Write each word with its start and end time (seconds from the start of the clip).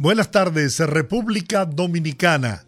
Buenas 0.00 0.30
tardes, 0.30 0.78
República 0.78 1.64
Dominicana. 1.64 2.64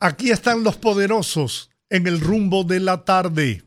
Aquí 0.00 0.30
están 0.30 0.62
los 0.64 0.76
poderosos 0.76 1.70
en 1.88 2.06
el 2.06 2.20
rumbo 2.20 2.62
de 2.62 2.78
la 2.78 3.06
tarde. 3.06 3.62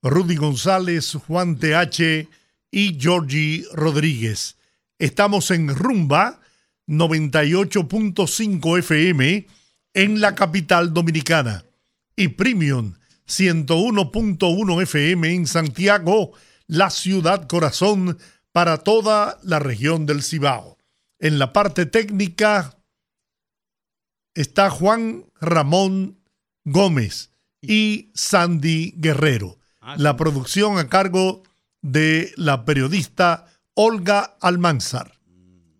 Rudy 0.00 0.36
González, 0.36 1.12
Juan 1.26 1.58
TH 1.58 2.26
y 2.70 2.98
Georgie 2.98 3.66
Rodríguez. 3.74 4.56
Estamos 4.98 5.50
en 5.50 5.76
Rumba 5.76 6.40
98.5 6.88 8.78
FM 8.78 9.46
en 9.92 10.20
la 10.22 10.34
capital 10.34 10.94
dominicana 10.94 11.66
y 12.16 12.28
Premium 12.28 12.94
101.1 13.28 14.82
FM 14.82 15.34
en 15.34 15.46
Santiago, 15.46 16.32
la 16.66 16.88
ciudad 16.88 17.46
corazón 17.46 18.16
para 18.52 18.78
toda 18.78 19.38
la 19.42 19.58
región 19.58 20.06
del 20.06 20.22
Cibao. 20.22 20.78
En 21.22 21.38
la 21.38 21.52
parte 21.52 21.86
técnica 21.86 22.82
está 24.34 24.70
Juan 24.70 25.24
Ramón 25.40 26.18
Gómez 26.64 27.30
y 27.60 28.10
Sandy 28.12 28.94
Guerrero. 28.96 29.56
Ah, 29.80 29.94
la 29.98 30.16
producción 30.16 30.78
a 30.78 30.88
cargo 30.88 31.44
de 31.80 32.32
la 32.36 32.64
periodista 32.64 33.46
Olga 33.74 34.36
Almanzar. 34.40 35.20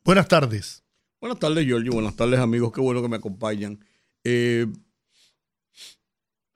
Buenas 0.04 0.28
tardes. 0.28 0.84
Buenas 1.20 1.40
tardes, 1.40 1.66
Giorgio. 1.66 1.90
Buenas 1.90 2.14
tardes, 2.14 2.38
amigos. 2.38 2.72
Qué 2.72 2.80
bueno 2.80 3.02
que 3.02 3.08
me 3.08 3.16
acompañan. 3.16 3.84
Eh, 4.22 4.68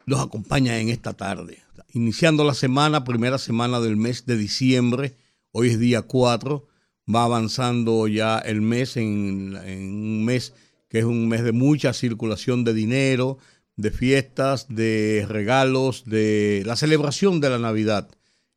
los 0.05 0.21
acompaña 0.21 0.79
en 0.79 0.91
esta 0.91 1.13
tarde. 1.13 1.61
Iniciando 1.93 2.45
la 2.45 2.55
semana, 2.55 3.03
primera 3.03 3.39
semana 3.39 3.81
del 3.81 3.97
mes 3.97 4.27
de 4.27 4.37
diciembre. 4.37 5.17
Hoy 5.51 5.71
es 5.71 5.81
día 5.81 6.03
4 6.03 6.69
va 7.13 7.25
avanzando 7.25 8.09
ya 8.09 8.39
el 8.39 8.61
mes 8.61 8.97
en, 8.97 9.57
un 9.57 10.25
mes 10.25 10.55
que 10.89 11.01
es 11.01 11.05
un 11.05 11.29
mes 11.29 11.43
de 11.43 11.53
mucha 11.53 11.93
circulación 11.93 12.65
de 12.65 12.75
dinero, 12.75 13.39
de 13.77 13.91
fiestas, 13.91 14.67
de 14.69 15.27
regalos, 15.29 16.05
de 16.07 16.63
la 16.65 16.77
celebración 16.77 17.41
de 17.41 17.51
la 17.51 17.59
Navidad. 17.59 18.09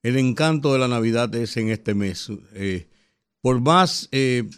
El 0.04 0.18
encanto 0.18 0.74
de 0.74 0.80
la 0.80 0.88
Navidad 0.88 1.34
es 1.36 1.58
en 1.58 1.70
este 1.70 1.94
mes. 1.94 2.32
Eh, 2.54 2.88
por 3.42 3.60
más 3.62 4.10
eh, 4.12 4.50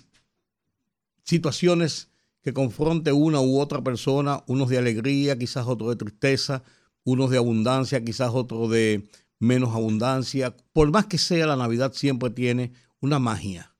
situaciones 1.23 2.09
que 2.41 2.53
confronte 2.53 3.11
una 3.11 3.39
u 3.39 3.59
otra 3.59 3.81
persona, 3.81 4.43
unos 4.47 4.69
de 4.69 4.77
alegría, 4.77 5.37
quizás 5.37 5.67
otros 5.67 5.89
de 5.89 5.95
tristeza, 5.95 6.63
unos 7.03 7.29
de 7.29 7.37
abundancia, 7.37 8.03
quizás 8.03 8.31
otros 8.33 8.69
de 8.69 9.07
menos 9.39 9.73
abundancia, 9.73 10.55
por 10.73 10.91
más 10.91 11.07
que 11.07 11.17
sea 11.17 11.47
la 11.47 11.55
Navidad 11.55 11.93
siempre 11.93 12.29
tiene 12.29 12.73
una 12.99 13.17
magia 13.17 13.70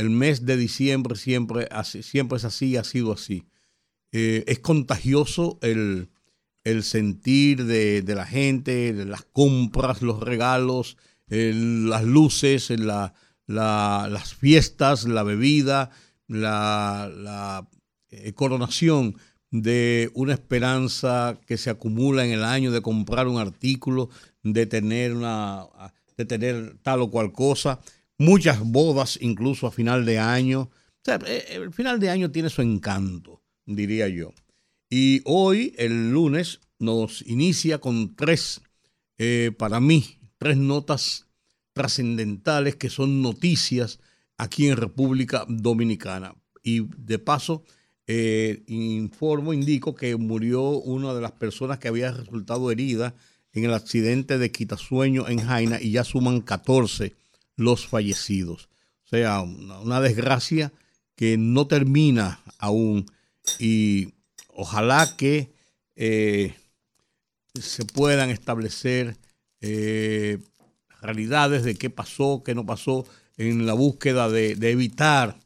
el 0.00 0.10
mes 0.10 0.46
de 0.46 0.56
diciembre 0.56 1.14
siempre, 1.14 1.68
siempre 1.84 2.38
es 2.38 2.44
así, 2.44 2.76
ha 2.76 2.84
sido 2.84 3.12
así. 3.12 3.44
Eh, 4.12 4.44
es 4.46 4.58
contagioso 4.58 5.58
el, 5.62 6.08
sentir 6.82 7.64
de, 7.66 8.02
la 8.06 8.24
gente, 8.24 8.92
de 8.94 9.04
las 9.04 9.24
compras, 9.24 10.02
los 10.02 10.20
regalos, 10.20 10.96
las 11.28 12.04
luces, 12.04 12.70
las 13.46 14.34
fiestas, 14.34 15.04
la 15.04 15.22
bebida, 15.22 15.90
la, 16.28 17.68
eh, 18.08 18.32
coronación 18.32 19.16
de 19.50 20.10
una 20.14 20.32
esperanza 20.32 21.38
que 21.46 21.58
se 21.58 21.70
acumula 21.70 22.24
en 22.24 22.32
el 22.32 22.44
año 22.44 22.70
de 22.70 22.80
comprar 22.80 23.28
un 23.28 23.38
artículo, 23.38 24.08
de 24.42 24.64
tener, 24.64 25.14
una, 25.14 25.66
de 26.16 26.24
tener 26.24 26.78
tal 26.82 27.02
o 27.02 27.10
cual 27.10 27.32
cosa 27.32 27.80
muchas 28.20 28.60
bodas 28.60 29.18
incluso 29.22 29.66
a 29.66 29.72
final 29.72 30.04
de 30.04 30.18
año. 30.18 30.70
Sea, 31.02 31.18
eh, 31.26 31.46
el 31.52 31.72
final 31.72 31.98
de 31.98 32.10
año 32.10 32.30
tiene 32.30 32.50
su 32.50 32.60
encanto, 32.60 33.42
diría 33.64 34.08
yo. 34.08 34.34
Y 34.90 35.22
hoy, 35.24 35.74
el 35.78 36.10
lunes, 36.10 36.60
nos 36.78 37.22
inicia 37.26 37.78
con 37.78 38.14
tres, 38.14 38.60
eh, 39.16 39.52
para 39.58 39.80
mí, 39.80 40.18
tres 40.36 40.58
notas 40.58 41.28
trascendentales 41.72 42.76
que 42.76 42.90
son 42.90 43.22
noticias 43.22 44.00
aquí 44.36 44.68
en 44.68 44.76
República 44.76 45.46
Dominicana. 45.48 46.34
Y 46.62 46.88
de 46.98 47.18
paso, 47.18 47.64
eh, 48.06 48.64
informo, 48.66 49.54
indico 49.54 49.94
que 49.94 50.16
murió 50.16 50.62
una 50.70 51.14
de 51.14 51.22
las 51.22 51.32
personas 51.32 51.78
que 51.78 51.88
había 51.88 52.12
resultado 52.12 52.70
herida 52.70 53.14
en 53.54 53.64
el 53.64 53.72
accidente 53.72 54.36
de 54.36 54.52
Quitasueño 54.52 55.26
en 55.26 55.38
Jaina 55.38 55.80
y 55.80 55.92
ya 55.92 56.04
suman 56.04 56.42
14 56.42 57.14
los 57.60 57.86
fallecidos. 57.86 58.68
O 59.04 59.08
sea, 59.08 59.40
una, 59.42 60.00
desgracia 60.00 60.72
que 61.14 61.36
no 61.36 61.66
termina 61.66 62.40
aún 62.58 63.06
y 63.58 64.14
ojalá 64.48 65.16
que 65.16 65.52
eh, 65.96 66.54
se 67.60 67.84
puedan 67.84 68.30
establecer 68.30 69.16
eh, 69.60 70.38
realidades 71.02 71.64
de 71.64 71.74
qué 71.74 71.90
pasó, 71.90 72.42
qué 72.44 72.54
no 72.54 72.64
pasó 72.64 73.06
en 73.36 73.66
la 73.66 73.74
búsqueda 73.74 74.28
de 74.28 74.70
evitar 74.70 75.38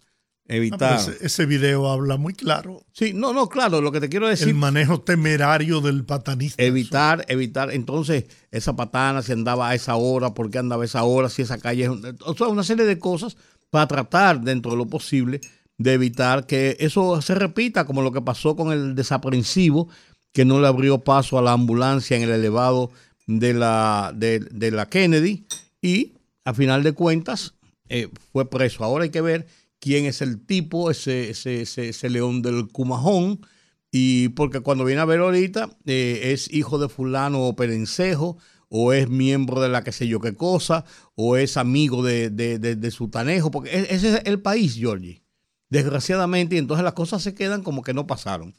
Evitar. 0.46 1.00
ese, 1.22 1.46
video 1.46 1.88
habla 1.90 2.18
muy 2.18 2.34
claro. 2.34 2.84
Sí, 2.92 3.12
no, 3.14 3.32
no, 3.32 3.48
claro, 3.48 3.80
lo 3.80 3.90
que 3.92 4.00
te 4.00 4.10
quiero 4.10 4.28
decir. 4.28 4.48
El 4.48 4.54
manejo 4.54 5.00
temerario 5.00 5.80
del 5.80 6.04
patanista. 6.04 6.62
Evitar, 6.62 7.24
evitar. 7.28 7.70
Entonces, 7.72 8.24
esa 8.50 8.76
patana, 8.76 9.22
si 9.22 9.32
andaba 9.32 9.70
a 9.70 9.74
esa 9.74 9.96
hora, 9.96 10.34
por 10.34 10.50
qué 10.50 10.58
andaba 10.58 10.82
a 10.82 10.86
esa 10.86 11.02
hora, 11.04 11.30
si 11.30 11.42
esa 11.42 11.58
calle. 11.58 11.88
O 11.88 12.34
sea, 12.36 12.48
una 12.48 12.62
serie 12.62 12.84
de 12.84 12.98
cosas 12.98 13.38
para 13.70 13.86
tratar, 13.86 14.42
dentro 14.42 14.72
de 14.72 14.76
lo 14.76 14.86
posible, 14.86 15.40
de 15.78 15.94
evitar 15.94 16.46
que 16.46 16.76
eso 16.78 17.20
se 17.22 17.34
repita, 17.34 17.86
como 17.86 18.02
lo 18.02 18.12
que 18.12 18.20
pasó 18.20 18.54
con 18.54 18.70
el 18.70 18.94
desaprensivo, 18.94 19.88
que 20.32 20.44
no 20.44 20.60
le 20.60 20.66
abrió 20.66 20.98
paso 20.98 21.38
a 21.38 21.42
la 21.42 21.52
ambulancia 21.52 22.16
en 22.16 22.24
el 22.24 22.30
elevado 22.30 22.90
de 23.26 23.54
la, 23.54 24.12
de, 24.14 24.70
la 24.70 24.88
Kennedy 24.90 25.46
y, 25.80 26.12
a 26.44 26.52
final 26.52 26.82
de 26.82 26.92
cuentas, 26.92 27.54
eh, 27.88 28.08
fue 28.32 28.48
preso. 28.50 28.84
Ahora 28.84 29.04
hay 29.04 29.10
que 29.10 29.22
ver 29.22 29.46
quién 29.84 30.06
es 30.06 30.22
el 30.22 30.40
tipo, 30.46 30.90
ese, 30.90 31.28
ese, 31.28 31.60
ese, 31.60 32.08
león 32.08 32.40
del 32.40 32.68
Cumajón, 32.68 33.46
y 33.92 34.30
porque 34.30 34.60
cuando 34.60 34.86
viene 34.86 35.02
a 35.02 35.04
ver 35.04 35.20
ahorita 35.20 35.76
eh, 35.84 36.32
es 36.32 36.50
hijo 36.50 36.78
de 36.78 36.88
fulano 36.88 37.42
o 37.42 37.54
perencejo, 37.54 38.38
o 38.70 38.94
es 38.94 39.10
miembro 39.10 39.60
de 39.60 39.68
la 39.68 39.84
que 39.84 39.92
sé 39.92 40.08
yo 40.08 40.20
qué 40.20 40.34
cosa, 40.34 40.86
o 41.16 41.36
es 41.36 41.58
amigo 41.58 42.02
de, 42.02 42.30
de, 42.30 42.58
de, 42.58 42.90
su 42.90 43.08
tanejo, 43.08 43.50
porque 43.50 43.78
e, 43.78 43.94
ese 43.94 44.14
es 44.14 44.22
el 44.24 44.40
país, 44.40 44.74
Georgie. 44.74 45.22
Desgraciadamente, 45.68 46.54
y 46.54 46.58
entonces 46.60 46.82
las 46.82 46.94
cosas 46.94 47.22
se 47.22 47.34
quedan 47.34 47.62
como 47.62 47.82
que 47.82 47.92
no 47.92 48.06
pasaron. 48.06 48.54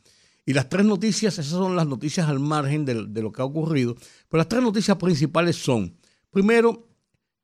Y 0.46 0.54
las 0.54 0.70
tres 0.70 0.86
noticias, 0.86 1.40
esas 1.40 1.48
son 1.48 1.76
las 1.76 1.88
noticias 1.88 2.30
al 2.30 2.40
margen 2.40 2.86
de, 2.86 3.08
de 3.08 3.22
lo 3.24 3.32
que 3.32 3.42
ha 3.42 3.46
ocurrido, 3.46 3.96
pero 4.30 4.38
las 4.38 4.48
tres 4.48 4.62
noticias 4.62 4.96
principales 4.98 5.56
son, 5.56 5.98
primero, 6.30 6.88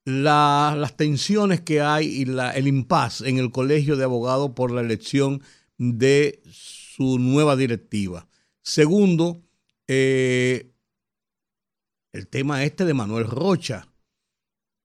las 0.06 0.98
tensiones 0.98 1.62
que 1.62 1.82
hay 1.82 2.08
y 2.08 2.26
la, 2.26 2.52
el 2.52 2.68
impas 2.68 3.22
en 3.22 3.38
el 3.38 3.52
Colegio 3.52 3.96
de 3.96 4.04
Abogados 4.04 4.52
por 4.56 4.72
la 4.72 4.82
elección 4.82 5.42
de 5.78 6.42
su 6.52 7.20
nueva 7.20 7.56
directiva. 7.56 8.28
Segundo, 8.62 9.42
eh, 9.88 10.72
el 12.14 12.28
tema 12.28 12.64
este 12.64 12.86
de 12.86 12.94
Manuel 12.94 13.26
Rocha, 13.26 13.88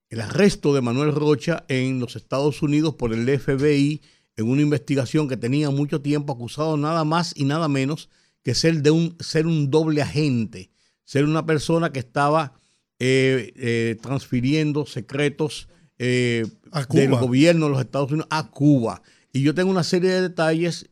el 0.09 0.21
arresto 0.21 0.73
de 0.75 0.83
Manuel 0.83 1.13
Rocha 1.13 1.65
en 1.69 1.99
los 1.99 2.17
Estados 2.17 2.63
Unidos 2.63 2.95
por 2.95 3.13
el 3.13 3.27
FBI 3.39 4.01
en 4.37 4.49
una 4.49 4.63
investigación 4.63 5.29
que 5.29 5.37
tenía 5.37 5.71
mucho 5.71 6.03
tiempo 6.03 6.33
acusado 6.33 6.77
nada 6.77 7.05
más 7.05 7.33
y 7.37 7.45
nada 7.45 7.69
menos 7.69 8.09
que 8.43 8.55
ser, 8.55 8.83
de 8.83 8.91
un, 8.91 9.17
ser 9.19 9.47
un 9.47 9.71
doble 9.71 10.03
agente, 10.03 10.71
ser 11.05 11.25
una 11.25 11.45
persona 11.45 11.91
que 11.91 11.99
estaba 11.99 12.53
eh, 12.99 13.53
eh, 13.57 13.97
transfiriendo 14.01 14.87
secretos 14.87 15.69
eh, 15.99 16.47
del 16.91 17.11
gobierno 17.11 17.67
de 17.67 17.73
los 17.73 17.81
Estados 17.81 18.11
Unidos 18.11 18.29
a 18.31 18.51
Cuba. 18.51 19.03
Y 19.33 19.43
yo 19.43 19.55
tengo 19.55 19.71
una 19.71 19.85
serie 19.85 20.11
de 20.11 20.23
detalles, 20.23 20.87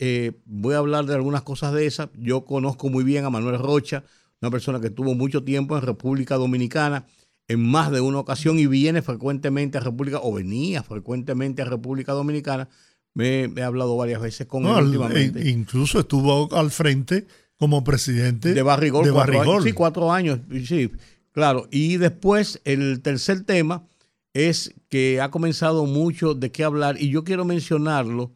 voy 0.44 0.74
a 0.74 0.78
hablar 0.78 1.06
de 1.06 1.14
algunas 1.14 1.42
cosas 1.42 1.72
de 1.72 1.86
esas. 1.86 2.10
Yo 2.18 2.44
conozco 2.44 2.90
muy 2.90 3.02
bien 3.02 3.24
a 3.24 3.30
Manuel 3.30 3.58
Rocha, 3.58 4.04
una 4.42 4.50
persona 4.50 4.80
que 4.80 4.88
estuvo 4.88 5.14
mucho 5.14 5.44
tiempo 5.44 5.76
en 5.76 5.82
República 5.82 6.36
Dominicana 6.36 7.06
en 7.48 7.62
más 7.62 7.90
de 7.90 8.02
una 8.02 8.18
ocasión 8.18 8.58
y 8.58 8.66
viene 8.66 9.00
frecuentemente 9.00 9.78
a 9.78 9.80
República, 9.80 10.20
o 10.22 10.32
venía 10.32 10.82
frecuentemente 10.82 11.62
a 11.62 11.66
República 11.66 12.12
Dominicana 12.12 12.68
me 13.14 13.44
he 13.44 13.62
hablado 13.62 13.96
varias 13.96 14.20
veces 14.20 14.46
con 14.46 14.66
él 14.66 14.84
últimamente. 14.84 15.48
incluso 15.48 16.00
estuvo 16.00 16.52
al 16.54 16.70
frente 16.70 17.26
como 17.56 17.84
presidente 17.84 18.52
de 18.52 18.62
Barrigol, 18.62 19.04
de 19.04 19.12
Barrigol. 19.12 19.62
sí, 19.62 19.72
cuatro 19.72 20.12
años, 20.12 20.40
sí, 20.66 20.90
claro. 21.34 21.68
Y 21.70 21.98
después 21.98 22.62
el 22.64 23.02
tercer 23.02 23.44
tema 23.44 23.86
es 24.32 24.74
que 24.88 25.20
ha 25.20 25.30
comenzado 25.30 25.84
mucho 25.84 26.34
de 26.34 26.50
qué 26.50 26.64
hablar 26.64 26.96
y 27.00 27.10
yo 27.10 27.24
quiero 27.24 27.44
mencionarlo, 27.44 28.32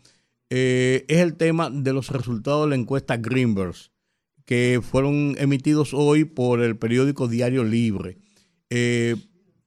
eh, 0.51 1.05
es 1.09 1.19
el 1.19 1.35
tema 1.37 1.71
de 1.71 1.93
los 1.93 2.11
resultados 2.11 2.65
de 2.65 2.71
la 2.71 2.81
encuesta 2.81 3.17
Greenberg, 3.17 3.75
que 4.45 4.81
fueron 4.83 5.35
emitidos 5.39 5.93
hoy 5.93 6.25
por 6.25 6.61
el 6.61 6.77
periódico 6.77 7.29
Diario 7.29 7.65
Libre. 7.65 8.19
Eh, 8.71 9.17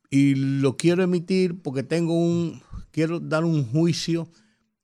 y 0.09 0.35
lo 0.35 0.77
quiero 0.77 1.03
emitir 1.03 1.61
porque 1.61 1.83
tengo 1.83 2.13
un, 2.13 2.61
quiero 2.91 3.19
dar 3.19 3.45
un 3.45 3.65
juicio 3.65 4.29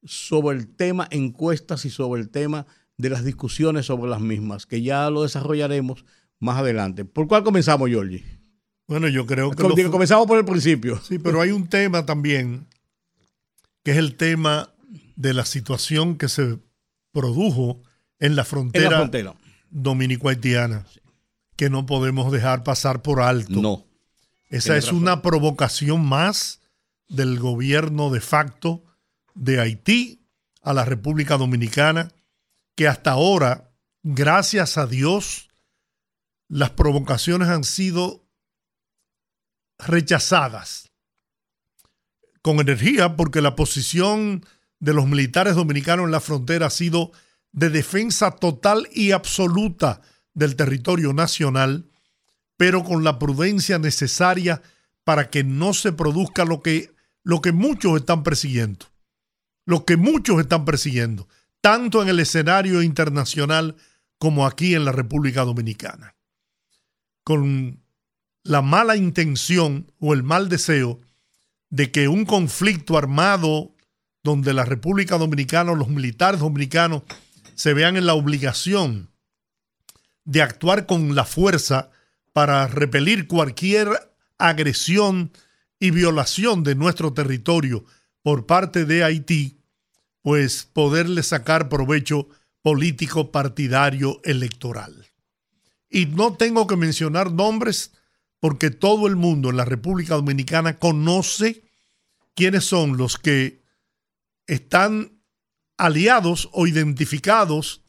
sobre 0.04 0.58
el 0.58 0.68
tema 0.68 1.08
encuestas 1.12 1.86
y 1.86 1.90
sobre 1.90 2.22
el 2.22 2.30
tema 2.30 2.66
de 2.98 3.10
las 3.10 3.24
discusiones 3.24 3.86
sobre 3.86 4.10
las 4.10 4.22
mismas, 4.22 4.66
que 4.66 4.82
ya 4.82 5.10
lo 5.10 5.24
desarrollaremos 5.24 6.06
más 6.40 6.58
adelante. 6.58 7.06
¿Por 7.06 7.28
cuál 7.28 7.44
comenzamos, 7.44 7.90
Giorgi? 7.90 8.37
Bueno, 8.88 9.10
yo 9.10 9.26
creo 9.26 9.52
que... 9.52 9.90
comenzamos 9.90 10.28
por 10.28 10.38
el 10.38 10.46
principio. 10.46 11.02
Sí, 11.02 11.20
pero 11.20 11.42
hay 11.42 11.52
un 11.52 11.68
tema 11.68 12.06
también, 12.06 12.68
que 13.84 13.92
es 13.92 13.98
el 13.98 14.16
tema 14.16 14.74
de 15.16 15.34
la 15.34 15.46
situación 15.46 16.18
que 16.18 16.30
se 16.30 16.60
produjo 17.12 17.82
en 18.20 18.36
la 18.36 18.46
frontera, 18.46 19.10
dominico-haitiana, 19.70 20.86
que 21.56 21.70
no 21.70 21.86
podemos 21.86 22.32
dejar 22.32 22.64
pasar 22.64 23.02
por 23.02 23.22
alto. 23.22 23.62
No. 23.62 23.86
Esa 24.50 24.78
es 24.78 24.94
una 24.94 25.22
provocación 25.22 26.06
más 26.06 26.62
del 27.10 27.40
gobierno 27.40 28.10
de 28.10 28.22
facto 28.22 28.84
de 29.34 29.60
Haití 29.60 30.26
a 30.62 30.74
la 30.74 30.86
República 30.86 31.38
Dominicana, 31.38 32.14
que 32.76 32.88
hasta 32.88 33.12
ahora, 33.12 33.72
gracias 34.04 34.78
a 34.78 34.88
Dios, 34.88 35.50
las 36.48 36.70
provocaciones 36.72 37.50
han 37.50 37.64
sido 37.64 38.27
rechazadas 39.80 40.92
con 42.42 42.60
energía 42.60 43.16
porque 43.16 43.42
la 43.42 43.56
posición 43.56 44.46
de 44.80 44.94
los 44.94 45.08
militares 45.08 45.56
dominicanos 45.56 46.06
en 46.06 46.12
la 46.12 46.20
frontera 46.20 46.68
ha 46.68 46.70
sido 46.70 47.12
de 47.52 47.70
defensa 47.70 48.32
total 48.32 48.88
y 48.94 49.12
absoluta 49.12 50.02
del 50.34 50.56
territorio 50.56 51.14
nacional, 51.14 51.90
pero 52.56 52.84
con 52.84 53.04
la 53.04 53.20
prudencia 53.20 53.80
necesaria 53.80 54.62
para 55.04 55.30
que 55.30 55.44
no 55.44 55.74
se 55.74 55.92
produzca 55.92 56.46
lo 56.46 56.62
que, 56.62 56.94
lo 57.24 57.42
que 57.42 57.52
muchos 57.52 57.98
están 57.98 58.24
persiguiendo, 58.24 58.86
lo 59.66 59.86
que 59.86 59.98
muchos 59.98 60.40
están 60.40 60.66
persiguiendo, 60.66 61.28
tanto 61.62 62.02
en 62.02 62.10
el 62.10 62.20
escenario 62.20 62.82
internacional 62.82 63.76
como 64.20 64.46
aquí 64.46 64.76
en 64.76 64.86
la 64.86 64.92
República 64.92 65.44
Dominicana. 65.44 66.16
Con 67.24 67.84
la 68.48 68.62
mala 68.62 68.96
intención 68.96 69.92
o 70.00 70.14
el 70.14 70.24
mal 70.24 70.48
deseo 70.48 71.02
de 71.70 71.92
que 71.92 72.08
un 72.08 72.26
conflicto 72.26 72.98
armado 72.98 73.76
donde 74.24 74.54
la 74.54 74.64
República 74.64 75.18
Dominicana, 75.18 75.74
los 75.74 75.90
militares 75.90 76.40
dominicanos, 76.40 77.04
se 77.56 77.74
vean 77.74 77.98
en 77.98 78.06
la 78.06 78.14
obligación 78.14 79.10
de 80.24 80.42
actuar 80.42 80.86
con 80.86 81.14
la 81.14 81.26
fuerza 81.26 81.92
para 82.32 82.68
repelir 82.68 83.28
cualquier 83.28 83.90
agresión 84.38 85.32
y 85.80 85.92
violación 85.92 86.64
de 86.64 86.76
nuestro 86.76 87.14
territorio 87.14 87.84
por 88.22 88.46
parte 88.46 88.86
de 88.86 89.04
Haití, 89.04 89.60
pues 90.22 90.70
poderle 90.72 91.24
sacar 91.24 91.70
provecho 91.70 92.28
político 92.62 93.32
partidario 93.32 94.22
electoral. 94.24 95.08
Y 95.90 96.06
no 96.06 96.34
tengo 96.34 96.68
que 96.68 96.76
mencionar 96.76 97.32
nombres 97.32 97.92
porque 98.40 98.70
todo 98.70 99.08
el 99.08 99.16
mundo 99.16 99.50
en 99.50 99.58
la 99.58 99.66
República 99.66 100.16
Dominicana 100.16 100.78
conoce 100.80 101.64
quiénes 102.36 102.66
son 102.66 102.98
los 102.98 103.18
que 103.18 103.64
están 104.46 105.22
aliados 105.78 106.50
o 106.54 106.68
identificados 106.68 107.84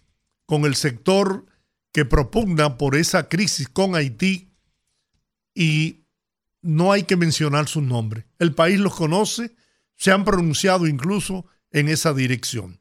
con 0.47 0.65
el 0.65 0.75
sector 0.75 1.47
que 1.93 2.05
propugna 2.05 2.79
por 2.79 2.97
esa 2.97 3.29
crisis 3.29 3.69
con 3.69 3.95
Haití 3.95 4.51
y 5.55 6.05
no 6.63 6.93
hay 6.93 7.05
que 7.05 7.17
mencionar 7.17 7.69
su 7.69 7.83
nombre. 7.83 8.27
El 8.39 8.55
país 8.55 8.79
los 8.79 8.95
conoce, 8.95 9.55
se 9.97 10.13
han 10.13 10.25
pronunciado 10.25 10.87
incluso 10.87 11.47
en 11.71 11.89
esa 11.89 12.15
dirección. 12.15 12.81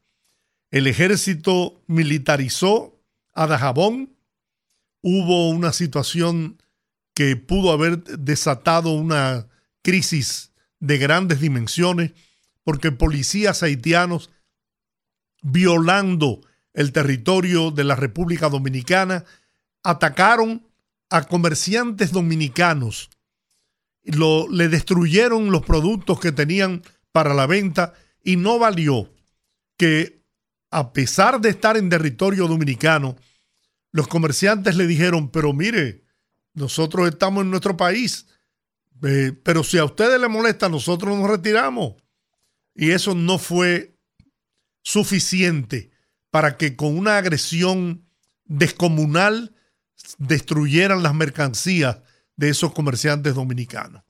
El 0.71 0.87
ejército 0.87 1.81
militarizó 1.87 3.01
a 3.33 3.47
Dajabón, 3.47 4.15
hubo 5.01 5.49
una 5.49 5.71
situación 5.71 6.61
que 7.17 7.35
pudo 7.35 7.71
haber 7.71 8.03
desatado 8.03 8.91
una 8.91 9.47
crisis 9.81 10.51
de 10.79 10.99
grandes 10.99 11.41
dimensiones 11.41 12.11
porque 12.63 12.91
policías 12.91 13.63
haitianos 13.63 14.29
violando 15.41 16.41
el 16.75 16.91
territorio 16.91 17.71
de 17.71 17.85
la 17.85 17.95
República 17.95 18.49
Dominicana 18.49 19.25
atacaron 19.81 20.67
a 21.09 21.23
comerciantes 21.23 22.11
dominicanos, 22.11 23.09
lo, 24.03 24.47
le 24.47 24.69
destruyeron 24.69 25.49
los 25.49 25.65
productos 25.65 26.19
que 26.19 26.31
tenían 26.31 26.83
para 27.11 27.33
la 27.33 27.47
venta 27.47 27.95
y 28.23 28.35
no 28.35 28.59
valió 28.59 29.11
que 29.75 30.21
a 30.69 30.93
pesar 30.93 31.41
de 31.41 31.49
estar 31.49 31.77
en 31.77 31.89
territorio 31.89 32.47
dominicano, 32.47 33.15
los 33.91 34.07
comerciantes 34.07 34.75
le 34.75 34.85
dijeron, 34.85 35.31
pero 35.31 35.51
mire, 35.51 36.05
nosotros 36.57 37.07
estamos 37.07 37.43
en 37.43 37.51
nuestro 37.51 37.77
país, 37.77 38.25
eh, 39.03 39.31
pero 39.43 39.63
si 39.63 39.77
a 39.77 39.85
ustedes 39.85 40.19
les 40.19 40.29
molesta, 40.29 40.67
nosotros 40.67 41.15
nos 41.15 41.29
retiramos. 41.29 41.93
Y 42.73 42.91
eso 42.91 43.13
no 43.13 43.37
fue 43.37 43.95
suficiente 44.81 45.91
para 46.31 46.57
que 46.57 46.75
con 46.75 46.97
una 46.97 47.17
agresión 47.17 48.07
descomunal 48.45 49.55
destruyeran 50.17 51.03
las 51.03 51.13
mercancías 51.13 51.99
de 52.35 52.49
esos 52.49 52.73
comerciantes 52.73 53.35
dominicanos. 53.35 54.03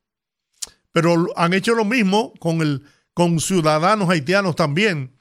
Pero 0.93 1.27
han 1.35 1.53
hecho 1.53 1.75
lo 1.75 1.83
mismo 1.83 2.33
con, 2.39 2.61
el, 2.61 2.85
con 3.13 3.41
ciudadanos 3.41 4.09
haitianos 4.09 4.55
también. 4.55 5.19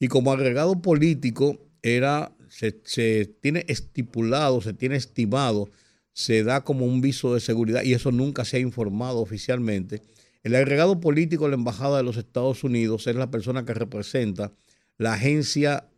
Y 0.00 0.08
como 0.08 0.32
agregado 0.32 0.82
político, 0.82 1.58
era, 1.82 2.32
se, 2.48 2.80
se 2.84 3.26
tiene 3.40 3.64
estipulado, 3.68 4.60
se 4.60 4.72
tiene 4.72 4.96
estimado, 4.96 5.70
se 6.12 6.42
da 6.42 6.64
como 6.64 6.84
un 6.84 7.00
viso 7.00 7.34
de 7.34 7.40
seguridad 7.40 7.84
y 7.84 7.94
eso 7.94 8.10
nunca 8.10 8.44
se 8.44 8.56
ha 8.56 8.60
informado 8.60 9.20
oficialmente. 9.20 10.02
El 10.42 10.56
agregado 10.56 11.00
político 11.00 11.44
de 11.44 11.50
la 11.50 11.56
Embajada 11.56 11.98
de 11.98 12.02
los 12.02 12.16
Estados 12.16 12.64
Unidos 12.64 13.06
es 13.06 13.14
la 13.14 13.30
persona 13.30 13.64
que 13.64 13.74
representa 13.74 14.52
la 14.98 15.14
Agencia 15.14 15.88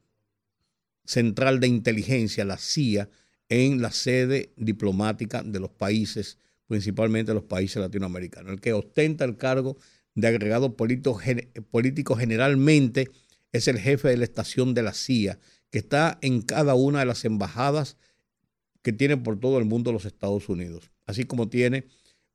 Central 1.06 1.60
de 1.60 1.68
Inteligencia, 1.68 2.44
la 2.44 2.58
CIA, 2.58 3.08
en 3.48 3.82
la 3.82 3.92
sede 3.92 4.52
diplomática 4.56 5.42
de 5.42 5.60
los 5.60 5.70
países, 5.70 6.38
principalmente 6.66 7.34
los 7.34 7.44
países 7.44 7.76
latinoamericanos. 7.76 8.52
El 8.52 8.60
que 8.60 8.72
ostenta 8.72 9.24
el 9.24 9.36
cargo 9.36 9.76
de 10.14 10.28
agregado 10.28 10.76
político, 10.76 12.16
generalmente 12.16 13.10
es 13.52 13.68
el 13.68 13.78
jefe 13.78 14.08
de 14.08 14.16
la 14.16 14.24
estación 14.24 14.74
de 14.74 14.82
la 14.82 14.94
CIA, 14.94 15.38
que 15.70 15.78
está 15.78 16.18
en 16.22 16.42
cada 16.42 16.74
una 16.74 17.00
de 17.00 17.06
las 17.06 17.24
embajadas 17.24 17.96
que 18.82 18.92
tiene 18.92 19.16
por 19.16 19.40
todo 19.40 19.58
el 19.58 19.64
mundo 19.64 19.92
los 19.92 20.04
Estados 20.04 20.48
Unidos, 20.48 20.90
así 21.06 21.24
como 21.24 21.48
tiene 21.48 21.86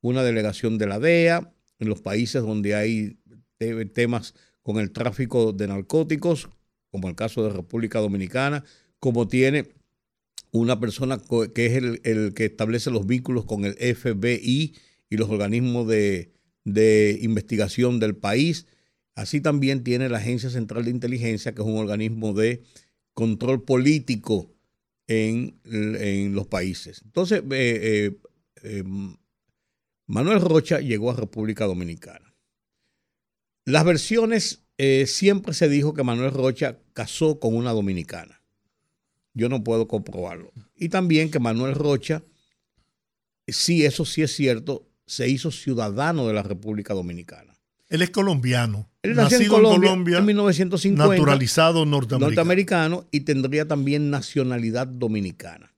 una 0.01 0.23
delegación 0.23 0.77
de 0.77 0.87
la 0.87 0.99
DEA 0.99 1.53
en 1.79 1.89
los 1.89 2.01
países 2.01 2.41
donde 2.41 2.75
hay 2.75 3.19
temas 3.93 4.33
con 4.61 4.77
el 4.77 4.91
tráfico 4.91 5.53
de 5.53 5.67
narcóticos, 5.67 6.49
como 6.91 7.07
el 7.07 7.15
caso 7.15 7.43
de 7.43 7.49
República 7.51 7.99
Dominicana, 7.99 8.63
como 8.99 9.27
tiene 9.27 9.69
una 10.51 10.79
persona 10.79 11.19
que 11.53 11.65
es 11.65 11.73
el, 11.75 12.33
que 12.33 12.45
establece 12.45 12.91
los 12.91 13.05
vínculos 13.05 13.45
con 13.45 13.65
el 13.65 13.75
FBI 13.75 14.75
y 15.09 15.17
los 15.17 15.29
organismos 15.29 15.87
de, 15.87 16.31
investigación 17.21 17.99
del 17.99 18.15
país. 18.15 18.67
Así 19.15 19.41
también 19.41 19.83
tiene 19.83 20.09
la 20.09 20.17
Agencia 20.17 20.49
Central 20.49 20.85
de 20.85 20.91
Inteligencia, 20.91 21.53
que 21.53 21.61
es 21.61 21.67
un 21.67 21.77
organismo 21.77 22.33
de 22.33 22.63
control 23.13 23.63
político 23.63 24.53
en, 25.07 25.59
los 26.33 26.47
países. 26.47 27.01
Entonces, 27.03 27.39
eh, 27.39 27.45
eh, 27.51 28.19
eh, 28.63 28.83
Manuel 30.07 30.41
Rocha 30.41 30.79
llegó 30.79 31.11
a 31.11 31.15
República 31.15 31.65
Dominicana. 31.65 32.35
Las 33.65 33.85
versiones 33.85 34.63
siempre 35.05 35.53
se 35.53 35.69
dijo 35.69 35.93
que 35.93 36.03
Manuel 36.03 36.31
Rocha 36.31 36.79
casó 36.93 37.39
con 37.39 37.55
una 37.55 37.71
dominicana. 37.71 38.38
Yo 39.33 39.49
no 39.49 39.63
puedo 39.63 39.87
comprobarlo. 39.87 40.51
Y 40.75 40.89
también 40.89 41.31
que 41.31 41.39
Manuel 41.39 41.75
Rocha, 41.75 42.23
sí, 43.47 43.85
eso 43.85 44.05
sí 44.05 44.21
es 44.21 44.35
cierto, 44.35 44.87
se 45.05 45.29
hizo 45.29 45.51
ciudadano 45.51 46.27
de 46.27 46.33
la 46.33 46.43
República 46.43 46.93
Dominicana. 46.93 47.53
Él 47.89 48.01
es 48.03 48.11
colombiano. 48.11 48.89
Él 49.01 49.15
nació 49.15 49.39
en 49.39 49.47
Colombia, 49.47 50.19
en 50.19 50.25
1950. 50.25 51.07
Naturalizado 51.07 51.85
norteamericano. 51.85 52.29
norteamericano 52.29 53.07
y 53.11 53.21
tendría 53.21 53.67
también 53.67 54.09
nacionalidad 54.09 54.87
dominicana. 54.87 55.73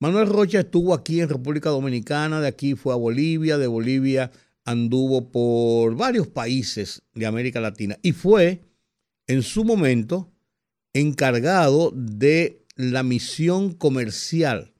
Manuel 0.00 0.28
Rocha 0.28 0.60
estuvo 0.60 0.94
aquí 0.94 1.20
en 1.20 1.28
República 1.28 1.70
Dominicana, 1.70 2.40
de 2.40 2.48
aquí 2.48 2.74
fue 2.74 2.92
a 2.92 2.96
Bolivia, 2.96 3.58
de 3.58 3.66
Bolivia 3.66 4.30
anduvo 4.68 5.30
por 5.32 5.96
varios 5.96 6.26
países 6.26 7.02
de 7.14 7.24
América 7.24 7.58
Latina 7.58 7.98
y 8.02 8.12
fue 8.12 8.60
en 9.26 9.42
su 9.42 9.64
momento 9.64 10.30
encargado 10.92 11.90
de 11.94 12.66
la 12.78 13.02
misión 13.02 13.72
comercial 13.72 14.72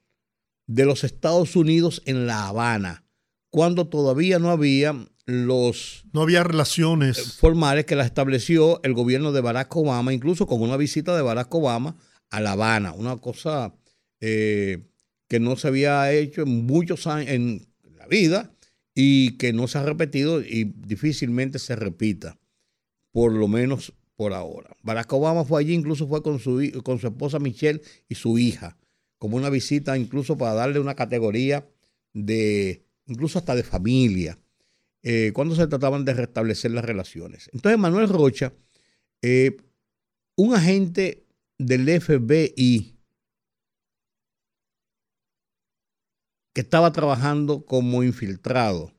de 0.67 0.85
los 0.85 1.03
Estados 1.03 1.57
Unidos 1.57 2.01
en 2.05 2.27
La 2.27 2.47
Habana, 2.47 3.03
cuando 3.51 3.89
todavía 3.89 4.39
no 4.39 4.51
había 4.51 4.95
los... 5.25 6.05
No 6.13 6.21
había 6.21 6.43
relaciones. 6.43 7.17
eh, 7.17 7.23
formales 7.37 7.85
que 7.85 7.97
las 7.97 8.05
estableció 8.05 8.81
el 8.83 8.93
gobierno 8.93 9.33
de 9.33 9.41
Barack 9.41 9.75
Obama, 9.75 10.13
incluso 10.13 10.47
con 10.47 10.61
una 10.61 10.77
visita 10.77 11.15
de 11.15 11.21
Barack 11.21 11.53
Obama 11.53 11.97
a 12.29 12.39
La 12.39 12.53
Habana, 12.53 12.93
una 12.93 13.17
cosa 13.17 13.75
eh, 14.21 14.87
que 15.27 15.41
no 15.41 15.57
se 15.57 15.67
había 15.67 16.09
hecho 16.13 16.43
en 16.43 16.65
muchos 16.65 17.05
años 17.05 17.29
en 17.29 17.67
la 17.97 18.07
vida 18.07 18.55
y 18.95 19.37
que 19.37 19.51
no 19.51 19.67
se 19.67 19.77
ha 19.77 19.83
repetido 19.83 20.41
y 20.41 20.63
difícilmente 20.63 21.59
se 21.59 21.75
repita, 21.75 22.39
por 23.11 23.33
lo 23.33 23.49
menos 23.49 23.93
por 24.19 24.33
ahora. 24.33 24.75
Barack 24.83 25.13
Obama 25.13 25.45
fue 25.45 25.61
allí, 25.61 25.73
incluso 25.73 26.05
fue 26.05 26.21
con 26.21 26.39
su, 26.39 26.81
con 26.83 26.99
su 26.99 27.07
esposa 27.07 27.39
Michelle 27.39 27.81
y 28.09 28.15
su 28.15 28.37
hija, 28.37 28.75
como 29.17 29.37
una 29.37 29.49
visita 29.49 29.97
incluso 29.97 30.37
para 30.37 30.53
darle 30.55 30.81
una 30.81 30.93
categoría 30.93 31.65
de, 32.11 32.83
incluso 33.05 33.39
hasta 33.39 33.55
de 33.55 33.63
familia, 33.63 34.37
eh, 35.03 35.31
cuando 35.33 35.55
se 35.55 35.65
trataban 35.67 36.03
de 36.03 36.15
restablecer 36.15 36.71
las 36.71 36.83
relaciones. 36.83 37.49
Entonces 37.53 37.79
Manuel 37.79 38.09
Rocha, 38.09 38.51
eh, 39.21 39.55
un 40.35 40.53
agente 40.53 41.25
del 41.57 41.87
FBI, 42.01 42.97
que 46.53 46.59
estaba 46.59 46.91
trabajando 46.91 47.65
como 47.65 48.03
infiltrado, 48.03 48.91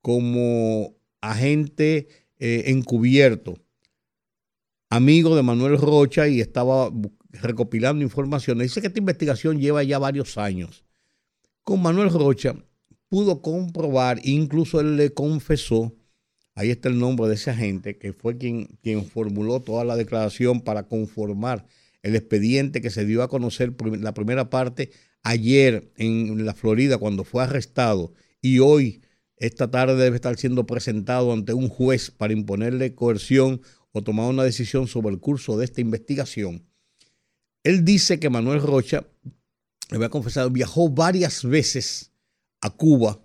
como 0.00 0.96
agente 1.20 2.08
eh, 2.40 2.64
encubierto, 2.66 3.62
amigo 4.92 5.34
de 5.34 5.42
Manuel 5.42 5.78
Rocha 5.78 6.28
y 6.28 6.42
estaba 6.42 6.90
recopilando 7.30 8.04
informaciones. 8.04 8.68
Dice 8.68 8.82
que 8.82 8.88
esta 8.88 8.98
investigación 8.98 9.58
lleva 9.58 9.82
ya 9.82 9.98
varios 9.98 10.36
años. 10.36 10.84
Con 11.64 11.80
Manuel 11.80 12.10
Rocha 12.10 12.54
pudo 13.08 13.40
comprobar, 13.40 14.20
incluso 14.22 14.80
él 14.80 14.96
le 14.96 15.14
confesó, 15.14 15.94
ahí 16.54 16.70
está 16.70 16.90
el 16.90 16.98
nombre 16.98 17.26
de 17.28 17.36
ese 17.36 17.50
agente, 17.50 17.96
que 17.96 18.12
fue 18.12 18.36
quien, 18.36 18.66
quien 18.82 19.06
formuló 19.06 19.60
toda 19.60 19.84
la 19.84 19.96
declaración 19.96 20.60
para 20.60 20.82
conformar 20.88 21.64
el 22.02 22.14
expediente 22.14 22.82
que 22.82 22.90
se 22.90 23.06
dio 23.06 23.22
a 23.22 23.28
conocer 23.28 23.74
la 23.98 24.12
primera 24.12 24.50
parte 24.50 24.90
ayer 25.22 25.90
en 25.96 26.44
la 26.44 26.52
Florida 26.52 26.98
cuando 26.98 27.24
fue 27.24 27.42
arrestado 27.42 28.12
y 28.42 28.58
hoy, 28.58 29.00
esta 29.36 29.70
tarde, 29.70 29.96
debe 29.96 30.16
estar 30.16 30.36
siendo 30.36 30.66
presentado 30.66 31.32
ante 31.32 31.54
un 31.54 31.68
juez 31.68 32.10
para 32.10 32.34
imponerle 32.34 32.94
coerción 32.94 33.62
o 33.92 34.02
tomar 34.02 34.28
una 34.28 34.42
decisión 34.42 34.88
sobre 34.88 35.14
el 35.14 35.20
curso 35.20 35.56
de 35.56 35.64
esta 35.64 35.80
investigación. 35.80 36.66
Él 37.62 37.84
dice 37.84 38.18
que 38.18 38.30
Manuel 38.30 38.60
Rocha, 38.60 39.06
le 39.90 39.98
voy 39.98 40.06
a 40.06 40.10
confesar, 40.10 40.50
viajó 40.50 40.88
varias 40.88 41.44
veces 41.44 42.12
a 42.60 42.70
Cuba 42.70 43.20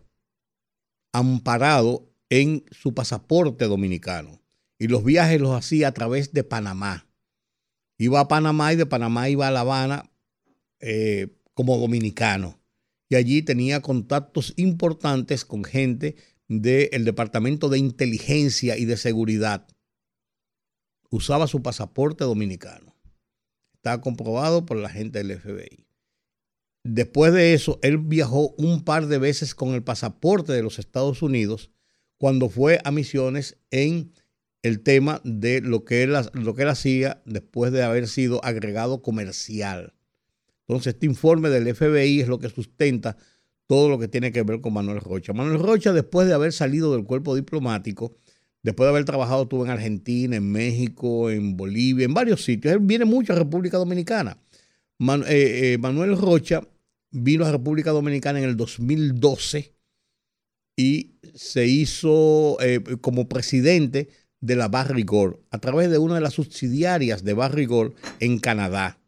amparado 1.14 2.12
en 2.30 2.66
su 2.72 2.94
pasaporte 2.94 3.66
dominicano 3.66 4.42
y 4.78 4.88
los 4.88 5.04
viajes 5.04 5.42
los 5.42 5.56
hacía 5.56 5.88
a 5.88 5.94
través 5.94 6.34
de 6.34 6.44
Panamá. 6.44 7.08
Iba 7.98 8.20
a 8.20 8.28
Panamá 8.28 8.74
y 8.74 8.76
de 8.76 8.86
Panamá 8.86 9.30
iba 9.30 9.48
a 9.48 9.52
La 9.52 9.62
Habana 9.62 10.12
eh, 10.80 11.36
como 11.54 11.78
dominicano. 11.78 12.60
Y 13.10 13.16
allí 13.16 13.42
tenía 13.42 13.82
contactos 13.82 14.54
importantes 14.58 15.46
con 15.46 15.64
gente 15.64 16.16
del 16.48 17.06
Departamento 17.06 17.70
de 17.70 17.80
Inteligencia 17.80 18.78
y 18.78 18.86
de 18.86 18.98
Seguridad. 18.98 19.68
Usaba 21.10 21.48
su 21.48 21.62
pasaporte 21.62 22.24
dominicano. 22.24 22.96
Está 23.74 24.02
comprobado 24.02 24.66
por 24.66 24.78
la 24.78 24.90
gente 24.90 25.24
del 25.24 25.40
FBI. 25.40 25.86
Después 26.84 27.34
de 27.34 27.54
eso, 27.54 27.80
él 27.82 27.98
viajó 27.98 28.54
un 28.58 28.84
par 28.84 29.08
de 29.08 29.18
veces 29.18 29.54
con 29.54 29.74
el 29.74 29.84
pasaporte 29.84 30.54
de 30.54 30.64
los 30.64 30.80
Estados 30.80 31.22
Unidos 31.22 31.72
cuando 32.18 32.50
fue 32.50 32.80
a 32.84 32.92
misiones 32.92 33.58
en 33.72 34.12
el 34.64 34.82
tema 34.82 35.22
de 35.24 35.62
lo 35.62 35.86
que 35.86 36.04
él, 36.04 36.14
lo 36.34 36.56
que 36.56 36.64
él 36.64 36.70
hacía 36.70 37.22
después 37.26 37.72
de 37.72 37.84
haber 37.84 38.08
sido 38.08 38.44
agregado 38.44 39.02
comercial. 39.02 39.94
Entonces, 40.68 40.94
este 40.94 41.06
informe 41.06 41.50
del 41.50 41.74
FBI 41.74 42.22
es 42.22 42.28
lo 42.28 42.40
que 42.40 42.50
sustenta 42.50 43.18
todo 43.68 43.90
lo 43.90 44.00
que 44.00 44.08
tiene 44.08 44.32
que 44.32 44.44
ver 44.44 44.62
con 44.62 44.74
Manuel 44.74 45.02
Rocha. 45.02 45.34
Manuel 45.34 45.60
Rocha, 45.60 45.94
después 45.94 46.28
de 46.28 46.34
haber 46.34 46.54
salido 46.54 46.94
del 46.94 47.06
cuerpo 47.06 47.36
diplomático, 47.36 48.16
después 48.64 48.86
de 48.86 48.90
haber 48.90 49.06
trabajado, 49.06 49.44
estuvo 49.44 49.66
en 49.66 49.72
Argentina, 49.72 50.36
en 50.36 50.52
México, 50.52 51.30
en 51.30 51.58
Bolivia, 51.58 52.06
en 52.06 52.14
varios 52.14 52.44
sitios. 52.44 52.74
Él 52.74 52.80
viene 52.82 53.06
mucho 53.06 53.34
a 53.34 53.38
República 53.38 53.78
Dominicana. 53.78 54.38
Eh, 55.00 55.24
eh, 55.28 55.78
Manuel 55.80 56.18
Rocha 56.18 56.62
vino 57.12 57.46
a 57.46 57.52
República 57.52 57.92
Dominicana 57.92 58.40
en 58.40 58.46
el 58.46 58.58
2012 58.58 59.74
y 60.76 61.16
se 61.34 61.66
hizo 61.66 62.58
eh, 62.62 62.82
como 63.02 63.30
presidente 63.30 64.10
de 64.42 64.56
la 64.56 64.68
Barrigol 64.68 65.40
a 65.50 65.60
través 65.60 65.90
de 65.90 65.98
una 65.98 66.16
de 66.16 66.22
las 66.22 66.34
subsidiarias 66.34 67.24
de 67.24 67.34
Barrigol 67.34 67.96
en 68.20 68.40
Canadá 68.40 69.00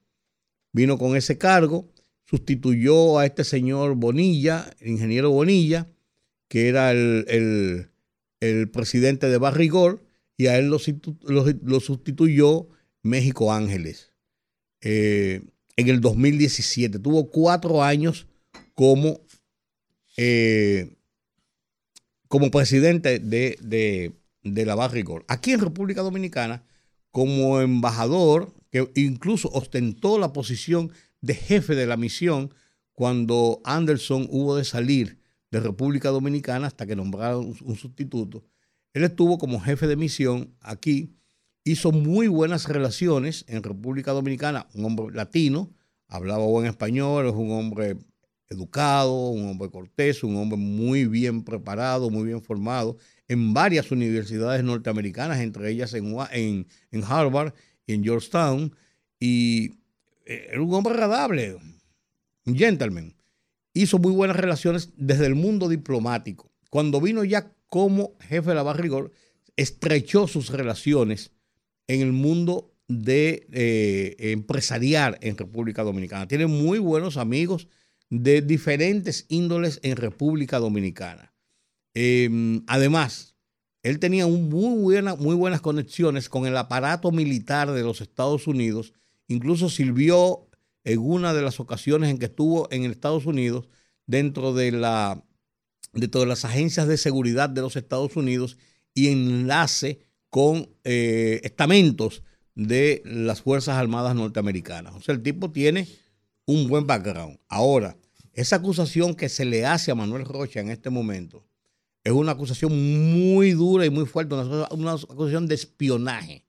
vino 0.72 0.98
con 0.98 1.16
ese 1.16 1.38
cargo, 1.38 1.88
sustituyó 2.26 3.20
a 3.20 3.26
este 3.26 3.44
señor 3.44 3.96
Bonilla, 3.96 4.70
el 4.80 4.90
ingeniero 4.90 5.32
Bonilla, 5.32 5.88
que 6.48 6.68
era 6.68 6.92
el, 6.92 7.90
presidente 8.72 9.28
de 9.28 9.38
Barrigol, 9.38 10.02
y 10.40 10.48
a 10.48 10.58
él 10.58 10.68
lo, 10.68 11.80
sustituyó 11.80 12.70
México 13.04 13.52
Ángeles 13.52 14.14
eh, 14.80 15.42
en 15.76 15.90
el 15.90 16.00
2017. 16.00 16.98
Tuvo 17.00 17.30
cuatro 17.30 17.84
años 17.84 18.26
como, 18.74 19.20
eh, 20.16 20.96
como 22.30 22.52
presidente 22.52 23.20
de, 23.20 23.58
de, 23.62 24.14
de 24.44 24.66
la 24.66 24.76
Barrigol. 24.76 25.26
Aquí 25.28 25.52
en 25.52 25.60
República 25.60 26.04
Dominicana, 26.04 26.64
como 27.12 27.60
embajador, 27.60 28.54
que 28.72 28.90
incluso 28.96 29.50
ostentó 29.50 30.20
la 30.20 30.32
posición 30.32 30.94
de 31.20 31.36
jefe 31.36 31.76
de 31.76 31.86
la 31.86 31.98
misión 31.98 32.54
cuando 32.94 33.62
Anderson 33.66 34.26
hubo 34.30 34.56
de 34.56 34.64
salir 34.64 35.20
de 35.52 35.60
República 35.60 36.10
Dominicana 36.10 36.68
hasta 36.68 36.86
que 36.86 36.96
nombraron 36.96 37.56
un 37.62 37.76
sustituto. 37.76 38.44
Él 38.94 39.04
estuvo 39.04 39.38
como 39.38 39.60
jefe 39.60 39.88
de 39.88 39.96
misión 39.96 40.56
aquí, 40.62 41.16
hizo 41.64 41.92
muy 41.92 42.28
buenas 42.28 42.68
relaciones 42.68 43.46
en 43.48 43.64
República 43.64 44.12
Dominicana, 44.12 44.68
un 44.74 44.86
hombre 44.86 45.16
latino, 45.16 45.72
hablaba 46.08 46.46
buen 46.46 46.66
español, 46.66 47.28
es 47.28 47.34
un 47.34 47.52
hombre 47.52 47.98
educado, 48.50 49.30
un 49.30 49.48
hombre 49.48 49.70
cortés, 49.70 50.24
un 50.24 50.36
hombre 50.36 50.58
muy 50.58 51.06
bien 51.06 51.44
preparado, 51.44 52.10
muy 52.10 52.26
bien 52.26 52.42
formado 52.42 52.98
en 53.28 53.54
varias 53.54 53.92
universidades 53.92 54.64
norteamericanas, 54.64 55.40
entre 55.40 55.70
ellas 55.70 55.94
en, 55.94 56.66
en, 56.92 57.04
Harvard 57.04 57.54
y 57.86 57.94
en 57.94 58.04
Georgetown, 58.04 58.76
y 59.20 59.66
eh, 60.26 60.48
era 60.52 60.62
un 60.62 60.74
hombre 60.74 60.94
agradable, 60.96 61.58
un 62.46 62.58
gentleman. 62.58 63.14
Hizo 63.74 64.00
muy 64.00 64.12
buenas 64.12 64.38
relaciones 64.38 64.90
desde 64.98 65.26
el 65.26 65.36
mundo 65.36 65.70
diplomático. 65.70 66.52
Cuando 66.70 67.00
vino 67.02 67.24
ya 67.24 67.52
como 67.68 68.18
jefe 68.20 68.50
de 68.50 68.56
la 68.56 68.64
Barrigol, 68.64 69.12
estrechó 69.56 70.28
sus 70.28 70.50
relaciones 70.50 71.32
en 71.88 72.02
el 72.02 72.12
mundo 72.12 72.74
de 72.88 73.48
eh, 73.52 74.16
empresarial 74.32 75.18
en 75.22 75.38
República 75.38 75.84
Dominicana. 75.84 76.28
Tiene 76.28 76.48
muy 76.48 76.80
buenos 76.80 77.18
amigos 77.18 77.68
de 78.10 78.42
diferentes 78.42 79.26
índoles 79.30 79.80
en 79.84 79.96
República 79.96 80.58
Dominicana. 80.58 81.34
Em, 81.94 82.64
además, 82.68 83.36
él 83.84 84.00
tenía 84.00 84.28
muy, 84.28 85.02
muy 85.20 85.36
buenas 85.36 85.62
conexiones 85.62 86.30
con 86.30 86.46
el 86.46 86.58
aparato 86.58 87.12
militar 87.12 87.72
de 87.72 87.84
los 87.84 88.02
Estados 88.02 88.48
Unidos. 88.48 88.94
Incluso 89.28 89.70
sirvió 89.70 90.49
en 90.84 91.00
una 91.00 91.34
de 91.34 91.42
las 91.42 91.60
ocasiones 91.60 92.10
en 92.10 92.18
que 92.18 92.26
estuvo 92.26 92.68
en 92.72 92.86
Estados 92.86 93.26
Unidos 93.26 93.70
dentro 94.06 94.54
de, 94.54 94.72
la, 94.72 95.24
las 95.94 96.46
agencias 96.46 96.88
de 96.88 96.98
seguridad 96.98 97.50
de 97.50 97.62
los 97.62 97.76
Estados 97.76 98.16
Unidos 98.16 98.58
y 98.94 99.10
enlace 99.10 100.00
con 100.30 100.70
eh, 100.84 101.42
estamentos 101.44 102.24
de 102.56 103.02
las 103.06 103.42
Fuerzas 103.42 103.78
Armadas 103.78 104.16
norteamericanas. 104.16 104.94
O 104.96 105.02
sea, 105.02 105.16
el 105.16 105.22
tipo 105.22 105.52
tiene 105.52 105.88
un 106.46 106.68
buen 106.68 106.88
background. 106.88 107.40
Ahora, 107.48 107.98
esa 108.34 108.58
acusación 108.58 109.16
que 109.16 109.30
se 109.30 109.46
le 109.46 109.66
hace 109.66 109.92
a 109.92 109.96
Manuel 109.96 110.26
Rocha 110.26 110.60
en 110.60 110.70
este 110.70 110.90
momento 110.90 111.46
es 112.04 112.14
una 112.14 112.32
acusación 112.32 112.72
muy 113.14 113.52
dura 113.52 113.86
y 113.86 113.90
muy 113.90 114.06
fuerte, 114.06 114.36
una, 114.36 114.94
acusación 114.94 115.48
de 115.48 115.56
espionaje. 115.56 116.46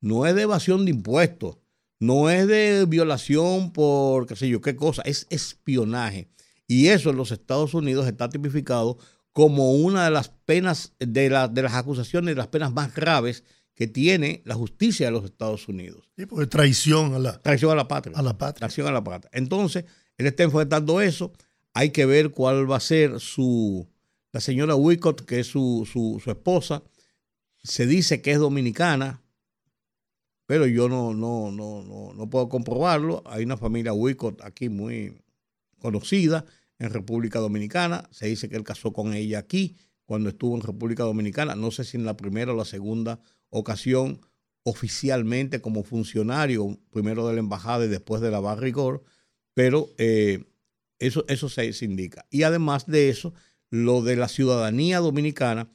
No 0.00 0.26
es 0.26 0.34
de 0.34 0.42
evasión 0.42 0.84
de 0.84 0.90
impuestos, 0.90 1.58
no 1.98 2.30
es 2.30 2.46
de 2.46 2.84
violación 2.86 3.72
por 3.72 4.26
qué 4.26 4.36
sé 4.36 4.48
yo 4.48 4.60
qué 4.60 4.76
cosa, 4.76 5.02
es 5.02 5.26
espionaje. 5.30 6.28
Y 6.66 6.88
eso 6.88 7.10
en 7.10 7.16
los 7.16 7.30
Estados 7.30 7.74
Unidos 7.74 8.06
está 8.06 8.28
tipificado 8.28 8.98
como 9.32 9.72
una 9.72 10.04
de 10.04 10.10
las 10.10 10.28
penas, 10.28 10.94
de, 10.98 11.28
de 11.28 11.62
las 11.62 11.74
acusaciones, 11.74 12.34
de 12.34 12.38
las 12.38 12.48
penas 12.48 12.72
más 12.72 12.94
graves 12.94 13.44
que 13.74 13.86
tiene 13.86 14.42
la 14.44 14.54
justicia 14.54 15.06
de 15.06 15.12
los 15.12 15.24
Estados 15.24 15.68
Unidos. 15.68 16.08
Sí, 16.16 16.24
porque 16.24 16.46
traición 16.46 17.14
a 17.14 17.18
la, 17.18 17.42
traición 17.42 17.70
a 17.70 17.74
la 17.74 17.86
patria. 17.86 18.16
A 18.16 18.22
la 18.22 18.38
patria. 18.38 18.60
Traición 18.60 18.86
a 18.86 18.90
la 18.90 19.04
patria. 19.04 19.30
Entonces, 19.34 19.84
él 20.16 20.26
está 20.26 20.42
enfrentando 20.44 21.00
eso. 21.02 21.32
Hay 21.74 21.90
que 21.90 22.06
ver 22.06 22.30
cuál 22.30 22.70
va 22.70 22.78
a 22.78 22.80
ser 22.80 23.20
su, 23.20 23.86
la 24.32 24.40
señora 24.40 24.74
Wicott, 24.74 25.26
que 25.26 25.40
es 25.40 25.46
su, 25.46 25.86
su, 25.90 26.30
esposa, 26.30 26.82
se 27.62 27.86
dice 27.86 28.22
que 28.22 28.32
es 28.32 28.38
dominicana, 28.38 29.22
pero 30.46 30.66
yo 30.66 30.88
no, 30.88 31.12
no, 31.12 31.50
no, 31.50 32.12
no, 32.14 32.30
puedo 32.30 32.48
comprobarlo. 32.48 33.22
Hay 33.26 33.44
una 33.44 33.56
familia 33.56 33.92
Wicott 33.92 34.42
aquí 34.42 34.68
muy 34.68 35.20
conocida 35.80 36.44
en 36.78 36.90
República 36.90 37.40
Dominicana. 37.40 38.08
Se 38.12 38.26
dice 38.26 38.48
que 38.48 38.56
él 38.56 38.62
casó 38.62 38.92
con 38.92 39.12
ella 39.12 39.40
aquí 39.40 39.76
cuando 40.04 40.28
estuvo 40.28 40.54
en 40.54 40.62
República 40.62 41.02
Dominicana. 41.02 41.56
No 41.56 41.72
sé 41.72 41.84
si 41.84 41.96
en 41.96 42.04
la 42.04 42.16
primera 42.16 42.52
o 42.52 42.56
la 42.56 42.64
segunda 42.64 43.20
ocasión 43.50 44.20
oficialmente 44.62 45.60
como 45.60 45.82
funcionario, 45.82 46.78
primero 46.90 47.26
de 47.26 47.34
la 47.34 47.40
embajada 47.40 47.84
y 47.84 47.88
después 47.88 48.20
de 48.20 48.30
la 48.30 48.40
Barrigor, 48.40 49.04
pero 49.54 49.90
eh, 49.98 50.44
eso, 50.98 51.24
eso 51.28 51.48
se 51.48 51.72
indica. 51.84 52.26
Y 52.30 52.44
además 52.44 52.86
de 52.86 53.08
eso, 53.08 53.32
lo 53.70 54.02
de 54.02 54.16
la 54.16 54.28
ciudadanía 54.28 54.98
dominicana, 55.00 55.70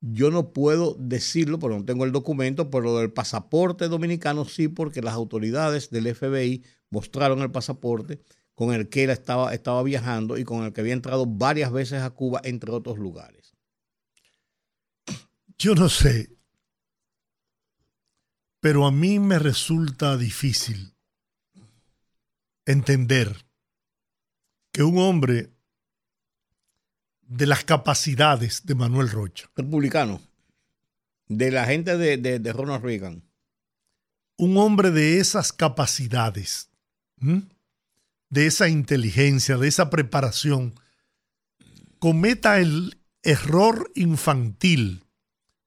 yo 0.00 0.30
no 0.30 0.52
puedo 0.52 0.94
decirlo 0.98 1.58
porque 1.58 1.78
no 1.78 1.84
tengo 1.84 2.04
el 2.04 2.12
documento, 2.12 2.70
pero 2.70 2.84
lo 2.84 2.98
del 2.98 3.12
pasaporte 3.12 3.88
dominicano 3.88 4.44
sí, 4.44 4.68
porque 4.68 5.02
las 5.02 5.14
autoridades 5.14 5.90
del 5.90 6.14
FBI 6.14 6.64
mostraron 6.90 7.40
el 7.40 7.50
pasaporte 7.50 8.20
con 8.54 8.72
el 8.72 8.88
que 8.88 9.04
él 9.04 9.10
estaba, 9.10 9.52
estaba 9.54 9.82
viajando 9.82 10.38
y 10.38 10.44
con 10.44 10.64
el 10.64 10.72
que 10.72 10.80
había 10.80 10.94
entrado 10.94 11.26
varias 11.26 11.72
veces 11.72 12.02
a 12.02 12.10
Cuba, 12.10 12.40
entre 12.44 12.70
otros 12.70 12.98
lugares. 12.98 13.54
Yo 15.58 15.74
no 15.74 15.88
sé, 15.88 16.36
pero 18.60 18.86
a 18.86 18.92
mí 18.92 19.18
me 19.18 19.38
resulta 19.38 20.16
difícil 20.16 20.94
entender 22.64 23.46
que 24.72 24.82
un 24.82 24.98
hombre 24.98 25.55
de 27.28 27.46
las 27.46 27.64
capacidades 27.64 28.66
de 28.66 28.74
Manuel 28.74 29.10
Rocha. 29.10 29.50
Republicano. 29.56 30.20
De 31.28 31.50
la 31.50 31.64
gente 31.64 31.96
de, 31.96 32.52
Ronald 32.52 32.84
Reagan. 32.84 33.22
Un 34.36 34.56
hombre 34.58 34.90
de 34.90 35.18
esas 35.18 35.52
capacidades, 35.52 36.70
de 37.18 38.46
esa 38.46 38.68
inteligencia, 38.68 39.56
de 39.56 39.66
esa 39.66 39.90
preparación, 39.90 40.74
cometa 41.98 42.60
el 42.60 42.98
error 43.22 43.90
infantil 43.94 45.04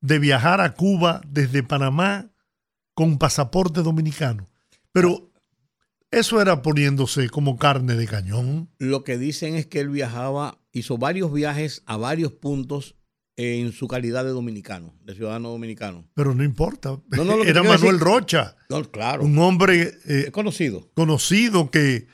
de 0.01 0.19
viajar 0.19 0.61
a 0.61 0.75
Cuba 0.75 1.21
desde 1.27 1.63
Panamá 1.63 2.31
con 2.93 3.17
pasaporte 3.17 3.81
dominicano. 3.81 4.47
Pero 4.91 5.29
eso 6.11 6.41
era 6.41 6.61
poniéndose 6.61 7.29
como 7.29 7.57
carne 7.57 7.95
de 7.95 8.07
cañón. 8.07 8.69
Lo 8.77 9.03
que 9.03 9.17
dicen 9.17 9.55
es 9.55 9.65
que 9.65 9.79
él 9.79 9.89
viajaba 9.89 10.59
hizo 10.71 10.97
varios 10.97 11.31
viajes 11.33 11.83
a 11.85 11.97
varios 11.97 12.31
puntos 12.33 12.95
en 13.35 13.71
su 13.71 13.87
calidad 13.87 14.25
de 14.25 14.31
dominicano, 14.31 14.93
de 15.05 15.15
ciudadano 15.15 15.49
dominicano. 15.49 16.05
Pero 16.13 16.35
no 16.35 16.43
importa. 16.43 16.99
Era 17.45 17.63
Manuel 17.63 17.99
Rocha. 17.99 18.57
claro. 18.91 19.23
Un 19.23 19.37
hombre 19.39 19.93
eh, 20.05 20.29
conocido. 20.31 20.89
Conocido 20.93 21.71
que, 21.71 22.07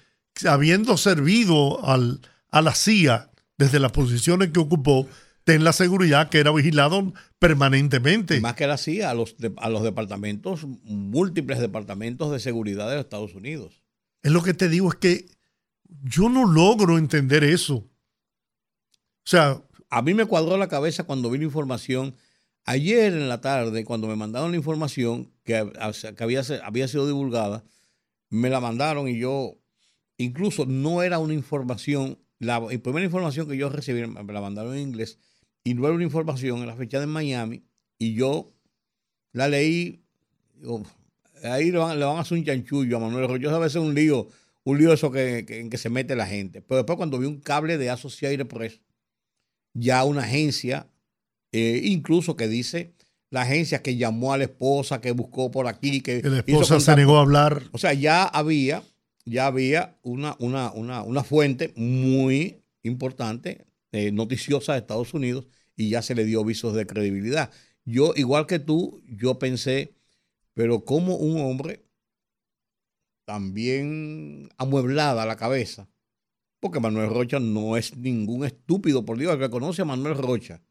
habiendo 0.47 0.97
servido 0.97 1.83
al, 1.83 2.21
a 2.51 2.61
la 2.61 2.75
CIA 2.75 3.31
desde 3.57 3.79
las 3.79 3.91
posiciones 3.91 4.51
que 4.51 4.59
ocupó, 4.59 5.07
ten 5.45 5.63
la 5.63 5.73
seguridad 5.73 6.29
que 6.29 6.39
era 6.39 6.51
vigilado 6.51 7.13
permanentemente. 7.39 8.39
Más 8.39 8.55
que 8.55 8.67
la 8.67 8.77
CIA, 8.77 9.09
a 9.09 9.13
los, 9.15 9.35
a 9.57 9.69
los 9.69 9.83
departamentos, 9.83 10.65
múltiples 10.83 11.59
departamentos 11.59 12.31
de 12.31 12.39
seguridad 12.39 12.87
de 12.87 12.97
los 12.97 13.05
Estados 13.05 13.33
Unidos. 13.33 13.81
Es 14.21 14.31
lo 14.31 14.43
que 14.43 14.53
te 14.53 14.69
digo, 14.69 14.89
es 14.89 14.95
que 14.95 15.25
yo 16.03 16.29
no 16.29 16.45
logro 16.45 16.97
entender 16.97 17.43
eso. 17.43 17.89
O 19.25 19.29
sea, 19.29 19.61
a 19.89 20.01
mí 20.03 20.13
me 20.13 20.25
cuadró 20.25 20.55
la 20.57 20.67
cabeza 20.67 21.03
cuando 21.03 21.31
vi 21.31 21.39
la 21.39 21.45
información. 21.45 22.15
Ayer 22.63 23.13
en 23.13 23.27
la 23.27 23.41
tarde, 23.41 23.83
cuando 23.83 24.07
me 24.07 24.15
mandaron 24.15 24.51
la 24.51 24.57
información 24.57 25.31
que, 25.43 25.55
había, 25.57 26.41
había 26.63 26.87
sido 26.87 27.07
divulgada, 27.07 27.63
me 28.29 28.49
la 28.49 28.59
mandaron 28.59 29.07
y 29.07 29.17
yo, 29.17 29.57
incluso 30.17 30.65
no 30.65 31.01
era 31.01 31.19
una 31.19 31.33
información, 31.33 32.19
la, 32.39 32.65
primera 32.67 33.03
información 33.03 33.47
que 33.47 33.57
yo 33.57 33.69
recibí 33.69 34.05
me 34.05 34.33
la 34.33 34.41
mandaron 34.41 34.75
en 34.75 34.81
inglés 34.81 35.19
y 35.63 35.73
no 35.73 35.85
era 35.85 35.95
una 35.95 36.03
información 36.03 36.59
en 36.59 36.67
la 36.67 36.75
fecha 36.75 36.99
de 36.99 37.07
Miami 37.07 37.63
y 37.97 38.13
yo 38.13 38.51
la 39.31 39.47
leí, 39.47 40.03
ahí 41.43 41.71
le 41.71 41.77
van, 41.77 42.01
a 42.01 42.19
hacer 42.19 42.37
un 42.37 42.45
chanchullo 42.45 42.97
a 42.97 42.99
Manuel 42.99 43.27
Rojo. 43.27 43.55
a 43.55 43.59
veces 43.59 43.77
un 43.77 43.93
lío, 43.93 44.27
un 44.63 44.77
lío 44.77 44.93
eso 44.93 45.11
que, 45.11 45.45
en 45.47 45.69
que 45.69 45.77
se 45.77 45.89
mete 45.89 46.15
la 46.15 46.27
gente. 46.27 46.61
Pero 46.61 46.77
después 46.77 46.97
cuando 46.97 47.17
vi 47.19 47.25
un 47.25 47.39
cable 47.41 47.77
de 47.77 47.89
Associated 47.89 48.47
Press, 48.47 48.79
ya 49.75 50.03
una 50.05 50.23
agencia, 50.23 50.89
eh, 51.51 51.81
incluso 51.83 52.35
que 52.35 52.47
dice 52.47 52.95
la 53.29 53.41
agencia 53.41 53.83
que 53.83 53.97
llamó 53.97 54.33
a 54.33 54.37
la 54.37 54.45
esposa, 54.45 55.01
que 55.01 55.11
buscó 55.11 55.51
por 55.51 55.67
aquí, 55.67 56.01
que... 56.01 56.21
la 56.23 56.39
esposa 56.39 56.79
se 56.79 56.95
negó 56.95 57.17
a 57.17 57.21
hablar. 57.21 57.63
O 57.73 57.77
sea, 57.77 57.93
ya 57.93 58.23
había, 58.23 58.81
ya 59.25 59.47
había 59.47 59.99
una, 60.01 60.35
una, 60.39 60.71
una, 60.71 61.23
fuente 61.23 61.73
muy 61.75 62.63
importante, 62.81 63.65
eh, 63.91 64.11
noticiosa 64.11 64.73
de 64.73 64.79
Estados 64.79 65.13
Unidos, 65.13 65.47
y 65.75 65.89
ya 65.89 66.01
se 66.01 66.15
le 66.15 66.23
dio 66.23 66.45
visos 66.45 66.73
de 66.73 66.87
credibilidad. 66.87 67.51
Yo, 67.83 68.13
igual 68.15 68.47
que 68.47 68.59
tú, 68.59 69.03
yo 69.05 69.37
pensé, 69.37 69.95
pero 70.53 70.85
como 70.85 71.17
un 71.17 71.41
hombre 71.41 71.85
también 73.25 74.49
amueblada 74.57 75.25
la 75.25 75.35
cabeza, 75.35 75.89
porque 76.59 76.79
Manuel 76.79 77.09
Rocha 77.09 77.39
no 77.39 77.77
es 77.77 77.95
ningún 77.95 78.45
estúpido, 78.45 79.05
por 79.05 79.17
Dios, 79.17 79.33
el 79.33 79.39
que 79.39 79.49
conoce 79.49 79.81
a 79.81 79.85
Manuel 79.85 80.17
Rocha, 80.17 80.61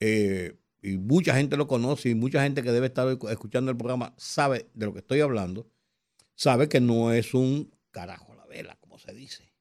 eh, 0.00 0.56
y 0.82 0.96
mucha 0.96 1.34
gente 1.34 1.56
lo 1.56 1.66
conoce, 1.66 2.10
y 2.10 2.14
mucha 2.14 2.42
gente 2.42 2.62
que 2.62 2.72
debe 2.72 2.86
estar 2.86 3.08
escuchando 3.30 3.70
el 3.70 3.76
programa 3.76 4.14
sabe 4.16 4.70
de 4.74 4.86
lo 4.86 4.92
que 4.92 5.00
estoy 5.00 5.20
hablando, 5.20 5.68
sabe 6.34 6.68
que 6.68 6.80
no 6.80 7.12
es 7.12 7.34
un 7.34 7.70
carajo 7.90 8.32
a 8.32 8.36
la 8.36 8.46
vela, 8.46 8.76
como 8.80 8.98
se 8.98 9.12
dice. 9.12 9.52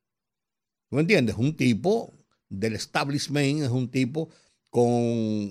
¿Tú 0.89 0.95
me 0.95 1.01
entiendes? 1.01 1.36
Un 1.38 1.55
tipo 1.55 2.13
del 2.49 2.75
establishment, 2.75 3.62
es 3.62 3.69
un 3.69 3.89
tipo 3.89 4.29
con 4.69 4.89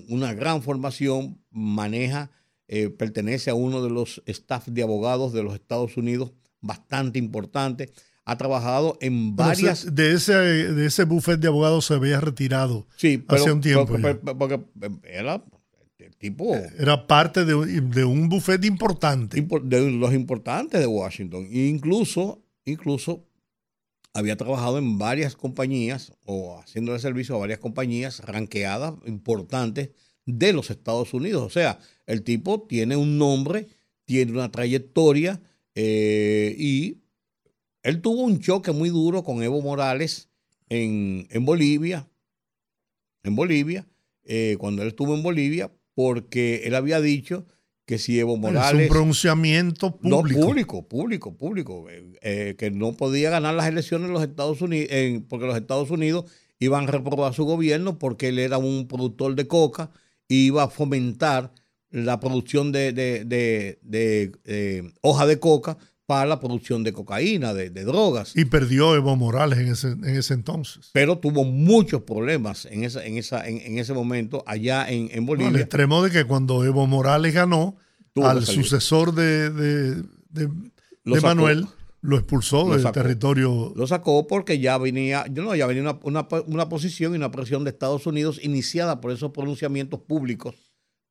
una 0.09 0.33
gran 0.33 0.61
formación, 0.61 1.43
maneja, 1.49 2.31
eh, 2.67 2.89
pertenece 2.89 3.49
a 3.49 3.55
uno 3.55 3.81
de 3.81 3.89
los 3.89 4.21
staff 4.25 4.67
de 4.67 4.83
abogados 4.83 5.33
de 5.33 5.43
los 5.43 5.55
Estados 5.55 5.97
Unidos 5.97 6.33
bastante 6.61 7.19
importante. 7.19 7.91
Ha 8.25 8.37
trabajado 8.37 8.97
en 9.01 9.35
varias. 9.35 9.95
de 9.95 10.13
ese, 10.13 10.33
de 10.33 10.85
ese 10.85 11.03
buffet 11.05 11.39
de 11.39 11.47
abogados 11.47 11.85
se 11.85 11.95
había 11.95 12.19
retirado 12.21 12.85
sí, 12.95 13.23
hace 13.27 13.51
un 13.51 13.61
tiempo. 13.61 13.97
Porque, 14.37 14.59
era 15.03 15.43
el 15.97 16.15
tipo. 16.15 16.55
Era 16.77 17.07
parte 17.07 17.43
de, 17.45 17.55
un 18.05 18.29
buffet 18.29 18.63
importante. 18.65 19.41
De 19.63 19.91
los 19.91 20.13
importantes 20.13 20.79
de 20.79 20.87
Washington. 20.87 21.47
incluso, 21.51 22.43
incluso 22.65 23.25
había 24.13 24.35
trabajado 24.35 24.77
en 24.77 24.97
varias 24.97 25.35
compañías 25.35 26.13
o 26.25 26.59
haciéndole 26.59 26.99
servicio 26.99 27.35
a 27.35 27.39
varias 27.39 27.59
compañías 27.59 28.19
ranqueadas 28.19 28.95
importantes 29.05 29.91
de 30.25 30.53
los 30.53 30.69
Estados 30.69 31.13
Unidos. 31.13 31.43
O 31.43 31.49
sea, 31.49 31.79
el 32.05 32.23
tipo 32.23 32.61
tiene 32.61 32.95
un 32.95 33.17
nombre, 33.17 33.67
tiene 34.05 34.31
una 34.31 34.51
trayectoria 34.51 35.41
eh, 35.75 36.55
y 36.57 36.97
él 37.83 38.01
tuvo 38.01 38.23
un 38.23 38.39
choque 38.39 38.71
muy 38.71 38.89
duro 38.89 39.23
con 39.23 39.41
Evo 39.43 39.61
Morales 39.61 40.29
en, 40.69 41.27
Bolivia, 41.41 42.07
en 43.23 43.35
Bolivia, 43.35 43.87
eh, 44.23 44.57
cuando 44.59 44.81
él 44.81 44.89
estuvo 44.89 45.15
en 45.15 45.23
Bolivia, 45.23 45.71
porque 45.95 46.61
él 46.65 46.75
había 46.75 47.01
dicho 47.01 47.45
que 47.85 47.97
si 47.97 48.19
Evo 48.19 48.37
Morales... 48.37 48.81
Es 48.81 48.89
un 48.89 48.95
pronunciamiento 48.95 49.97
público. 49.97 50.39
No, 50.39 50.45
público, 50.45 50.87
público, 50.87 51.35
público. 51.35 51.87
Eh, 51.89 52.55
que 52.57 52.69
no 52.69 52.93
podía 52.93 53.31
ganar 53.31 53.55
las 53.55 53.67
elecciones 53.67 54.07
en 54.07 54.13
los 54.13 54.23
Estados 54.23 54.61
Unidos, 54.61 54.89
porque 55.27 55.47
los 55.47 55.57
Estados 55.57 55.89
Unidos 55.89 56.25
iban 56.59 56.83
a 56.87 56.91
reprobar 56.91 57.33
su 57.33 57.45
gobierno 57.45 57.97
porque 57.97 58.27
él 58.27 58.37
era 58.37 58.57
un 58.57 58.87
productor 58.87 59.35
de 59.35 59.47
coca 59.47 59.89
y 60.27 60.45
iba 60.47 60.63
a 60.63 60.69
fomentar 60.69 61.51
la 61.89 62.19
producción 62.19 62.71
de, 62.71 62.93
de, 62.93 64.91
hoja 65.01 65.25
de 65.25 65.39
coca 65.39 65.77
para 66.09 66.25
la 66.25 66.39
producción 66.39 66.83
de 66.83 66.91
cocaína, 66.91 67.53
de, 67.53 67.69
drogas. 67.69 68.35
Y 68.35 68.45
perdió 68.45 68.95
Evo 68.95 69.15
Morales 69.15 69.59
en 69.59 69.67
ese, 69.67 69.89
en 69.89 70.17
ese 70.17 70.33
entonces. 70.33 70.89
Pero 70.91 71.19
tuvo 71.19 71.43
muchos 71.43 72.01
problemas 72.01 72.65
en, 72.65 72.83
esa, 72.83 73.05
en, 73.05 73.19
esa, 73.19 73.47
en, 73.47 73.77
ese 73.77 73.93
momento 73.93 74.43
allá 74.47 74.89
en, 74.89 75.09
en 75.11 75.27
Bolivia. 75.27 75.49
al 75.49 75.57
extremo 75.57 76.01
de 76.01 76.09
que 76.09 76.25
cuando 76.25 76.65
Evo 76.65 76.87
Morales 76.87 77.35
ganó, 77.35 77.77
al 78.23 78.43
sucesor 78.43 79.13
de, 79.13 79.51
de, 79.51 80.49
Manuel 81.03 81.67
lo 82.01 82.17
expulsó 82.17 82.75
del 82.75 82.91
territorio. 82.91 83.71
Lo 83.75 83.85
sacó 83.85 84.25
porque 84.25 84.57
ya 84.57 84.79
venía, 84.79 85.27
yo 85.31 85.43
no, 85.43 85.53
ya 85.53 85.67
venía 85.67 85.83
una, 85.83 85.99
una, 86.01 86.27
una, 86.47 86.69
posición 86.69 87.13
y 87.13 87.17
una 87.17 87.29
presión 87.29 87.63
de 87.65 87.69
Estados 87.69 88.07
Unidos 88.07 88.39
iniciada 88.41 88.99
por 88.99 89.11
esos 89.11 89.29
pronunciamientos 89.29 89.99
públicos 89.99 90.55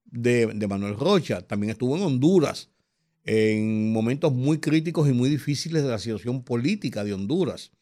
de, 0.06 0.46
de 0.46 0.66
Manuel 0.66 0.96
Rocha. 0.96 1.42
También 1.42 1.70
estuvo 1.70 1.96
en 1.96 2.02
Honduras 2.02 2.70
en 3.30 3.92
momentos 3.92 4.32
muy 4.32 4.58
críticos 4.58 5.06
y 5.06 5.12
muy 5.12 5.28
difíciles 5.28 5.82
de 5.82 5.90
la 5.90 5.98
situación 5.98 6.42
política 6.42 7.04
de 7.04 7.12
Honduras, 7.12 7.72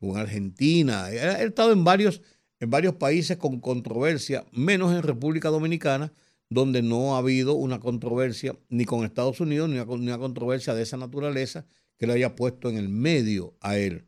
en 0.00 0.16
Argentina. 0.16 1.10
He, 1.10 1.44
estado 1.46 1.72
en 1.72 1.82
varios, 1.82 2.22
en 2.60 2.70
varios 2.70 2.94
países 2.94 3.36
con 3.36 3.58
controversia, 3.58 4.44
menos 4.52 4.94
en 4.94 5.02
República 5.02 5.48
Dominicana, 5.48 6.12
donde 6.48 6.80
no 6.80 7.16
ha 7.16 7.18
habido 7.18 7.54
una 7.54 7.80
controversia 7.80 8.56
ni 8.68 8.84
con 8.84 9.04
Estados 9.04 9.40
Unidos, 9.40 9.68
ni 9.68 9.80
una, 9.80 10.18
controversia 10.18 10.74
de 10.74 10.84
esa 10.84 10.96
naturaleza 10.96 11.66
que 11.98 12.06
le 12.06 12.12
haya 12.12 12.36
puesto 12.36 12.70
en 12.70 12.76
el 12.76 12.88
medio 12.88 13.56
a 13.60 13.76
él. 13.76 14.06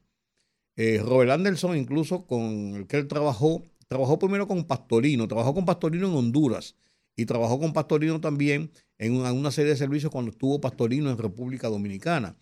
Eh, 0.76 1.02
Robert 1.02 1.32
Anderson, 1.32 1.76
incluso 1.76 2.26
con 2.28 2.76
el 2.76 2.86
que 2.86 2.98
él 2.98 3.08
trabajó, 3.08 3.64
trabajó 3.88 4.20
primero 4.20 4.46
con 4.46 4.62
Pastorino, 4.62 5.26
trabajó 5.26 5.52
con 5.52 5.64
Pastorino 5.64 6.06
en 6.06 6.14
Honduras 6.14 6.76
y 7.16 7.26
trabajó 7.26 7.58
con 7.58 7.72
Pastorino 7.72 8.20
también 8.20 8.70
en 8.98 9.14
una, 9.14 9.50
serie 9.50 9.72
de 9.72 9.76
servicios 9.76 10.10
cuando 10.10 10.30
estuvo 10.30 10.60
Pastorino 10.60 11.10
en 11.10 11.18
República 11.18 11.68
Dominicana. 11.68 12.36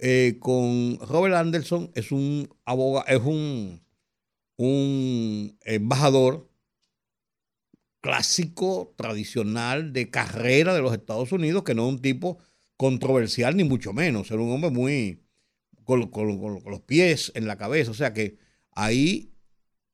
Eh, 0.00 0.38
con 0.40 0.98
Robert 1.00 1.36
Anderson 1.36 1.90
es 1.94 2.10
un 2.10 2.48
abogado, 2.64 3.06
es 3.06 3.22
un, 4.56 5.58
embajador 5.64 6.50
clásico, 8.00 8.92
tradicional, 8.96 9.92
de 9.92 10.10
carrera 10.10 10.74
de 10.74 10.82
los 10.82 10.92
Estados 10.92 11.32
Unidos, 11.32 11.62
que 11.62 11.74
no 11.74 11.86
es 11.86 11.94
un 11.94 12.02
tipo 12.02 12.38
controversial 12.76 13.56
ni 13.56 13.64
mucho 13.64 13.92
menos, 13.92 14.30
era 14.30 14.42
un 14.42 14.50
hombre 14.50 14.70
muy 14.70 15.22
con, 15.84 16.10
con 16.10 16.62
los 16.64 16.80
pies 16.80 17.32
en 17.34 17.46
la 17.46 17.56
cabeza, 17.56 17.92
o 17.92 17.94
sea 17.94 18.12
que 18.12 18.36
ahí 18.72 19.33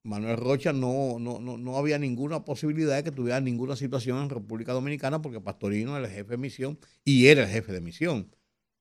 Manuel 0.02 0.36
Rocha 0.38 0.72
no, 0.72 1.18
no, 1.18 1.38
no, 1.40 1.76
había 1.76 1.98
ninguna 1.98 2.44
posibilidad 2.44 2.96
de 2.96 3.04
que 3.04 3.10
tuviera 3.10 3.40
ninguna 3.40 3.76
situación 3.76 4.22
en 4.22 4.30
República 4.30 4.72
Dominicana 4.72 5.20
porque 5.20 5.40
Pastorino 5.40 5.96
era 5.96 6.06
el 6.06 6.12
jefe 6.12 6.30
de 6.30 6.36
misión 6.38 6.78
y 7.04 7.26
era 7.26 7.42
el 7.42 7.48
jefe 7.48 7.72
de 7.72 7.80
misión. 7.80 8.34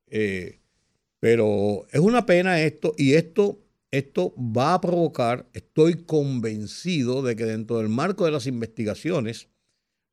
Eh, 0.07 0.59
pero 1.19 1.85
es 1.91 1.99
una 1.99 2.25
pena 2.25 2.61
esto 2.61 2.93
y 2.97 3.13
esto, 3.13 3.59
esto 3.91 4.33
va 4.37 4.75
a 4.75 4.81
provocar, 4.81 5.49
estoy 5.53 6.05
convencido 6.05 7.21
de 7.21 7.35
que 7.35 7.45
dentro 7.45 7.79
del 7.79 7.89
marco 7.89 8.23
de 8.23 8.31
las 8.31 8.47
investigaciones 8.47 9.49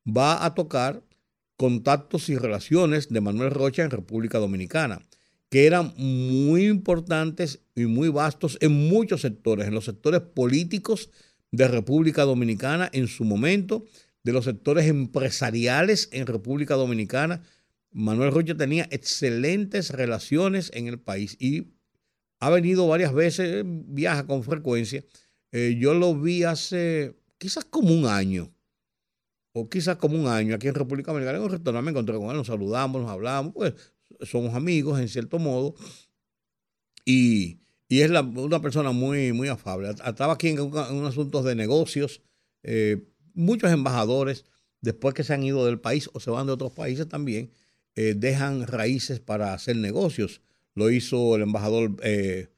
va 0.05 0.45
a 0.45 0.53
tocar 0.53 1.03
contactos 1.55 2.27
y 2.29 2.37
relaciones 2.37 3.09
de 3.09 3.21
Manuel 3.21 3.51
Rocha 3.51 3.83
en 3.83 3.91
República 3.91 4.39
Dominicana 4.39 5.01
que 5.49 5.65
eran 5.65 5.93
muy 5.97 6.67
importantes 6.67 7.61
y 7.75 7.85
muy 7.85 8.09
vastos 8.09 8.57
en 8.61 8.71
muchos 8.89 9.21
sectores, 9.21 9.67
en 9.67 9.73
los 9.73 9.85
sectores 9.85 10.21
políticos 10.21 11.09
de 11.51 11.67
República 11.67 12.23
Dominicana 12.23 12.89
en 12.91 13.07
su 13.07 13.23
momento, 13.23 13.85
de 14.23 14.33
los 14.33 14.45
sectores 14.45 14.87
empresariales 14.87 16.09
en 16.11 16.27
República 16.27 16.75
Dominicana. 16.75 17.43
Manuel 17.91 18.33
Rocha 18.33 18.55
tenía 18.55 18.87
excelentes 18.91 19.91
relaciones 19.91 20.69
en 20.73 20.87
el 20.87 20.99
país 20.99 21.37
y 21.39 21.67
ha 22.39 22.49
venido 22.49 22.87
varias 22.87 23.13
veces, 23.13 23.63
viaja 23.65 24.27
con 24.27 24.43
frecuencia. 24.43 25.03
Eh, 25.53 25.77
yo 25.79 25.93
lo 25.93 26.13
vi 26.19 26.43
hace 26.43 27.15
quizás 27.37 27.63
como 27.63 27.93
un 27.93 28.05
año, 28.05 28.53
o 29.53 29.69
quizás 29.69 29.95
como 29.95 30.19
un 30.19 30.27
año 30.27 30.55
aquí 30.55 30.67
en 30.67 30.75
República 30.75 31.11
Dominicana. 31.11 31.37
En 31.37 31.45
un 31.45 31.51
restaurante 31.51 31.85
me 31.85 31.91
encontré 31.91 32.17
con 32.17 32.29
él, 32.29 32.37
nos 32.37 32.47
saludamos, 32.47 33.01
nos 33.01 33.09
hablamos, 33.09 33.53
pues 33.53 33.73
somos 34.21 34.55
amigos 34.55 34.99
en 34.99 35.07
cierto 35.07 35.39
modo, 35.39 35.75
y, 37.05 37.59
es 37.89 38.11
una 38.11 38.61
persona 38.61 38.91
muy, 38.91 39.31
muy 39.31 39.47
afable. 39.47 39.89
Estaba 39.89 40.33
aquí 40.33 40.49
en, 40.49 40.59
un, 40.59 41.05
asuntos 41.05 41.45
de 41.45 41.55
negocios, 41.55 42.21
eh, 42.63 43.07
muchos 43.33 43.71
embajadores, 43.71 44.43
después 44.81 45.13
que 45.13 45.23
se 45.23 45.33
han 45.33 45.43
ido 45.43 45.65
del 45.65 45.79
país 45.79 46.09
o 46.11 46.19
se 46.19 46.29
van 46.29 46.47
de 46.47 46.53
otros 46.53 46.73
países 46.73 47.07
también, 47.07 47.51
eh, 47.95 48.13
dejan 48.15 48.67
raíces 48.67 49.21
para 49.21 49.53
hacer 49.53 49.77
negocios. 49.77 50.41
Lo 50.75 50.91
hizo 50.91 51.37
el 51.37 51.43
embajador 51.43 51.95
eh, 52.03 52.49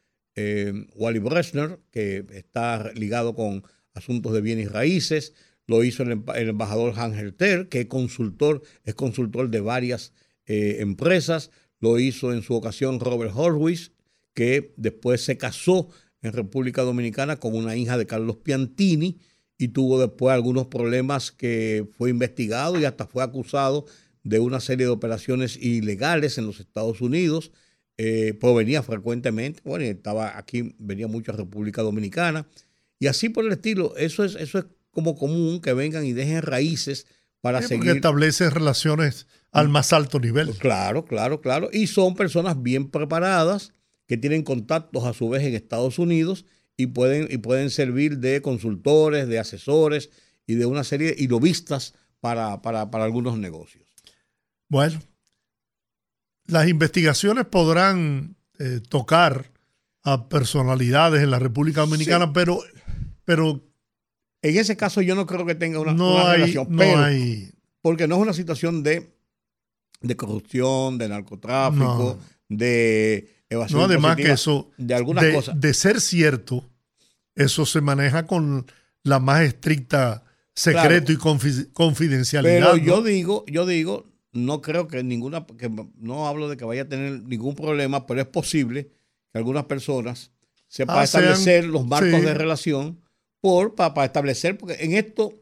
Wally 0.95 1.19
Bresner, 1.19 1.79
que 1.91 2.25
está 2.31 2.91
ligado 2.93 3.35
con 3.35 3.63
asuntos 3.93 4.33
de 4.33 4.41
bienes 4.41 4.65
y 4.65 4.69
raíces. 4.69 5.33
Lo 5.67 5.83
hizo 5.83 6.01
el, 6.01 6.23
embajador 6.35 6.93
Hans 6.97 7.37
Ter, 7.37 7.69
que 7.69 7.81
es 7.81 7.85
consultor, 7.85 8.63
es 8.83 8.95
consultor 8.95 9.49
de 9.49 9.61
varias 9.61 10.11
eh, 10.49 10.77
empresas. 10.79 11.51
Lo 11.79 11.99
hizo 11.99 12.33
en 12.33 12.41
su 12.41 12.55
ocasión 12.55 12.99
Robert 12.99 13.31
Horwitz, 13.35 13.91
que 14.33 14.73
después 14.77 15.21
se 15.21 15.37
casó 15.37 15.89
en 16.23 16.33
República 16.33 16.81
Dominicana 16.81 17.37
con 17.37 17.55
una 17.55 17.75
hija 17.75 17.97
de 17.97 18.07
Carlos 18.07 18.37
Piantini 18.37 19.19
y 19.59 19.69
tuvo 19.69 19.99
después 19.99 20.33
algunos 20.33 20.65
problemas 20.65 21.31
que 21.31 21.87
fue 21.97 22.09
investigado 22.09 22.79
y 22.79 22.85
hasta 22.85 23.05
fue 23.05 23.23
acusado 23.23 23.85
de 24.23 24.39
una 24.39 24.59
serie 24.59 24.87
de 24.87 24.91
operaciones 24.91 25.55
ilegales 25.55 26.39
en 26.39 26.47
los 26.47 26.59
Estados 26.59 26.99
Unidos. 26.99 27.51
Eh, 27.97 28.33
provenía 28.33 28.81
frecuentemente, 28.81 29.61
bueno, 29.63 29.85
estaba 29.85 30.37
aquí, 30.37 30.73
venía 30.79 31.07
mucho 31.07 31.31
a 31.31 31.35
República 31.35 31.83
Dominicana 31.83 32.47
y 32.97 33.05
así 33.05 33.29
por 33.29 33.45
el 33.45 33.51
estilo. 33.51 33.95
Eso 33.97 34.23
es, 34.23 34.35
eso 34.35 34.57
es 34.57 34.65
como 34.89 35.15
común 35.15 35.61
que 35.61 35.73
vengan 35.73 36.05
y 36.05 36.13
dejen 36.13 36.41
raíces 36.41 37.05
para 37.41 37.61
seguir. 37.61 37.91
establece 37.91 38.49
relaciones 38.49 39.27
al 39.51 39.69
más 39.69 39.93
alto 39.93 40.19
nivel. 40.19 40.51
Claro, 40.57 41.05
claro, 41.05 41.41
claro. 41.41 41.69
Y 41.71 41.87
son 41.87 42.15
personas 42.15 42.61
bien 42.61 42.89
preparadas 42.89 43.73
que 44.07 44.17
tienen 44.17 44.43
contactos 44.43 45.05
a 45.05 45.13
su 45.13 45.29
vez 45.29 45.43
en 45.43 45.53
Estados 45.53 45.99
Unidos 45.99 46.45
y 46.77 46.87
pueden, 46.87 47.27
y 47.29 47.37
pueden 47.37 47.69
servir 47.69 48.19
de 48.19 48.41
consultores, 48.41 49.27
de 49.27 49.39
asesores 49.39 50.09
y 50.47 50.55
de 50.55 50.65
una 50.65 50.83
serie 50.83 51.13
y 51.17 51.27
lobistas 51.27 51.93
para, 52.19 52.61
para, 52.61 52.89
para 52.89 53.05
algunos 53.05 53.37
negocios. 53.37 53.85
Bueno, 54.67 54.99
las 56.45 56.67
investigaciones 56.67 57.45
podrán 57.45 58.35
eh, 58.59 58.81
tocar 58.87 59.51
a 60.03 60.29
personalidades 60.29 61.21
en 61.23 61.31
la 61.31 61.39
República 61.39 61.81
Dominicana, 61.81 62.33
pero, 62.33 62.61
pero 63.25 63.63
en 64.41 64.57
ese 64.57 64.77
caso 64.77 65.01
yo 65.01 65.15
no 65.15 65.25
creo 65.25 65.45
que 65.45 65.55
tenga 65.55 65.79
una, 65.79 65.93
no 65.93 66.19
hay, 66.25 66.37
relación, 66.37 66.67
no 66.69 66.83
hay... 66.83 67.51
porque 67.81 68.07
no 68.07 68.15
es 68.15 68.21
una 68.21 68.33
situación 68.33 68.83
de, 68.83 69.13
de 70.01 70.15
corrupción, 70.15 70.97
de 70.97 71.09
narcotráfico, 71.09 72.19
de 72.47 73.43
evasión. 73.49 73.79
No, 73.79 73.85
además 73.85 74.15
que 74.15 74.31
eso, 74.31 74.71
de 74.77 74.93
algunas 74.93 75.25
cosas. 75.33 75.59
De 75.59 75.73
ser 75.73 76.01
cierto, 76.01 76.69
eso 77.35 77.65
se 77.65 77.81
maneja 77.81 78.25
con 78.25 78.65
la 79.03 79.19
más 79.19 79.43
estricta 79.43 80.23
secreto 80.53 81.11
y 81.11 81.17
confidencialidad. 81.17 82.73
Pero 82.73 82.77
yo 82.77 83.01
digo, 83.01 83.45
yo 83.47 83.65
digo, 83.65 84.05
no 84.31 84.61
creo 84.61 84.87
que 84.87 85.03
ninguna, 85.03 85.45
que 85.45 85.69
no 85.97 86.27
hablo 86.27 86.49
de 86.49 86.57
que 86.57 86.65
vaya 86.65 86.83
a 86.83 86.89
tener 86.89 87.23
ningún 87.23 87.55
problema, 87.55 88.05
pero 88.05 88.21
es 88.21 88.27
posible 88.27 88.91
que 89.31 89.37
algunas 89.37 89.65
personas 89.65 90.31
sepan 90.67 90.99
ah, 90.99 91.03
establecer 91.03 91.65
los 91.65 91.85
marcos 91.85 92.21
de 92.21 92.33
relación 92.33 92.99
por 93.41 93.75
para, 93.75 94.05
establecer, 94.05 94.57
porque 94.57 94.77
en 94.81 94.93
esto 94.93 95.41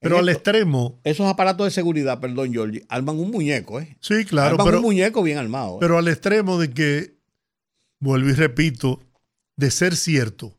pero 0.00 0.18
al 0.18 0.28
extremo. 0.28 1.00
Esos 1.04 1.26
aparatos 1.26 1.66
de 1.66 1.70
seguridad, 1.70 2.20
perdón, 2.20 2.52
Georgie, 2.52 2.84
arman 2.88 3.18
un 3.18 3.30
muñeco, 3.30 3.80
¿eh? 3.80 3.96
Sí, 4.00 4.24
claro. 4.24 4.60
Arman 4.60 4.76
un 4.76 4.82
muñeco 4.82 5.22
bien 5.22 5.38
armado. 5.38 5.76
¿eh? 5.76 5.78
Pero 5.80 5.98
al 5.98 6.08
extremo 6.08 6.58
de 6.58 6.72
que, 6.72 7.16
vuelvo 8.00 8.28
y 8.28 8.34
repito, 8.34 9.00
de 9.56 9.70
ser 9.70 9.96
cierto, 9.96 10.56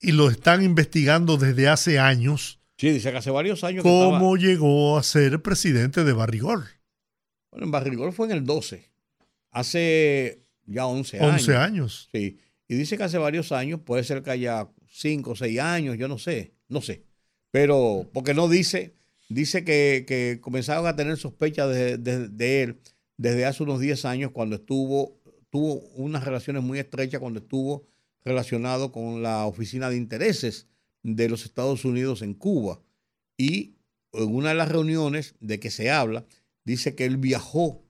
y 0.00 0.12
lo 0.12 0.30
están 0.30 0.62
investigando 0.62 1.36
desde 1.36 1.68
hace 1.68 1.98
años. 1.98 2.60
Sí, 2.76 2.90
dice 2.90 3.10
que 3.10 3.16
hace 3.16 3.30
varios 3.30 3.64
años. 3.64 3.82
¿Cómo 3.82 4.36
llegó 4.36 4.98
a 4.98 5.02
ser 5.02 5.40
presidente 5.40 6.04
de 6.04 6.12
Barrigol? 6.12 6.66
Bueno, 7.50 7.66
en 7.66 7.70
Barrigol 7.70 8.12
fue 8.12 8.26
en 8.26 8.32
el 8.32 8.44
12, 8.44 8.90
hace 9.52 10.42
ya 10.66 10.86
11 10.86 11.20
años. 11.20 11.32
11 11.32 11.56
años. 11.56 12.08
Sí, 12.12 12.38
y 12.68 12.74
dice 12.74 12.98
que 12.98 13.04
hace 13.04 13.16
varios 13.16 13.52
años, 13.52 13.80
puede 13.80 14.04
ser 14.04 14.22
que 14.22 14.30
haya 14.30 14.68
5 14.90 15.30
o 15.30 15.36
6 15.36 15.60
años, 15.60 15.96
yo 15.96 16.08
no 16.08 16.18
sé, 16.18 16.52
no 16.68 16.82
sé. 16.82 17.04
Pero, 17.56 18.06
porque 18.12 18.34
no 18.34 18.50
dice, 18.50 18.92
dice 19.30 19.64
que, 19.64 20.04
que 20.06 20.40
comenzaron 20.42 20.86
a 20.86 20.94
tener 20.94 21.16
sospechas 21.16 21.74
de, 21.74 21.96
de, 21.96 22.62
él 22.62 22.80
desde 23.16 23.46
hace 23.46 23.62
unos 23.62 23.80
10 23.80 24.04
años 24.04 24.32
cuando 24.32 24.56
estuvo, 24.56 25.22
tuvo 25.48 25.76
unas 25.94 26.22
relaciones 26.22 26.62
muy 26.62 26.78
estrechas 26.78 27.18
cuando 27.18 27.38
estuvo 27.38 27.86
relacionado 28.26 28.92
con 28.92 29.22
la 29.22 29.46
Oficina 29.46 29.88
de 29.88 29.96
Intereses 29.96 30.66
de 31.02 31.30
los 31.30 31.46
Estados 31.46 31.86
Unidos 31.86 32.20
en 32.20 32.34
Cuba. 32.34 32.82
Y 33.38 33.76
en 34.12 34.34
una 34.34 34.50
de 34.50 34.56
las 34.56 34.68
reuniones 34.68 35.34
de 35.40 35.58
que 35.58 35.70
se 35.70 35.90
habla, 35.90 36.26
dice 36.62 36.94
que 36.94 37.06
él 37.06 37.16
viajó 37.16 37.86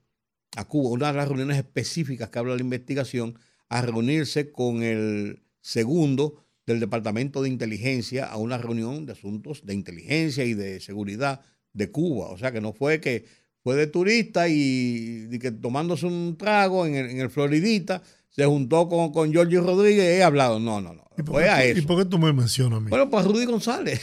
a 0.57 0.68
Cuba, 0.68 0.90
una 0.90 1.09
de 1.09 1.18
las 1.18 1.26
reuniones 1.26 1.57
específicas 1.57 2.29
que 2.29 2.38
habla 2.38 2.55
la 2.55 2.61
investigación, 2.61 3.37
a 3.68 3.83
reunirse 3.83 4.52
con 4.52 4.85
el 4.85 5.42
segundo 5.61 6.45
del 6.66 6.81
Departamento 6.81 7.42
de 7.42 7.48
Inteligencia 7.48 8.26
a 8.26 8.37
una 8.37 8.59
reunión 8.59 9.07
de 9.07 9.12
asuntos 9.12 9.64
de 9.64 9.74
inteligencia 9.74 10.44
y 10.44 10.55
de 10.55 10.81
seguridad 10.81 11.40
de 11.72 11.90
Cuba. 11.90 12.29
O 12.31 12.38
sea 12.38 12.52
que 12.52 12.61
no 12.61 12.72
fue 12.72 13.00
que 13.00 13.24
fue 13.62 13.76
de 13.76 13.87
turista 13.87 14.48
y, 14.48 15.29
que 15.40 15.50
tomándose 15.50 16.07
un 16.07 16.37
trago 16.37 16.87
en 16.87 16.94
el, 16.94 17.11
en 17.11 17.20
el 17.20 17.31
Floridita 17.31 18.02
se 18.31 18.44
juntó 18.44 18.88
con, 18.88 19.12
con 19.12 19.33
Giorgio 19.33 19.62
Rodríguez 19.62 20.05
y 20.05 20.18
he 20.18 20.22
hablado. 20.22 20.61
No, 20.61 20.81
no, 20.81 20.92
no. 20.92 21.05
¿Y 21.16 21.22
por, 21.22 21.42
qué, 21.42 21.74
¿Y 21.76 21.81
por 21.83 21.98
qué 21.98 22.05
tú 22.05 22.18
me 22.18 22.33
mencionas 22.33 22.79
a 22.79 22.81
mí? 22.81 22.90
Bueno, 22.90 23.09
pues 23.09 23.24
Rudy 23.24 23.46
González. 23.46 24.00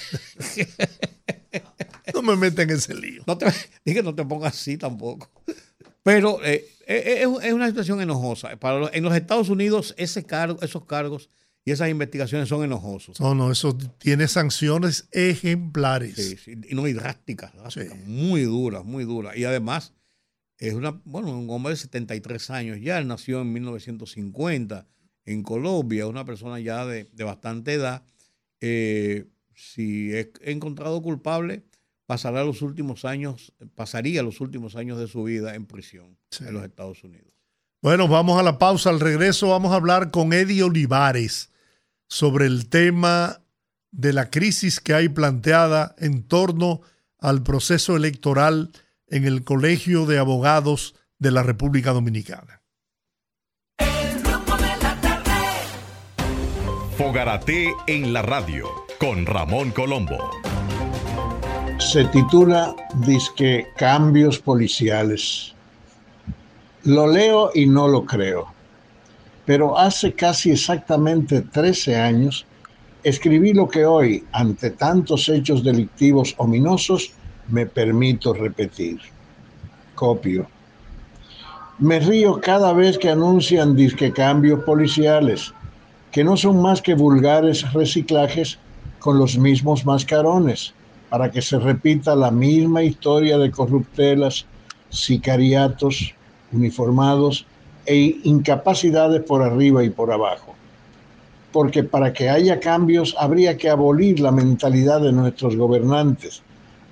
no 2.14 2.24
me 2.24 2.36
meten 2.36 2.70
en 2.70 2.78
ese 2.78 2.96
lío. 2.96 3.24
No 3.28 3.38
te, 3.38 3.46
dije 3.86 4.02
no 4.02 4.16
te 4.16 4.26
pongas 4.26 4.56
así 4.56 4.78
tampoco. 4.78 5.30
Pero 6.02 6.44
eh, 6.44 6.66
eh, 6.88 7.22
es, 7.22 7.46
es, 7.46 7.54
una 7.54 7.68
situación 7.68 8.02
enojosa. 8.02 8.58
Para 8.58 8.90
en 8.92 9.04
los 9.04 9.16
Estados 9.16 9.50
Unidos 9.50 9.94
ese 9.98 10.24
cargo, 10.24 10.58
esos 10.62 10.86
cargos 10.86 11.30
y 11.66 11.72
esas 11.72 11.90
investigaciones 11.90 12.50
son 12.50 12.64
enojosos. 12.64 13.20
No, 13.20 13.34
no, 13.36 13.52
eso 13.52 13.78
tiene 13.98 14.28
sanciones 14.28 15.08
ejemplares. 15.12 16.16
Sí, 16.16 16.38
sí, 16.38 16.56
y 16.70 16.76
no, 16.76 16.88
y 16.88 16.94
drásticas, 16.94 17.54
drásticas 17.54 17.98
muy 18.06 18.42
duras, 18.42 18.84
muy 18.84 19.06
duras. 19.06 19.38
Y 19.38 19.46
además 19.46 19.94
es 20.58 20.74
una, 20.74 21.02
bueno, 21.06 21.38
un 21.38 21.50
hombre 21.50 21.72
de 21.72 21.78
73 21.78 22.50
años 22.50 22.80
ya, 22.82 22.98
él 22.98 23.08
nació 23.08 23.42
en 23.42 23.54
1950 23.54 24.88
en 25.26 25.42
Colombia, 25.42 26.08
una 26.08 26.26
persona 26.26 26.60
ya 26.60 26.86
de, 26.86 27.08
bastante 27.24 27.74
edad. 27.74 28.04
Eh, 28.60 29.26
si 29.56 30.14
es 30.14 30.30
encontrado 30.42 31.02
culpable, 31.02 31.64
pasará 32.06 32.44
los 32.44 32.62
últimos 32.62 33.06
años, 33.06 33.54
pasaría 33.76 34.22
los 34.22 34.42
últimos 34.42 34.76
años 34.76 35.00
de 35.00 35.08
su 35.08 35.24
vida 35.24 35.56
en 35.56 35.66
prisión 35.66 36.18
en 36.42 36.54
los 36.54 36.64
Estados 36.64 37.04
Unidos. 37.06 37.32
Bueno, 37.82 38.08
vamos 38.08 38.38
a 38.40 38.44
la 38.44 38.58
pausa. 38.58 38.90
Al 38.90 39.00
regreso 39.00 39.50
vamos 39.50 39.72
a 39.72 39.76
hablar 39.76 40.12
con 40.12 40.34
Eddie 40.34 40.64
Olivares 40.64 41.53
sobre 42.08 42.46
el 42.46 42.70
tema 42.70 43.42
de 43.92 44.14
la 44.14 44.30
crisis 44.30 44.80
que 44.80 44.94
hay 44.94 45.10
planteada 45.10 45.96
en 45.98 46.24
torno 46.24 46.82
al 47.20 47.44
proceso 47.44 47.96
electoral 47.96 48.72
en 49.08 49.26
el 49.26 49.44
Colegio 49.44 50.06
de 50.06 50.18
Abogados 50.20 50.96
de 51.20 51.32
la 51.32 51.44
República 51.44 51.92
Dominicana. 51.92 52.62
Fogarate 56.98 57.74
en 57.88 58.14
la 58.14 58.22
radio 58.22 58.68
con 59.00 59.26
Ramón 59.26 59.72
Colombo. 59.72 60.32
Se 61.80 62.06
titula 62.06 62.76
Disque 63.06 63.68
Cambios 63.78 64.40
Policiales. 64.40 65.54
Lo 66.84 67.08
leo 67.08 67.52
y 67.54 67.66
no 67.66 67.88
lo 67.88 68.06
creo. 68.06 68.53
Pero 69.46 69.78
hace 69.78 70.14
casi 70.14 70.52
exactamente 70.52 71.42
13 71.42 71.96
años 71.96 72.46
escribí 73.04 73.54
lo 73.54 73.68
que 73.68 73.86
hoy, 73.86 74.24
ante 74.32 74.72
tantos 74.72 75.28
hechos 75.28 75.64
delictivos 75.64 76.34
ominosos, 76.38 77.12
me 77.50 77.66
permito 77.66 78.34
repetir. 78.34 79.00
Copio. 79.96 80.48
Me 81.80 82.00
río 82.00 82.40
cada 82.40 82.72
vez 82.72 82.98
que 82.98 83.10
anuncian 83.10 83.76
disque 83.76 84.14
cambios 84.14 84.64
policiales, 84.64 85.54
que 86.12 86.24
no 86.24 86.38
son 86.38 86.62
más 86.62 86.82
que 86.82 86.94
vulgares 86.94 87.74
reciclajes 87.74 88.60
con 89.00 89.18
los 89.18 89.38
mismos 89.38 89.86
mascarones, 89.86 90.74
para 91.10 91.30
que 91.30 91.42
se 91.42 91.60
repita 91.60 92.16
la 92.16 92.32
misma 92.32 92.84
historia 92.84 93.38
de 93.38 93.52
corruptelas, 93.52 94.46
sicariatos, 94.90 96.14
uniformados 96.52 97.46
e 97.86 98.18
incapacidades 98.24 99.22
por 99.24 99.42
arriba 99.42 99.84
y 99.84 99.90
por 99.90 100.12
abajo. 100.12 100.56
Porque 101.52 101.84
para 101.84 102.14
que 102.14 102.30
haya 102.30 102.60
cambios 102.60 103.16
habría 103.18 103.58
que 103.58 103.70
abolir 103.70 104.20
la 104.20 104.32
mentalidad 104.32 105.02
de 105.02 105.12
nuestros 105.12 105.56
gobernantes, 105.56 106.42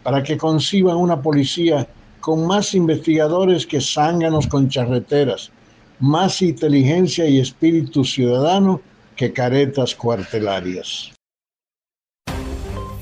para 0.04 0.24
que 0.24 0.38
conciban 0.38 0.98
una 0.98 1.22
policía 1.22 1.88
con 2.20 2.46
más 2.46 2.74
investigadores 2.74 3.66
que 3.66 3.82
zánganos 3.82 4.48
con 4.48 4.70
charreteras, 4.70 5.52
más 6.00 6.42
inteligencia 6.42 7.28
y 7.28 7.40
espíritu 7.40 8.04
ciudadano 8.04 8.82
que 9.16 9.34
caretas 9.34 9.96
cuartelarias. 9.96 11.12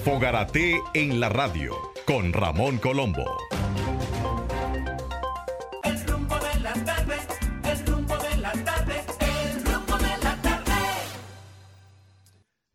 Fogarate 0.03 0.81
en 0.93 1.19
la 1.19 1.29
radio 1.29 1.73
con 2.05 2.33
Ramón 2.33 2.77
Colombo. 2.77 3.58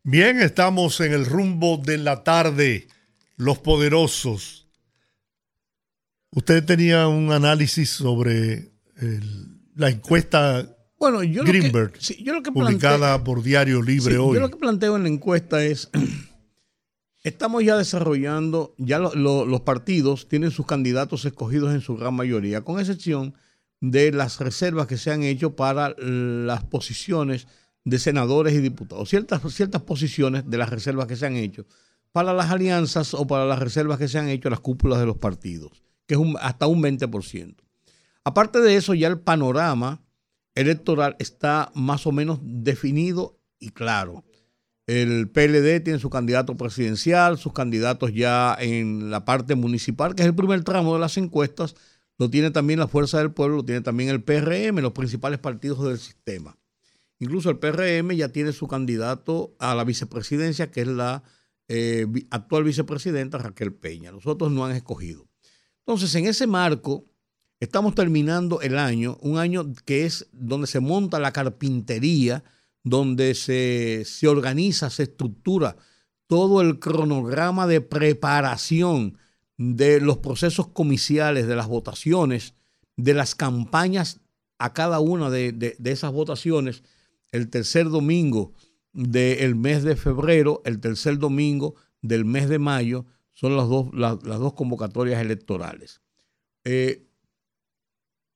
Bien, 0.07 0.39
estamos 0.39 1.01
en 1.01 1.13
el 1.13 1.25
rumbo 1.25 1.81
de 1.83 1.97
la 1.97 2.23
tarde 2.23 2.87
los 3.37 3.57
poderosos. 3.57 4.67
Usted 6.29 6.63
tenía 6.63 7.07
un 7.07 7.31
análisis 7.31 7.89
sobre 7.89 8.69
la 9.75 9.89
encuesta 9.89 10.77
bueno, 10.99 11.23
yo 11.23 11.43
Greenberg, 11.43 11.93
lo 12.23 12.43
que, 12.43 12.51
publicada 12.51 13.23
por 13.23 13.41
Diario 13.41 13.81
Libre 13.81 14.19
hoy. 14.19 14.35
Yo 14.35 14.41
lo 14.41 14.51
que 14.51 14.57
planteo 14.57 14.95
en 14.95 15.03
la 15.03 15.09
encuesta 15.09 15.63
es, 15.63 15.89
estamos 17.23 17.63
ya 17.63 17.75
desarrollando, 17.75 18.75
ya 18.77 18.99
los 18.99 19.61
partidos 19.61 20.29
tienen 20.29 20.51
sus 20.51 20.67
candidatos 20.67 21.25
escogidos 21.25 21.73
en 21.73 21.81
su 21.81 21.97
gran 21.97 22.13
mayoría, 22.13 22.61
con 22.61 22.79
excepción 22.79 23.33
de 23.81 24.11
las 24.11 24.39
reservas 24.39 24.85
que 24.85 24.97
se 24.97 25.09
han 25.09 25.23
hecho 25.23 25.55
para 25.55 25.95
las 25.97 26.63
posiciones 26.63 27.47
de 27.85 27.99
senadores 27.99 28.53
y 28.53 28.59
diputados, 28.59 29.09
ciertas, 29.09 29.41
ciertas 29.53 29.83
posiciones 29.83 30.49
de 30.49 30.57
las 30.57 30.69
reservas 30.69 31.07
que 31.07 31.15
se 31.15 31.27
han 31.27 31.37
hecho 31.37 31.65
para 32.11 32.33
las 32.33 32.49
alianzas 32.49 33.13
o 33.13 33.27
para 33.27 33.45
las 33.45 33.59
reservas 33.59 33.99
que 33.99 34.07
se 34.07 34.17
han 34.17 34.27
hecho 34.27 34.47
a 34.47 34.51
las 34.51 34.59
cúpulas 34.59 34.99
de 34.99 35.05
los 35.05 35.17
partidos, 35.17 35.83
que 36.07 36.15
es 36.15 36.21
hasta 36.41 36.65
un 36.65 36.81
20%. 36.81 37.55
Aparte 38.23 38.59
de 38.59 38.75
eso, 38.75 38.93
ya 38.93 39.07
el 39.07 39.19
panorama 39.19 40.01
electoral 40.55 41.15
está 41.19 41.71
más 41.75 42.07
o 42.07 42.11
menos 42.11 42.39
definido 42.41 43.37
y 43.59 43.69
claro. 43.69 44.23
El 44.87 45.29
PLD 45.29 45.83
tiene 45.83 45.99
su 45.99 46.09
candidato 46.09 46.57
presidencial, 46.57 47.37
sus 47.37 47.53
candidatos 47.53 48.13
ya 48.13 48.55
en 48.59 49.11
la 49.11 49.25
parte 49.25 49.55
municipal, 49.55 50.15
que 50.15 50.23
es 50.23 50.27
el 50.27 50.35
primer 50.35 50.63
tramo 50.63 50.93
de 50.93 50.99
las 50.99 51.17
encuestas. 51.17 51.75
lo 52.17 52.29
tiene 52.29 52.49
también 52.49 52.79
la 52.79 52.87
Fuerza 52.87 53.17
del 53.17 53.31
Pueblo, 53.31 53.57
lo 53.57 53.65
tiene 53.65 53.81
también 53.81 54.09
el 54.09 54.23
PRM, 54.23 54.79
los 54.79 54.93
principales 54.93 55.39
partidos 55.39 55.83
del 55.83 55.99
sistema. 55.99 56.57
Incluso 57.19 57.49
el 57.49 57.59
PRM 57.59 58.11
ya 58.15 58.29
tiene 58.29 58.51
su 58.51 58.67
candidato 58.67 59.55
a 59.59 59.73
la 59.75 59.83
vicepresidencia, 59.83 60.71
que 60.71 60.81
es 60.81 60.87
la 60.87 61.23
eh, 61.67 62.05
actual 62.29 62.63
vicepresidenta 62.63 63.37
Raquel 63.37 63.73
Peña. 63.73 64.11
Los 64.11 64.27
otros 64.27 64.51
no 64.51 64.65
han 64.65 64.75
escogido. 64.75 65.27
Entonces, 65.79 66.13
en 66.15 66.25
ese 66.25 66.47
marco, 66.47 67.05
estamos 67.59 67.95
terminando 67.95 68.61
el 68.61 68.77
año, 68.77 69.17
un 69.21 69.37
año 69.37 69.73
que 69.85 70.05
es 70.05 70.27
donde 70.31 70.67
se 70.67 70.79
monta 70.79 71.19
la 71.19 71.31
carpintería, 71.31 72.43
donde 72.83 73.33
se, 73.33 74.03
se 74.05 74.27
organiza, 74.27 74.89
se 74.89 75.03
estructura 75.03 75.75
todo 76.27 76.61
el 76.61 76.79
cronograma 76.79 77.67
de 77.67 77.81
preparación 77.81 79.17
de 79.57 80.01
los 80.01 80.17
procesos 80.17 80.67
comiciales, 80.67 81.47
de 81.47 81.55
las 81.55 81.67
votaciones, 81.67 82.53
de 82.97 83.13
las 83.13 83.35
campañas 83.35 84.19
a 84.57 84.73
cada 84.73 84.99
una 84.99 85.29
de, 85.29 85.75
esas 85.83 86.11
votaciones, 86.11 86.83
el 87.35 87.49
tercer 87.49 87.89
domingo 87.89 88.53
del 88.93 89.55
mes 89.55 89.83
de 89.83 89.97
febrero, 89.97 90.61
el 90.63 90.79
tercer 90.79 91.19
domingo 91.19 91.75
del 92.01 92.23
mes 92.23 92.47
de 92.47 92.59
mayo, 92.59 93.05
son 93.33 93.57
las 93.57 93.67
dos, 93.67 93.87
las 93.93 94.39
dos 94.39 94.53
convocatorias 94.53 95.21
electorales. 95.21 96.01
Eh, 96.63 97.05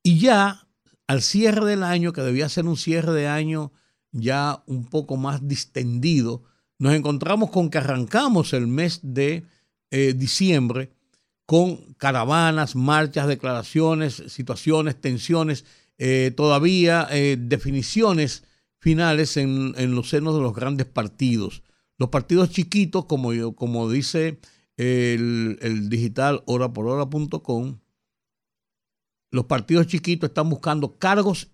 y 0.02 0.18
ya 0.18 0.68
al 1.06 1.22
cierre 1.22 1.64
del 1.64 1.82
año, 1.82 2.12
que 2.12 2.20
debía 2.20 2.48
ser 2.50 2.66
un 2.66 2.76
cierre 2.76 3.12
de 3.12 3.26
año 3.26 3.72
ya 4.12 4.62
un 4.66 4.84
poco 4.84 5.16
más 5.16 5.48
distendido, 5.48 6.42
nos 6.78 6.94
encontramos 6.94 7.50
con 7.50 7.70
que 7.70 7.78
arrancamos 7.78 8.52
el 8.52 8.66
mes 8.66 9.00
de 9.02 9.44
eh, 9.90 10.14
diciembre 10.14 10.92
con 11.46 11.94
caravanas, 11.94 12.76
marchas, 12.76 13.26
declaraciones, 13.28 14.22
situaciones, 14.28 15.00
tensiones, 15.00 15.64
eh, 15.98 16.32
todavía 16.36 17.08
definiciones 17.38 18.44
finales 18.80 19.36
en, 19.36 19.74
los 19.94 20.08
senos 20.08 20.34
de 20.34 20.40
los 20.40 20.54
grandes 20.54 20.86
partidos. 20.86 21.62
Los 21.98 22.08
partidos 22.08 22.50
chiquitos, 22.50 23.04
como, 23.04 23.54
como 23.54 23.90
dice 23.90 24.40
el, 24.76 25.58
el 25.60 25.88
digital 25.88 26.42
hora.com, 26.46 27.78
los 29.30 29.44
partidos 29.44 29.86
chiquitos 29.86 30.30
están 30.30 30.48
buscando 30.50 30.98
cargos 30.98 31.50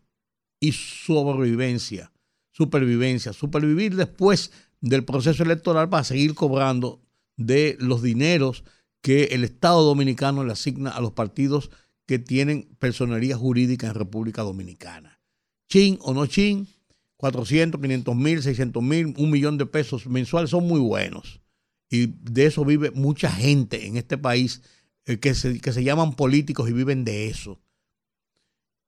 y 0.61 0.73
sobrevivencia, 0.73 2.12
supervivencia, 2.53 3.33
supervivir 3.33 3.97
después 3.97 4.53
del 4.81 5.05
proceso 5.05 5.43
electoral 5.43 5.89
para 5.89 6.05
seguir 6.05 6.35
cobrando 6.35 7.03
de 7.37 7.77
los 7.81 8.03
dineros 8.03 8.65
que 9.03 9.25
el 9.25 9.45
Estado 9.45 9.83
dominicano 9.83 10.45
le 10.45 10.53
asigna 10.53 10.91
a 10.91 11.01
los 11.01 11.12
partidos 11.12 11.71
que 12.07 12.19
tienen 12.19 12.69
personería 12.79 13.37
jurídica 13.37 13.89
en 13.89 13.95
República 13.95 14.43
Dominicana. 14.43 15.21
Chin 15.69 15.99
o 16.01 16.15
no 16.15 16.27
chin, 16.27 16.69
400, 17.16 17.81
500 17.81 18.16
mil, 18.16 18.42
600 18.42 18.83
mil, 18.83 19.14
un 19.16 19.31
millón 19.31 19.59
de 19.59 19.66
pesos 19.66 20.07
mensuales 20.07 20.50
son 20.50 20.66
muy 20.66 20.81
buenos. 20.81 21.40
Y 21.88 22.07
de 22.07 22.46
eso 22.46 22.64
vive 22.64 22.90
mucha 22.90 23.31
gente 23.31 23.87
en 23.87 23.96
este 23.96 24.18
país 24.18 24.62
eh, 25.07 25.18
que, 25.18 25.35
se, 25.35 25.61
que, 25.61 25.72
se, 25.72 25.85
llaman 25.85 26.14
políticos 26.14 26.68
y 26.68 26.72
viven 26.72 27.05
de 27.05 27.29
eso. 27.29 27.61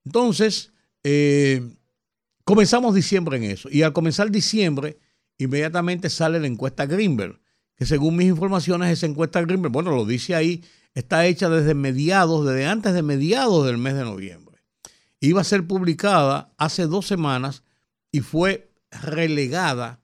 Entonces, 0.05 0.73
eh, 1.05 1.77
comenzamos 2.45 2.95
diciembre 2.95 3.37
en 3.37 3.45
eso. 3.45 3.69
Y 3.71 3.83
al 3.83 3.93
comenzar 3.93 4.31
diciembre, 4.31 4.99
inmediatamente 5.39 6.11
sale 6.11 6.41
la 6.41 6.49
encuesta 6.49 6.87
Greenberg, 6.87 7.41
que 7.77 7.87
según 7.87 8.17
mis 8.17 8.29
informaciones, 8.29 8.91
esa 8.91 9.07
encuesta 9.07 9.41
Greenberg, 9.41 9.73
bueno, 9.73 9.95
lo 9.95 10.05
dice 10.05 10.35
ahí, 10.35 10.65
está 10.95 11.27
hecha 11.27 11.49
desde 11.49 11.75
mediados, 11.75 12.45
desde 12.45 12.67
antes 12.67 12.93
de 12.93 13.03
mediados 13.03 13.65
del 13.65 13.79
mes 13.79 13.95
de 13.95 14.05
noviembre. 14.05 14.59
Iba 15.21 15.41
a 15.41 15.45
ser 15.45 15.67
publicada 15.67 16.53
hace 16.59 16.87
dos 16.87 17.07
semanas 17.07 17.63
y 18.11 18.21
fue 18.21 18.71
relegada, 18.91 20.01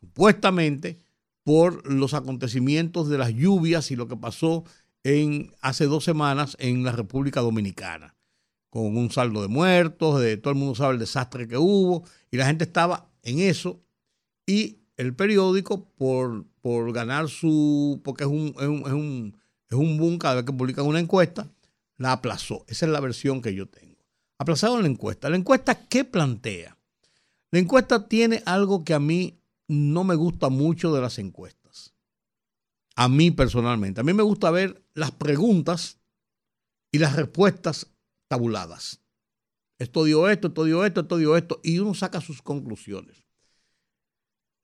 supuestamente, 0.00 0.98
por 1.44 1.90
los 1.90 2.14
acontecimientos 2.14 3.08
de 3.08 3.18
las 3.18 3.32
lluvias 3.32 3.90
y 3.90 3.96
lo 3.96 4.08
que 4.08 4.16
pasó 4.16 4.64
en, 5.04 5.52
hace 5.60 5.86
dos 5.86 6.04
semanas 6.04 6.56
en 6.60 6.84
la 6.84 6.92
República 6.92 7.40
Dominicana, 7.40 8.14
con 8.70 8.96
un 8.96 9.10
saldo 9.10 9.42
de 9.42 9.48
muertos, 9.48 10.20
de 10.20 10.36
todo 10.36 10.52
el 10.52 10.58
mundo 10.58 10.74
sabe 10.74 10.94
el 10.94 11.00
desastre 11.00 11.48
que 11.48 11.58
hubo, 11.58 12.04
y 12.30 12.36
la 12.36 12.46
gente 12.46 12.64
estaba 12.64 13.10
en 13.22 13.40
eso 13.40 13.80
y 14.46 14.78
el 14.96 15.14
periódico, 15.14 15.88
por, 15.96 16.44
por 16.60 16.92
ganar 16.92 17.28
su, 17.28 18.00
porque 18.04 18.24
es 18.24 18.30
un, 18.30 18.54
es 18.58 18.68
un, 18.68 18.80
es 18.86 18.92
un, 18.92 19.36
es 19.68 19.76
un 19.76 19.98
boom 19.98 20.18
cada 20.18 20.36
vez 20.36 20.44
que 20.44 20.52
publican 20.52 20.86
una 20.86 21.00
encuesta, 21.00 21.48
la 21.96 22.12
aplazó. 22.12 22.64
Esa 22.68 22.86
es 22.86 22.92
la 22.92 23.00
versión 23.00 23.42
que 23.42 23.54
yo 23.54 23.66
tengo. 23.66 23.96
Aplazado 24.38 24.80
la 24.80 24.88
encuesta. 24.88 25.30
¿La 25.30 25.36
encuesta 25.36 25.86
qué 25.88 26.04
plantea? 26.04 26.76
La 27.52 27.60
encuesta 27.60 28.08
tiene 28.08 28.42
algo 28.44 28.84
que 28.84 28.94
a 28.94 28.98
mí 28.98 29.40
no 29.68 30.02
me 30.02 30.16
gusta 30.16 30.48
mucho 30.48 30.92
de 30.92 31.00
las 31.00 31.18
encuestas. 31.18 31.94
A 32.96 33.08
mí 33.08 33.30
personalmente. 33.30 34.00
A 34.00 34.04
mí 34.04 34.12
me 34.12 34.22
gusta 34.22 34.50
ver 34.50 34.84
las 34.94 35.12
preguntas 35.12 36.00
y 36.90 36.98
las 36.98 37.14
respuestas 37.14 37.92
tabuladas. 38.26 39.00
Esto 39.78 40.04
dio 40.04 40.28
esto, 40.28 40.48
esto 40.48 40.64
dio 40.64 40.84
esto, 40.84 41.00
esto 41.02 41.16
dio 41.16 41.36
esto, 41.36 41.60
y 41.62 41.78
uno 41.78 41.94
saca 41.94 42.20
sus 42.20 42.42
conclusiones. 42.42 43.22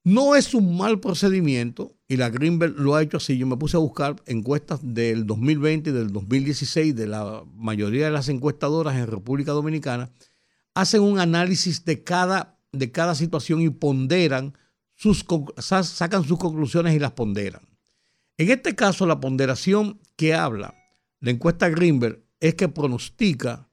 No 0.05 0.37
es 0.37 0.55
un 0.55 0.77
mal 0.77 1.01
procedimiento 1.01 1.95
y 2.07 2.17
la 2.17 2.31
Greenberg 2.31 2.75
lo 2.79 2.95
ha 2.95 3.03
hecho 3.03 3.19
así. 3.19 3.37
Yo 3.37 3.47
me 3.47 3.57
puse 3.57 3.77
a 3.77 3.81
buscar 3.81 4.17
encuestas 4.27 4.81
del 4.83 5.27
2020 5.27 5.91
y 5.91 5.93
del 5.93 6.13
2016 6.13 6.97
de 6.97 7.07
la 7.07 7.45
mayoría 7.53 8.07
de 8.07 8.13
las 8.13 8.29
encuestadoras 8.31 8.97
en 8.97 9.07
República 9.07 9.53
Dominicana. 9.53 10.11
Hacen 10.73 11.03
un 11.03 11.19
análisis 11.19 11.85
de 11.85 12.05
cada, 12.05 12.58
de 12.73 12.91
cada 12.93 13.15
situación 13.15 13.61
y 13.61 13.71
ponderan, 13.71 14.57
sus, 14.95 15.25
sacan 15.59 16.25
sus 16.25 16.39
conclusiones 16.39 16.95
y 16.95 16.99
las 16.99 17.13
ponderan. 17.13 17.63
En 18.37 18.51
este 18.51 18.75
caso, 18.75 19.07
la 19.07 19.21
ponderación 19.21 20.01
que 20.17 20.35
habla 20.35 20.75
la 21.21 21.33
encuesta 21.33 21.69
Greenberg 21.69 22.23
es 22.41 22.55
que 22.55 22.69
pronostica 22.69 23.69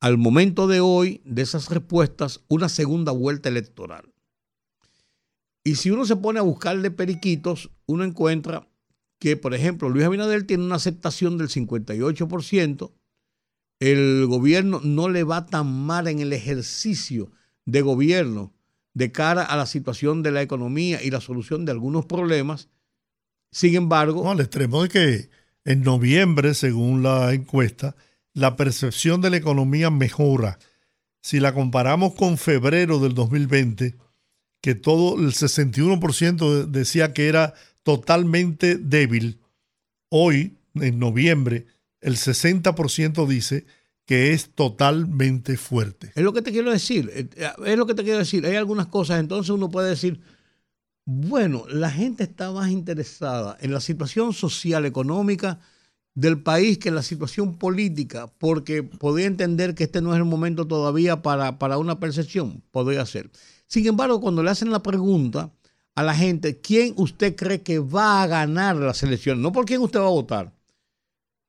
al 0.00 0.16
momento 0.18 0.66
de 0.66 0.80
hoy 0.80 1.20
de 1.24 1.42
esas 1.42 1.68
respuestas 1.70 2.44
una 2.48 2.68
segunda 2.68 3.12
vuelta 3.12 3.48
electoral. 3.48 4.12
Y 5.62 5.76
si 5.76 5.90
uno 5.90 6.04
se 6.04 6.16
pone 6.16 6.38
a 6.38 6.42
buscarle 6.42 6.90
periquitos, 6.90 7.70
uno 7.86 8.04
encuentra 8.04 8.68
que, 9.18 9.36
por 9.36 9.54
ejemplo, 9.54 9.88
Luis 9.88 10.04
Abinader 10.04 10.46
tiene 10.46 10.64
una 10.64 10.76
aceptación 10.76 11.38
del 11.38 11.48
58%, 11.48 12.92
el 13.80 14.26
gobierno 14.26 14.80
no 14.82 15.08
le 15.08 15.24
va 15.24 15.46
tan 15.46 15.72
mal 15.86 16.08
en 16.08 16.20
el 16.20 16.32
ejercicio 16.32 17.30
de 17.66 17.82
gobierno 17.82 18.52
de 18.94 19.10
cara 19.12 19.42
a 19.42 19.56
la 19.56 19.66
situación 19.66 20.22
de 20.22 20.30
la 20.30 20.42
economía 20.42 21.02
y 21.02 21.10
la 21.10 21.20
solución 21.20 21.64
de 21.64 21.72
algunos 21.72 22.06
problemas. 22.06 22.68
Sin 23.50 23.74
embargo... 23.74 24.22
No, 24.24 24.30
al 24.30 24.40
extremo 24.40 24.82
de 24.82 24.88
que 24.88 25.30
en 25.64 25.82
noviembre, 25.82 26.54
según 26.54 27.02
la 27.02 27.32
encuesta, 27.32 27.96
la 28.32 28.56
percepción 28.56 29.20
de 29.20 29.30
la 29.30 29.36
economía 29.36 29.90
mejora. 29.90 30.58
Si 31.22 31.40
la 31.40 31.54
comparamos 31.54 32.14
con 32.14 32.36
febrero 32.36 32.98
del 32.98 33.14
2020, 33.14 33.96
que 34.60 34.74
todo 34.74 35.18
el 35.18 35.32
61% 35.32 36.66
decía 36.66 37.12
que 37.12 37.28
era 37.28 37.54
totalmente 37.82 38.76
débil. 38.76 39.40
Hoy, 40.10 40.58
en 40.74 40.98
noviembre, 40.98 41.66
el 42.04 42.16
60% 42.16 43.26
dice 43.26 43.64
que 44.04 44.34
es 44.34 44.50
totalmente 44.50 45.56
fuerte. 45.56 46.12
Es 46.14 46.22
lo 46.22 46.34
que 46.34 46.42
te 46.42 46.52
quiero 46.52 46.70
decir, 46.70 47.10
eh, 47.14 47.28
es 47.64 47.78
lo 47.78 47.86
que 47.86 47.94
te 47.94 48.04
quiero 48.04 48.18
decir. 48.18 48.44
Hay 48.44 48.56
algunas 48.56 48.88
cosas, 48.88 49.20
entonces 49.20 49.48
uno 49.48 49.70
puede 49.70 49.88
decir, 49.88 50.20
bueno, 51.06 51.64
la 51.68 51.90
gente 51.90 52.24
está 52.24 52.52
más 52.52 52.70
interesada 52.70 53.56
en 53.60 53.72
la 53.72 53.80
situación 53.80 54.34
social, 54.34 54.84
económica 54.84 55.60
del 56.14 56.42
país 56.42 56.76
que 56.76 56.90
en 56.90 56.94
la 56.94 57.02
situación 57.02 57.56
política, 57.56 58.26
porque 58.38 58.82
podría 58.82 59.26
entender 59.26 59.74
que 59.74 59.84
este 59.84 60.02
no 60.02 60.12
es 60.12 60.18
el 60.18 60.26
momento 60.26 60.66
todavía 60.66 61.22
para, 61.22 61.58
para 61.58 61.78
una 61.78 61.98
percepción, 62.00 62.62
podría 62.70 63.06
ser. 63.06 63.30
Sin 63.66 63.86
embargo, 63.86 64.20
cuando 64.20 64.42
le 64.42 64.50
hacen 64.50 64.70
la 64.70 64.82
pregunta 64.82 65.50
a 65.94 66.02
la 66.02 66.14
gente, 66.14 66.60
¿quién 66.60 66.92
usted 66.98 67.34
cree 67.34 67.62
que 67.62 67.78
va 67.78 68.22
a 68.22 68.26
ganar 68.26 68.76
las 68.76 69.02
elecciones? 69.02 69.42
No 69.42 69.52
por 69.52 69.64
quién 69.64 69.80
usted 69.80 70.00
va 70.00 70.06
a 70.06 70.10
votar. 70.10 70.53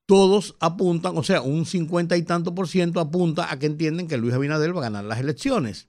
Todos 0.06 0.56
apuntan, 0.60 1.16
o 1.16 1.22
sea, 1.22 1.42
un 1.42 1.66
cincuenta 1.66 2.16
y 2.16 2.22
tanto 2.22 2.54
por 2.54 2.68
ciento 2.68 3.00
apunta 3.00 3.50
a 3.50 3.58
que 3.58 3.66
entienden 3.66 4.08
que 4.08 4.16
Luis 4.16 4.34
Abinader 4.34 4.74
va 4.74 4.80
a 4.80 4.84
ganar 4.84 5.04
las 5.04 5.20
elecciones. 5.20 5.88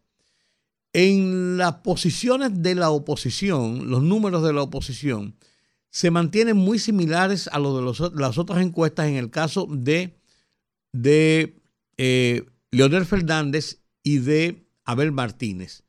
En 0.93 1.57
las 1.57 1.75
posiciones 1.75 2.63
de 2.63 2.75
la 2.75 2.89
oposición, 2.89 3.89
los 3.89 4.01
números 4.01 4.43
de 4.43 4.53
la 4.53 4.63
oposición, 4.63 5.37
se 5.89 6.11
mantienen 6.11 6.57
muy 6.57 6.79
similares 6.79 7.47
a 7.51 7.59
los 7.59 7.99
de 7.99 8.19
las 8.19 8.37
otras 8.37 8.61
encuestas 8.61 9.07
en 9.07 9.15
el 9.15 9.29
caso 9.29 9.67
de, 9.69 10.19
de 10.91 11.61
eh, 11.97 12.45
Leonel 12.71 13.05
Fernández 13.05 13.81
y 14.03 14.17
de 14.17 14.67
Abel 14.83 15.11
Martínez 15.11 15.83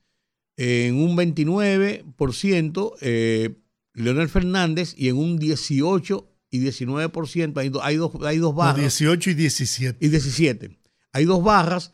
en 0.59 0.97
un 0.97 1.17
29% 1.17 2.95
eh, 3.01 3.55
Leonel 3.95 4.29
Fernández 4.29 4.93
y 4.97 5.09
en 5.09 5.17
un 5.17 5.39
18% 5.39 6.27
y 6.51 6.61
19%, 6.61 7.59
hay, 7.59 7.71
hay, 7.83 7.97
dos, 7.97 8.13
hay 8.25 8.39
dos 8.39 8.55
barras. 8.55 8.81
18 8.81 9.31
y 9.31 9.35
17. 9.35 10.05
Y 10.05 10.09
17. 10.09 10.79
Hay 11.13 11.25
dos 11.25 11.43
barras 11.43 11.93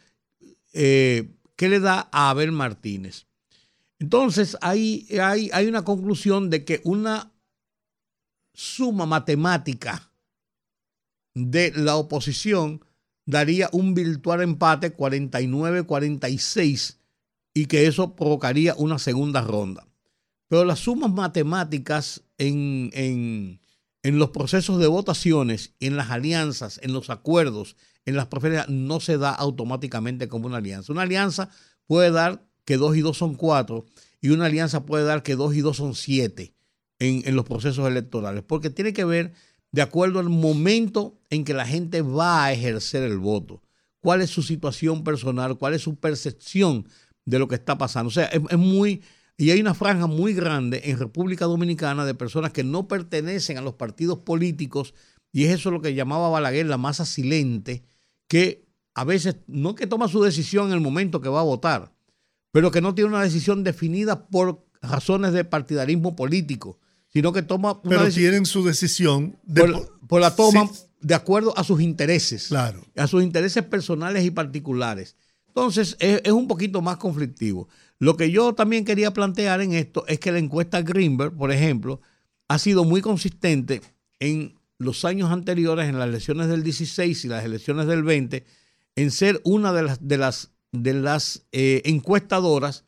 eh, 0.72 1.34
que 1.56 1.68
le 1.68 1.80
da 1.80 2.08
a 2.12 2.30
Abel 2.30 2.52
Martínez. 2.52 3.26
Entonces, 3.98 4.56
hay, 4.60 5.08
hay, 5.20 5.50
hay 5.52 5.66
una 5.66 5.84
conclusión 5.84 6.50
de 6.50 6.64
que 6.64 6.80
una 6.84 7.32
suma 8.52 9.06
matemática 9.06 10.12
de 11.34 11.72
la 11.74 11.96
oposición 11.96 12.84
daría 13.26 13.68
un 13.72 13.94
virtual 13.94 14.42
empate 14.42 14.96
49-46 14.96 16.98
y 17.54 17.66
que 17.66 17.86
eso 17.86 18.14
provocaría 18.14 18.74
una 18.76 18.98
segunda 18.98 19.40
ronda. 19.40 19.86
Pero 20.48 20.64
las 20.64 20.80
sumas 20.80 21.12
matemáticas 21.12 22.24
en, 22.38 22.90
en, 22.92 23.60
en 24.04 24.18
los 24.18 24.30
procesos 24.30 24.78
de 24.78 24.86
votaciones, 24.86 25.72
en 25.80 25.96
las 25.96 26.10
alianzas, 26.10 26.78
en 26.82 26.92
los 26.92 27.08
acuerdos, 27.08 27.74
en 28.04 28.16
las 28.16 28.26
preferencias, 28.26 28.68
no 28.68 29.00
se 29.00 29.16
da 29.16 29.30
automáticamente 29.30 30.28
como 30.28 30.46
una 30.46 30.58
alianza. 30.58 30.92
Una 30.92 31.02
alianza 31.02 31.48
puede 31.86 32.10
dar 32.10 32.46
que 32.66 32.76
dos 32.76 32.96
y 32.96 33.00
dos 33.00 33.16
son 33.16 33.34
cuatro 33.34 33.86
y 34.20 34.28
una 34.28 34.46
alianza 34.46 34.84
puede 34.84 35.04
dar 35.04 35.22
que 35.22 35.36
dos 35.36 35.54
y 35.54 35.62
dos 35.62 35.78
son 35.78 35.94
siete 35.94 36.54
en, 36.98 37.34
los 37.34 37.46
procesos 37.46 37.88
electorales, 37.88 38.44
porque 38.46 38.70
tiene 38.70 38.92
que 38.92 39.04
ver 39.04 39.32
de 39.72 39.82
acuerdo 39.82 40.20
al 40.20 40.28
momento 40.28 41.18
en 41.30 41.44
que 41.44 41.54
la 41.54 41.66
gente 41.66 42.02
va 42.02 42.44
a 42.44 42.52
ejercer 42.52 43.02
el 43.02 43.18
voto, 43.18 43.62
cuál 44.00 44.20
es 44.20 44.28
su 44.30 44.42
situación 44.42 45.02
personal, 45.02 45.56
cuál 45.56 45.72
es 45.72 45.82
su 45.82 45.96
percepción 45.96 46.86
de 47.24 47.38
lo 47.38 47.48
que 47.48 47.54
está 47.54 47.78
pasando. 47.78 48.08
O 48.08 48.12
sea, 48.12 48.26
es 48.26 48.58
muy 48.58 49.02
y 49.36 49.50
hay 49.50 49.60
una 49.60 49.74
franja 49.74 50.06
muy 50.06 50.32
grande 50.34 50.82
en 50.84 50.98
República 50.98 51.46
Dominicana 51.46 52.04
de 52.04 52.14
personas 52.14 52.52
que 52.52 52.64
no 52.64 52.86
pertenecen 52.88 53.58
a 53.58 53.62
los 53.62 53.74
partidos 53.74 54.18
políticos, 54.18 54.94
y 55.32 55.44
es 55.44 55.52
eso 55.54 55.70
lo 55.70 55.80
que 55.80 55.94
llamaba 55.94 56.28
Balaguer 56.28 56.66
la 56.66 56.78
masa 56.78 57.04
silente, 57.04 57.82
que 58.28 58.64
a 58.94 59.04
veces 59.04 59.36
no 59.48 59.74
que 59.74 59.86
toma 59.88 60.06
su 60.08 60.22
decisión 60.22 60.68
en 60.68 60.74
el 60.74 60.80
momento 60.80 61.20
que 61.20 61.28
va 61.28 61.40
a 61.40 61.44
votar, 61.44 61.92
pero 62.52 62.70
que 62.70 62.80
no 62.80 62.94
tiene 62.94 63.10
una 63.10 63.22
decisión 63.22 63.64
definida 63.64 64.28
por 64.28 64.64
razones 64.80 65.32
de 65.32 65.44
partidarismo 65.44 66.14
político, 66.14 66.78
sino 67.08 67.32
que 67.32 67.42
toma 67.42 67.80
una 67.82 67.98
Pero 68.02 68.10
tienen 68.10 68.46
su 68.46 68.64
decisión 68.64 69.36
de, 69.42 69.62
por, 69.62 69.98
por 70.06 70.20
la 70.20 70.34
toma 70.36 70.68
Sí, 70.72 70.82
de 71.00 71.14
acuerdo 71.14 71.56
a 71.58 71.64
sus 71.64 71.80
intereses, 71.80 72.48
Claro. 72.48 72.82
a 72.96 73.06
sus 73.08 73.22
intereses 73.22 73.64
personales 73.64 74.24
y 74.24 74.30
particulares. 74.30 75.16
Entonces, 75.48 75.96
es, 76.00 76.20
es 76.24 76.32
un 76.32 76.48
poquito 76.48 76.80
más 76.82 76.96
conflictivo. 76.96 77.68
Lo 78.04 78.18
que 78.18 78.30
yo 78.30 78.54
también 78.54 78.84
quería 78.84 79.14
plantear 79.14 79.62
en 79.62 79.72
esto 79.72 80.04
es 80.06 80.20
que 80.20 80.30
la 80.30 80.38
encuesta 80.38 80.82
Greenberg, 80.82 81.34
por 81.34 81.50
ejemplo, 81.50 82.02
ha 82.48 82.58
sido 82.58 82.84
muy 82.84 83.00
consistente 83.00 83.80
en 84.20 84.56
los 84.76 85.06
años 85.06 85.30
anteriores, 85.30 85.88
en 85.88 85.98
las 85.98 86.08
elecciones 86.08 86.48
del 86.48 86.62
16 86.62 87.24
y 87.24 87.28
las 87.28 87.46
elecciones 87.46 87.86
del 87.86 88.02
20, 88.02 88.44
en 88.96 89.10
ser 89.10 89.40
una 89.42 89.72
de 89.72 89.84
las, 89.84 90.06
de 90.06 90.18
las, 90.18 90.52
de 90.70 90.92
las 90.92 91.46
eh, 91.52 91.80
encuestadoras 91.86 92.84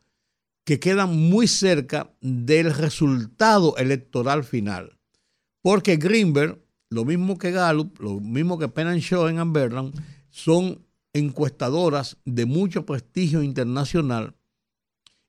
que 0.63 0.79
quedan 0.79 1.17
muy 1.17 1.47
cerca 1.47 2.13
del 2.21 2.71
resultado 2.71 3.75
electoral 3.77 4.43
final. 4.43 4.99
Porque 5.63 5.97
Greenberg, 5.97 6.61
lo 6.91 7.05
mismo 7.05 7.39
que 7.39 7.49
Gallup, 7.49 7.99
lo 8.01 8.19
mismo 8.19 8.59
que 8.59 8.67
Penn 8.67 8.99
Shaw 8.99 9.29
en 9.29 9.39
Amberland, 9.39 9.99
son 10.29 10.85
encuestadoras 11.13 12.17
de 12.23 12.45
mucho 12.45 12.85
prestigio 12.85 13.41
internacional 13.41 14.36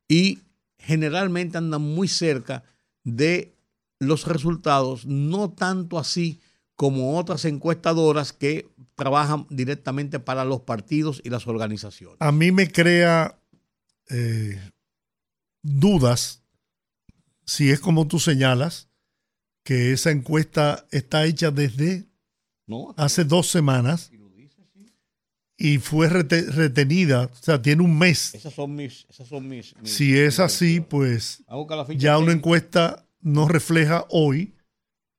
y 0.09 0.41
generalmente 0.79 1.59
andan 1.59 1.83
muy 1.83 2.09
cerca 2.09 2.65
de 3.05 3.55
los 4.01 4.27
resultados, 4.27 5.07
no 5.07 5.51
tanto 5.51 5.99
así 5.99 6.41
como 6.77 7.19
otras 7.19 7.45
encuestadoras 7.45 8.33
que 8.33 8.69
trabajan 8.95 9.47
directamente 9.51 10.21
para 10.21 10.45
los 10.45 10.61
partidos 10.61 11.21
y 11.25 11.31
las 11.31 11.47
organizaciones. 11.47 12.17
a 12.21 12.33
mí 12.33 12.53
me 12.53 12.71
crea 12.71 13.39
eh, 14.09 14.61
dudas 15.63 16.43
si 17.45 17.71
es 17.71 17.81
como 17.81 18.07
tú 18.07 18.21
señalas, 18.21 18.91
que 19.65 19.93
esa 19.93 20.11
encuesta 20.11 20.87
está 20.91 21.25
hecha 21.25 21.51
desde 21.51 22.07
¿No? 22.67 22.95
hace 22.99 23.25
dos 23.25 23.49
semanas 23.49 24.11
y 25.61 25.79
fue 25.79 26.09
rete- 26.09 26.47
retenida, 26.47 27.25
o 27.33 27.43
sea, 27.43 27.61
tiene 27.61 27.83
un 27.83 27.99
mes. 27.99 28.33
Esas 28.35 28.55
son 28.55 28.77
mis... 28.77 29.05
Esas 29.11 29.27
son 29.29 29.49
mis, 29.49 29.75
mis- 29.83 29.93
Si 29.93 30.17
es 30.17 30.39
así, 30.39 30.79
pues 30.81 31.43
Vamos 31.49 31.53
a 31.53 31.57
buscar 31.57 31.79
la 31.79 31.85
ficha 31.85 31.99
ya 32.01 32.19
una 32.19 32.33
encuesta 32.33 33.05
no 33.21 33.49
refleja 33.49 34.07
hoy 34.11 34.55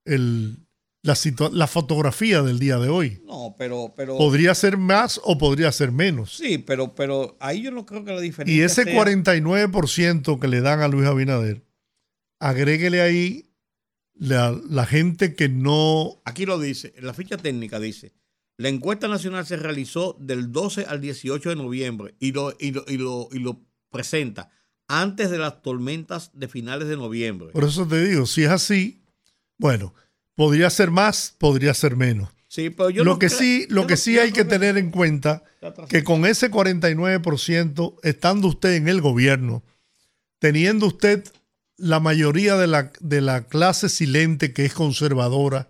el, 0.06 0.66
la, 1.04 1.16
la 1.52 1.68
fotografía 1.68 2.42
del 2.42 2.58
día 2.58 2.78
de 2.78 2.88
hoy. 2.88 3.22
No, 3.26 3.54
pero... 3.58 3.94
pero 3.98 4.18
Podría 4.18 4.56
ser 4.56 4.78
más 4.78 5.20
o 5.26 5.38
podría 5.38 5.72
ser 5.74 5.92
menos. 5.92 6.38
Sí, 6.38 6.58
pero, 6.58 6.96
pero 6.96 7.36
ahí 7.42 7.62
yo 7.64 7.72
no 7.72 7.86
creo 7.86 8.06
que 8.06 8.14
la 8.14 8.22
diferencia 8.22 8.58
Y 8.58 8.64
ese 8.66 8.86
sea- 8.86 8.96
49% 8.96 10.40
que 10.40 10.48
le 10.48 10.62
dan 10.62 10.80
a 10.80 10.88
Luis 10.88 11.06
Abinader, 11.06 11.64
agréguele 12.40 13.02
ahí 13.02 13.52
la, 14.16 14.58
la 14.70 14.86
gente 14.86 15.36
que 15.36 15.50
no... 15.50 16.22
Aquí 16.24 16.46
lo 16.46 16.60
dice, 16.60 16.94
en 16.96 17.06
la 17.06 17.14
ficha 17.14 17.36
técnica 17.38 17.80
dice, 17.80 18.14
la 18.60 18.68
encuesta 18.70 19.08
nacional 19.08 19.46
se 19.46 19.56
realizó 19.56 20.18
del 20.20 20.52
12 20.52 20.86
al 20.86 21.00
18 21.00 21.50
de 21.50 21.56
noviembre 21.56 22.14
y 22.20 22.34
lo, 22.34 22.54
y 22.60 22.72
lo, 22.72 22.84
y 22.88 22.98
lo, 22.98 23.30
y 23.32 23.40
lo 23.40 23.62
presenta 23.90 24.52
antes 24.90 25.30
de 25.32 25.38
las 25.38 25.62
tormentas 25.62 26.32
de 26.34 26.48
finales 26.50 26.88
de 26.90 26.98
noviembre. 26.98 27.52
Por 27.54 27.64
eso 27.64 27.88
te 27.88 28.04
digo, 28.04 28.26
si 28.26 28.44
es 28.44 28.50
así, 28.50 29.02
bueno, 29.58 29.94
podría 30.36 30.70
ser 30.70 30.92
más, 30.92 31.36
podría 31.38 31.74
ser 31.74 31.96
menos. 31.96 32.28
Sí, 32.50 32.70
pero 32.70 32.90
yo 32.90 33.04
lo 33.06 33.14
no 33.14 33.20
que 33.20 33.30
sí, 33.30 33.66
lo 33.70 33.88
que 33.88 33.94
no- 33.94 33.98
sí 33.98 34.20
hay 34.20 34.32
que 34.34 34.44
tener 34.44 34.78
en 34.78 34.92
cuenta 34.92 35.44
que 35.88 36.04
con 36.04 36.26
ese 36.26 36.50
49%, 36.52 37.96
estando 38.04 38.48
usted 38.50 38.74
en 38.74 38.88
el 38.90 39.00
gobierno, 39.02 39.64
teniendo 40.40 40.88
usted 40.88 41.24
la 41.78 42.00
mayoría 42.00 42.58
de 42.58 42.68
la, 42.68 42.92
de 43.00 43.22
la 43.22 43.48
clase 43.48 43.88
silente 43.88 44.52
que 44.52 44.66
es 44.66 44.74
conservadora 44.74 45.70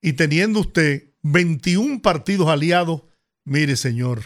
y 0.00 0.14
teniendo 0.14 0.60
usted 0.60 1.07
21 1.22 2.00
partidos 2.02 2.48
aliados, 2.48 3.02
mire 3.44 3.76
señor, 3.76 4.22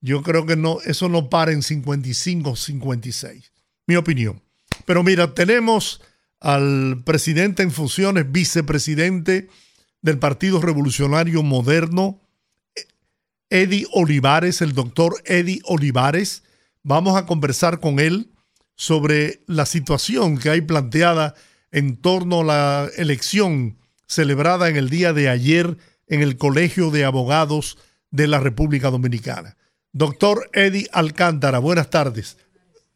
yo 0.00 0.22
creo 0.22 0.46
que 0.46 0.56
no, 0.56 0.80
eso 0.84 1.08
no 1.08 1.28
para 1.30 1.52
en 1.52 1.62
55 1.62 2.50
o 2.50 2.56
56, 2.56 3.52
mi 3.86 3.96
opinión. 3.96 4.42
Pero 4.84 5.02
mira, 5.02 5.34
tenemos 5.34 6.00
al 6.40 7.02
presidente 7.04 7.62
en 7.62 7.70
funciones, 7.70 8.30
vicepresidente 8.30 9.48
del 10.02 10.18
Partido 10.18 10.60
Revolucionario 10.60 11.42
Moderno, 11.42 12.20
Eddie 13.50 13.86
Olivares, 13.92 14.60
el 14.60 14.72
doctor 14.72 15.22
Eddie 15.24 15.60
Olivares. 15.64 16.42
Vamos 16.82 17.16
a 17.16 17.26
conversar 17.26 17.80
con 17.80 17.98
él 17.98 18.30
sobre 18.76 19.42
la 19.46 19.66
situación 19.66 20.38
que 20.38 20.50
hay 20.50 20.60
planteada 20.60 21.34
en 21.72 21.96
torno 21.96 22.40
a 22.40 22.44
la 22.44 22.90
elección 22.96 23.78
celebrada 24.06 24.68
en 24.68 24.76
el 24.76 24.88
día 24.88 25.12
de 25.12 25.28
ayer 25.28 25.78
en 26.08 26.22
el 26.22 26.36
Colegio 26.36 26.90
de 26.90 27.04
Abogados 27.04 27.78
de 28.10 28.26
la 28.26 28.40
República 28.40 28.90
Dominicana. 28.90 29.56
Doctor 29.92 30.50
Eddie 30.52 30.88
Alcántara, 30.92 31.58
buenas 31.58 31.90
tardes. 31.90 32.36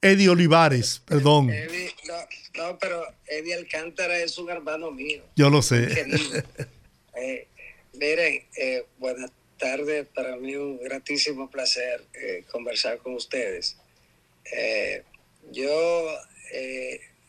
Eddie 0.02 0.30
Olivares, 0.30 1.02
perdón, 1.04 1.50
Eddie, 1.50 1.90
no, 2.06 2.14
no, 2.62 2.78
pero 2.78 3.02
Eddie 3.26 3.54
Alcántara 3.54 4.18
es 4.18 4.38
un 4.38 4.48
hermano 4.48 4.90
mío, 4.90 5.22
yo 5.36 5.50
lo 5.50 5.62
sé. 5.62 5.88
Eh, 7.16 7.48
miren, 7.94 8.44
eh, 8.56 8.86
buenas 8.98 9.30
tardes, 9.58 10.06
para 10.14 10.36
mí 10.36 10.56
un 10.56 10.78
gratísimo 10.78 11.50
placer 11.50 12.02
eh, 12.14 12.44
conversar 12.50 12.98
con 12.98 13.14
ustedes. 13.14 13.76
Eh, 14.50 15.02
yo 15.52 16.16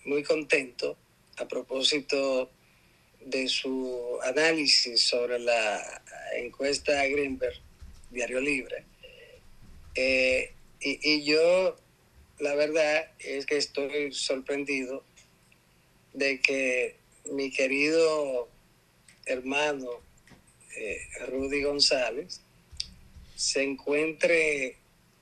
muy 0.06 0.24
contento 0.24 0.98
a 1.38 1.48
propósito 1.48 2.50
de 3.26 3.48
su 3.48 4.18
análisis 4.24 5.02
sobre 5.02 5.40
la 5.40 6.02
encuesta 6.36 7.06
Greenberg, 7.06 7.56
Diario 8.10 8.42
Libre. 8.42 8.84
Eh, 9.96 10.54
y, 10.80 11.00
y 11.02 11.24
yo, 11.24 11.76
la 12.40 12.56
verdad 12.56 13.12
es 13.20 13.46
que 13.46 13.58
estoy 13.58 14.14
sorprendido 14.14 15.04
de 16.14 16.40
que 16.42 16.96
mi 17.32 17.52
querido 17.52 18.50
hermano 19.26 19.90
eh, 20.78 21.00
Rudy 21.28 21.64
González 21.64 22.42
se 23.36 23.64
encuentre 23.64 24.78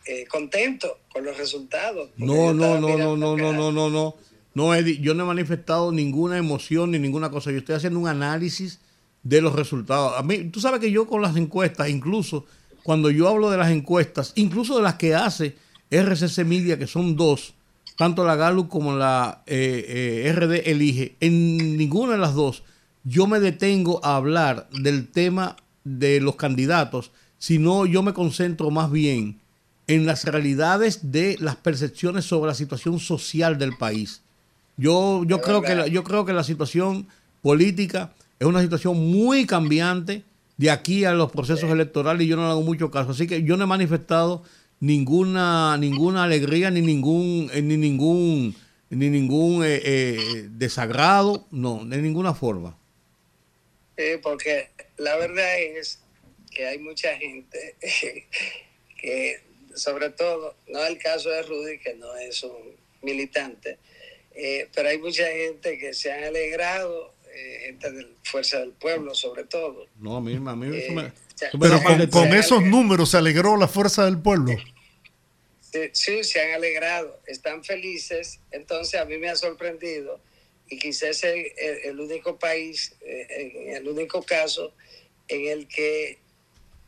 eh, 0.06 0.26
contento 0.28 1.00
con 1.12 1.26
los 1.26 1.38
resultados. 1.38 2.12
No, 2.18 2.54
no, 2.54 2.80
no, 2.80 2.97
no, 2.97 3.18
no, 3.18 3.36
no, 3.38 3.54
no, 3.54 3.72
no, 3.72 3.89
no. 3.89 4.16
No, 4.60 4.76
Eddie, 4.76 4.99
yo 4.99 5.14
no 5.14 5.24
he 5.24 5.28
manifestado 5.28 5.93
ninguna 5.93 6.38
emoción 6.38 6.91
ni 6.91 6.99
ninguna 6.99 7.32
cosa. 7.32 7.49
Yo 7.49 7.60
estoy 7.60 7.76
haciendo 7.76 7.97
un 7.97 8.10
análisis 8.10 8.82
de 9.24 9.39
los 9.39 9.55
resultados. 9.55 10.16
A 10.18 10.22
mí, 10.22 10.49
tú 10.49 10.60
sabes 10.60 10.82
que 10.82 10.91
yo 10.91 11.07
con 11.07 11.22
las 11.22 11.38
encuestas, 11.38 11.88
incluso 11.88 12.45
cuando 12.84 13.10
yo 13.10 13.30
hablo 13.30 13.49
de 13.51 13.57
las 13.57 13.72
encuestas, 13.72 14.34
incluso 14.36 14.76
de 14.76 14.84
las 14.84 14.95
que 14.95 15.16
hace 15.16 15.55
RCC 15.89 16.43
Media, 16.43 16.78
que 16.78 16.88
son 16.88 17.16
dos, 17.16 17.53
tanto 17.97 18.26
la 18.26 18.36
Gallup 18.36 18.68
como 18.68 18.97
la 18.97 19.43
eh, 19.47 20.26
eh, 20.28 20.34
RD 20.34 20.70
Elige, 20.70 21.16
en 21.22 21.78
ninguna 21.78 22.12
de 22.12 22.18
las 22.18 22.34
dos 22.34 22.64
yo 23.05 23.28
me 23.28 23.39
detengo 23.39 24.03
a 24.03 24.18
hablar 24.18 24.68
del 24.72 25.07
tema 25.07 25.55
de 25.86 26.20
los 26.20 26.36
candidatos, 26.36 27.12
sino 27.38 27.86
yo 27.86 28.03
me 28.03 28.14
concentro 28.14 28.72
más 28.72 28.91
bien 28.91 29.39
en 29.88 30.05
las 30.05 30.26
realidades 30.26 31.14
de 31.14 31.38
las 31.39 31.55
percepciones 31.55 32.26
sobre 32.26 32.49
la 32.49 32.55
situación 32.55 32.99
social 32.99 33.57
del 33.57 33.78
país. 33.78 34.22
Yo, 34.80 35.26
yo, 35.26 35.42
creo, 35.42 35.62
que 35.62 35.76
la, 35.76 35.88
yo 35.88 36.06
creo 36.06 36.26
que 36.26 36.32
la 36.32 36.46
situación 36.46 37.06
política 37.42 38.14
es 38.40 38.48
una 38.48 38.62
situación 38.62 38.98
muy 38.98 39.46
cambiante 39.46 40.24
de 40.56 40.72
aquí 40.72 41.04
a 41.04 41.12
los 41.12 41.32
procesos 41.32 41.70
electorales 41.70 42.26
y 42.26 42.30
yo 42.30 42.38
no 42.38 42.44
le 42.44 42.52
hago 42.52 42.62
mucho 42.62 42.90
caso. 42.90 43.12
Así 43.12 43.28
que 43.28 43.44
yo 43.44 43.58
no 43.58 43.66
he 43.66 43.68
manifestado 43.68 44.44
ninguna, 44.80 45.78
ninguna 45.78 46.24
alegría 46.24 46.72
ni 46.72 46.82
ningún, 46.82 47.52
eh, 47.54 47.62
ni 47.62 47.76
ningún, 47.76 48.56
ni 48.90 49.10
ningún 49.10 49.66
eh, 49.66 49.82
eh, 49.84 50.48
desagrado, 50.52 51.46
no, 51.52 51.84
de 51.84 51.98
ninguna 51.98 52.34
forma. 52.34 52.78
porque 54.24 54.70
la 54.98 55.18
verdad 55.18 55.60
es 55.60 56.00
que 56.52 56.68
hay 56.68 56.80
mucha 56.80 57.18
gente 57.18 57.76
que, 59.02 59.42
sobre 59.76 60.10
todo, 60.12 60.56
no 60.70 60.86
el 60.86 60.98
caso 60.98 61.30
de 61.30 61.42
Rudy, 61.44 61.80
que 61.80 61.96
no 61.96 62.16
es 62.16 62.42
un 62.44 62.80
militante, 63.02 63.78
pero 64.74 64.90
hay 64.90 64.98
mucha 64.98 65.28
gente 65.28 65.78
que 65.78 65.94
se 65.94 66.12
han 66.12 66.24
alegrado, 66.24 67.14
gente 67.66 67.92
de 67.92 68.08
Fuerza 68.24 68.60
del 68.60 68.72
Pueblo 68.72 69.16
sobre 69.16 69.44
todo. 69.46 69.88
No, 69.98 70.18
a 70.18 70.22
mí, 70.22 70.36
a 70.36 70.56
mí 70.56 70.68
me, 70.92 71.12
pero 71.60 71.82
con, 72.10 72.34
esos 72.34 72.64
números 72.64 73.12
se 73.12 73.18
alegró 73.18 73.58
la 73.58 73.68
fuerza 73.68 74.06
del 74.06 74.22
pueblo. 74.22 74.56
Sí, 75.94 76.24
se 76.24 76.42
han 76.42 76.54
alegrado, 76.54 77.20
están 77.28 77.64
felices. 77.64 78.40
Entonces 78.52 79.00
a 79.00 79.06
mí 79.06 79.18
me 79.18 79.30
ha 79.30 79.36
sorprendido 79.36 80.20
y 80.70 80.78
quizás 80.78 81.24
es 81.24 81.54
el, 81.86 82.00
único 82.00 82.38
país, 82.38 82.96
eh, 83.02 83.76
el 83.76 83.88
único 83.88 84.24
caso 84.24 84.74
en 85.28 85.48
el 85.48 85.68
que 85.68 86.20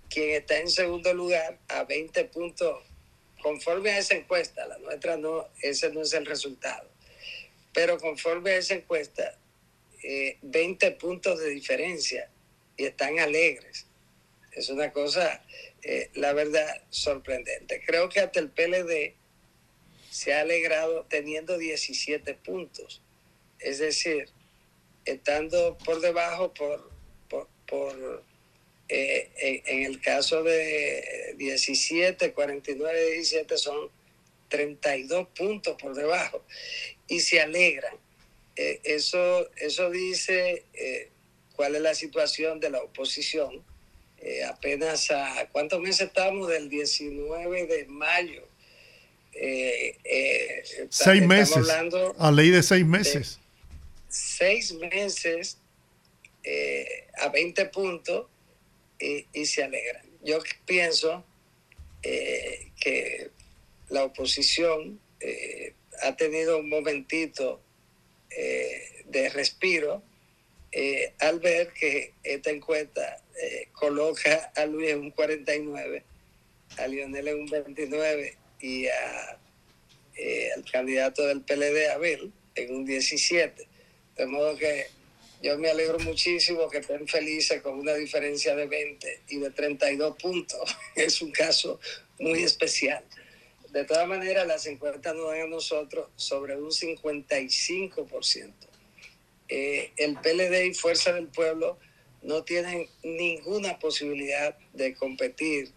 quien 0.09 0.31
está 0.31 0.59
en 0.59 0.69
segundo 0.69 1.13
lugar 1.13 1.57
a 1.69 1.83
20 1.83 2.25
puntos, 2.25 2.83
conforme 3.41 3.91
a 3.91 3.99
esa 3.99 4.15
encuesta, 4.15 4.67
la 4.67 4.77
nuestra 4.79 5.15
no, 5.17 5.47
ese 5.61 5.91
no 5.91 6.01
es 6.01 6.13
el 6.13 6.25
resultado, 6.25 6.89
pero 7.73 7.97
conforme 7.97 8.51
a 8.51 8.57
esa 8.57 8.75
encuesta, 8.75 9.37
20 10.41 10.87
eh, 10.87 10.91
puntos 10.91 11.39
de 11.39 11.49
diferencia 11.49 12.29
y 12.77 12.85
están 12.85 13.19
alegres. 13.19 13.85
Es 14.51 14.69
una 14.69 14.91
cosa, 14.91 15.43
eh, 15.83 16.09
la 16.15 16.33
verdad, 16.33 16.83
sorprendente. 16.89 17.81
Creo 17.85 18.09
que 18.09 18.19
hasta 18.19 18.39
el 18.39 18.49
PLD 18.49 19.13
se 20.09 20.33
ha 20.33 20.41
alegrado 20.41 21.05
teniendo 21.09 21.57
17 21.57 22.33
puntos. 22.35 23.01
Es 23.59 23.79
decir, 23.79 24.27
estando 25.05 25.77
por 25.85 26.01
debajo 26.01 26.53
por, 26.53 26.91
por, 27.65 28.23
eh, 28.89 29.63
en, 29.65 29.83
el 29.83 30.01
caso 30.01 30.43
de 30.43 31.35
17, 31.37 32.33
49, 32.33 33.11
17 33.13 33.57
son 33.57 33.89
32 34.49 35.29
puntos 35.29 35.81
por 35.81 35.95
debajo 35.95 36.43
y 37.15 37.19
se 37.19 37.41
alegran. 37.41 37.95
Eh, 38.55 38.79
eso, 38.83 39.49
eso 39.57 39.89
dice 39.89 40.65
cuál 41.55 41.75
es 41.75 41.81
la 41.81 41.95
situación 41.95 42.59
de 42.59 42.69
la 42.69 42.81
oposición 42.81 43.63
eh, 44.23 44.43
apenas 44.43 45.09
a 45.09 45.49
cuántos 45.51 45.81
meses 45.81 46.07
estamos 46.07 46.47
del 46.47 46.69
19 46.69 47.65
de 47.65 47.85
mayo. 47.87 48.47
Eh, 49.33 49.97
eh, 50.03 50.63
seis 50.89 51.25
meses. 51.25 51.67
A 52.19 52.31
ley 52.31 52.51
de 52.51 52.61
seis 52.61 52.85
meses. 52.85 53.39
seis 54.09 54.73
meses 54.73 55.57
a 57.17 57.29
20 57.29 57.65
puntos 57.67 58.27
y, 58.99 59.45
se 59.45 59.63
alegran. 59.63 60.05
Yo 60.23 60.37
pienso 60.67 61.25
que 62.03 63.31
la 63.89 64.03
oposición 64.03 64.99
ha 66.01 66.15
tenido 66.15 66.59
un 66.59 66.69
momentito 66.69 67.61
de 68.29 69.29
respiro 69.33 70.01
al 71.19 71.39
ver 71.39 71.73
que 71.73 72.13
esta 72.23 72.49
encuesta 72.49 73.21
eh, 73.41 73.69
coloca 73.73 74.51
a 74.55 74.65
Luis 74.65 74.91
en 74.91 74.99
un 74.99 75.11
49, 75.11 76.03
a 76.77 76.87
Lionel 76.87 77.27
en 77.27 77.39
un 77.39 77.45
29 77.47 78.37
y 78.59 78.85
a, 78.87 79.39
eh, 80.15 80.49
al 80.55 80.63
candidato 80.69 81.25
del 81.25 81.41
PLD, 81.41 81.89
Abel, 81.89 82.31
en 82.53 82.75
un 82.75 82.85
17. 82.85 83.67
De 84.15 84.25
modo 84.27 84.55
que 84.57 84.85
yo 85.41 85.57
me 85.57 85.71
alegro 85.71 85.97
muchísimo 85.99 86.69
que 86.69 86.79
estén 86.79 87.07
felices 87.07 87.61
con 87.63 87.79
una 87.79 87.95
diferencia 87.95 88.55
de 88.55 88.67
20 88.67 89.21
y 89.29 89.39
de 89.39 89.49
32 89.49 90.17
puntos. 90.17 90.77
Es 90.95 91.21
un 91.21 91.31
caso 91.31 91.79
muy 92.19 92.43
especial. 92.43 93.03
De 93.71 93.85
todas 93.85 94.05
maneras, 94.05 94.45
las 94.45 94.65
encuestas 94.65 95.15
nos 95.15 95.29
dan 95.29 95.41
a 95.41 95.47
nosotros 95.47 96.09
sobre 96.17 96.57
un 96.57 96.71
55%. 96.71 98.53
Eh, 99.47 99.91
el 99.95 100.17
PLD 100.17 100.65
y 100.65 100.73
Fuerza 100.73 101.13
del 101.13 101.27
Pueblo 101.27 101.77
no 102.21 102.43
tienen 102.43 102.89
ninguna 103.01 103.79
posibilidad 103.79 104.57
de 104.73 104.93
competir 104.93 105.71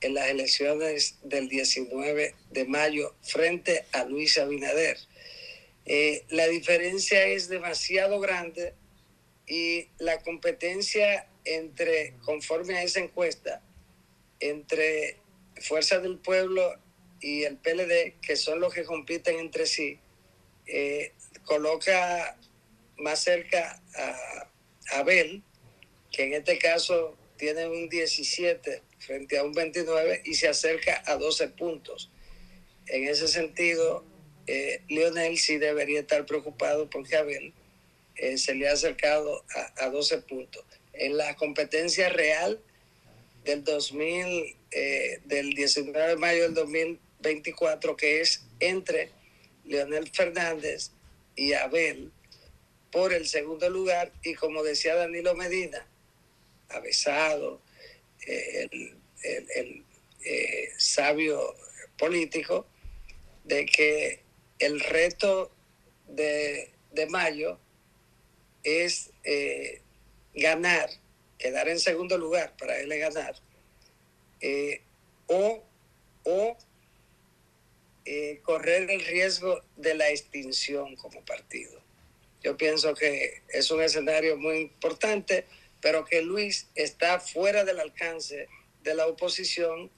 en 0.00 0.14
las 0.14 0.28
elecciones 0.28 1.18
del 1.24 1.48
19 1.48 2.34
de 2.50 2.64
mayo 2.64 3.14
frente 3.22 3.86
a 3.92 4.04
Luis 4.04 4.38
Abinader. 4.38 4.98
Eh, 5.84 6.24
la 6.28 6.46
diferencia 6.46 7.26
es 7.26 7.48
demasiado 7.48 8.20
grande 8.20 8.74
y 9.48 9.88
la 9.98 10.20
competencia 10.22 11.26
entre, 11.44 12.14
conforme 12.24 12.76
a 12.76 12.82
esa 12.84 13.00
encuesta, 13.00 13.62
entre 14.38 15.18
Fuerza 15.60 15.98
del 15.98 16.18
Pueblo 16.18 16.78
y 17.22 17.44
el 17.44 17.56
PLD, 17.56 18.20
que 18.20 18.36
son 18.36 18.60
los 18.60 18.74
que 18.74 18.84
compiten 18.84 19.38
entre 19.38 19.66
sí, 19.66 19.98
eh, 20.66 21.12
coloca 21.44 22.36
más 22.98 23.20
cerca 23.20 23.80
a 23.96 24.98
Abel, 24.98 25.42
que 26.10 26.24
en 26.24 26.34
este 26.34 26.58
caso 26.58 27.16
tiene 27.36 27.66
un 27.68 27.88
17 27.88 28.82
frente 28.98 29.38
a 29.38 29.44
un 29.44 29.52
29 29.52 30.22
y 30.24 30.34
se 30.34 30.48
acerca 30.48 31.02
a 31.06 31.16
12 31.16 31.48
puntos. 31.48 32.10
En 32.86 33.08
ese 33.08 33.28
sentido, 33.28 34.04
eh, 34.46 34.82
Lionel 34.88 35.38
sí 35.38 35.58
debería 35.58 36.00
estar 36.00 36.26
preocupado 36.26 36.90
porque 36.90 37.16
Abel 37.16 37.52
eh, 38.16 38.38
se 38.38 38.54
le 38.54 38.68
ha 38.68 38.72
acercado 38.72 39.44
a, 39.76 39.88
12 39.88 40.18
puntos. 40.22 40.64
En 40.92 41.16
la 41.16 41.34
competencia 41.36 42.08
real 42.08 42.60
del 43.44 43.64
2000, 43.64 44.56
eh, 44.70 45.20
del 45.24 45.54
19 45.54 46.08
de 46.08 46.16
mayo 46.16 46.42
del 46.42 46.54
2024, 47.22 47.96
que 47.96 48.20
es 48.20 48.44
entre 48.60 49.10
Leonel 49.64 50.10
Fernández 50.10 50.90
y 51.36 51.52
Abel 51.52 52.10
por 52.90 53.12
el 53.12 53.26
segundo 53.26 53.70
lugar, 53.70 54.12
y 54.22 54.34
como 54.34 54.62
decía 54.62 54.94
Danilo 54.94 55.34
Medina, 55.34 55.86
avesado, 56.68 57.60
eh, 58.26 58.68
el, 59.22 59.84
eh, 60.24 60.70
sabio 60.76 61.54
político, 61.96 62.66
de 63.44 63.66
que 63.66 64.20
el 64.58 64.80
reto 64.80 65.50
de, 66.08 66.68
mayo 67.08 67.58
es 68.62 69.10
eh, 69.24 69.80
ganar, 70.34 70.90
quedar 71.38 71.68
en 71.68 71.80
segundo 71.80 72.18
lugar 72.18 72.54
para 72.58 72.78
él 72.78 72.96
ganar, 72.98 73.34
o, 75.26 75.62
o 76.24 76.56
correr 78.42 78.90
el 78.90 79.04
riesgo 79.04 79.62
de 79.76 79.94
la 79.94 80.10
extinción 80.10 80.96
como 80.96 81.24
partido. 81.24 81.80
Yo 82.42 82.56
pienso 82.56 82.94
que 82.94 83.42
es 83.48 83.70
un 83.70 83.82
escenario 83.82 84.36
muy 84.36 84.58
importante 84.58 85.46
pero 85.82 86.04
que 86.06 86.22
Luis 86.22 86.68
está 86.74 87.20
fuera 87.20 87.64
del 87.64 87.80
alcance 87.80 88.48
de 88.82 88.94
la 88.94 89.06
oposición 89.06 89.90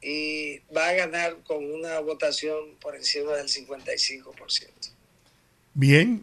y 0.00 0.60
va 0.74 0.88
a 0.88 0.92
ganar 0.92 1.38
con 1.42 1.64
una 1.64 1.98
votación 2.00 2.76
por 2.80 2.94
encima 2.94 3.32
del 3.32 3.48
55%. 3.48 4.68
Bien, 5.74 6.22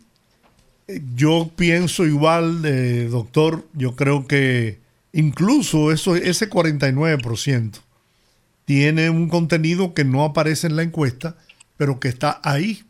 yo 1.15 1.51
pienso 1.55 2.05
igual, 2.05 2.63
eh, 2.65 3.07
doctor, 3.09 3.65
yo 3.73 3.95
creo 3.95 4.25
que 4.25 4.79
incluso 5.11 5.91
eso, 5.91 6.15
ese 6.15 6.49
49% 6.49 7.81
tiene 8.65 9.09
un 9.09 9.29
contenido 9.29 9.93
que 9.93 10.05
no 10.05 10.23
aparece 10.23 10.67
en 10.67 10.75
la 10.75 10.83
encuesta, 10.83 11.35
pero 11.77 11.99
que 11.99 12.07
está 12.07 12.39
ahí. 12.43 12.83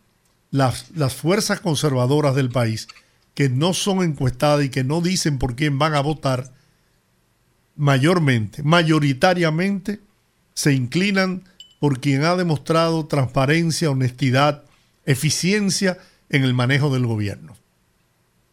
Las, 0.51 0.91
las 0.95 1.15
fuerzas 1.15 1.59
conservadoras 1.61 2.35
del 2.35 2.49
país 2.49 2.87
que 3.33 3.49
no 3.49 3.73
son 3.73 4.03
encuestadas 4.03 4.63
y 4.65 4.69
que 4.69 4.83
no 4.83 5.01
dicen 5.01 5.39
por 5.39 5.55
quién 5.55 5.79
van 5.79 5.95
a 5.95 6.01
votar, 6.01 6.51
mayormente, 7.75 8.61
mayoritariamente, 8.61 9.99
se 10.53 10.73
inclinan 10.73 11.43
por 11.79 11.99
quien 11.99 12.23
ha 12.23 12.35
demostrado 12.35 13.07
transparencia, 13.07 13.89
honestidad, 13.89 14.63
eficiencia 15.05 15.97
en 16.29 16.43
el 16.43 16.53
manejo 16.53 16.93
del 16.93 17.05
gobierno. 17.05 17.57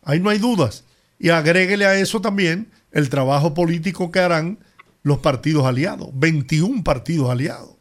Ahí 0.03 0.21
no 0.21 0.31
hay 0.31 0.39
dudas. 0.39 0.85
Y 1.19 1.29
agréguele 1.29 1.85
a 1.85 1.97
eso 1.97 2.21
también 2.21 2.71
el 2.93 3.11
trabajo 3.11 3.53
político 3.53 4.11
que 4.11 4.21
harán 4.21 4.59
los 5.03 5.19
partidos 5.19 5.65
aliados, 5.65 6.09
21 6.13 6.83
partidos 6.85 7.31
aliados. 7.31 7.77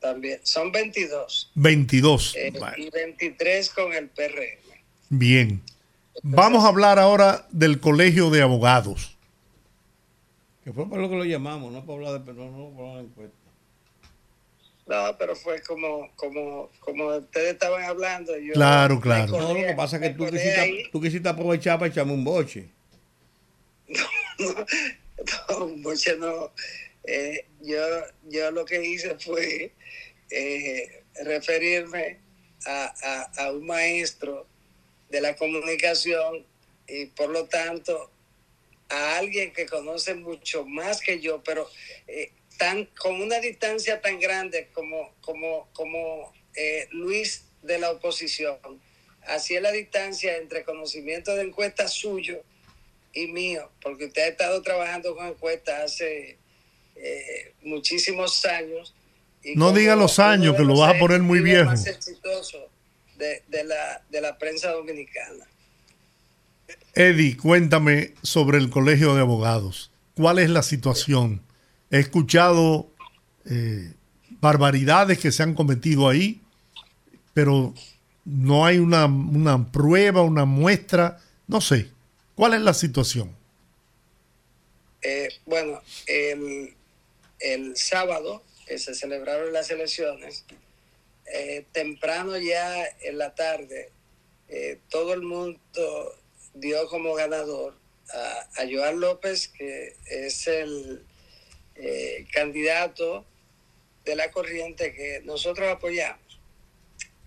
También, 0.00 0.40
son 0.44 0.70
22. 0.70 1.50
22. 1.54 2.34
Eh, 2.36 2.52
y 2.76 2.90
23 2.90 3.70
con 3.70 3.92
el 3.92 4.08
PRM. 4.08 4.58
Bien. 5.08 5.62
Vamos 6.22 6.64
a 6.64 6.68
hablar 6.68 6.98
ahora 6.98 7.46
del 7.50 7.80
Colegio 7.80 8.30
de 8.30 8.42
Abogados. 8.42 9.16
Que 10.64 10.72
fue 10.72 10.88
por 10.88 10.98
lo 10.98 11.08
que 11.08 11.16
lo 11.16 11.24
llamamos, 11.24 11.72
no 11.72 11.84
para 11.84 11.94
hablar 11.94 12.24
de 12.24 12.34
no, 12.34 12.50
no 12.50 12.76
para 12.76 12.94
la 12.94 13.00
encuesta. 13.00 13.36
No, 14.86 15.16
pero 15.18 15.36
fue 15.36 15.62
como, 15.62 16.10
como, 16.16 16.70
como 16.80 17.08
ustedes 17.08 17.52
estaban 17.52 17.84
hablando. 17.84 18.36
Yo 18.38 18.54
claro, 18.54 19.00
claro. 19.00 19.38
no, 19.38 19.54
lo 19.54 19.66
que 19.66 19.74
pasa 19.74 19.96
es 19.96 20.02
que 20.02 20.10
tú 20.10 20.26
quisiste, 20.26 20.88
tú 20.90 21.00
quisiste, 21.00 21.28
aprovechar 21.28 21.78
para 21.78 21.90
echarme 21.90 22.12
un 22.12 22.24
boche. 22.24 22.68
No, 24.40 24.46
no, 24.52 24.66
boche 25.82 26.16
no. 26.16 26.52
Eh, 27.04 27.46
yo, 27.60 27.78
yo 28.24 28.50
lo 28.50 28.64
que 28.64 28.84
hice 28.84 29.18
fue 29.18 29.72
eh, 30.30 31.04
referirme 31.24 32.18
a, 32.66 32.94
a, 33.02 33.44
a 33.44 33.52
un 33.52 33.66
maestro 33.66 34.46
de 35.08 35.20
la 35.20 35.34
comunicación 35.36 36.44
y 36.86 37.06
por 37.06 37.30
lo 37.30 37.46
tanto 37.46 38.10
a 38.90 39.16
alguien 39.16 39.52
que 39.52 39.66
conoce 39.66 40.14
mucho 40.14 40.64
más 40.66 41.00
que 41.00 41.20
yo, 41.20 41.42
pero 41.42 41.68
eh, 42.06 42.32
tan, 42.58 42.86
con 42.98 43.20
una 43.20 43.38
distancia 43.40 44.00
tan 44.00 44.18
grande 44.18 44.68
como, 44.72 45.14
como, 45.20 45.68
como 45.72 46.32
Luis 46.90 47.44
de 47.62 47.78
la 47.78 47.90
oposición. 47.90 48.58
Así 49.22 49.54
es 49.54 49.62
la 49.62 49.72
distancia 49.72 50.36
entre 50.36 50.64
conocimiento 50.64 51.34
de 51.36 51.42
encuestas 51.42 51.92
suyo 51.92 52.42
y 53.12 53.26
mío, 53.28 53.70
porque 53.82 54.06
usted 54.06 54.22
ha 54.22 54.28
estado 54.28 54.62
trabajando 54.62 55.14
con 55.14 55.26
encuestas 55.26 55.92
hace 55.92 56.38
eh, 56.96 57.54
muchísimos 57.62 58.44
años. 58.44 58.94
Y 59.42 59.54
no 59.54 59.72
diga 59.72 59.96
los 59.96 60.18
años, 60.18 60.56
que 60.56 60.64
lo 60.64 60.76
vas 60.76 60.94
a 60.94 60.98
poner 60.98 61.20
muy 61.20 61.40
viejo. 61.40 61.66
Más 61.66 61.86
exitoso 61.86 62.58
de, 63.16 63.42
de, 63.48 63.64
la, 63.64 64.02
de 64.10 64.20
la 64.20 64.36
prensa 64.38 64.70
dominicana. 64.72 65.46
Eddie, 66.94 67.36
cuéntame 67.36 68.14
sobre 68.22 68.58
el 68.58 68.70
Colegio 68.70 69.14
de 69.14 69.20
Abogados. 69.20 69.90
¿Cuál 70.14 70.38
es 70.38 70.50
la 70.50 70.62
situación? 70.62 71.40
He 71.90 72.00
escuchado 72.00 72.90
eh, 73.44 73.92
barbaridades 74.40 75.18
que 75.18 75.32
se 75.32 75.42
han 75.42 75.54
cometido 75.54 76.08
ahí, 76.08 76.40
pero 77.34 77.72
no 78.24 78.66
hay 78.66 78.78
una, 78.78 79.06
una, 79.06 79.70
prueba, 79.70 80.22
una 80.22 80.44
muestra, 80.44 81.18
no 81.46 81.60
sé. 81.60 81.88
¿Cuál 82.38 82.54
es 82.54 82.60
la 82.60 82.72
situación? 82.72 83.36
Eh, 85.02 85.28
bueno, 85.44 85.82
el, 86.06 86.72
el, 87.40 87.76
sábado 87.76 88.44
que 88.64 88.78
se 88.78 88.94
celebraron 88.94 89.52
las 89.52 89.72
elecciones, 89.72 90.44
eh, 91.34 91.64
temprano 91.72 92.38
ya 92.38 92.86
en 93.00 93.18
la 93.18 93.34
tarde, 93.34 93.90
eh, 94.48 94.78
todo 94.88 95.14
el 95.14 95.22
mundo 95.22 96.14
dio 96.54 96.86
como 96.86 97.12
ganador 97.14 97.74
a, 98.14 98.62
a 98.62 98.66
Joan 98.70 99.00
López, 99.00 99.48
que 99.48 99.96
es 100.06 100.46
el 100.46 101.04
eh, 101.74 102.24
candidato 102.32 103.24
de 104.04 104.14
la 104.14 104.30
corriente 104.30 104.94
que 104.94 105.22
nosotros 105.24 105.68
apoyamos. 105.68 106.38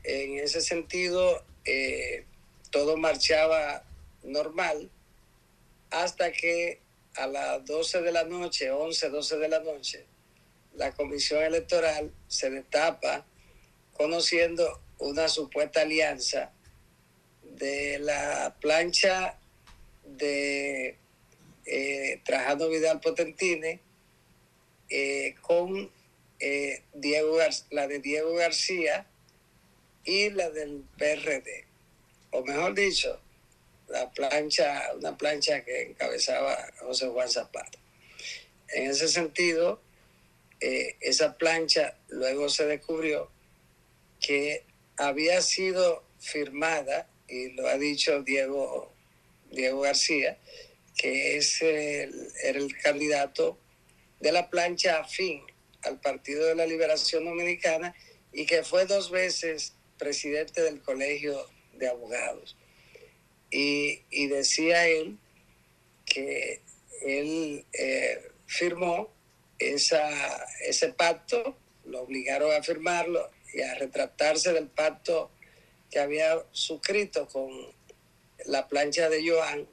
En 0.06 0.40
ese 0.40 0.62
sentido, 0.62 1.44
eh, 1.66 2.24
todo 2.70 2.96
marchaba 2.96 3.84
normal 4.24 4.90
hasta 5.92 6.32
que 6.32 6.80
a 7.16 7.28
las 7.28 7.66
12 7.66 8.02
de 8.02 8.12
la 8.12 8.24
noche, 8.24 8.72
11, 8.72 9.10
12 9.10 9.38
de 9.38 9.48
la 9.50 9.60
noche, 9.60 10.06
la 10.74 10.92
comisión 10.94 11.44
electoral 11.44 12.12
se 12.28 12.50
destapa 12.50 13.26
conociendo 13.94 14.82
una 15.00 15.28
supuesta 15.28 15.82
alianza 15.82 16.52
de 17.44 18.00
la 18.00 18.56
plancha 18.60 19.38
de 20.06 20.96
eh, 21.66 22.22
Trajano 22.24 22.70
Vidal 22.70 23.00
Potentini 23.02 23.80
eh, 24.90 25.36
con 25.42 25.92
eh, 26.40 26.84
Diego 26.94 27.38
la 27.70 27.88
de 27.88 28.00
Diego 28.00 28.34
García 28.34 29.06
y 30.04 30.30
la 30.30 30.50
del 30.50 30.84
PRD. 30.98 31.66
O 32.32 32.44
mejor 32.44 32.74
dicho, 32.74 33.20
la 33.92 34.10
plancha, 34.12 34.92
una 34.96 35.18
plancha 35.18 35.64
que 35.64 35.84
encabezaba 35.84 36.72
José 36.80 37.08
Juan 37.08 37.30
Zapata. 37.30 37.78
En 38.70 38.90
ese 38.90 39.08
sentido, 39.08 39.82
eh, 40.60 40.96
esa 41.02 41.38
plancha 41.38 41.98
luego 42.10 42.50
se 42.50 42.66
descubrió 42.66 43.30
que 44.20 44.64
había 44.98 45.42
sido 45.42 46.04
firmada, 46.20 47.08
y 47.28 47.52
lo 47.52 47.68
ha 47.68 47.78
dicho 47.78 48.22
Diego, 48.24 48.94
Diego 49.50 49.82
García, 49.82 50.38
que 50.98 51.38
es 51.38 51.62
era 51.62 52.60
el 52.60 52.78
candidato 52.78 53.58
de 54.20 54.32
la 54.32 54.50
plancha 54.50 55.00
afín 55.00 55.42
al 55.84 56.00
Partido 56.00 56.46
de 56.46 56.56
la 56.56 56.66
Liberación 56.66 57.26
Dominicana 57.26 57.96
y 58.32 58.46
que 58.46 58.64
fue 58.64 58.86
dos 58.86 59.10
veces 59.10 59.74
presidente 59.98 60.62
del 60.62 60.82
Colegio 60.82 61.48
de 61.74 61.88
Abogados. 61.88 62.56
Y, 63.52 64.02
y 64.10 64.28
decía 64.28 64.88
él 64.88 65.18
que 66.06 66.62
él 67.06 67.66
eh, 67.74 68.32
firmó 68.48 69.12
esa, 69.60 70.46
ese 70.62 70.90
pacto, 70.94 71.58
lo 71.86 72.02
obligaron 72.02 72.52
a 72.54 72.64
firmarlo 72.64 73.30
y 73.54 73.62
a 73.62 73.76
retratarse 73.76 74.54
del 74.54 74.68
pacto 74.68 75.32
que 75.90 76.00
había 76.00 76.44
suscrito 76.52 77.28
con 77.28 77.52
la 78.46 78.68
plancha 78.68 79.10
de 79.10 79.30
Joan. 79.30 79.68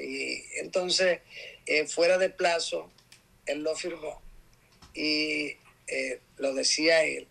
Y 0.00 0.42
entonces, 0.58 1.20
eh, 1.66 1.86
fuera 1.86 2.18
de 2.18 2.30
plazo, 2.30 2.90
él 3.46 3.62
lo 3.62 3.76
firmó 3.76 4.20
y 4.94 5.56
eh, 5.86 6.20
lo 6.36 6.54
decía 6.54 7.04
él. 7.04 7.28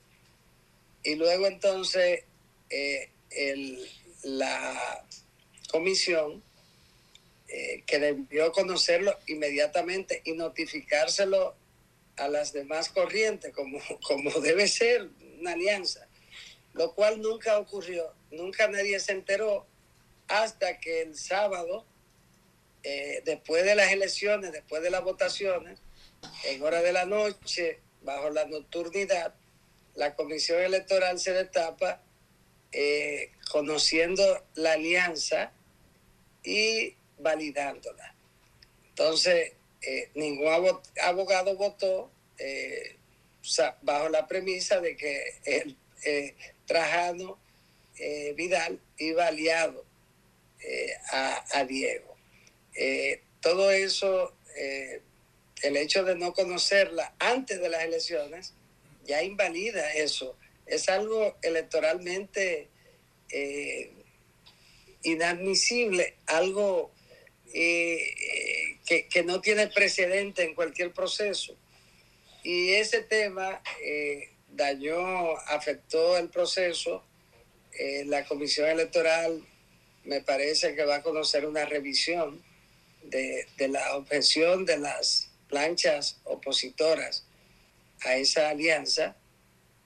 Y 1.03 1.15
luego 1.15 1.47
entonces 1.47 2.23
eh, 2.69 3.09
el, 3.31 3.89
la 4.23 5.05
comisión 5.73 6.43
eh, 7.47 7.83
que 7.87 7.97
debió 7.97 8.51
conocerlo 8.51 9.17
inmediatamente 9.25 10.21
y 10.23 10.33
notificárselo 10.33 11.55
a 12.15 12.27
las 12.27 12.53
demás 12.53 12.89
corrientes 12.89 13.51
como, 13.53 13.79
como 14.07 14.29
debe 14.39 14.67
ser 14.67 15.09
una 15.39 15.53
alianza, 15.53 16.07
lo 16.73 16.93
cual 16.93 17.21
nunca 17.21 17.57
ocurrió, 17.57 18.13
nunca 18.29 18.67
nadie 18.67 18.99
se 18.99 19.13
enteró 19.13 19.65
hasta 20.27 20.79
que 20.79 21.01
el 21.01 21.17
sábado, 21.17 21.85
eh, 22.83 23.23
después 23.25 23.65
de 23.65 23.73
las 23.73 23.91
elecciones, 23.91 24.51
después 24.51 24.83
de 24.83 24.91
las 24.91 25.03
votaciones, 25.03 25.79
en 26.45 26.61
hora 26.61 26.83
de 26.83 26.93
la 26.93 27.05
noche, 27.05 27.79
bajo 28.03 28.29
la 28.29 28.45
nocturnidad, 28.45 29.33
la 29.95 30.15
comisión 30.15 30.61
electoral 30.61 31.19
se 31.19 31.33
destapa 31.33 32.01
eh, 32.71 33.31
conociendo 33.51 34.23
la 34.55 34.73
alianza 34.73 35.51
y 36.43 36.95
validándola. 37.17 38.13
Entonces, 38.89 39.53
eh, 39.81 40.09
ningún 40.15 40.47
abogado 41.01 41.55
votó 41.55 42.09
eh, 42.37 42.95
bajo 43.81 44.09
la 44.09 44.27
premisa 44.27 44.79
de 44.79 44.95
que 44.95 45.33
el 45.45 45.77
eh, 46.05 46.35
Trajano 46.65 47.37
Vidal 48.35 48.79
iba 48.97 49.27
aliado 49.27 49.85
a, 51.11 51.63
Diego. 51.65 52.17
todo 53.39 53.71
eso 53.71 54.33
el 55.61 55.77
hecho 55.77 56.03
de 56.03 56.15
no 56.15 56.33
conocerla 56.33 57.13
antes 57.19 57.61
de 57.61 57.69
las 57.69 57.83
elecciones 57.83 58.53
ya 59.05 59.21
invalida 59.21 59.93
eso. 59.93 60.35
Es 60.65 60.89
algo 60.89 61.37
electoralmente 61.43 62.67
inadmisible, 65.03 66.15
algo 66.25 66.91
eh, 67.53 68.77
que, 68.85 69.07
que, 69.07 69.23
no 69.23 69.41
tiene 69.41 69.67
precedente 69.67 70.43
en 70.43 70.55
cualquier 70.55 70.91
proceso. 70.91 71.55
Y 72.43 72.71
ese 72.71 73.01
tema 73.01 73.61
eh, 73.83 74.29
dañó, 74.49 75.37
afectó 75.47 76.17
el 76.17 76.29
proceso. 76.29 77.03
Eh, 77.77 78.03
la 78.05 78.25
comisión 78.25 78.69
electoral 78.69 79.45
me 80.03 80.21
parece 80.21 80.75
que 80.75 80.83
va 80.85 80.95
a 80.97 81.03
conocer 81.03 81.45
una 81.45 81.65
revisión 81.65 82.43
de, 83.03 83.47
de 83.57 83.67
la 83.67 83.95
objeción 83.95 84.65
de 84.65 84.77
las 84.77 85.29
planchas 85.47 86.19
opositoras 86.23 87.25
a 88.03 88.15
esa 88.15 88.49
alianza 88.49 89.15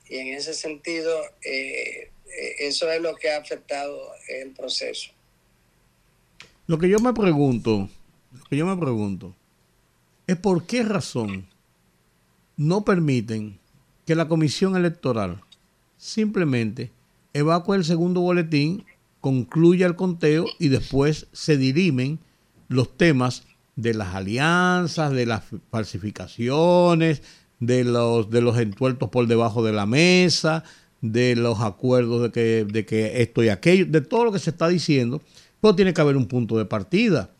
y 0.08 0.16
en 0.18 0.28
ese 0.28 0.54
sentido 0.54 1.22
eh, 1.42 2.10
eso 2.58 2.90
es 2.90 3.00
lo 3.00 3.14
que 3.16 3.30
ha 3.30 3.38
afectado 3.38 3.98
el 4.28 4.52
proceso. 4.52 5.10
Lo 6.66 6.78
que 6.78 6.88
yo 6.88 6.98
me 6.98 7.12
pregunto, 7.14 7.88
lo 8.32 8.44
que 8.44 8.56
yo 8.56 8.66
me 8.66 8.76
pregunto, 8.76 9.34
es 10.26 10.36
por 10.36 10.66
qué 10.66 10.82
razón 10.82 11.46
no 12.56 12.84
permiten 12.84 13.58
que 14.04 14.14
la 14.14 14.28
comisión 14.28 14.76
electoral 14.76 15.40
simplemente 15.96 16.92
evacue 17.32 17.76
el 17.76 17.84
segundo 17.84 18.20
boletín, 18.20 18.84
concluya 19.20 19.86
el 19.86 19.96
conteo 19.96 20.46
y 20.58 20.68
después 20.68 21.26
se 21.32 21.56
dirimen 21.56 22.18
los 22.68 22.96
temas 22.96 23.44
de 23.76 23.94
las 23.94 24.14
alianzas, 24.14 25.12
de 25.12 25.26
las 25.26 25.44
falsificaciones, 25.70 27.22
de 27.60 27.84
los, 27.84 28.30
de 28.30 28.40
los 28.40 28.58
entuertos 28.58 29.08
por 29.10 29.26
debajo 29.26 29.62
de 29.64 29.72
la 29.72 29.86
mesa, 29.86 30.64
de 31.00 31.36
los 31.36 31.60
acuerdos 31.60 32.22
de 32.22 32.30
que, 32.30 32.64
de 32.64 32.84
que 32.84 33.22
esto 33.22 33.42
y 33.42 33.48
aquello, 33.48 33.86
de 33.86 34.00
todo 34.00 34.24
lo 34.24 34.32
que 34.32 34.38
se 34.38 34.50
está 34.50 34.68
diciendo, 34.68 35.22
pues 35.60 35.76
tiene 35.76 35.94
que 35.94 36.00
haber 36.00 36.16
un 36.16 36.26
punto 36.26 36.58
de 36.58 36.64
partida. 36.64 37.30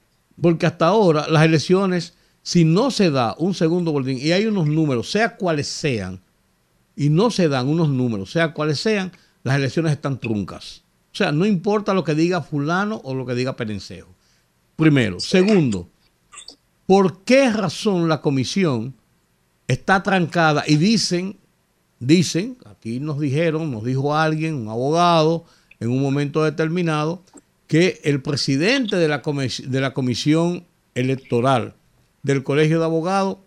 Porque 0.40 0.66
hasta 0.66 0.86
ahora 0.86 1.26
las 1.28 1.44
elecciones, 1.44 2.14
si 2.42 2.64
no 2.64 2.90
se 2.90 3.10
da 3.10 3.34
un 3.38 3.54
segundo 3.54 3.92
boletín 3.92 4.18
y 4.24 4.32
hay 4.32 4.46
unos 4.46 4.66
números, 4.66 5.10
sea 5.10 5.36
cuales 5.36 5.66
sean, 5.66 6.20
y 6.94 7.10
no 7.10 7.30
se 7.30 7.48
dan 7.48 7.68
unos 7.68 7.88
números, 7.88 8.32
sea 8.32 8.52
cuales 8.52 8.80
sean, 8.80 9.12
las 9.44 9.56
elecciones 9.56 9.92
están 9.92 10.18
truncas. 10.18 10.82
O 11.12 11.16
sea, 11.16 11.32
no 11.32 11.46
importa 11.46 11.94
lo 11.94 12.04
que 12.04 12.14
diga 12.14 12.42
fulano 12.42 13.00
o 13.04 13.14
lo 13.14 13.24
que 13.24 13.34
diga 13.34 13.56
Perencejo. 13.56 14.14
Primero. 14.76 15.18
Segundo, 15.20 15.88
¿por 16.86 17.22
qué 17.24 17.50
razón 17.50 18.08
la 18.08 18.20
comisión 18.20 18.94
está 19.66 20.02
trancada 20.02 20.64
y 20.66 20.76
dicen, 20.76 21.36
dicen, 21.98 22.56
aquí 22.78 23.00
nos 23.00 23.18
dijeron, 23.18 23.70
nos 23.70 23.84
dijo 23.84 24.14
alguien, 24.14 24.54
un 24.54 24.68
abogado, 24.68 25.44
en 25.80 25.90
un 25.90 26.00
momento 26.00 26.44
determinado, 26.44 27.22
que 27.66 28.00
el 28.04 28.22
presidente 28.22 28.96
de 28.96 29.08
la, 29.08 29.92
comisión 29.92 30.64
electoral 30.94 31.74
del 32.22 32.42
Colegio 32.42 32.78
de 32.78 32.84
Abogados 32.84 33.38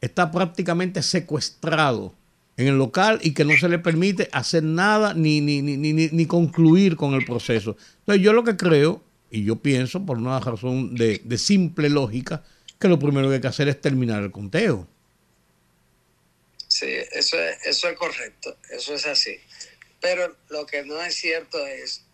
está 0.00 0.30
prácticamente 0.30 1.02
secuestrado 1.02 2.14
en 2.56 2.66
el 2.66 2.76
local 2.76 3.20
y 3.22 3.32
que 3.32 3.44
no 3.44 3.56
se 3.58 3.68
le 3.68 3.78
permite 3.78 4.28
hacer 4.32 4.62
nada 4.62 5.14
ni, 5.14 5.40
ni, 5.40 5.62
ni, 5.62 5.76
ni, 5.76 5.92
ni 5.92 6.26
concluir 6.26 6.96
con 6.96 7.14
el 7.14 7.24
proceso. 7.24 7.76
Entonces 8.00 8.22
yo 8.22 8.32
lo 8.32 8.44
que 8.44 8.56
creo, 8.56 9.02
y 9.30 9.44
yo 9.44 9.56
pienso 9.56 10.04
por 10.04 10.18
una 10.18 10.40
razón 10.40 10.94
de 10.94 11.38
simple 11.38 11.88
lógica, 11.88 12.42
que 12.78 12.88
lo 12.88 12.98
primero 12.98 13.28
que 13.28 13.34
hay 13.34 13.40
que 13.40 13.46
hacer 13.46 13.68
es 13.68 13.80
terminar 13.80 14.22
el 14.22 14.30
conteo. 14.30 14.86
Sí, 16.70 16.86
eso 16.86 17.36
es, 17.36 17.66
eso 17.66 17.88
es 17.88 17.98
correcto, 17.98 18.56
eso 18.70 18.94
es 18.94 19.04
así. 19.04 19.36
Pero 20.00 20.36
lo 20.48 20.66
que 20.66 20.84
no 20.84 21.02
es 21.02 21.16
cierto 21.16 21.66
es 21.66 22.04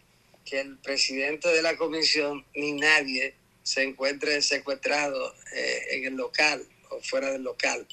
que 0.47 0.61
el 0.61 0.79
presidente 0.79 1.49
de 1.49 1.61
la 1.61 1.77
comisión 1.77 2.45
ni 2.55 2.73
nadie 2.73 3.35
se 3.63 3.83
encuentre 3.83 4.41
secuestrado 4.41 5.35
eh, 5.55 5.83
en 5.91 6.05
el 6.05 6.15
local 6.15 6.67
o 6.89 7.01
fuera 7.03 7.31
del 7.33 7.43
local. 7.43 7.87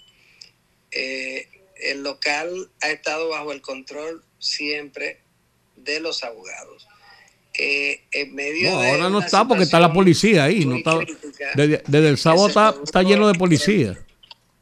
Eh, 0.92 1.50
el 1.82 2.02
local 2.02 2.70
ha 2.82 2.92
estado 2.92 3.30
bajo 3.30 3.52
el 3.52 3.62
control 3.62 4.24
siempre 4.40 5.20
de 5.76 6.00
los 6.00 6.24
abogados. 6.24 6.88
Eh, 7.56 8.02
en 8.12 8.34
medio 8.34 8.72
no, 8.72 8.82
de 8.82 8.90
ahora 8.90 9.10
no 9.10 9.20
está 9.20 9.46
porque 9.46 9.64
está 9.64 9.82
la 9.82 9.92
policía 9.92 10.46
ahí. 10.46 10.66
No 10.66 10.78
está, 10.78 10.98
desde, 11.56 11.84
desde 11.86 12.10
el 12.10 12.18
sábado 12.18 12.48
está, 12.48 12.74
está 12.82 13.04
lleno 13.04 13.28
de 13.28 13.38
policía. 13.38 14.00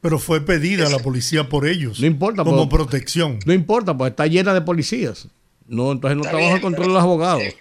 Pero 0.01 0.17
fue 0.17 0.41
pedida 0.43 0.89
la 0.89 0.99
policía 0.99 1.47
por 1.47 1.67
ellos. 1.67 1.99
No 1.99 2.07
importa, 2.07 2.43
Como 2.43 2.67
pero- 2.67 2.83
protección. 2.85 3.39
No 3.45 3.53
importa, 3.53 3.95
pues 3.95 4.11
está 4.11 4.25
llena 4.25 4.53
de 4.53 4.61
policías. 4.61 5.27
No, 5.67 5.91
entonces 5.91 6.17
no 6.17 6.23
Está 6.23 6.37
el 6.37 6.45
bien, 6.47 6.59
control 6.59 6.71
de 6.73 6.77
pero- 6.87 6.93
los 6.93 7.03
abogados. 7.03 7.43
eh, 7.43 7.55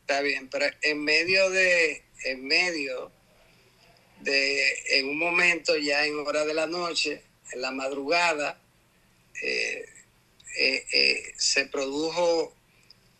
Está 0.00 0.20
bien, 0.22 0.48
pero 0.50 0.66
en 0.82 1.02
medio 1.04 1.48
de, 1.50 2.02
en 2.24 2.44
medio 2.46 3.10
de, 4.20 4.62
en 4.98 5.08
un 5.08 5.18
momento 5.18 5.76
ya 5.76 6.04
en 6.06 6.18
hora 6.18 6.44
de 6.44 6.54
la 6.54 6.66
noche, 6.66 7.22
en 7.52 7.60
la 7.62 7.70
madrugada, 7.70 8.58
eh, 9.42 9.84
eh, 10.58 10.84
eh, 10.92 11.22
se 11.36 11.66
produjo 11.66 12.54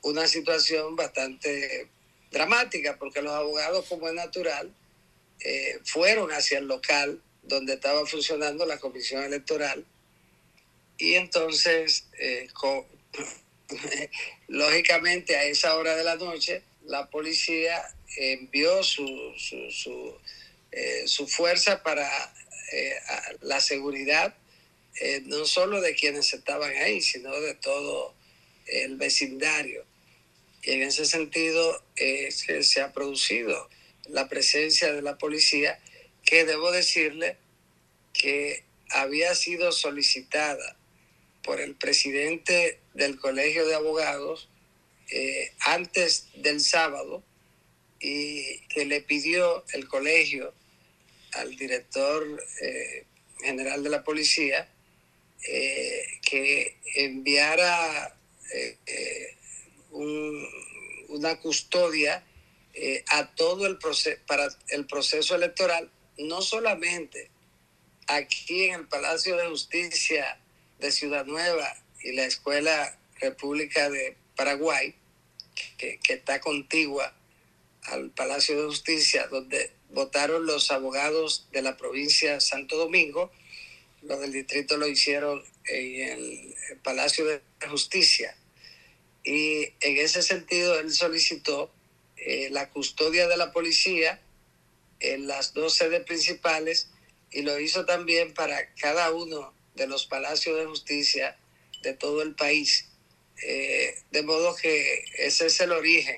una 0.02 0.26
situación 0.26 0.96
bastante 0.96 1.88
dramática, 2.30 2.96
porque 2.98 3.22
los 3.22 3.32
abogados, 3.32 3.86
como 3.88 4.08
es 4.08 4.14
natural, 4.14 4.70
eh, 5.40 5.78
fueron 5.84 6.30
hacia 6.32 6.58
el 6.58 6.66
local 6.66 7.20
donde 7.46 7.74
estaba 7.74 8.06
funcionando 8.06 8.66
la 8.66 8.78
comisión 8.78 9.22
electoral 9.24 9.86
y 10.98 11.14
entonces, 11.14 12.06
eh, 12.18 12.48
lógicamente 14.48 15.36
a 15.36 15.44
esa 15.44 15.76
hora 15.76 15.96
de 15.96 16.04
la 16.04 16.16
noche, 16.16 16.62
la 16.84 17.10
policía 17.10 17.82
envió 18.16 18.82
su, 18.82 19.06
su, 19.36 19.70
su, 19.70 20.18
eh, 20.70 21.04
fuerza 21.26 21.82
para 21.82 22.08
eh, 22.72 22.94
la 23.40 23.60
seguridad, 23.60 24.36
no 25.24 25.44
solo 25.44 25.80
de 25.80 25.96
quienes 25.96 26.32
estaban 26.32 26.70
ahí, 26.76 27.00
sino 27.00 27.32
de 27.40 27.54
todo 27.54 28.14
el 28.66 28.96
vecindario. 28.96 29.84
Y 30.62 30.70
en 30.72 30.82
ese 30.82 31.04
sentido 31.04 31.82
que 31.96 32.30
se 32.30 32.80
ha 32.80 32.92
producido 32.92 33.68
la 34.06 34.28
presencia 34.28 34.92
de 34.92 35.02
la 35.02 35.18
policía, 35.18 35.80
que 36.24 36.44
debo 36.44 36.70
decirle 36.72 37.36
que 38.12 38.64
había 38.90 39.34
sido 39.34 39.72
solicitada 39.72 40.76
por 41.42 41.60
el 41.60 41.74
presidente 41.74 42.78
del 42.94 43.18
Colegio 43.18 43.66
de 43.66 43.74
Abogados 43.74 44.48
eh, 45.10 45.52
antes 45.60 46.28
del 46.36 46.60
sábado 46.60 47.22
y 48.00 48.58
que 48.68 48.84
le 48.86 49.00
pidió 49.00 49.64
el 49.72 49.86
colegio 49.88 50.54
al 51.32 51.56
director 51.56 52.42
eh, 52.62 53.04
general 53.42 53.82
de 53.82 53.90
la 53.90 54.04
policía 54.04 54.68
eh, 55.46 56.02
que 56.22 56.76
enviara 56.94 58.16
un- 59.90 60.48
una 61.08 61.38
custodia 61.40 62.24
a 63.08 63.34
todo 63.34 63.66
el 63.66 63.78
proceso 63.78 64.18
para 64.26 64.48
el 64.68 64.86
proceso 64.86 65.34
electoral, 65.34 65.90
no 66.18 66.42
solamente 66.42 67.30
aquí 68.06 68.64
en 68.64 68.80
el 68.80 68.88
Palacio 68.88 69.36
de 69.36 69.48
Justicia 69.48 70.38
de 70.78 70.92
Ciudad 70.92 71.24
Nueva 71.26 71.76
y 72.02 72.12
la 72.12 72.24
Escuela 72.24 72.98
República 73.20 73.88
de 73.88 74.16
Paraguay, 74.36 74.94
que, 75.78 75.98
que 76.00 76.14
está 76.14 76.40
contigua 76.40 77.14
al 77.84 78.10
Palacio 78.10 78.60
de 78.60 78.66
Justicia, 78.66 79.26
donde 79.28 79.72
votaron 79.90 80.46
los 80.46 80.70
abogados 80.70 81.46
de 81.52 81.62
la 81.62 81.76
provincia 81.76 82.34
de 82.34 82.40
Santo 82.40 82.76
Domingo, 82.76 83.30
los 84.02 84.20
del 84.20 84.32
distrito 84.32 84.76
lo 84.76 84.86
hicieron 84.86 85.42
en 85.66 86.54
el 86.70 86.76
Palacio 86.82 87.24
de 87.24 87.40
Justicia. 87.68 88.36
Y 89.22 89.72
en 89.80 89.96
ese 89.96 90.22
sentido, 90.22 90.78
él 90.78 90.92
solicitó 90.92 91.72
eh, 92.16 92.48
la 92.50 92.68
custodia 92.68 93.26
de 93.26 93.36
la 93.36 93.52
policía 93.52 94.20
en 95.12 95.26
las 95.26 95.52
dos 95.52 95.74
sedes 95.74 96.04
principales 96.04 96.90
y 97.30 97.42
lo 97.42 97.58
hizo 97.58 97.84
también 97.84 98.32
para 98.32 98.74
cada 98.74 99.12
uno 99.12 99.54
de 99.74 99.86
los 99.86 100.06
palacios 100.06 100.56
de 100.56 100.66
justicia 100.66 101.36
de 101.82 101.92
todo 101.94 102.22
el 102.22 102.34
país. 102.34 102.88
Eh, 103.42 103.94
de 104.10 104.22
modo 104.22 104.54
que 104.54 105.04
ese 105.18 105.46
es 105.46 105.60
el 105.60 105.72
origen, 105.72 106.16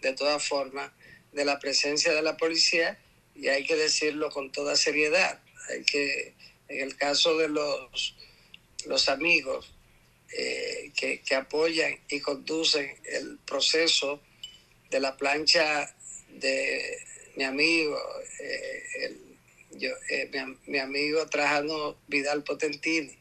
de 0.00 0.12
todas 0.12 0.46
formas, 0.46 0.92
de 1.32 1.44
la 1.44 1.58
presencia 1.58 2.12
de 2.14 2.22
la 2.22 2.36
policía 2.36 2.98
y 3.34 3.48
hay 3.48 3.66
que 3.66 3.76
decirlo 3.76 4.30
con 4.30 4.52
toda 4.52 4.76
seriedad. 4.76 5.42
Hay 5.70 5.84
que, 5.84 6.34
en 6.68 6.80
el 6.80 6.96
caso 6.96 7.36
de 7.36 7.48
los, 7.48 8.14
los 8.86 9.08
amigos 9.08 9.74
eh, 10.32 10.92
que, 10.96 11.20
que 11.22 11.34
apoyan 11.34 11.98
y 12.08 12.20
conducen 12.20 12.96
el 13.04 13.38
proceso 13.38 14.22
de 14.90 15.00
la 15.00 15.16
plancha 15.16 15.94
de 16.28 17.13
mi 17.36 17.44
amigo, 17.44 17.98
eh, 18.40 18.82
el- 19.02 19.78
yo, 19.78 19.90
eh, 20.10 20.28
mi, 20.32 20.38
am- 20.38 20.58
mi 20.66 20.78
amigo 20.78 21.26
Trajano 21.26 21.96
Vidal 22.06 22.44
Potentini, 22.44 23.18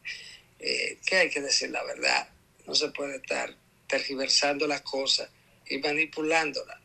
eh, 0.60 0.98
que 1.06 1.16
hay 1.16 1.30
que 1.30 1.42
decir 1.42 1.70
la 1.72 1.84
verdad, 1.84 2.30
no 2.68 2.76
se 2.76 2.90
puede 2.90 3.16
estar 3.18 3.56
tergiversando 3.88 4.68
las 4.68 4.82
cosas 4.82 5.30
y 5.68 5.78
manipulándolas, 5.80 6.80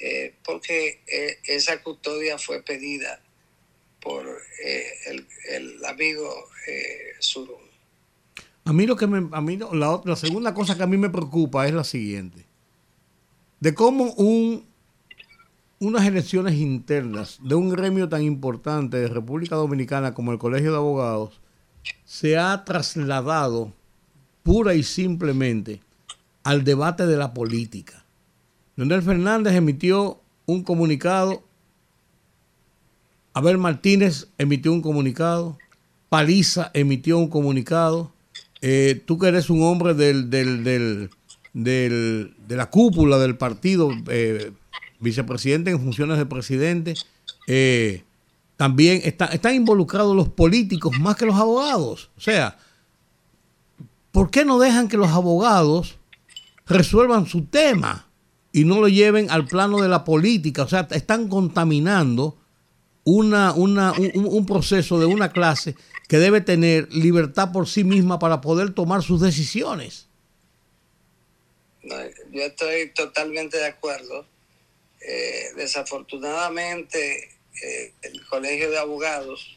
eh, 0.00 0.34
porque 0.44 1.00
eh, 1.08 1.38
esa 1.44 1.82
custodia 1.82 2.38
fue 2.38 2.62
pedida 2.62 3.20
por 4.00 4.24
el, 5.06 5.26
el 5.48 5.84
amigo 5.84 6.48
Surún. 7.18 7.66
A 8.64 8.72
mí 8.72 8.86
lo 8.86 8.96
que 8.96 9.06
me, 9.06 9.28
a 9.36 9.40
mí 9.40 9.56
la, 9.56 10.00
la 10.04 10.16
segunda 10.16 10.54
cosa 10.54 10.76
que 10.76 10.82
a 10.82 10.86
mí 10.86 10.96
me 10.96 11.10
preocupa 11.10 11.66
es 11.66 11.74
la 11.74 11.84
siguiente. 11.84 12.44
De 13.60 13.74
cómo 13.74 14.12
un, 14.14 14.68
unas 15.78 16.06
elecciones 16.06 16.54
internas 16.54 17.38
de 17.42 17.54
un 17.54 17.68
gremio 17.68 18.08
tan 18.08 18.22
importante 18.22 18.96
de 18.96 19.08
República 19.08 19.56
Dominicana 19.56 20.14
como 20.14 20.32
el 20.32 20.38
Colegio 20.38 20.70
de 20.70 20.78
Abogados 20.78 21.40
se 22.04 22.38
ha 22.38 22.64
trasladado 22.64 23.72
pura 24.42 24.74
y 24.74 24.82
simplemente 24.82 25.80
al 26.44 26.64
debate 26.64 27.06
de 27.06 27.16
la 27.16 27.34
política. 27.34 28.04
Leonel 28.76 29.02
Fernández 29.02 29.54
emitió 29.54 30.20
un 30.46 30.62
comunicado, 30.62 31.42
Abel 33.34 33.58
Martínez 33.58 34.28
emitió 34.38 34.72
un 34.72 34.80
comunicado, 34.80 35.58
Paliza 36.08 36.70
emitió 36.72 37.18
un 37.18 37.28
comunicado, 37.28 38.12
eh, 38.62 39.02
tú 39.04 39.18
que 39.18 39.28
eres 39.28 39.50
un 39.50 39.62
hombre 39.62 39.94
del, 39.94 40.30
del, 40.30 40.64
del, 40.64 41.10
de 41.52 42.56
la 42.56 42.70
cúpula 42.70 43.18
del 43.18 43.36
partido, 43.36 43.90
eh, 44.08 44.52
vicepresidente 45.00 45.70
en 45.70 45.80
funciones 45.80 46.18
de 46.18 46.26
presidente, 46.26 46.94
eh, 47.46 48.04
también 48.56 49.02
están 49.04 49.54
involucrados 49.54 50.16
los 50.16 50.28
políticos 50.28 50.98
más 50.98 51.16
que 51.16 51.26
los 51.26 51.36
abogados. 51.36 52.10
O 52.16 52.20
sea, 52.20 52.58
¿por 54.12 54.30
qué 54.30 54.44
no 54.44 54.58
dejan 54.58 54.88
que 54.88 54.96
los 54.96 55.10
abogados 55.10 55.98
resuelvan 56.66 57.26
su 57.26 57.44
tema 57.44 58.08
y 58.52 58.64
no 58.64 58.80
lo 58.80 58.88
lleven 58.88 59.30
al 59.30 59.46
plano 59.46 59.80
de 59.82 59.88
la 59.88 60.04
política? 60.04 60.62
O 60.62 60.68
sea, 60.68 60.88
están 60.90 61.28
contaminando 61.28 62.38
una, 63.04 63.52
una, 63.52 63.92
un, 63.92 64.46
proceso 64.46 64.98
de 64.98 65.06
una 65.06 65.30
clase 65.30 65.76
que 66.08 66.18
debe 66.18 66.40
tener 66.40 66.92
libertad 66.92 67.52
por 67.52 67.68
sí 67.68 67.84
misma 67.84 68.18
para 68.18 68.40
poder 68.40 68.70
tomar 68.74 69.02
sus 69.02 69.20
decisiones. 69.20 70.08
yo 71.82 72.42
estoy 72.42 72.90
totalmente 72.94 73.58
de 73.58 73.66
acuerdo. 73.66 74.26
Eh, 75.00 75.52
desafortunadamente, 75.56 77.30
eh, 77.62 77.92
el 78.02 78.24
Colegio 78.26 78.70
de 78.70 78.78
Abogados, 78.78 79.56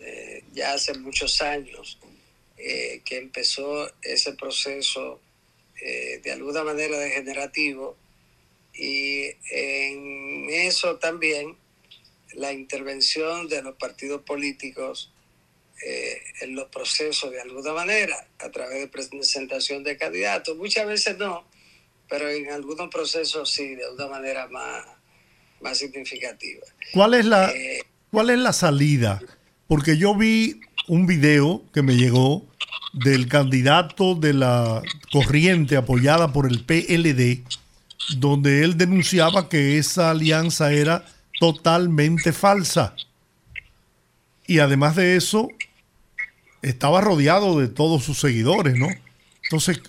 eh, 0.00 0.44
ya 0.52 0.74
hace 0.74 0.94
muchos 0.94 1.40
años 1.42 1.98
que 2.56 3.16
empezó 3.16 3.90
ese 4.02 4.34
proceso 4.34 5.18
de 5.80 6.30
alguna 6.30 6.62
manera 6.62 6.98
degenerativo, 6.98 7.96
y 8.74 9.30
en 9.50 10.50
eso 10.50 10.98
también 10.98 11.56
la 12.34 12.52
intervención 12.52 13.48
de 13.48 13.62
los 13.62 13.76
partidos 13.76 14.22
políticos 14.22 15.10
eh, 15.82 16.20
en 16.42 16.54
los 16.54 16.68
procesos 16.68 17.30
de 17.30 17.40
alguna 17.40 17.72
manera, 17.72 18.28
a 18.38 18.50
través 18.50 18.80
de 18.80 18.88
presentación 18.88 19.82
de 19.82 19.96
candidatos. 19.96 20.56
Muchas 20.56 20.86
veces 20.86 21.16
no, 21.16 21.44
pero 22.10 22.28
en 22.28 22.50
algunos 22.50 22.88
procesos 22.88 23.50
sí, 23.50 23.76
de 23.76 23.88
una 23.94 24.08
manera 24.08 24.48
más, 24.48 24.84
más 25.60 25.78
significativa. 25.78 26.66
¿Cuál 26.92 27.14
es, 27.14 27.24
la, 27.24 27.50
eh, 27.52 27.82
¿Cuál 28.10 28.30
es 28.30 28.38
la 28.40 28.52
salida? 28.52 29.22
Porque 29.68 29.96
yo 29.96 30.16
vi 30.16 30.60
un 30.88 31.06
video 31.06 31.62
que 31.72 31.82
me 31.82 31.94
llegó 31.94 32.44
del 32.92 33.28
candidato 33.28 34.16
de 34.16 34.34
la 34.34 34.82
corriente 35.12 35.76
apoyada 35.76 36.32
por 36.32 36.50
el 36.50 36.64
PLD, 36.64 37.44
donde 38.16 38.64
él 38.64 38.76
denunciaba 38.76 39.48
que 39.48 39.78
esa 39.78 40.10
alianza 40.10 40.72
era 40.72 41.04
totalmente 41.38 42.32
falsa. 42.32 42.96
Y 44.48 44.58
además 44.58 44.96
de 44.96 45.14
eso, 45.14 45.48
estaba 46.60 47.00
rodeado 47.00 47.60
de 47.60 47.68
todos 47.68 48.02
sus 48.02 48.18
seguidores, 48.18 48.74
¿no? 48.74 48.88
Entonces, 49.44 49.80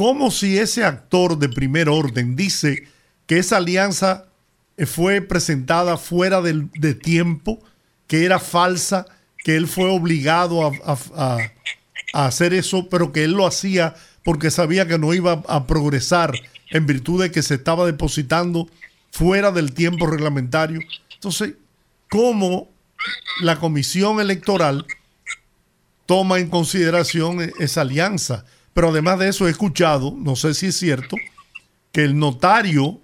¿cómo 0.00 0.30
si 0.30 0.56
ese 0.56 0.82
actor 0.82 1.38
de 1.38 1.50
primer 1.50 1.90
orden 1.90 2.34
dice 2.34 2.88
que 3.26 3.36
esa 3.36 3.58
alianza 3.58 4.28
fue 4.86 5.20
presentada 5.20 5.98
fuera 5.98 6.40
de, 6.40 6.94
tiempo, 6.94 7.62
que 8.06 8.24
era 8.24 8.38
falsa, 8.38 9.04
que 9.44 9.56
él 9.56 9.68
fue 9.68 9.90
obligado 9.90 10.64
a, 10.64 10.98
a 12.14 12.26
hacer 12.26 12.54
eso, 12.54 12.88
pero 12.88 13.12
que 13.12 13.24
él 13.24 13.32
lo 13.32 13.46
hacía 13.46 13.94
porque 14.24 14.50
sabía 14.50 14.88
que 14.88 14.96
no 14.96 15.12
iba 15.12 15.42
a 15.46 15.66
progresar 15.66 16.32
en 16.70 16.86
virtud 16.86 17.20
de 17.24 17.30
que 17.30 17.42
se 17.42 17.56
estaba 17.56 17.84
depositando 17.84 18.70
fuera 19.12 19.52
del 19.52 19.74
tiempo 19.74 20.06
reglamentario. 20.06 20.80
Entonces, 21.12 21.56
¿cómo 22.08 22.70
la 23.42 23.56
comisión 23.56 24.18
electoral 24.18 24.86
toma 26.06 26.38
en 26.38 26.48
consideración 26.48 27.52
esa 27.58 27.82
alianza? 27.82 28.46
Pero 28.80 28.92
además 28.92 29.18
de 29.18 29.28
eso 29.28 29.46
he 29.46 29.50
escuchado, 29.50 30.14
no 30.16 30.36
sé 30.36 30.54
si 30.54 30.68
es 30.68 30.76
cierto, 30.78 31.18
que 31.92 32.02
el 32.02 32.18
notario 32.18 32.98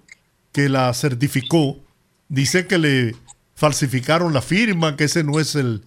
que 0.51 0.69
la 0.69 0.91
certificó 0.95 1.77
dice 2.29 2.65
que 2.65 2.79
le 2.79 3.15
falsificaron 3.53 4.33
la 4.33 4.41
firma, 4.41 4.97
que 4.97 5.03
ese 5.03 5.23
no 5.23 5.39
es 5.39 5.53
el, 5.53 5.83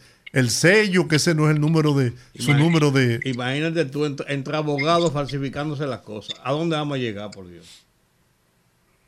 sello, 0.49 1.09
que 1.09 1.17
ese 1.17 1.35
no 1.35 1.51
es 1.51 1.57
el 1.57 1.61
número 1.61 1.95
de 1.95 2.13
su 2.39 2.55
número 2.55 2.93
de. 2.93 3.19
Imagínate 3.25 3.85
tú 3.87 4.05
entre 4.29 4.57
abogados 4.57 5.13
falsificándose 5.13 5.89
las 5.89 6.03
cosas. 6.03 6.39
¿A 6.45 6.53
dónde 6.53 6.77
vamos 6.77 6.95
a 6.95 6.99
llegar, 6.99 7.33
por 7.33 7.51
Dios? 7.51 7.85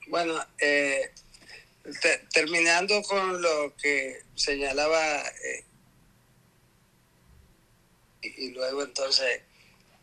Bueno, 0.08 0.34
eh, 0.58 1.12
terminando 2.32 3.00
con 3.02 3.40
lo 3.40 3.72
que 3.80 4.16
señalaba 4.34 5.00
eh, 5.20 5.64
y, 8.36 8.50
luego 8.50 8.82
entonces 8.82 9.42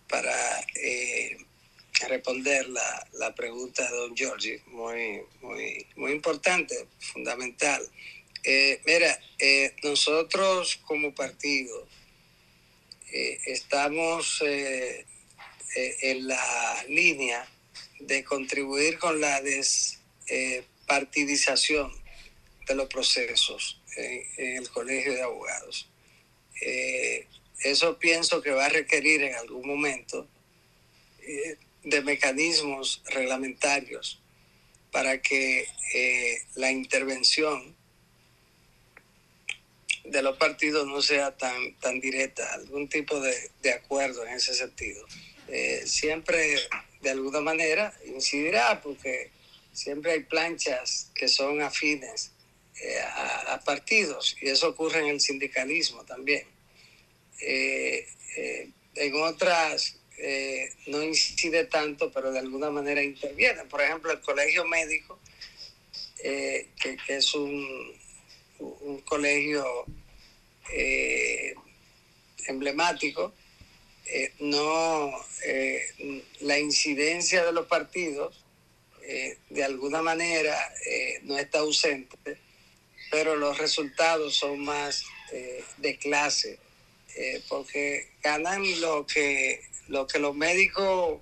para 0.10 0.36
eh, 0.76 1.38
responder 2.08 2.68
la, 2.70 3.36
pregunta 3.36 3.90
de 3.90 3.98
don 3.98 4.16
Giorgi, 4.16 4.58
muy, 4.68 5.22
muy, 5.42 5.86
muy 5.96 6.12
importante, 6.12 6.88
fundamental. 7.00 7.82
mira, 8.86 9.20
nosotros 9.84 10.78
como 10.86 11.14
partido 11.14 11.88
estamos 13.46 14.42
en 14.42 16.28
la 16.28 16.84
línea 16.88 17.48
de 18.00 18.24
contribuir 18.24 18.98
con 18.98 19.20
la 19.20 19.42
des 19.42 20.00
eh, 20.28 20.64
partidización 20.86 21.92
de 22.68 22.76
los 22.76 22.88
procesos 22.88 23.82
en, 23.96 24.58
el 24.58 24.70
Colegio 24.70 25.14
de 25.14 25.22
Abogados. 25.22 25.90
Eh, 26.62 27.28
eso 27.64 27.98
pienso 28.00 28.42
que 28.42 28.52
va 28.52 28.66
a 28.66 28.70
requerir 28.70 29.24
en 29.24 29.36
algún 29.36 29.68
momento 29.68 30.28
eh, 31.22 31.58
de 31.84 32.02
mecanismos 32.02 33.02
reglamentarios 33.08 34.22
para 34.92 35.22
que 35.22 35.68
la 36.56 36.72
intervención 36.72 37.76
de 40.04 40.22
los 40.24 40.38
partidos 40.38 40.88
no 40.88 41.02
sea 41.02 41.38
tan, 41.38 41.76
tan 41.76 42.00
directa, 42.00 42.54
algún 42.54 42.90
tipo 42.90 43.20
de, 43.20 43.36
de 43.62 43.74
acuerdo 43.74 44.26
en 44.26 44.34
ese 44.34 44.54
sentido. 44.56 45.06
siempre 45.86 46.58
de 47.02 47.10
alguna 47.12 47.42
manera 47.42 47.94
incidirá 48.06 48.82
porque 48.82 49.32
siempre 49.72 50.12
hay 50.12 50.24
planchas 50.24 51.12
que 51.16 51.28
son 51.28 51.62
afines 51.62 52.32
eh, 52.82 53.00
a, 53.02 53.60
partidos 53.66 54.38
y 54.42 54.50
eso 54.50 54.70
ocurre 54.70 55.00
en 55.00 55.08
el 55.08 55.20
sindicalismo 55.20 56.04
también. 56.06 56.46
Eh, 57.42 58.08
eh, 58.38 58.70
en 58.96 59.16
otras 59.16 59.96
no 60.88 61.02
incide 61.02 61.64
tanto, 61.66 62.12
pero 62.12 62.30
de 62.34 62.40
alguna 62.40 62.70
manera 62.70 63.02
interviene. 63.02 63.64
Por 63.66 63.82
ejemplo, 63.82 64.12
el 64.12 64.20
colegio 64.20 64.66
médico, 64.66 65.18
que, 66.22 66.68
es 67.08 67.34
un, 67.36 67.98
un 68.60 69.00
colegio 69.06 69.86
emblemático, 72.48 73.34
no 74.40 75.14
la 76.42 76.60
incidencia 76.60 77.46
de 77.46 77.54
los 77.54 77.68
partidos 77.68 78.44
eh, 79.12 79.40
de 79.50 79.64
alguna 79.64 80.04
manera 80.04 80.56
eh, 80.86 81.22
no 81.24 81.36
está 81.36 81.60
ausente, 81.60 82.38
pero 83.10 83.36
los 83.36 83.58
resultados 83.58 84.36
son 84.36 84.60
más 84.60 85.04
eh, 85.32 85.64
de 85.78 85.98
clase, 85.98 86.60
porque 87.48 88.10
ganan 88.24 88.64
lo 88.82 89.06
que, 89.06 89.62
lo 89.88 90.08
que 90.08 90.20
los 90.20 90.36
médicos 90.36 91.20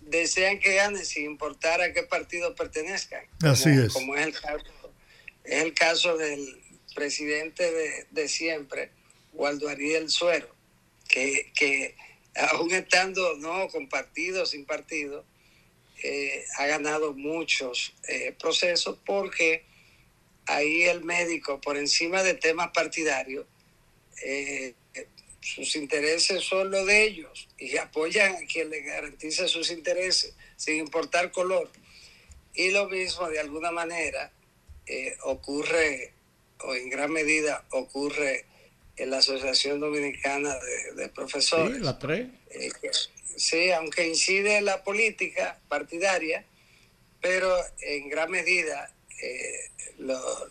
desean 0.00 0.58
que 0.58 0.74
ganen 0.74 1.04
sin 1.04 1.24
importar 1.24 1.80
a 1.80 1.92
qué 1.92 2.02
partido 2.02 2.54
pertenezcan. 2.54 3.24
Así 3.42 3.70
es. 3.70 3.92
Como 3.92 4.16
es 4.16 4.26
el 4.26 4.32
caso, 4.32 4.92
es 5.44 5.62
el 5.62 5.74
caso 5.74 6.16
del 6.16 6.60
presidente 6.94 7.70
de, 7.70 8.06
de 8.10 8.28
siempre, 8.28 8.90
Waldo 9.32 9.68
Ariel 9.68 10.10
Suero, 10.10 10.54
que, 11.08 11.52
que 11.54 11.94
aún 12.34 12.72
estando 12.72 13.36
no 13.36 13.68
con 13.68 13.88
partido, 13.88 14.46
sin 14.46 14.64
partido, 14.64 15.24
eh, 16.02 16.44
ha 16.58 16.66
ganado 16.66 17.14
muchos 17.14 17.94
eh, 18.08 18.34
procesos 18.38 18.98
porque 19.04 19.64
ahí 20.46 20.82
el 20.82 21.04
médico, 21.04 21.60
por 21.60 21.76
encima 21.76 22.22
de 22.22 22.34
temas 22.34 22.70
partidarios, 22.74 23.46
eh, 24.24 24.74
sus 25.42 25.74
intereses 25.76 26.44
son 26.44 26.70
los 26.70 26.86
de 26.86 27.04
ellos 27.04 27.48
y 27.58 27.76
apoyan 27.76 28.36
a 28.36 28.46
quien 28.46 28.70
le 28.70 28.80
garantice 28.80 29.48
sus 29.48 29.70
intereses 29.70 30.34
sin 30.56 30.76
importar 30.76 31.32
color. 31.32 31.70
Y 32.54 32.70
lo 32.70 32.88
mismo, 32.88 33.28
de 33.28 33.40
alguna 33.40 33.72
manera, 33.72 34.30
ocurre, 35.22 36.12
o 36.60 36.74
en 36.74 36.88
gran 36.88 37.10
medida 37.10 37.64
ocurre 37.70 38.44
en 38.96 39.10
la 39.10 39.18
Asociación 39.18 39.80
Dominicana 39.80 40.54
de, 40.96 41.08
Profesores. 41.08 41.78
Sí, 41.78 41.82
la 41.82 41.98
tres 41.98 42.28
sí, 43.36 43.70
aunque 43.72 44.06
incide 44.06 44.60
la 44.60 44.84
política 44.84 45.58
partidaria, 45.68 46.44
pero 47.20 47.54
en 47.80 48.08
gran 48.08 48.30
medida 48.30 48.94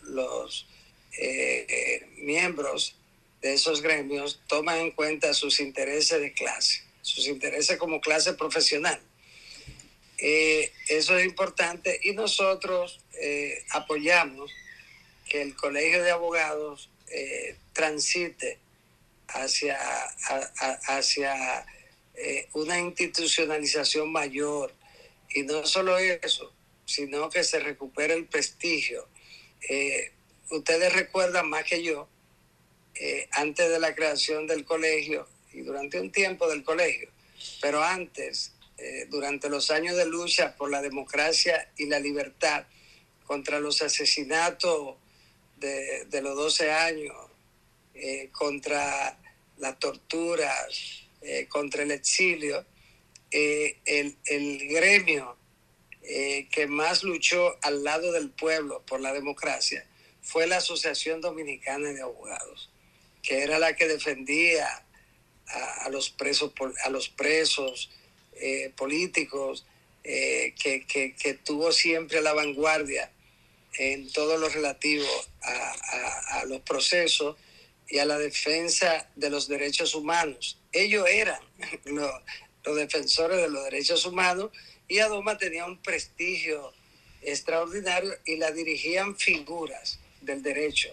los 0.02 0.66
miembros 2.18 2.96
de 3.42 3.52
esos 3.52 3.82
gremios 3.82 4.40
toman 4.46 4.78
en 4.78 4.90
cuenta 4.92 5.34
sus 5.34 5.60
intereses 5.60 6.20
de 6.20 6.32
clase, 6.32 6.82
sus 7.02 7.26
intereses 7.26 7.76
como 7.76 8.00
clase 8.00 8.32
profesional. 8.34 9.00
eso 10.18 11.18
es 11.18 11.24
importante 11.24 12.00
y 12.04 12.12
nosotros 12.12 13.00
apoyamos 13.70 14.50
que 15.28 15.42
el 15.42 15.54
Colegio 15.56 16.02
de 16.02 16.12
Abogados 16.12 16.88
transite 17.72 18.58
hacia, 19.34 19.78
hacia 20.88 21.66
eh, 22.14 22.48
una 22.52 22.78
institucionalización 22.78 24.12
mayor. 24.12 24.72
Y 25.34 25.42
no 25.42 25.66
solo 25.66 25.96
eso, 25.98 26.52
sino 26.84 27.30
que 27.30 27.42
se 27.42 27.58
recupere 27.58 28.14
el 28.14 28.26
prestigio. 28.26 29.08
Eh, 29.68 30.12
ustedes 30.50 30.92
recuerdan 30.92 31.48
más 31.48 31.64
que 31.64 31.82
yo, 31.82 32.08
eh, 32.94 33.28
antes 33.32 33.68
de 33.68 33.78
la 33.78 33.94
creación 33.94 34.46
del 34.46 34.64
colegio 34.64 35.28
y 35.52 35.62
durante 35.62 36.00
un 36.00 36.10
tiempo 36.10 36.48
del 36.48 36.64
colegio, 36.64 37.10
pero 37.60 37.82
antes, 37.82 38.52
durante 39.10 39.48
los 39.48 39.70
años 39.70 39.96
de 39.96 40.06
lucha 40.06 40.56
por 40.56 40.68
la 40.68 40.82
democracia 40.82 41.70
y 41.76 41.86
la 41.86 42.00
libertad, 42.00 42.66
contra 43.26 43.60
los 43.60 43.80
asesinatos 43.80 44.96
de, 45.58 46.20
los 46.20 46.34
12 46.34 46.72
años, 46.72 47.14
contra 48.32 49.16
las 49.58 49.78
torturas, 49.78 51.02
eh, 51.22 51.46
contra 51.48 51.84
el 51.84 51.92
exilio, 51.92 52.66
eh, 53.30 53.78
el, 53.84 54.58
gremio 54.68 55.36
eh, 56.02 56.48
que 56.50 56.66
más 56.66 57.04
luchó 57.04 57.56
al 57.62 57.84
lado 57.84 58.10
del 58.10 58.30
pueblo 58.30 58.82
por 58.84 59.00
la 59.00 59.12
democracia 59.12 59.86
fue 60.20 60.48
la 60.48 60.56
Asociación 60.56 61.20
Dominicana 61.20 61.90
de 61.90 62.02
Abogados, 62.02 62.71
que 63.22 63.42
era 63.42 63.58
la 63.58 63.76
que 63.76 63.88
defendía 63.88 64.84
a, 65.46 65.88
los 65.90 66.10
presos, 66.10 66.52
a 66.84 66.90
los 66.90 67.08
presos 67.08 67.90
políticos, 68.76 69.66
que, 70.02 70.84
que, 70.86 71.34
tuvo 71.44 71.70
siempre 71.70 72.20
la 72.20 72.32
vanguardia 72.32 73.12
en 73.78 74.10
todo 74.12 74.36
lo 74.36 74.48
relativo 74.48 75.06
a, 75.42 76.40
a 76.40 76.44
los 76.46 76.60
procesos 76.62 77.36
y 77.92 77.98
a 77.98 78.06
la 78.06 78.18
defensa 78.18 79.06
de 79.16 79.28
los 79.28 79.48
derechos 79.48 79.94
humanos. 79.94 80.58
Ellos 80.72 81.06
eran 81.08 81.40
los, 81.84 82.76
defensores 82.76 83.36
de 83.36 83.50
los 83.50 83.64
derechos 83.64 84.06
humanos 84.06 84.50
y 84.88 84.98
Adoma 84.98 85.36
tenía 85.36 85.66
un 85.66 85.80
prestigio 85.82 86.72
extraordinario 87.20 88.14
y 88.24 88.36
la 88.36 88.50
dirigían 88.50 89.16
figuras 89.16 90.00
del 90.22 90.42
derecho. 90.42 90.88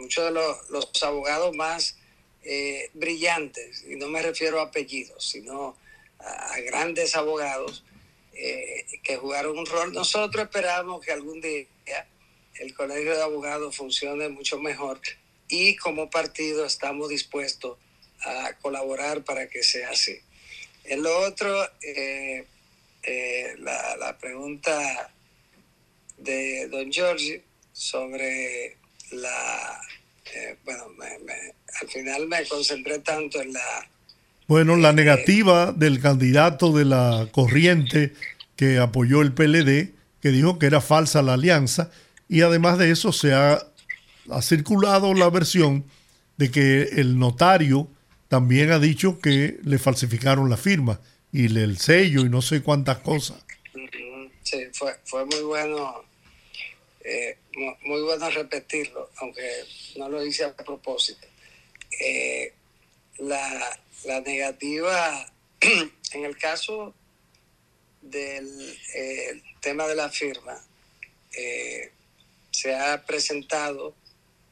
Muchos 0.00 0.24
de 0.24 0.30
los, 0.32 1.02
abogados 1.02 1.54
más 1.54 1.96
eh, 2.42 2.90
brillantes, 2.94 3.84
y 3.88 3.96
no 3.96 4.08
me 4.08 4.22
refiero 4.22 4.60
a 4.60 4.64
apellidos, 4.64 5.24
sino 5.30 5.76
a, 6.18 6.58
grandes 6.60 7.14
abogados 7.14 7.84
eh, 8.32 8.86
que 9.02 9.16
jugaron 9.16 9.58
un 9.58 9.66
rol. 9.66 9.92
Nosotros 9.92 10.44
esperamos 10.44 11.04
que 11.04 11.12
algún 11.12 11.40
día 11.40 11.66
el 12.54 12.74
Colegio 12.74 13.14
de 13.14 13.22
Abogados 13.22 13.76
funcione 13.76 14.28
mucho 14.28 14.58
mejor 14.58 15.00
y 15.48 15.76
como 15.76 16.10
partido 16.10 16.64
estamos 16.64 17.08
dispuestos 17.08 17.78
a 18.22 18.52
colaborar 18.60 19.24
para 19.24 19.48
que 19.48 19.62
sea 19.62 19.90
así. 19.90 20.18
En 20.84 21.04
otro, 21.06 21.64
eh, 21.82 22.44
eh, 23.02 23.54
la, 23.58 24.16
pregunta 24.20 25.12
de 26.18 26.68
don 26.68 26.90
Giorgi 26.90 27.42
sobre 27.72 28.76
la... 29.12 29.80
Eh, 30.32 30.56
bueno, 30.64 30.84
al 31.80 31.88
final 31.88 32.28
me 32.28 32.44
concentré 32.46 32.98
tanto 33.00 33.40
en 33.40 33.52
la... 33.52 33.88
Bueno, 34.46 34.76
la 34.76 34.92
negativa 34.92 35.72
del 35.72 36.00
candidato 36.00 36.72
de 36.72 36.84
la 36.84 37.28
corriente 37.30 38.12
que 38.56 38.78
apoyó 38.78 39.22
el 39.22 39.32
PLD, 39.32 39.94
que 40.20 40.30
dijo 40.30 40.58
que 40.58 40.66
era 40.66 40.80
falsa 40.80 41.22
la 41.22 41.34
alianza, 41.34 41.90
y 42.28 42.42
además 42.42 42.78
de 42.78 42.90
eso 42.90 43.12
se 43.12 43.32
ha 43.32 43.60
ha 44.30 44.42
circulado 44.42 45.14
la 45.14 45.28
versión 45.30 45.84
de 46.36 46.50
que 46.50 46.82
el 46.82 47.18
notario 47.18 47.88
también 48.28 48.70
ha 48.70 48.78
dicho 48.78 49.18
que 49.18 49.58
le 49.62 49.78
falsificaron 49.78 50.48
la 50.48 50.56
firma 50.56 51.00
y 51.32 51.46
el 51.46 51.78
sello 51.78 52.22
y 52.22 52.28
no 52.28 52.42
sé 52.42 52.62
cuántas 52.62 52.98
cosas. 52.98 53.44
Sí, 54.42 54.58
fue, 54.72 54.96
fue 55.04 55.24
muy 55.26 55.42
bueno, 55.42 56.04
eh, 57.02 57.38
muy 57.82 58.02
bueno 58.02 58.28
repetirlo, 58.30 59.10
aunque 59.16 59.64
no 59.96 60.08
lo 60.08 60.24
hice 60.24 60.44
a 60.44 60.54
propósito. 60.54 61.26
Eh, 61.98 62.52
la, 63.18 63.80
la, 64.04 64.20
negativa, 64.20 65.32
en 66.12 66.24
el 66.24 66.36
caso 66.36 66.94
del 68.02 68.78
eh, 68.94 69.42
tema 69.60 69.86
de 69.86 69.94
la 69.94 70.08
firma, 70.10 70.62
se 72.50 72.74
ha 72.74 73.06
presentado 73.06 73.94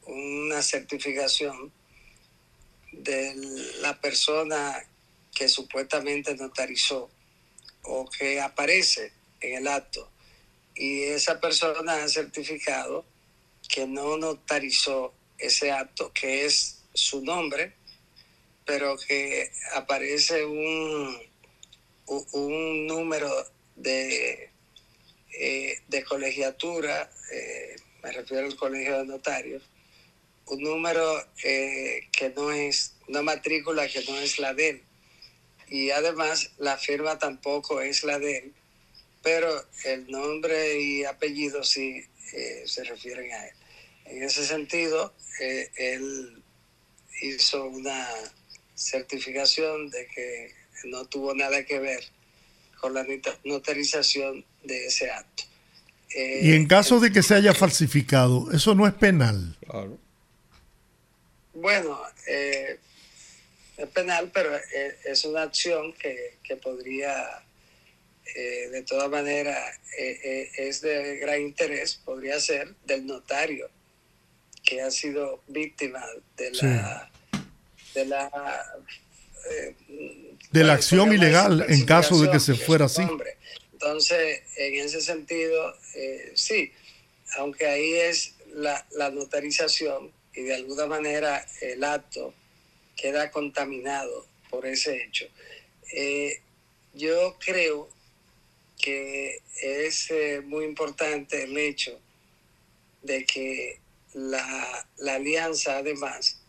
una 0.06 0.62
certificación 0.62 1.72
de 2.92 3.34
la 3.80 4.00
persona 4.00 4.86
que 5.34 5.48
supuestamente 5.48 6.34
notarizó 6.36 7.10
o 7.82 8.08
que 8.08 8.40
aparece 8.40 9.12
en 9.40 9.56
el 9.56 9.68
acto 9.68 10.10
y 10.78 11.02
esa 11.02 11.40
persona 11.40 12.04
ha 12.04 12.08
certificado 12.08 13.04
que 13.68 13.86
no 13.86 14.16
notarizó 14.16 15.12
ese 15.36 15.72
acto, 15.72 16.12
que 16.12 16.46
es 16.46 16.84
su 16.94 17.22
nombre, 17.24 17.72
pero 18.64 18.96
que 18.96 19.50
aparece 19.74 20.44
un, 20.44 21.18
un 22.06 22.86
número 22.86 23.30
de, 23.74 24.50
eh, 25.32 25.80
de 25.88 26.04
colegiatura, 26.04 27.10
eh, 27.32 27.76
me 28.02 28.12
refiero 28.12 28.46
al 28.46 28.56
colegio 28.56 28.98
de 28.98 29.06
notarios, 29.06 29.62
un 30.46 30.62
número 30.62 31.02
eh, 31.42 32.08
que 32.12 32.30
no 32.30 32.52
es, 32.52 32.94
una 33.08 33.22
matrícula 33.22 33.88
que 33.88 34.04
no 34.04 34.16
es 34.18 34.38
la 34.38 34.54
de 34.54 34.68
él. 34.68 34.82
Y 35.68 35.90
además 35.90 36.52
la 36.58 36.78
firma 36.78 37.18
tampoco 37.18 37.80
es 37.80 38.04
la 38.04 38.18
de 38.18 38.38
él, 38.38 38.54
pero 39.28 39.62
el 39.84 40.10
nombre 40.10 40.80
y 40.80 41.04
apellido 41.04 41.62
sí 41.62 42.02
eh, 42.32 42.62
se 42.64 42.82
refieren 42.84 43.30
a 43.30 43.46
él. 43.46 43.54
En 44.06 44.22
ese 44.22 44.42
sentido, 44.46 45.12
eh, 45.38 45.70
él 45.76 46.42
hizo 47.20 47.66
una 47.66 48.08
certificación 48.74 49.90
de 49.90 50.06
que 50.06 50.54
no 50.84 51.04
tuvo 51.04 51.34
nada 51.34 51.62
que 51.66 51.78
ver 51.78 52.02
con 52.80 52.94
la 52.94 53.04
notarización 53.44 54.46
de 54.64 54.86
ese 54.86 55.10
acto. 55.10 55.44
y 56.14 56.54
en 56.54 56.66
caso 56.66 56.98
de 56.98 57.12
que 57.12 57.22
se 57.22 57.34
haya 57.34 57.52
falsificado, 57.52 58.50
eso 58.50 58.74
no 58.74 58.86
es 58.86 58.94
penal. 58.94 59.58
Claro. 59.60 59.98
Bueno, 61.52 62.00
eh, 62.26 62.78
es 63.76 63.88
penal, 63.90 64.30
pero 64.32 64.56
eh, 64.56 64.96
es, 65.04 65.22
una 65.26 65.42
acción 65.42 65.92
que, 65.92 66.56
podría, 66.56 67.42
eh, 68.34 68.68
de 68.70 68.82
todas 68.82 69.08
maneras, 69.10 69.78
es 69.96 70.80
de 70.80 71.16
gran 71.16 71.40
interés, 71.40 72.00
podría 72.04 72.38
ser 72.40 72.74
del 72.84 73.06
notario 73.06 73.68
que 74.64 74.82
ha 74.82 74.90
sido 74.90 75.42
víctima 75.48 76.04
de 76.36 76.50
la... 76.52 77.10
De 77.94 78.04
la 78.04 78.30
de 80.52 80.64
la 80.64 80.74
acción 80.74 81.12
ilegal 81.12 81.64
en 81.68 81.86
caso 81.86 82.20
de 82.20 82.30
que 82.30 82.38
se 82.38 82.54
fuera 82.54 82.84
así. 82.84 83.02
Entonces, 83.72 84.42
en 84.56 84.74
ese 84.74 85.00
sentido, 85.00 85.74
sí, 86.34 86.72
aunque 87.36 87.66
ahí 87.66 87.94
es 87.94 88.34
la, 88.52 88.86
la 88.90 89.10
notarización, 89.10 90.12
y 90.38 90.42
de 90.42 90.54
alguna 90.54 90.86
manera 90.86 91.44
el 91.60 91.82
acto 91.82 92.32
queda 92.96 93.30
contaminado 93.30 94.26
por 94.50 94.66
ese 94.66 95.02
hecho. 95.02 95.26
Eh, 95.92 96.40
yo 96.94 97.36
creo 97.44 97.88
es 98.90 100.10
eh, 100.10 100.42
muy 100.44 100.64
importante 100.64 101.42
el 101.44 101.56
hecho 101.56 101.98
de 103.02 103.24
que 103.24 103.80
la, 104.14 104.86
alianza 105.06 105.78
además, 105.78 106.40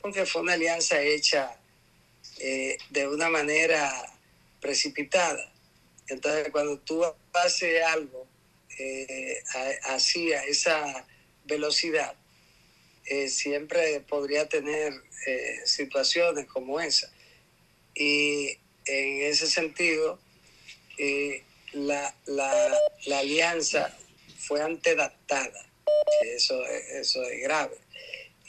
porque 0.00 0.26
fue 0.26 0.42
una 0.42 0.54
alianza 0.54 1.00
hecha 1.00 1.56
eh, 2.38 2.76
de 2.90 3.08
una 3.08 3.28
manera 3.28 3.92
precipitada. 4.60 5.52
Entonces, 6.08 6.50
cuando 6.50 6.78
tú 6.80 7.02
haces 7.32 7.82
algo 7.82 8.26
así, 9.84 10.32
a 10.32 10.44
esa 10.44 11.06
velocidad, 11.44 12.14
eh, 13.06 13.28
siempre 13.28 14.00
podría 14.00 14.48
tener 14.48 14.94
eh, 15.26 15.60
situaciones 15.64 16.46
como 16.46 16.80
esa. 16.80 17.12
Y 17.94 18.58
en 18.86 19.22
ese 19.22 19.46
sentido, 19.46 20.18
eh, 20.98 21.42
la, 21.74 22.14
la, 22.26 22.78
la, 23.06 23.18
alianza 23.18 23.96
fue 24.38 24.62
antedatada, 24.62 25.66
eso, 26.22 26.64
eso 26.66 27.22
es 27.22 27.42
grave, 27.42 27.76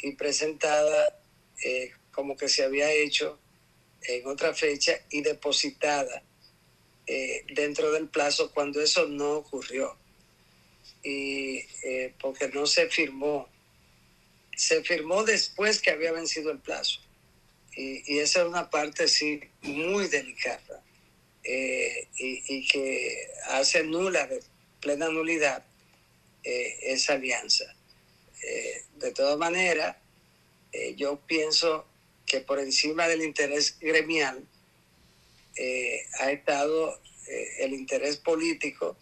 y 0.01 0.13
presentada 0.13 1.19
eh, 1.63 1.91
como 2.11 2.37
que 2.37 2.49
se 2.49 2.63
había 2.63 2.91
hecho 2.91 3.39
en 4.03 4.25
otra 4.27 4.53
fecha 4.53 4.99
y 5.09 5.21
depositada 5.21 6.23
eh, 7.07 7.43
dentro 7.53 7.91
del 7.91 8.07
plazo 8.07 8.51
cuando 8.51 8.81
eso 8.81 9.07
no 9.07 9.33
ocurrió. 9.33 9.97
Y 11.03 11.57
eh, 11.83 12.13
porque 12.19 12.49
no 12.49 12.65
se 12.65 12.89
firmó, 12.89 13.47
se 14.55 14.83
firmó 14.83 15.23
después 15.23 15.81
que 15.81 15.91
había 15.91 16.11
vencido 16.11 16.51
el 16.51 16.59
plazo. 16.59 17.01
Y, 17.75 18.19
esa 18.19 18.41
es 18.41 18.47
una 18.47 18.69
parte 18.69 19.07
sí 19.09 19.41
muy 19.61 20.07
delicada 20.07 20.84
y, 21.47 22.43
y, 22.47 22.67
que 22.67 23.29
hace 23.49 23.83
nula, 23.83 24.25
de 24.27 24.41
plena 24.81 25.09
nulidad, 25.09 25.63
esa 26.43 27.13
alianza. 27.13 27.65
de 28.97 29.11
todas 29.11 29.37
maneras, 29.37 29.97
yo 30.95 31.19
pienso 31.27 31.85
que 32.25 32.41
por 32.41 32.59
encima 32.59 33.07
del 33.07 33.23
interés 33.23 33.77
gremial 33.79 34.43
eh, 35.55 36.05
ha 36.19 36.31
estado 36.31 36.99
eh, 37.27 37.47
el 37.59 37.73
interés 37.73 38.17
político 38.17 38.97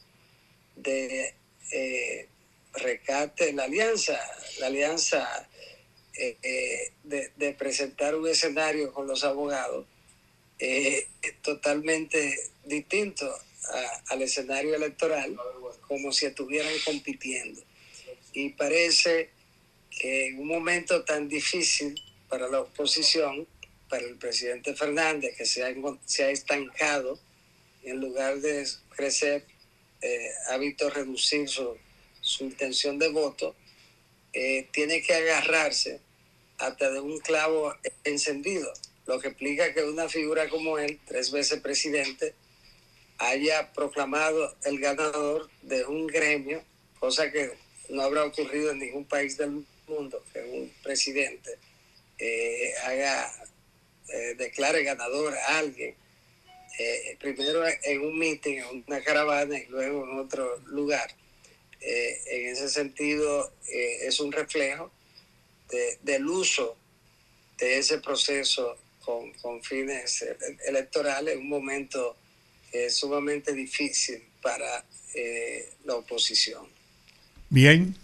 de 0.75 1.33
eh, 1.71 2.27
recate 2.73 3.49
en 3.49 3.55
la 3.55 3.63
alianza, 3.63 4.19
la 4.59 4.67
alianza 4.67 5.49
de, 6.13 7.55
presentar 7.57 8.15
un 8.15 8.27
escenario 8.27 8.93
con 8.93 9.07
los 9.07 9.23
abogados 9.23 9.87
totalmente 11.41 12.51
distinto 12.65 13.33
al 14.07 14.21
escenario 14.21 14.75
electoral, 14.75 15.35
como 15.87 16.11
si 16.11 16.25
estuvieran 16.25 16.73
compitiendo. 16.85 17.61
Y 18.33 18.49
parece 18.49 19.29
que 19.89 20.27
en 20.27 20.39
un 20.39 20.47
momento 20.47 21.03
tan 21.03 21.27
difícil 21.27 22.01
para 22.29 22.47
la 22.47 22.61
oposición, 22.61 23.47
para 23.89 24.05
el 24.05 24.17
presidente 24.17 24.75
Fernández, 24.75 25.37
que 25.37 25.45
se 25.45 25.63
ha, 25.63 25.73
se 26.05 26.23
ha 26.23 26.29
estancado, 26.31 27.19
en 27.83 27.99
lugar 27.99 28.39
de 28.39 28.67
crecer, 28.95 29.45
eh, 30.01 30.29
ha 30.49 30.57
visto 30.57 30.89
reducir 30.89 31.47
su, 31.47 31.77
su 32.21 32.45
intención 32.45 32.97
de 32.97 33.09
voto, 33.09 33.55
eh, 34.33 34.67
tiene 34.71 35.01
que 35.03 35.13
agarrarse 35.13 35.99
hasta 36.57 36.89
de 36.89 36.99
un 36.99 37.19
clavo 37.19 37.75
encendido, 38.03 38.73
lo 39.05 39.19
que 39.19 39.29
explica 39.29 39.73
que 39.73 39.83
una 39.83 40.07
figura 40.07 40.49
como 40.49 40.77
él, 40.77 40.99
tres 41.05 41.31
veces 41.31 41.59
presidente, 41.61 42.33
haya 43.17 43.71
proclamado 43.73 44.55
el 44.63 44.79
ganador 44.79 45.49
de 45.61 45.85
un 45.85 46.07
gremio, 46.07 46.63
cosa 46.99 47.31
que 47.31 47.51
no 47.89 48.01
habrá 48.01 48.23
ocurrido 48.23 48.71
en 48.71 48.79
ningún 48.79 49.05
país 49.05 49.37
del 49.37 49.65
mundo, 49.87 50.23
que 50.31 50.41
un 50.41 50.73
presidente 50.81 51.57
eh, 52.17 52.73
haga, 52.85 53.31
eh, 54.09 54.35
declare 54.37 54.83
ganador 54.83 55.33
a 55.33 55.57
alguien, 55.59 55.95
eh, 56.79 57.17
primero 57.19 57.63
en 57.83 58.01
un 58.01 58.17
meeting, 58.17 58.57
en 58.57 58.83
una 58.87 59.01
caravana 59.03 59.57
y 59.57 59.65
luego 59.67 60.09
en 60.09 60.19
otro 60.19 60.57
lugar. 60.67 61.13
en 61.81 62.47
ese 62.47 62.69
sentido, 62.69 63.51
es 63.67 64.21
un 64.21 64.31
reflejo 64.31 64.89
del 66.01 66.25
uso 66.27 66.77
de 67.57 67.77
ese 67.79 67.97
proceso 67.97 68.77
con, 69.03 69.31
con 69.33 69.61
fines 69.61 70.25
electorales, 70.67 71.37
un 71.37 71.49
momento 71.49 72.15
sumamente 72.89 73.53
difícil 73.53 74.23
para 74.41 74.83
la 75.85 75.95
oposición. 75.95 76.65
Bien, 77.49 77.95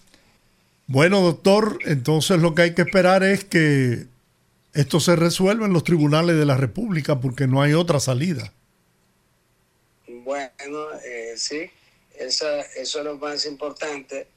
bueno, 0.85 1.21
doctor, 1.21 1.77
entonces 1.85 2.39
lo 2.39 2.55
que 2.55 2.63
hay 2.63 2.73
que 2.73 2.81
esperar 2.81 3.23
es 3.23 3.43
que 3.43 4.05
esto 4.73 4.99
se 4.99 5.15
resuelva 5.15 5.67
en 5.67 5.73
los 5.73 5.83
tribunales 5.83 6.35
de 6.35 6.45
la 6.45 6.57
República 6.57 7.19
porque 7.19 7.45
no 7.45 7.61
hay 7.61 7.73
otra 7.73 7.99
salida. 7.99 8.53
Bueno, 10.07 10.91
eh, 11.05 11.33
sí, 11.37 11.69
eso 12.17 12.47
es 12.75 12.95
lo 12.95 13.17
más 13.17 13.45
importante 13.45 14.27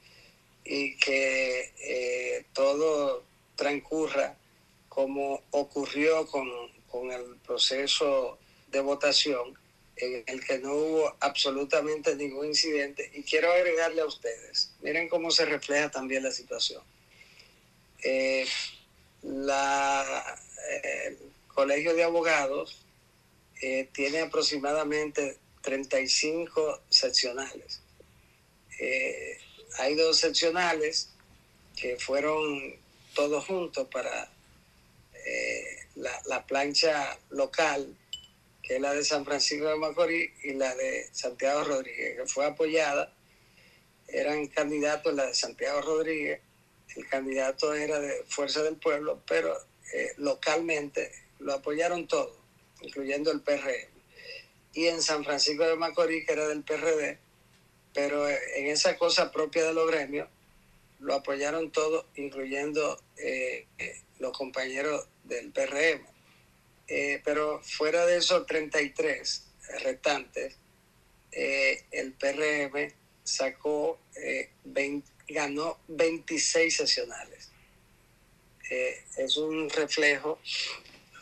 y 0.63 0.95
que 0.97 1.71
eh, 1.81 2.45
todo 2.53 3.23
transcurra 3.55 4.35
como 4.93 5.41
ocurrió 5.51 6.27
con, 6.27 6.47
con 6.87 7.11
el 7.11 7.37
proceso 7.45 8.37
de 8.71 8.79
votación 8.79 9.57
en 9.95 10.23
el 10.27 10.43
que 10.45 10.59
no 10.59 10.73
hubo 10.73 11.15
absolutamente 11.19 12.15
ningún 12.15 12.47
incidente. 12.47 13.09
Y 13.13 13.23
quiero 13.23 13.51
agregarle 13.51 14.01
a 14.01 14.05
ustedes, 14.05 14.71
miren 14.81 15.09
cómo 15.09 15.31
se 15.31 15.45
refleja 15.45 15.89
también 15.89 16.23
la 16.23 16.31
situación. 16.31 16.83
Eh, 18.03 18.45
la, 19.23 20.39
el 20.83 21.17
Colegio 21.47 21.95
de 21.95 22.03
Abogados 22.03 22.85
eh, 23.61 23.89
tiene 23.93 24.21
aproximadamente 24.21 25.37
35 25.61 26.81
seccionales. 26.89 27.81
Eh, 28.79 29.37
hay 29.79 29.95
dos 29.95 30.17
seccionales 30.17 31.09
que 31.75 31.97
fueron 31.97 32.75
todos 33.15 33.45
juntos 33.45 33.87
para 33.89 34.32
la, 35.95 36.21
la 36.25 36.45
plancha 36.45 37.17
local 37.29 37.95
que 38.63 38.75
es 38.75 38.81
la 38.81 38.93
de 38.93 39.03
San 39.03 39.25
Francisco 39.25 39.67
de 39.67 39.75
Macorís, 39.75 40.31
y 40.43 40.53
la 40.53 40.73
de 40.73 41.09
Santiago 41.11 41.65
Rodríguez, 41.65 42.17
que 42.17 42.25
fue 42.25 42.45
apoyada. 42.45 43.13
Eran 44.07 44.47
candidatos 44.47 45.13
la 45.13 45.25
de 45.25 45.35
Santiago 45.35 45.81
Rodríguez, 45.81 46.39
el 46.95 47.07
candidato 47.07 47.73
era 47.73 47.99
de 47.99 48.23
Fuerza 48.27 48.63
del 48.63 48.77
Pueblo, 48.77 49.21
pero 49.27 49.55
eh, 49.93 50.13
localmente 50.17 51.11
lo 51.39 51.53
apoyaron 51.53 52.07
todos, 52.07 52.37
incluyendo 52.81 53.31
el 53.31 53.41
PRM. 53.41 53.91
Y 54.73 54.87
en 54.87 55.01
San 55.01 55.25
Francisco 55.25 55.63
de 55.63 55.75
Macorís, 55.75 56.25
que 56.25 56.33
era 56.33 56.47
del 56.47 56.63
PRD, 56.63 57.19
pero 57.93 58.29
eh, 58.29 58.39
en 58.55 58.67
esa 58.67 58.97
cosa 58.97 59.31
propia 59.31 59.65
de 59.65 59.73
los 59.73 59.87
gremios, 59.91 60.29
lo 60.99 61.15
apoyaron 61.15 61.69
todos, 61.71 62.05
incluyendo 62.15 63.01
eh, 63.17 63.67
los 64.23 64.35
compañeros 64.35 65.05
del 65.25 65.51
PRM. 65.51 66.01
Eh, 66.87 67.21
pero 67.23 67.61
fuera 67.61 68.05
de 68.05 68.17
esos 68.17 68.45
33 68.47 69.43
restantes, 69.83 70.55
eh, 71.31 71.83
el 71.91 72.13
PRM 72.13 72.91
sacó, 73.23 73.99
eh, 74.15 74.49
ganó 75.27 75.77
26 75.89 76.75
sesionales. 76.75 77.49
es 79.17 79.37
un 79.37 79.69
reflejo 79.69 80.39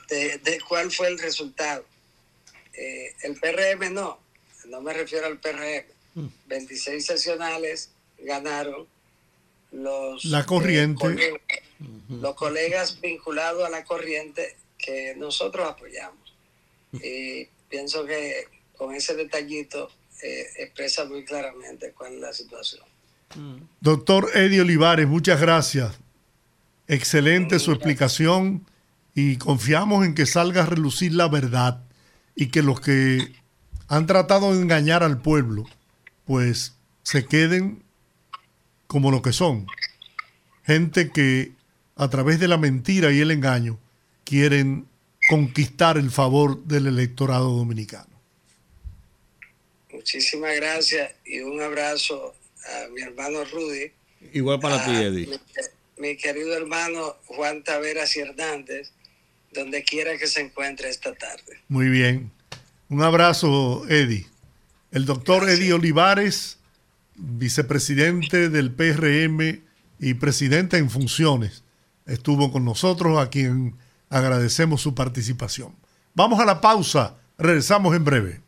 de, 0.08 0.38
de, 0.38 0.62
cuál 0.62 0.90
fue 0.90 1.08
el 1.08 1.20
resultado. 1.20 1.86
el 2.74 3.34
PRM 3.40 3.94
no, 3.94 4.20
no 4.66 4.82
me 4.82 4.94
refiero 4.94 5.26
al 5.28 5.40
PRM. 5.40 5.86
26 6.48 7.04
mm. 7.04 7.08
sesionales 7.08 7.90
ganaron 8.20 8.88
los... 9.72 10.26
La 10.26 10.46
corriente. 10.46 11.42
Los 12.10 12.36
colegas 12.36 13.00
vinculados 13.02 13.66
a 13.66 13.70
la 13.70 13.84
corriente 13.84 14.56
que 14.78 15.16
nosotros 15.16 15.68
apoyamos. 15.68 16.36
Y 16.94 17.48
pienso 17.70 18.06
que 18.06 18.48
con 18.78 18.94
ese 18.94 19.16
detallito 19.16 19.90
eh, 20.22 20.48
expresa 20.58 21.06
muy 21.06 21.24
claramente 21.24 21.94
cuál 21.94 22.16
es 22.16 22.20
la 22.20 22.34
situación. 22.34 22.84
Doctor 23.80 24.30
Eddie 24.34 24.62
Olivares, 24.62 25.08
muchas 25.08 25.40
gracias. 25.40 25.98
Excelente 26.88 27.60
su 27.60 27.72
explicación 27.72 28.66
y 29.16 29.38
confiamos 29.38 30.06
en 30.06 30.14
que 30.14 30.26
salga 30.26 30.64
a 30.64 30.66
relucir 30.66 31.14
la 31.14 31.28
verdad 31.28 31.82
y 32.36 32.48
que 32.48 32.62
los 32.62 32.82
que 32.82 33.32
han 33.88 34.06
tratado 34.06 34.54
de 34.54 34.62
engañar 34.62 35.04
al 35.04 35.22
pueblo, 35.22 35.66
pues 36.26 36.76
se 37.04 37.26
queden 37.26 37.84
como 38.88 39.12
lo 39.12 39.22
que 39.22 39.34
son. 39.34 39.68
Gente 40.64 41.12
que 41.12 41.54
a 42.02 42.10
través 42.10 42.40
de 42.40 42.48
la 42.48 42.58
mentira 42.58 43.12
y 43.12 43.20
el 43.20 43.30
engaño 43.30 43.78
quieren 44.24 44.88
conquistar 45.30 46.00
el 46.00 46.10
favor 46.10 46.64
del 46.64 46.88
electorado 46.88 47.56
dominicano. 47.56 48.10
Muchísimas 49.94 50.56
gracias 50.56 51.12
y 51.24 51.42
un 51.42 51.62
abrazo 51.62 52.34
a 52.66 52.88
mi 52.90 53.02
hermano 53.02 53.46
Rudy. 53.46 53.92
Igual 54.34 54.60
para 54.60 54.84
ti, 54.84 54.92
Eddie. 54.92 55.40
Mi, 56.00 56.18
querido 56.18 56.58
hermano 56.58 57.18
Juan 57.28 57.64
Taveras 57.64 58.16
y 58.16 58.22
Hernández, 58.22 58.90
donde 59.54 59.84
quiera 59.84 60.18
que 60.18 60.26
se 60.26 60.42
encuentre 60.42 60.90
esta 60.90 61.14
tarde. 61.14 61.60
Muy 61.68 61.90
bien. 61.90 62.32
Un 62.90 63.04
abrazo, 63.04 63.86
Eddie. 63.90 64.26
El 64.92 65.06
doctor 65.06 65.48
Eddie 65.48 65.74
Olivares, 65.74 66.58
vicepresidente 67.14 68.50
del 68.50 68.72
PRM 68.72 69.62
y 70.00 70.16
presidente 70.16 70.78
en 70.78 70.90
funciones, 70.90 71.64
estuvo 72.06 72.52
con 72.52 72.66
nosotros, 72.66 73.18
a 73.20 73.30
quien 73.30 73.76
Agradecemos 74.12 74.82
su 74.82 74.94
participación. 74.94 75.74
Vamos 76.14 76.42
a 76.42 76.46
la 76.46 76.60
pausa. 76.60 77.16
Regresamos 77.38 77.96
en 77.96 78.04
breve. 78.04 78.42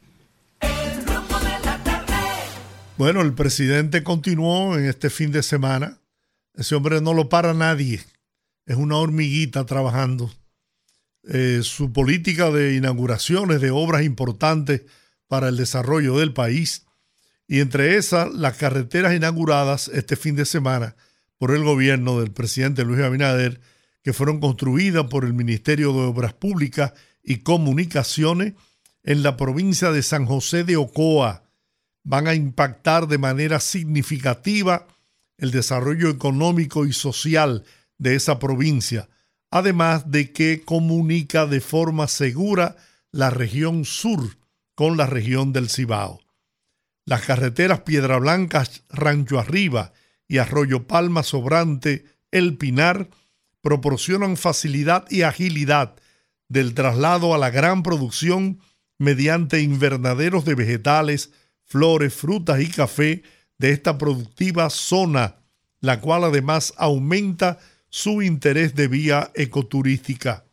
Bueno, 2.97 3.21
el 3.21 3.33
presidente 3.33 4.03
continuó 4.03 4.77
en 4.77 4.85
este 4.85 5.09
fin 5.09 5.31
de 5.31 5.41
semana. 5.41 5.99
Ese 6.53 6.75
hombre 6.75 6.99
no 6.99 7.13
lo 7.13 7.29
para 7.29 7.53
nadie. 7.53 8.03
Es 8.65 8.75
una 8.75 8.97
hormiguita 8.97 9.65
trabajando. 9.65 10.29
Eh, 11.23 11.61
su 11.63 11.93
política 11.93 12.51
de 12.51 12.75
inauguraciones 12.75 13.61
de 13.61 13.71
obras 13.71 14.03
importantes 14.03 14.81
para 15.29 15.47
el 15.47 15.55
desarrollo 15.55 16.17
del 16.17 16.33
país 16.33 16.85
y 17.47 17.61
entre 17.61 17.95
esas 17.95 18.33
las 18.33 18.57
carreteras 18.57 19.15
inauguradas 19.15 19.87
este 19.87 20.17
fin 20.17 20.35
de 20.35 20.43
semana 20.43 20.97
por 21.43 21.53
el 21.53 21.65
gobierno 21.65 22.21
del 22.21 22.31
presidente 22.31 22.85
Luis 22.85 23.01
Abinader 23.01 23.59
que 24.01 24.13
fueron 24.13 24.39
construidas 24.39 25.07
por 25.07 25.25
el 25.25 25.33
Ministerio 25.33 25.91
de 25.91 25.99
Obras 25.99 26.31
Públicas 26.31 26.93
y 27.21 27.39
Comunicaciones 27.39 28.53
en 29.03 29.23
la 29.23 29.35
provincia 29.35 29.91
de 29.91 30.03
San 30.03 30.25
José 30.25 30.63
de 30.63 30.77
Ocoa 30.77 31.43
van 32.05 32.27
a 32.27 32.33
impactar 32.33 33.09
de 33.09 33.17
manera 33.17 33.59
significativa 33.59 34.87
el 35.37 35.51
desarrollo 35.51 36.09
económico 36.09 36.85
y 36.85 36.93
social 36.93 37.65
de 37.97 38.15
esa 38.15 38.39
provincia, 38.39 39.09
además 39.51 40.09
de 40.09 40.31
que 40.31 40.61
comunica 40.63 41.45
de 41.45 41.59
forma 41.59 42.07
segura 42.07 42.77
la 43.11 43.31
región 43.31 43.83
sur 43.83 44.37
con 44.75 44.95
la 44.95 45.07
región 45.07 45.51
del 45.51 45.69
Cibao. 45.69 46.21
Las 47.05 47.23
carreteras 47.23 47.81
Piedra 47.81 48.17
Blanca, 48.17 48.65
Rancho 48.87 49.39
Arriba 49.39 49.91
y 50.27 50.37
Arroyo 50.37 50.87
Palma 50.87 51.23
Sobrante, 51.23 52.05
El 52.31 52.57
Pinar, 52.57 53.09
proporcionan 53.61 54.37
facilidad 54.37 55.05
y 55.09 55.21
agilidad 55.21 55.95
del 56.49 56.73
traslado 56.73 57.33
a 57.33 57.37
la 57.37 57.49
gran 57.49 57.81
producción 57.83 58.59
mediante 58.99 59.61
invernaderos 59.61 60.45
de 60.45 60.55
vegetales, 60.55 61.31
flores, 61.63 62.13
frutas 62.13 62.61
y 62.61 62.67
café 62.67 63.23
de 63.57 63.71
esta 63.71 63.97
productiva 63.97 64.69
zona, 64.69 65.37
la 65.79 65.99
cual 65.99 66.25
además 66.25 66.73
aumenta 66.77 67.59
su 67.89 68.21
interés 68.21 68.75
de 68.75 68.87
vía 68.87 69.31
ecoturística. 69.35 70.45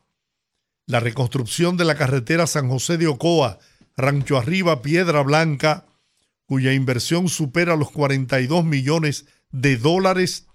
La 0.87 1.01
reconstrucción 1.01 1.77
de 1.77 1.85
la 1.85 1.95
carretera 1.95 2.47
San 2.47 2.69
José 2.69 2.99
de 2.99 3.07
Ocoa, 3.07 3.59
Rancho 3.97 4.37
Arriba, 4.37 4.83
Piedra 4.83 5.23
Blanca, 5.23 5.87
cuya 6.47 6.73
inversión 6.73 7.29
supera 7.29 7.77
los 7.77 7.91
42 7.91 8.65
millones 8.65 9.25
de 9.25 9.40
dólares, 9.51 10.47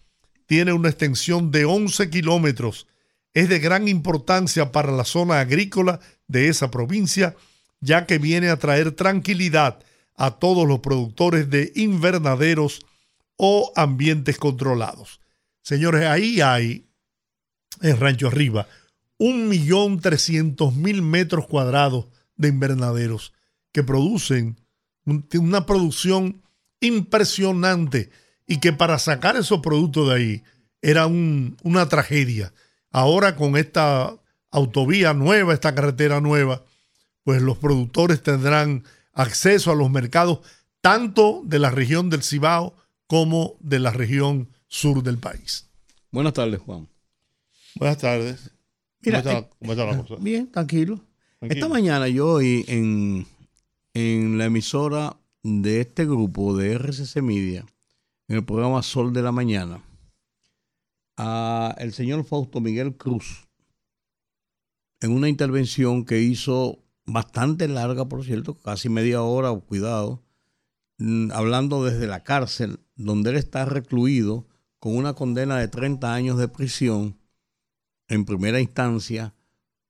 tiene 0.45 0.73
una 0.73 0.89
extensión 0.89 1.51
de 1.51 1.65
11 1.65 2.09
kilómetros. 2.09 2.87
Es 3.33 3.49
de 3.49 3.59
gran 3.59 3.87
importancia 3.87 4.71
para 4.71 4.91
la 4.91 5.03
zona 5.03 5.39
agrícola 5.39 5.99
de 6.27 6.47
esa 6.47 6.71
provincia, 6.71 7.35
ya 7.81 8.05
que 8.05 8.17
viene 8.17 8.49
a 8.49 8.57
traer 8.57 8.91
tranquilidad 8.91 9.79
a 10.15 10.31
todos 10.31 10.67
los 10.67 10.79
productores 10.79 11.49
de 11.49 11.71
invernaderos 11.75 12.85
o 13.37 13.73
ambientes 13.75 14.37
controlados. 14.37 15.19
Señores, 15.61 16.05
ahí 16.05 16.41
hay, 16.41 16.87
en 17.81 17.99
Rancho 17.99 18.27
Arriba, 18.27 18.67
un 19.17 19.49
millón 19.49 19.99
trescientos 19.99 20.75
mil 20.75 21.01
metros 21.01 21.47
cuadrados 21.47 22.07
de 22.35 22.49
invernaderos 22.49 23.33
que 23.71 23.83
producen 23.83 24.57
una 25.05 25.65
producción 25.65 26.41
impresionante 26.79 28.09
y 28.47 28.59
que 28.59 28.73
para 28.73 28.99
sacar 28.99 29.35
esos 29.35 29.61
productos 29.61 30.09
de 30.09 30.15
ahí 30.15 30.43
era 30.81 31.07
una 31.07 31.89
tragedia. 31.89 32.53
Ahora 32.91 33.35
con 33.35 33.57
esta 33.57 34.15
autovía 34.51 35.13
nueva, 35.13 35.53
esta 35.53 35.75
carretera 35.75 36.21
nueva, 36.21 36.63
pues 37.23 37.41
los 37.41 37.57
productores 37.57 38.21
tendrán 38.21 38.83
acceso 39.13 39.71
a 39.71 39.75
los 39.75 39.89
mercados 39.89 40.39
tanto 40.81 41.41
de 41.43 41.59
la 41.59 41.71
región 41.71 42.09
del 42.09 42.23
Cibao 42.23 42.75
como 43.07 43.55
de 43.59 43.79
la 43.79 43.91
región 43.91 44.49
sur 44.67 45.03
del 45.03 45.17
país. 45.17 45.67
Buenas 46.11 46.33
tardes, 46.33 46.59
Juan. 46.59 46.87
Buenas 47.75 47.97
tardes. 47.97 48.51
Mira, 49.01 49.21
¿Cómo 49.21 49.71
está, 49.71 49.85
la 49.85 49.93
eh, 49.93 49.97
cosa? 49.97 50.15
Bien, 50.21 50.51
tranquilo. 50.51 51.01
Esta 51.41 51.67
mañana 51.67 52.07
yo 52.07 52.33
oí 52.33 52.65
en, 52.67 53.27
en 53.93 54.37
la 54.37 54.45
emisora 54.45 55.17
de 55.43 55.81
este 55.81 56.05
grupo 56.05 56.55
de 56.55 56.73
RCC 56.73 57.21
Media, 57.21 57.65
en 58.27 58.37
el 58.37 58.45
programa 58.45 58.81
Sol 58.83 59.13
de 59.13 59.21
la 59.21 59.31
Mañana, 59.31 59.83
a 61.17 61.75
el 61.77 61.93
señor 61.93 62.23
Fausto 62.23 62.59
Miguel 62.59 62.95
Cruz, 62.97 63.47
en 65.01 65.11
una 65.11 65.29
intervención 65.29 66.05
que 66.05 66.21
hizo 66.21 66.79
bastante 67.05 67.67
larga, 67.67 68.05
por 68.05 68.23
cierto, 68.23 68.55
casi 68.55 68.89
media 68.89 69.21
hora, 69.21 69.53
cuidado, 69.59 70.23
mm, 70.97 71.31
hablando 71.31 71.83
desde 71.83 72.07
la 72.07 72.23
cárcel, 72.23 72.79
donde 72.95 73.31
él 73.31 73.35
está 73.35 73.65
recluido 73.65 74.47
con 74.79 74.95
una 74.95 75.13
condena 75.13 75.57
de 75.57 75.67
30 75.67 76.13
años 76.13 76.37
de 76.37 76.47
prisión 76.47 77.19
en 78.07 78.25
primera 78.25 78.59
instancia 78.59 79.33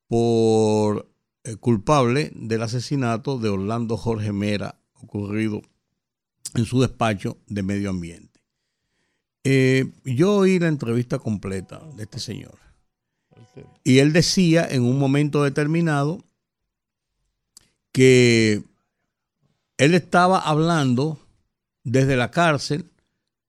por 0.08 1.12
eh, 1.44 1.56
culpable 1.58 2.32
del 2.36 2.62
asesinato 2.64 3.38
de 3.38 3.50
Orlando 3.50 3.98
Jorge 3.98 4.32
Mera 4.32 4.80
ocurrido 4.94 5.62
en 6.56 6.66
su 6.66 6.82
despacho 6.82 7.38
de 7.48 7.64
medio 7.64 7.90
ambiente. 7.90 8.40
Eh, 9.44 9.92
yo 10.04 10.38
oí 10.38 10.58
la 10.58 10.68
entrevista 10.68 11.20
completa 11.20 11.82
de 11.96 12.04
este 12.04 12.20
señor 12.20 12.58
y 13.84 14.00
él 14.00 14.12
decía 14.12 14.68
en 14.70 14.84
un 14.84 14.98
momento 14.98 15.44
determinado 15.44 16.24
que 17.92 18.64
él 19.78 19.94
estaba 19.94 20.40
hablando 20.40 21.20
desde 21.84 22.18
la 22.18 22.32
cárcel 22.32 22.90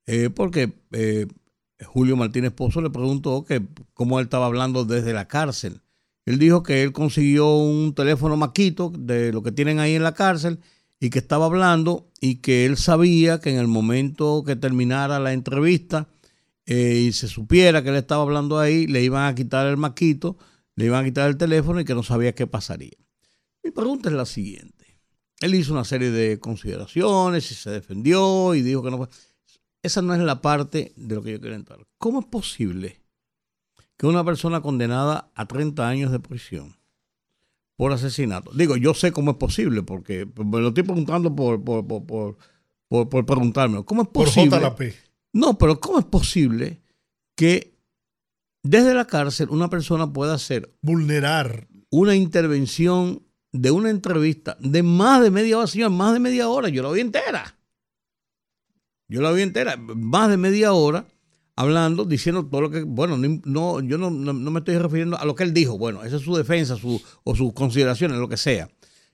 eh, 0.06 0.30
porque 0.30 0.72
eh, 0.92 1.26
Julio 1.84 2.16
Martínez 2.16 2.52
Pozo 2.52 2.80
le 2.80 2.90
preguntó 2.90 3.44
que 3.44 3.62
cómo 3.94 4.18
él 4.18 4.24
estaba 4.26 4.46
hablando 4.46 4.84
desde 4.84 5.12
la 5.12 5.26
cárcel. 5.26 5.80
Él 6.24 6.38
dijo 6.38 6.62
que 6.62 6.82
él 6.82 6.92
consiguió 6.92 7.56
un 7.56 7.94
teléfono 7.94 8.36
maquito 8.36 8.92
de 8.96 9.32
lo 9.32 9.42
que 9.42 9.52
tienen 9.52 9.78
ahí 9.78 9.94
en 9.94 10.02
la 10.02 10.14
cárcel 10.14 10.60
y 11.01 11.10
que 11.10 11.18
estaba 11.18 11.47
hablando 11.47 12.10
y 12.20 12.36
que 12.36 12.66
él 12.66 12.77
sabía 12.77 13.40
que 13.40 13.51
en 13.51 13.59
el 13.59 13.68
momento 13.68 14.43
que 14.44 14.56
terminara 14.56 15.18
la 15.18 15.32
entrevista 15.32 16.09
eh, 16.64 17.05
y 17.06 17.12
se 17.12 17.28
supiera 17.28 17.82
que 17.82 17.90
él 17.90 17.97
estaba 17.97 18.23
hablando 18.23 18.59
ahí, 18.59 18.86
le 18.86 19.02
iban 19.02 19.27
a 19.27 19.35
quitar 19.35 19.66
el 19.66 19.77
maquito, 19.77 20.39
le 20.74 20.86
iban 20.86 21.02
a 21.02 21.05
quitar 21.05 21.28
el 21.28 21.36
teléfono 21.36 21.81
y 21.81 21.85
que 21.85 21.94
no 21.94 22.02
sabía 22.02 22.35
qué 22.35 22.47
pasaría. 22.47 22.97
Mi 23.62 23.70
pregunta 23.70 24.09
es 24.09 24.14
la 24.14 24.27
siguiente. 24.27 25.01
Él 25.40 25.55
hizo 25.55 25.73
una 25.73 25.85
serie 25.85 26.10
de 26.10 26.40
consideraciones 26.40 27.51
y 27.51 27.55
se 27.55 27.70
defendió 27.70 28.55
y 28.55 28.62
dijo 28.62 28.82
que 28.82 28.90
no 28.90 29.09
esa 29.82 30.02
no 30.02 30.14
es 30.14 30.20
la 30.20 30.40
parte 30.40 30.93
de 30.97 31.14
lo 31.14 31.23
que 31.23 31.32
yo 31.32 31.40
quiero 31.40 31.55
entrar. 31.55 31.86
¿Cómo 31.98 32.20
es 32.20 32.27
posible 32.27 33.02
que 33.97 34.06
una 34.06 34.24
persona 34.24 34.60
condenada 34.60 35.31
a 35.36 35.47
30 35.47 35.89
años 35.89 36.10
de 36.10 36.18
prisión 36.18 36.77
por 37.77 37.93
asesinato, 37.93 38.53
digo, 38.55 38.77
yo 38.77 38.94
sé 38.94 39.12
cómo 39.12 39.32
es 39.32 39.36
posible, 39.36 39.82
porque 39.82 40.27
me 40.36 40.61
lo 40.61 40.69
estoy 40.69 40.82
preguntando 40.82 41.35
por, 41.35 41.62
por, 41.62 41.86
por, 41.86 42.36
por, 42.89 43.27
preguntarme, 43.27 43.85
¿cómo 43.85 44.03
es 44.03 44.09
posible? 44.09 44.94
No, 45.32 45.59
pero 45.59 45.78
¿cómo 45.78 45.98
es 45.98 46.07
posible 46.07 46.81
que 47.36 47.77
desde 48.66 48.94
la 48.94 49.07
cárcel 49.07 49.48
una 49.51 49.70
persona 49.70 50.12
pueda 50.12 50.35
hacer 50.35 50.74
vulnerar. 50.82 51.69
una 51.89 52.16
intervención 52.16 53.23
de 53.53 53.70
una 53.70 53.90
entrevista 53.90 54.57
de 54.61 54.82
más 54.82 55.23
de 55.23 55.31
media 55.31 55.59
hora, 55.59 55.89
más 55.89 56.12
de 56.12 56.19
media 56.19 56.48
hora, 56.48 56.69
yo 56.69 56.82
la 56.82 56.90
vi 56.90 57.01
entera. 57.01 57.57
Yo 59.09 59.23
la 59.23 59.31
vi 59.31 59.43
entera, 59.43 59.77
más 59.77 60.28
de 60.28 60.36
media 60.36 60.73
hora, 60.73 61.07
hablando, 61.56 62.04
diciendo 62.04 62.46
todo 62.46 62.60
lo 62.60 62.70
que, 62.70 62.82
bueno, 62.82 63.16
no, 63.16 63.80
yo 63.80 63.98
no, 63.98 64.10
me 64.10 64.58
estoy 64.58 64.76
refiriendo 64.76 65.18
a 65.18 65.24
lo 65.24 65.34
que 65.34 65.42
él 65.42 65.54
dijo, 65.54 65.78
bueno, 65.78 66.04
esa 66.04 66.16
es 66.16 66.22
su 66.22 66.36
defensa 66.36 66.76
su, 66.76 67.02
o 67.24 67.34
sus 67.34 67.54
consideraciones, 67.54 68.18
lo 68.18 68.28
que 68.28 68.36
sea, 68.36 68.68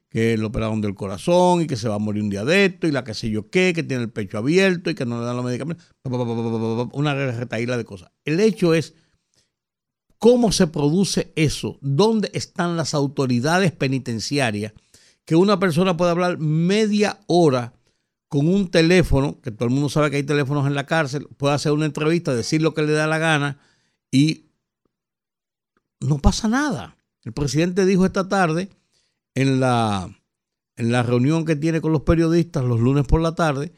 que 0.09 0.36
lo 0.36 0.48
operaron 0.48 0.81
del 0.81 0.94
corazón 0.94 1.62
y 1.62 1.66
que 1.69 1.77
se 1.77 1.89
va 1.89 1.94
a 1.94 2.01
morir 2.01 2.23
un 2.23 2.31
día 2.31 2.44
de 2.44 2.66
esto 2.66 2.89
y 2.89 2.90
la 2.90 3.05
que 3.05 3.14
sé 3.14 3.31
yo 3.31 3.48
qué, 3.48 3.73
que 3.73 3.85
tiene 3.85 4.02
el 4.02 4.10
pecho 4.10 4.39
abierto 4.39 4.90
y 4.90 4.94
que 4.97 5.06
no 5.06 5.20
le 5.20 5.24
dan 5.24 5.36
los 5.36 5.44
medicamentos, 5.44 5.86
una 6.93 7.14
retaíla 7.14 7.77
de 7.77 7.85
cosas. 7.85 8.10
El 8.24 8.40
hecho 8.40 8.74
es 8.74 8.94
cómo 10.19 10.51
se 10.51 10.66
produce 10.66 11.32
eso, 11.36 11.78
dónde 11.81 12.31
están 12.35 12.77
las 12.77 12.93
autoridades 12.93 13.70
penitenciarias, 13.70 14.73
que 15.24 15.36
una 15.36 15.60
persona 15.60 15.97
puede 15.97 16.10
hablar 16.10 16.39
media 16.39 17.20
hora 17.28 17.74
con 18.33 18.49
un 18.49 18.71
teléfono, 18.71 19.39
que 19.43 19.51
todo 19.51 19.69
el 19.69 19.75
mundo 19.75 19.91
sabe 19.91 20.11
que 20.11 20.17
hay 20.17 20.23
teléfonos 20.23 20.67
en 20.67 20.75
la 20.75 20.87
cárcel, 20.87 21.29
puede 21.37 21.53
hacer 21.53 21.73
una 21.73 21.85
entrevista, 21.85 22.35
decir 22.35 22.63
lo 22.63 22.73
que 22.73 22.81
le 22.81 22.93
da 22.93 23.07
la 23.07 23.19
gana 23.19 23.59
y 24.11 24.47
no 26.01 26.17
pasa 26.17 26.49
nada. 26.49 26.97
El 27.25 27.35
presidente 27.35 27.85
dijo 27.85 28.07
esta 28.07 28.31
tarde 28.31 28.71
en 29.35 29.61
la, 29.61 30.19
en 30.77 30.93
la 30.93 31.03
reunión 31.03 31.45
que 31.45 31.57
tiene 31.57 31.83
con 31.83 31.93
los 31.93 32.05
periodistas 32.05 32.65
los 32.65 32.81
lunes 32.81 33.07
por 33.07 33.21
la 33.21 33.35
tarde 33.35 33.71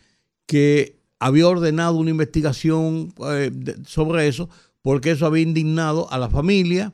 que 0.47 1.02
había 1.18 1.48
ordenado 1.48 1.97
una 1.97 2.10
investigación 2.10 3.12
eh, 3.32 3.51
sobre 3.85 4.28
eso 4.28 4.48
porque 4.82 5.10
eso 5.10 5.26
había 5.26 5.43
indignado 5.43 6.09
a 6.12 6.18
la 6.18 6.31
familia 6.31 6.93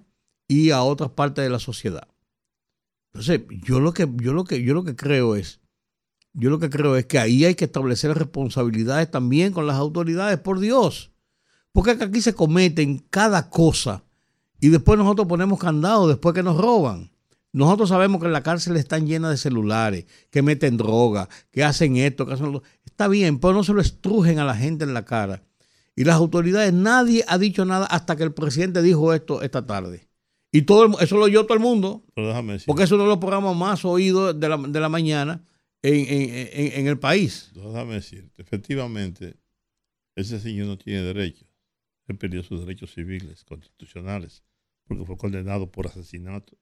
y 0.48 0.70
a 0.70 0.80
otras 0.80 1.10
partes 1.10 1.44
de 1.44 1.50
la 1.50 1.58
sociedad. 1.58 2.08
Entonces, 3.12 3.42
yo 3.66 3.80
lo 3.80 3.92
que, 3.92 4.08
yo 4.16 4.32
lo 4.32 4.44
que, 4.44 4.62
yo 4.62 4.72
lo 4.72 4.82
que 4.82 4.96
creo 4.96 5.36
es 5.36 5.59
yo 6.32 6.50
lo 6.50 6.58
que 6.58 6.70
creo 6.70 6.96
es 6.96 7.06
que 7.06 7.18
ahí 7.18 7.44
hay 7.44 7.54
que 7.54 7.64
establecer 7.64 8.16
responsabilidades 8.16 9.10
también 9.10 9.52
con 9.52 9.66
las 9.66 9.76
autoridades, 9.76 10.38
por 10.38 10.60
Dios. 10.60 11.10
Porque 11.72 11.90
aquí 11.90 12.20
se 12.20 12.34
cometen 12.34 12.98
cada 13.10 13.50
cosa 13.50 14.04
y 14.60 14.68
después 14.68 14.98
nosotros 14.98 15.26
ponemos 15.26 15.58
candado 15.58 16.08
después 16.08 16.34
que 16.34 16.42
nos 16.42 16.56
roban. 16.56 17.10
Nosotros 17.52 17.88
sabemos 17.88 18.20
que 18.20 18.26
en 18.26 18.32
la 18.32 18.44
cárcel 18.44 18.76
están 18.76 19.06
llenas 19.06 19.32
de 19.32 19.36
celulares, 19.36 20.06
que 20.30 20.42
meten 20.42 20.76
droga, 20.76 21.28
que 21.50 21.64
hacen 21.64 21.96
esto, 21.96 22.26
que 22.26 22.34
hacen 22.34 22.52
lo... 22.52 22.62
Está 22.84 23.08
bien, 23.08 23.40
pero 23.40 23.54
no 23.54 23.64
se 23.64 23.72
lo 23.72 23.80
estrujen 23.80 24.38
a 24.38 24.44
la 24.44 24.54
gente 24.54 24.84
en 24.84 24.94
la 24.94 25.04
cara. 25.04 25.42
Y 25.96 26.04
las 26.04 26.16
autoridades, 26.16 26.72
nadie 26.72 27.24
ha 27.26 27.38
dicho 27.38 27.64
nada 27.64 27.86
hasta 27.86 28.14
que 28.14 28.22
el 28.22 28.32
presidente 28.32 28.82
dijo 28.82 29.12
esto 29.14 29.42
esta 29.42 29.66
tarde. 29.66 30.08
Y 30.52 30.62
todo 30.62 31.00
eso 31.00 31.16
lo 31.16 31.24
oyó 31.24 31.44
todo 31.44 31.54
el 31.54 31.60
mundo. 31.60 32.04
Porque 32.66 32.84
eso 32.84 32.96
no 32.96 33.06
lo 33.06 33.18
programamos 33.18 33.56
más 33.56 33.84
oídos 33.84 34.38
de 34.38 34.48
la, 34.48 34.56
de 34.56 34.80
la 34.80 34.88
mañana 34.88 35.42
en, 35.82 36.86
el 36.86 36.98
país. 36.98 37.50
Déjame 37.54 37.94
decirte, 37.94 38.42
efectivamente, 38.42 39.36
ese 40.14 40.40
señor 40.40 40.66
no 40.66 40.78
tiene 40.78 41.02
derechos. 41.02 41.48
Él 42.06 42.16
perdió 42.16 42.42
sus 42.42 42.60
derechos 42.60 42.92
civiles, 42.92 43.44
constitucionales, 43.44 44.42
porque 44.84 45.04
fue 45.04 45.16
condenado 45.16 45.70
por 45.70 45.86
asesinato 45.86 46.56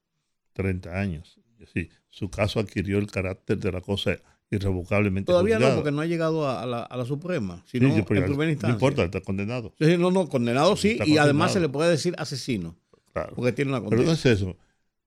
30 0.53 0.99
años. 0.99 1.41
Sí, 1.73 1.89
su 2.09 2.31
caso 2.31 2.61
adquirió 2.61 2.99
el 2.99 3.11
carácter 3.11 3.59
de 3.59 3.73
la 3.73 3.81
cosa 3.81 4.19
irrevocablemente. 4.51 5.27
Todavía 5.27 5.59
no, 5.59 5.75
porque 5.75 5.91
no 5.91 6.01
ha 6.01 6.07
llegado 6.07 6.49
a, 6.49 6.67
la, 6.67 7.05
Suprema, 7.05 7.65
sino 7.67 7.95
en 7.95 8.05
primera 8.05 8.51
instancia. 8.51 8.69
No 8.69 8.75
importa, 8.75 9.05
está 9.05 9.21
condenado. 9.21 9.75
no, 9.79 10.11
no, 10.11 10.29
condenado 10.29 10.77
sí, 10.77 10.99
y 11.05 11.19
además 11.19 11.53
se 11.53 11.61
le 11.61 11.69
puede 11.69 11.91
decir 11.91 12.15
asesino. 12.19 12.77
Claro. 13.13 13.35
Porque 13.35 13.53
tiene 13.53 13.71
una 13.71 13.81
condena. 13.81 14.03
Pero 14.03 14.07
no 14.07 14.15
es 14.15 14.27
eso. 14.27 14.57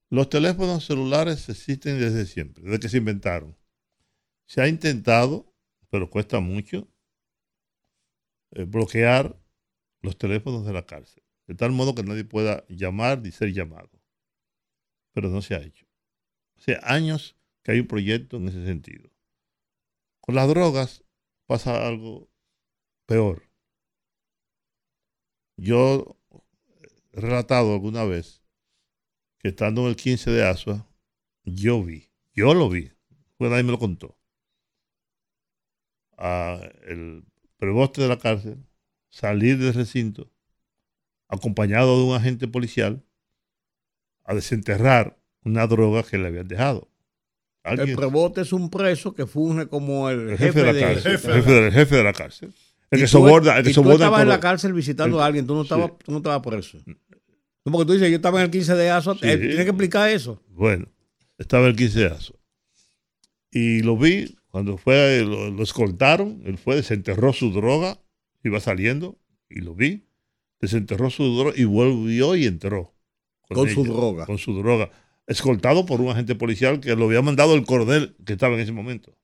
Los 0.10 0.30
teléfonos 0.30 0.86
celulares 0.86 1.48
existen 1.48 2.00
desde 2.00 2.26
siempre, 2.26 2.64
desde 2.64 2.80
que 2.80 2.90
se 2.90 2.98
inventaron. 2.98 3.56
Se 4.52 4.60
ha 4.60 4.68
intentado, 4.68 5.56
pero 5.90 6.10
cuesta 6.10 6.42
mucho, 6.42 6.86
eh, 8.52 8.66
bloquear 8.66 9.42
los 10.02 10.18
teléfonos 10.18 10.66
de 10.66 10.74
la 10.74 10.86
cárcel, 10.86 11.24
de 11.48 11.56
tal 11.56 11.72
modo 11.72 11.96
que 11.96 12.04
nadie 12.04 12.26
pueda 12.26 12.66
llamar 12.68 13.22
ni 13.22 13.32
ser 13.32 13.54
llamado. 13.54 13.90
Pero 15.14 15.30
no 15.30 15.42
se 15.42 15.56
ha 15.56 15.62
hecho. 15.62 15.86
Hace 16.58 16.78
años 16.84 17.38
que 17.64 17.72
hay 17.72 17.80
un 17.80 17.88
proyecto 17.88 18.36
en 18.36 18.50
ese 18.50 18.66
sentido. 18.66 19.10
Con 20.20 20.36
las 20.36 20.50
drogas 20.50 21.06
pasa 21.46 21.88
algo 21.88 22.30
peor. 23.06 23.50
Yo 25.56 26.20
he 27.14 27.22
relatado 27.22 27.72
alguna 27.72 28.04
vez 28.04 28.44
que 29.40 29.48
estando 29.48 29.84
en 29.84 29.88
el 29.88 29.96
15 29.96 30.30
de 30.30 30.46
Asua, 30.46 30.94
yo 31.46 31.82
vi, 31.82 32.12
yo 32.34 32.54
lo 32.54 32.70
vi, 32.70 32.92
pues 33.38 33.50
nadie 33.50 33.64
me 33.64 33.72
lo 33.72 33.80
contó, 33.80 34.21
el 36.22 37.24
preboste 37.58 38.02
de 38.02 38.08
la 38.08 38.18
cárcel 38.18 38.58
salir 39.10 39.58
del 39.58 39.74
recinto 39.74 40.32
acompañado 41.28 41.98
de 41.98 42.04
un 42.06 42.16
agente 42.16 42.48
policial 42.48 43.04
a 44.24 44.36
desenterrar 44.36 45.18
una 45.44 45.66
droga 45.68 46.04
que 46.04 46.18
le 46.18 46.28
habían 46.28 46.48
dejado. 46.48 46.90
El 47.64 47.96
prebote 47.96 48.42
es 48.42 48.54
un 48.54 48.70
preso 48.70 49.14
que 49.14 49.26
funge 49.26 49.68
como 49.68 50.10
el, 50.10 50.38
jefe, 50.38 50.64
de 50.64 50.74
la 50.74 50.80
cárcel. 50.80 51.12
El 51.12 51.72
jefe, 51.72 51.96
de 51.96 52.04
la 52.04 52.14
cárcel. 52.14 52.54
El 52.90 53.00
que 53.00 53.08
soborda. 53.08 53.58
El 53.58 53.66
que 53.66 53.74
tú 53.74 53.92
estabas 53.92 54.22
en 54.22 54.30
la 54.30 54.40
cárcel 54.40 54.74
visitando 54.74 55.22
a 55.22 55.26
alguien, 55.26 55.46
tú 55.46 55.54
no 55.54 55.62
estabas, 55.62 55.92
tú 56.04 56.12
no 56.12 56.18
estabas 56.18 56.42
preso. 56.42 56.80
No, 57.64 57.72
porque 57.72 57.86
tú 57.86 57.94
dices, 57.94 58.10
yo 58.10 58.16
estaba 58.16 58.40
en 58.40 58.46
el 58.46 58.52
15 58.52 58.76
de 58.76 58.90
ASO, 58.90 59.12
eh, 59.22 59.38
tienes 59.38 59.58
que 59.58 59.70
explicar 59.70 60.10
eso. 60.10 60.42
Bueno, 60.50 60.88
estaba 61.38 61.64
en 61.64 61.70
el 61.70 61.76
15 61.76 62.00
de 62.00 62.06
ASO. 62.08 62.40
Y 63.52 63.84
lo 63.84 63.96
vi 63.96 64.36
cuando 64.52 64.78
fue, 64.78 65.24
lo, 65.26 65.64
escoltaron, 65.64 66.42
él 66.46 66.58
fue, 66.58 66.76
desenterró 66.76 67.32
su 67.32 67.52
droga, 67.52 68.00
iba 68.44 68.60
saliendo 68.60 69.18
y 69.50 69.62
lo 69.62 69.74
vi, 69.76 70.06
desenterró 70.60 71.10
su 71.10 71.24
droga 71.36 71.54
y 71.56 71.64
volvió 71.64 72.36
y 72.36 72.46
entró. 72.46 72.94
Con, 73.48 73.70
su 73.70 73.84
droga. 73.84 74.26
Con 74.26 74.38
su 74.38 74.54
droga. 74.54 74.92
Escoltado 75.26 75.86
por 75.86 76.02
un 76.02 76.10
agente 76.10 76.36
policial 76.36 76.80
que 76.82 76.96
lo 76.96 77.06
había 77.06 77.22
mandado 77.22 77.56
el 77.56 77.66
coronel 77.66 78.16
que 78.26 78.34
estaba 78.34 78.56
en 78.56 78.62
ese 78.62 78.72
momento. 78.74 79.18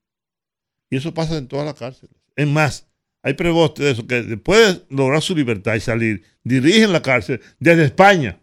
Y 0.89 0.95
eso 0.95 1.13
pasa 1.13 1.37
en 1.37 1.47
todas 1.47 1.65
las 1.65 1.75
cárceles. 1.75 2.15
Es 2.35 2.47
más, 2.47 2.87
hay 3.21 3.33
prebostes 3.33 3.85
de 3.85 3.91
eso 3.91 4.07
que 4.07 4.23
después 4.23 4.87
de 4.87 4.95
lograr 4.95 5.21
su 5.21 5.35
libertad 5.35 5.75
y 5.75 5.81
salir, 5.81 6.23
dirigen 6.43 6.93
la 6.93 7.01
cárcel 7.01 7.41
desde 7.59 7.83
España. 7.83 8.39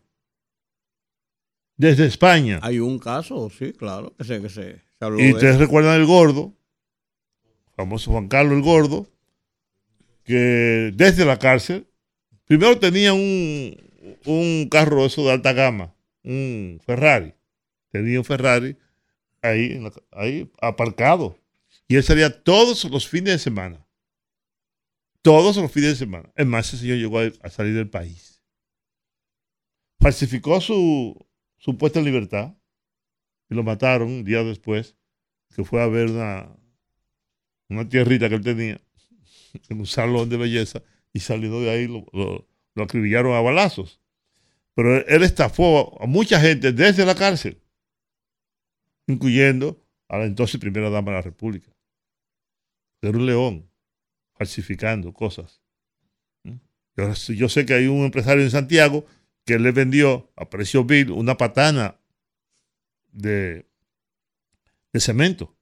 Desde 1.76 2.06
España. 2.06 2.60
Hay 2.62 2.78
un 2.78 2.98
caso, 2.98 3.50
sí, 3.50 3.72
claro, 3.72 4.14
que 4.16 4.24
se, 4.24 4.42
que 4.42 4.48
se, 4.50 4.82
Y 5.18 5.32
ustedes 5.32 5.58
recuerdan 5.58 5.98
el 5.98 6.06
gordo, 6.06 6.54
famoso 7.76 8.10
Juan 8.10 8.28
Carlos 8.28 8.54
el 8.54 8.62
Gordo, 8.62 9.08
que 10.24 10.92
desde 10.94 11.24
la 11.24 11.38
cárcel, 11.38 11.86
primero 12.46 12.78
tenía 12.78 13.12
un, 13.12 13.76
un 14.24 14.68
carro 14.70 15.04
eso 15.04 15.24
de 15.24 15.32
alta 15.32 15.52
gama, 15.52 15.94
un 16.22 16.80
Ferrari. 16.84 17.34
Tenía 17.90 18.18
un 18.18 18.24
Ferrari 18.24 18.76
ahí, 19.42 19.80
ahí 20.12 20.50
aparcado. 20.60 21.38
Y 21.86 21.96
él 21.96 22.02
salía 22.02 22.42
todos 22.42 22.84
los 22.84 23.08
fines 23.08 23.34
de 23.34 23.38
semana. 23.38 23.86
Todos 25.22 25.56
los 25.56 25.70
fines 25.70 25.90
de 25.90 25.96
semana. 25.96 26.30
Es 26.34 26.46
más, 26.46 26.68
ese 26.68 26.78
señor 26.78 26.98
llegó 26.98 27.18
a, 27.18 27.50
salir 27.50 27.74
del 27.74 27.88
país. 27.88 28.42
Falsificó 30.00 30.60
su, 30.60 31.26
puesta 31.78 31.98
en 31.98 32.04
libertad 32.04 32.54
y 33.48 33.54
lo 33.54 33.62
mataron 33.62 34.08
un 34.08 34.24
día 34.24 34.42
después 34.42 34.96
que 35.54 35.64
fue 35.64 35.80
a 35.80 35.86
ver 35.86 36.10
una, 36.10 36.48
una 37.74 37.88
tierrita 37.88 38.28
que 38.28 38.36
él 38.36 38.44
tenía 38.44 38.80
en 39.68 39.80
un 39.80 39.86
salón 39.86 40.28
de 40.28 40.36
belleza 40.36 40.82
y 41.12 41.20
saliendo 41.20 41.60
de 41.60 41.70
ahí 41.70 41.86
lo, 41.86 42.06
lo, 42.12 42.82
acribillaron 42.82 43.34
a 43.34 43.40
balazos. 43.40 44.00
Pero 44.74 45.06
él, 45.06 45.22
estafó 45.22 46.02
a 46.02 46.06
mucha 46.06 46.40
gente 46.40 46.72
desde 46.72 47.06
la 47.06 47.14
cárcel, 47.14 47.62
incluyendo 49.06 49.80
a 50.08 50.18
la 50.18 50.24
entonces 50.24 50.60
primera 50.60 50.90
dama 50.90 51.12
de 51.12 51.16
la 51.18 51.22
República. 51.22 51.70
Era 53.00 53.16
un 53.16 53.26
león, 53.26 53.70
falsificando 54.36 55.12
cosas. 55.12 55.62
¿Mm? 56.42 56.56
Yo, 56.96 57.12
yo, 57.34 57.48
sé 57.48 57.64
que 57.64 57.74
hay 57.74 57.86
un 57.86 58.04
empresario 58.04 58.42
en 58.42 58.50
Santiago 58.50 59.06
que 59.44 59.58
le 59.58 59.70
vendió 59.70 60.32
a 60.36 60.50
precio 60.50 60.84
vil 60.84 61.12
una 61.12 61.36
patana 61.36 62.00
de, 63.12 63.66
de 64.92 65.00
cemento. 65.00 65.56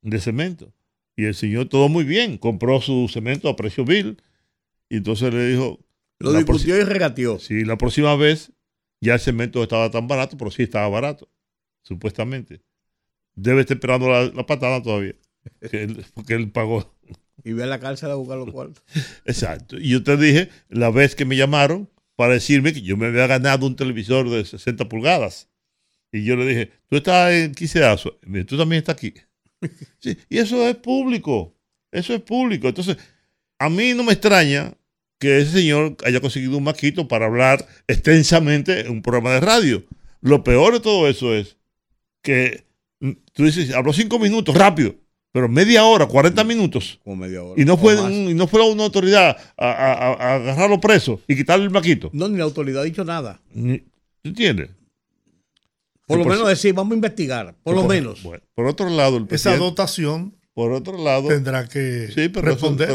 De 0.00 0.18
cemento. 0.18 0.72
Y 1.16 1.24
el 1.24 1.34
señor 1.34 1.68
todo 1.68 1.88
muy 1.88 2.04
bien, 2.04 2.38
compró 2.38 2.80
su 2.80 3.08
cemento 3.12 3.48
a 3.48 3.56
precio 3.56 3.84
vil. 3.84 4.22
Y 4.88 4.98
entonces 4.98 5.32
le 5.32 5.48
dijo... 5.48 5.80
Lo 6.18 6.32
discutió 6.32 6.78
y 6.78 6.84
regateó. 6.84 7.38
Sí, 7.38 7.64
la 7.64 7.76
próxima 7.76 8.14
vez 8.14 8.52
ya 9.00 9.14
el 9.14 9.20
cemento 9.20 9.62
estaba 9.62 9.90
tan 9.90 10.06
barato, 10.06 10.36
pero 10.36 10.50
sí 10.52 10.62
estaba 10.62 10.88
barato, 10.88 11.28
supuestamente. 11.82 12.62
Debe 13.34 13.62
estar 13.62 13.76
esperando 13.76 14.08
la, 14.08 14.46
patada 14.46 14.80
todavía, 14.80 15.16
porque 16.14 16.34
él 16.34 16.52
pagó. 16.52 16.94
Y 17.42 17.54
ve 17.54 17.64
a 17.64 17.66
la 17.66 17.80
cárcel 17.80 18.12
a 18.12 18.14
buscar 18.14 18.38
los 18.38 18.52
cuartos. 18.52 18.84
Exacto. 19.24 19.78
Y 19.78 19.88
yo 19.88 20.04
te 20.04 20.16
dije, 20.16 20.48
la 20.68 20.90
vez 20.90 21.16
que 21.16 21.24
me 21.24 21.36
llamaron 21.36 21.90
para 22.14 22.34
decirme 22.34 22.72
que 22.72 22.82
yo 22.82 22.96
me 22.96 23.06
había 23.06 23.26
ganado 23.26 23.66
un 23.66 23.74
televisor 23.74 24.30
de 24.30 24.44
60 24.44 24.88
pulgadas. 24.88 25.48
Y 26.12 26.24
yo 26.24 26.36
le 26.36 26.46
dije, 26.46 26.70
tú 26.88 26.96
estás 26.96 27.32
en 27.32 27.54
Quiseazo, 27.54 28.20
tú 28.46 28.56
también 28.56 28.80
estás 28.80 28.94
aquí 28.94 29.14
y 30.28 30.38
eso 30.38 30.66
es 30.68 30.76
público. 30.76 31.54
Eso 31.90 32.14
es 32.14 32.22
público. 32.22 32.68
Entonces, 32.68 32.96
a 33.58 33.68
mí 33.68 33.92
no 33.94 34.02
me 34.02 34.12
extraña 34.12 34.74
que 35.18 35.38
ese 35.38 35.52
señor 35.52 35.96
haya 36.04 36.20
conseguido 36.20 36.56
un 36.58 36.64
maquito 36.64 37.06
para 37.06 37.26
hablar 37.26 37.66
extensamente 37.86 38.80
en 38.80 38.90
un 38.90 39.02
programa 39.02 39.32
de 39.32 39.40
radio. 39.40 39.84
Lo 40.20 40.42
peor 40.42 40.72
de 40.72 40.80
todo 40.80 41.08
eso 41.08 41.34
es 41.34 41.56
que 42.22 42.64
mm, 43.00 43.12
tú 43.32 43.44
dices, 43.44 43.72
habló 43.72 43.92
cinco 43.92 44.18
minutos, 44.18 44.56
rápido, 44.56 44.96
pero 45.32 45.48
media 45.48 45.84
hora, 45.84 46.06
40 46.06 46.42
minutos. 46.44 46.98
Y 47.56 47.64
no 47.64 47.76
fue, 47.76 47.94
y 48.12 48.34
no 48.34 48.46
fue 48.46 48.68
una 48.68 48.84
autoridad 48.84 49.36
a, 49.56 50.34
agarrarlo 50.34 50.80
preso 50.80 51.20
y 51.28 51.36
quitarle 51.36 51.64
el 51.66 51.70
maquito. 51.70 52.10
No, 52.12 52.28
ni 52.28 52.38
la 52.38 52.44
autoridad 52.44 52.82
ha 52.82 52.84
dicho 52.84 53.04
nada. 53.04 53.40
¿Entiendes? 54.24 54.70
Por 56.16 56.26
lo 56.26 56.32
menos 56.32 56.48
decir, 56.48 56.74
vamos 56.74 56.92
a 56.92 56.94
investigar, 56.94 57.54
por 57.62 57.74
lo 57.74 57.84
menos. 57.84 58.20
por 58.54 58.66
otro 58.66 58.88
lado, 58.88 59.26
esa 59.30 59.56
dotación 59.56 60.34
por 60.54 60.70
otro 60.72 61.02
lado 61.02 61.28
tendrá 61.28 61.66
que 61.66 62.08
responder. 62.34 62.90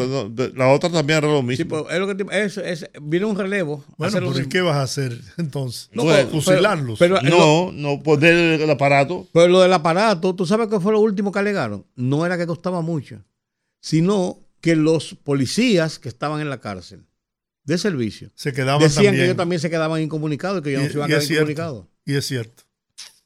la 0.55 0.69
otra 0.69 0.91
también 0.91 1.17
era 1.17 1.27
lo 1.27 1.41
mismo. 1.41 1.63
Sí, 1.63 1.65
pero 1.65 1.89
es 1.89 1.99
lo 1.99 2.15
que 2.15 2.71
es, 2.71 2.87
viene 3.01 3.25
un 3.25 3.35
relevo. 3.35 3.83
Bueno, 3.97 4.39
¿y 4.39 4.47
qué 4.47 4.61
vas 4.61 4.75
a 4.75 4.83
hacer 4.83 5.19
entonces? 5.37 5.89
No, 5.91 6.03
fusilarlos. 6.29 6.99
no, 7.23 7.71
no 7.71 8.03
poner 8.03 8.61
el 8.61 8.69
aparato. 8.69 9.27
Pero 9.33 9.47
lo 9.47 9.61
del 9.61 9.73
aparato, 9.73 10.35
¿tú 10.35 10.45
sabes 10.45 10.67
qué 10.67 10.79
fue 10.79 10.91
lo 10.91 10.99
último 10.99 11.31
que 11.31 11.39
alegaron? 11.39 11.83
No 11.95 12.27
era 12.27 12.37
que 12.37 12.45
costaba 12.45 12.81
mucho, 12.81 13.23
sino 13.81 14.39
que 14.61 14.75
los 14.75 15.15
policías 15.23 15.97
que 15.97 16.09
estaban 16.09 16.41
en 16.41 16.51
la 16.51 16.59
cárcel 16.59 17.07
de 17.63 17.77
servicio 17.77 18.29
se 18.35 18.53
quedaban 18.53 18.81
decían 18.81 19.15
que 19.15 19.23
ellos 19.23 19.35
también 19.35 19.59
se 19.59 19.69
quedaban 19.69 20.01
incomunicados 20.01 20.59
y 20.59 20.63
que 20.63 20.69
ellos 20.69 20.83
no 20.83 20.89
se 20.89 20.93
iban 20.97 21.05
a 21.05 21.07
quedar 21.07 21.23
incomunicados. 21.31 21.85
Y 22.05 22.15
es 22.15 22.25
cierto. 22.25 22.66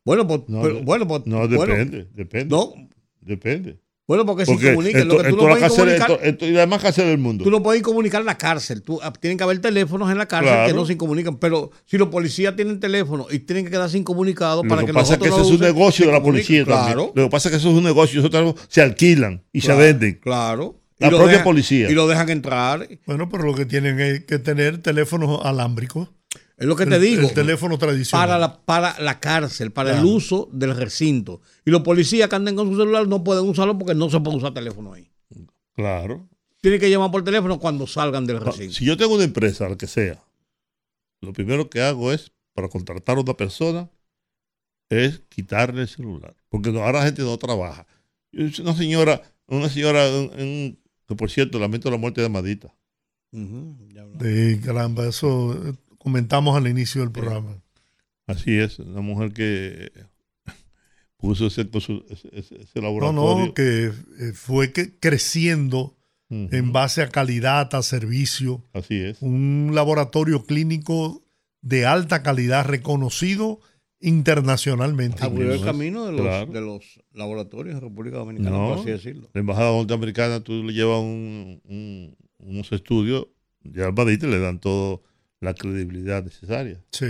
Bueno, 0.04 0.28
pues, 0.28 0.42
no, 0.48 0.62
bueno, 0.84 1.08
pues, 1.08 1.22
no 1.26 1.48
depende, 1.48 2.08
depende. 2.14 2.46
No, 2.56 2.74
depende. 3.22 3.80
Bueno, 4.08 4.26
porque, 4.26 4.44
Porque 4.46 4.66
si 4.68 4.70
comunican, 4.74 5.08
lo 5.08 5.18
que 5.18 5.24
tú 5.24 5.30
esto 5.30 5.38
no 5.38 5.44
puedes 5.48 5.60
cárcel- 5.64 5.78
comunicar, 5.86 6.12
esto- 6.12 6.24
esto- 6.24 6.46
y 6.48 6.52
la 6.52 6.66
más 6.68 6.82
cárcel 6.82 7.06
del 7.06 7.18
mundo. 7.20 7.44
tú 7.46 7.52
no 7.52 7.64
puedes 7.64 7.82
comunicar 7.82 8.20
en 8.20 8.26
la 8.26 8.38
cárcel. 8.38 8.82
Tú, 8.82 9.00
ah, 9.02 9.14
tienen 9.14 9.38
que 9.38 9.44
haber 9.46 9.60
teléfonos 9.60 10.12
en 10.12 10.18
la 10.18 10.26
cárcel 10.26 10.50
Claro. 10.52 10.68
que 10.68 10.74
no 10.74 10.86
se 10.86 10.98
comunican. 10.98 11.38
Pero 11.38 11.72
si 11.86 11.98
los 11.98 12.10
policías 12.10 12.54
tienen 12.58 12.82
teléfono 12.82 13.28
y 13.32 13.40
tienen 13.40 13.64
que 13.64 13.72
quedarse 13.72 13.98
incomunicados 13.98 14.66
Lo 14.66 14.70
para 14.70 14.82
que, 14.82 14.88
que, 14.88 14.94
pasa 14.94 15.14
es 15.14 15.20
los 15.20 15.30
que 15.30 15.36
no 15.36 15.42
es 15.42 15.52
un 15.52 15.62
negocio 15.62 16.08
de 16.08 16.12
la 16.12 16.22
policía 16.22 16.66
Claro. 16.66 16.82
también. 16.88 17.12
Lo 17.16 17.24
que 17.24 17.30
pasa 17.30 17.48
es 17.48 17.52
que 17.54 17.58
eso 17.60 17.70
es 17.70 17.78
un 17.78 17.84
negocio, 17.86 18.20
esos 18.20 18.32
teléfonos 18.32 18.60
se 18.68 18.82
alquilan 18.82 19.44
y 19.54 19.62
claro, 19.62 19.80
se 19.80 19.86
venden. 19.86 20.20
Claro. 20.22 20.82
La 21.00 21.10
lo 21.10 21.18
propia 21.18 21.44
policía. 21.44 21.90
Y 21.90 21.94
lo 21.94 22.06
dejan 22.08 22.30
entrar. 22.30 22.90
Bueno, 23.06 23.30
pero 23.30 23.44
lo 23.44 23.56
que 23.56 23.66
tienen 23.66 23.98
es 24.02 24.26
que 24.26 24.40
tener 24.40 24.80
teléfonos 24.80 25.40
alámbricos. 25.46 26.10
Es 26.62 26.68
lo 26.68 26.76
que 26.76 26.86
te 26.86 26.96
El- 26.98 27.02
digo. 27.02 27.28
El 27.28 27.34
teléfono 27.34 27.78
tradicional. 27.80 28.28
para 28.28 28.40
la, 28.40 28.62
para 28.62 29.00
la 29.00 29.20
cárcel, 29.20 29.72
para 29.72 29.98
el 29.98 30.06
uso 30.06 30.48
del 30.54 30.76
recinto. 30.76 31.42
Y 31.66 31.72
los 31.72 31.82
policías 31.82 32.30
que 32.30 32.36
anden 32.36 32.56
con 32.56 32.70
su 32.70 32.78
celular 32.78 33.08
no 33.08 33.24
pueden 33.24 33.46
usarlo 33.50 33.78
porque 33.78 33.96
no 33.96 34.10
se 34.12 34.20
puede 34.20 34.38
usar 34.38 34.54
teléfono 34.54 34.94
ahí. 34.94 35.10
Claro. 35.74 36.30
Tienen 36.62 36.80
que 36.80 36.90
llamar 36.92 37.10
por 37.10 37.24
teléfono 37.24 37.58
cuando 37.60 37.88
salgan 37.88 38.28
del 38.28 38.40
recinto. 38.40 38.74
Si 38.76 38.86
yo 38.86 38.96
tengo 38.96 39.16
una 39.16 39.24
empresa, 39.24 39.68
la 39.68 39.76
que 39.76 39.88
sea, 39.88 40.24
lo 41.22 41.34
primero 41.34 41.68
que 41.70 41.82
hago 41.82 42.12
es, 42.12 42.32
para 42.54 42.70
contratar 42.70 43.18
a 43.18 43.22
una 43.22 43.34
persona, 43.36 43.90
es 44.90 45.22
quitarle 45.30 45.82
el 45.82 45.88
celular. 45.88 46.36
Porque 46.50 46.70
ahora 46.70 47.00
la 47.00 47.06
gente 47.06 47.24
no 47.24 47.38
trabaja. 47.38 47.88
Una 48.34 48.76
señora, 48.76 49.22
una 49.48 49.68
señora, 49.70 50.08
en- 50.08 50.40
en- 50.40 50.80
que 51.08 51.16
por 51.16 51.32
cierto, 51.32 51.58
lamento 51.58 51.90
la 51.90 51.98
muerte 51.98 52.22
de 52.22 52.30
ya 53.94 54.02
hablamos. 54.04 54.20
De 54.20 54.60
caramba, 54.64 55.08
eso 55.08 55.76
comentamos 56.02 56.56
al 56.58 56.68
inicio 56.68 57.02
del 57.02 57.12
programa. 57.12 57.62
Así 58.28 58.58
es, 58.58 58.80
una 58.80 59.02
mujer 59.02 59.34
que 59.34 59.92
puso 61.18 61.48
ese, 61.48 61.64
ese- 62.10 62.30
ese- 62.34 62.56
ese 62.62 62.72
No, 62.76 62.82
laboratorio. 62.82 63.46
no, 63.48 63.54
que 63.54 63.86
eh, 64.20 64.34
fue 64.34 64.72
que 64.74 64.98
creciendo 65.00 65.96
Ujú, 66.30 66.48
en 66.56 66.72
base 66.72 67.02
a 67.02 67.10
calidad, 67.10 67.74
a 67.76 67.84
servicio, 67.84 68.64
Así 68.74 68.96
es. 68.96 69.22
un 69.22 69.72
laboratorio 69.74 70.46
clínico 70.46 71.24
de 71.62 71.86
alta 71.86 72.24
calidad 72.24 72.66
reconocido 72.66 73.60
internacionalmente. 74.00 75.24
Abrió 75.24 75.54
el 75.54 75.62
camino 75.62 76.06
de 76.06 76.12
los, 76.14 76.22
claro. 76.22 76.52
de 76.52 76.62
los 76.62 77.00
laboratorios 77.14 77.76
en 77.76 77.82
República 77.82 78.18
Dominicana, 78.18 78.58
No. 78.58 78.70
por 78.70 78.80
así 78.80 78.90
decirlo. 78.92 79.30
La 79.34 79.42
embajada 79.42 79.72
norteamericana, 79.72 80.40
tú 80.44 80.64
le 80.64 80.74
llevas 80.74 81.00
un- 81.02 81.62
un- 81.66 82.16
unos 82.40 82.72
estudios, 82.72 83.28
ya 83.64 83.86
al 83.86 83.94
le 84.28 84.40
dan 84.40 84.60
toda 84.60 85.00
la 85.42 85.54
credibilidad 85.54 86.24
necesaria, 86.24 86.82
Sí. 86.92 87.08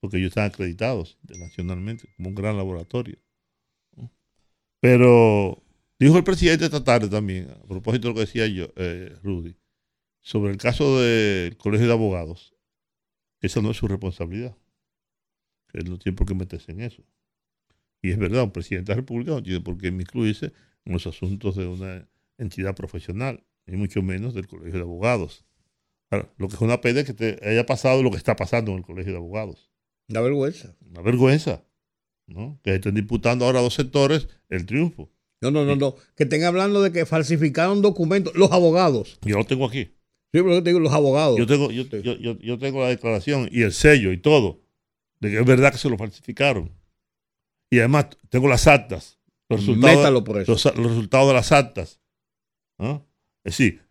porque 0.00 0.18
ellos 0.18 0.28
están 0.28 0.46
acreditados 0.46 1.16
internacionalmente 1.22 2.08
como 2.16 2.28
un 2.30 2.34
gran 2.34 2.56
laboratorio. 2.56 3.18
Pero 4.80 5.62
dijo 5.98 6.16
el 6.16 6.24
presidente 6.24 6.64
esta 6.64 6.82
tarde 6.82 7.08
también, 7.08 7.50
a 7.50 7.62
propósito 7.66 8.08
de 8.08 8.10
lo 8.10 8.14
que 8.14 8.26
decía 8.26 8.46
yo, 8.46 8.68
eh, 8.76 9.16
Rudy, 9.22 9.56
sobre 10.22 10.52
el 10.52 10.58
caso 10.58 11.00
del 11.00 11.56
Colegio 11.56 11.86
de 11.86 11.92
Abogados, 11.92 12.54
esa 13.40 13.60
no 13.60 13.70
es 13.70 13.76
su 13.76 13.88
responsabilidad, 13.88 14.56
él 15.72 15.88
no 15.88 15.98
tiene 15.98 16.16
por 16.16 16.26
qué 16.26 16.34
meterse 16.34 16.72
en 16.72 16.80
eso. 16.80 17.04
Y 18.02 18.10
es 18.10 18.18
verdad, 18.18 18.44
un 18.44 18.52
presidente 18.52 18.92
de 18.92 18.96
la 18.96 19.00
República 19.02 19.32
no 19.32 19.42
tiene 19.42 19.60
por 19.60 19.76
qué 19.76 19.88
incluirse 19.88 20.52
en 20.84 20.92
los 20.94 21.06
asuntos 21.06 21.56
de 21.56 21.66
una 21.66 22.08
entidad 22.38 22.74
profesional, 22.74 23.44
y 23.66 23.76
mucho 23.76 24.02
menos 24.02 24.34
del 24.34 24.48
Colegio 24.48 24.72
de 24.78 24.80
Abogados. 24.80 25.44
Lo 26.10 26.48
que 26.48 26.54
es 26.56 26.60
una 26.60 26.80
pena 26.80 27.00
es 27.00 27.06
que 27.06 27.14
te 27.14 27.38
haya 27.48 27.64
pasado 27.66 28.02
lo 28.02 28.10
que 28.10 28.16
está 28.16 28.34
pasando 28.36 28.72
en 28.72 28.78
el 28.78 28.84
Colegio 28.84 29.12
de 29.12 29.18
Abogados. 29.18 29.70
Da 30.08 30.20
vergüenza. 30.20 30.74
Una 30.90 31.02
vergüenza, 31.02 31.62
¿no? 32.26 32.58
Que 32.64 32.74
estén 32.74 32.94
disputando 32.96 33.44
ahora 33.44 33.60
dos 33.60 33.74
sectores 33.74 34.28
el 34.48 34.66
triunfo. 34.66 35.08
No, 35.40 35.50
no, 35.50 35.64
no, 35.64 35.76
no. 35.76 35.94
Que 36.16 36.24
estén 36.24 36.42
hablando 36.44 36.82
de 36.82 36.90
que 36.92 37.06
falsificaron 37.06 37.80
documentos. 37.80 38.34
Los 38.34 38.50
abogados. 38.50 39.18
Yo 39.22 39.38
lo 39.38 39.44
tengo 39.46 39.66
aquí. 39.66 39.84
Sí, 39.84 39.94
pero 40.42 40.50
yo 40.54 40.62
te 40.62 40.70
digo, 40.70 40.80
los 40.80 40.92
abogados. 40.92 41.38
Yo 41.38 41.46
tengo, 41.46 41.70
yo, 41.70 41.84
yo, 41.84 42.14
yo- 42.16 42.38
yo 42.38 42.58
tengo 42.58 42.80
la 42.82 42.88
declaración 42.88 43.48
y 43.50 43.62
el 43.62 43.72
sello 43.72 44.12
y 44.12 44.18
todo, 44.18 44.60
de 45.20 45.30
que 45.30 45.38
es 45.40 45.46
verdad 45.46 45.72
que 45.72 45.78
se 45.78 45.88
lo 45.88 45.96
falsificaron. 45.96 46.70
Y 47.70 47.78
además 47.78 48.08
tengo 48.28 48.48
las 48.48 48.66
actas, 48.66 49.18
los 49.48 49.60
resultados, 49.60 49.96
Métalo 49.98 50.24
por 50.24 50.40
eso. 50.40 50.52
los, 50.52 50.64
los 50.76 50.86
resultados 50.88 51.28
de 51.28 51.34
las 51.34 51.52
actas. 51.52 52.00
¿no? 52.78 53.06
Es 53.44 53.56
decir, 53.56 53.82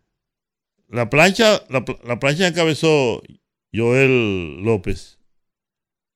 la 0.90 1.08
plancha, 1.10 1.62
la, 1.68 1.84
pl- 1.84 1.98
la 2.04 2.18
plancha 2.18 2.44
que 2.44 2.48
encabezó 2.48 3.22
Joel 3.72 4.62
López 4.62 5.18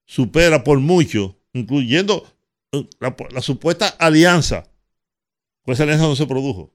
supera 0.06 0.64
por 0.64 0.80
mucho, 0.80 1.36
incluyendo 1.52 2.26
eh, 2.72 2.86
la, 3.00 3.16
la 3.30 3.40
supuesta 3.40 3.88
alianza. 3.88 4.64
Pues 5.62 5.76
esa 5.76 5.84
alianza 5.84 6.06
no 6.06 6.16
se 6.16 6.26
produjo. 6.26 6.72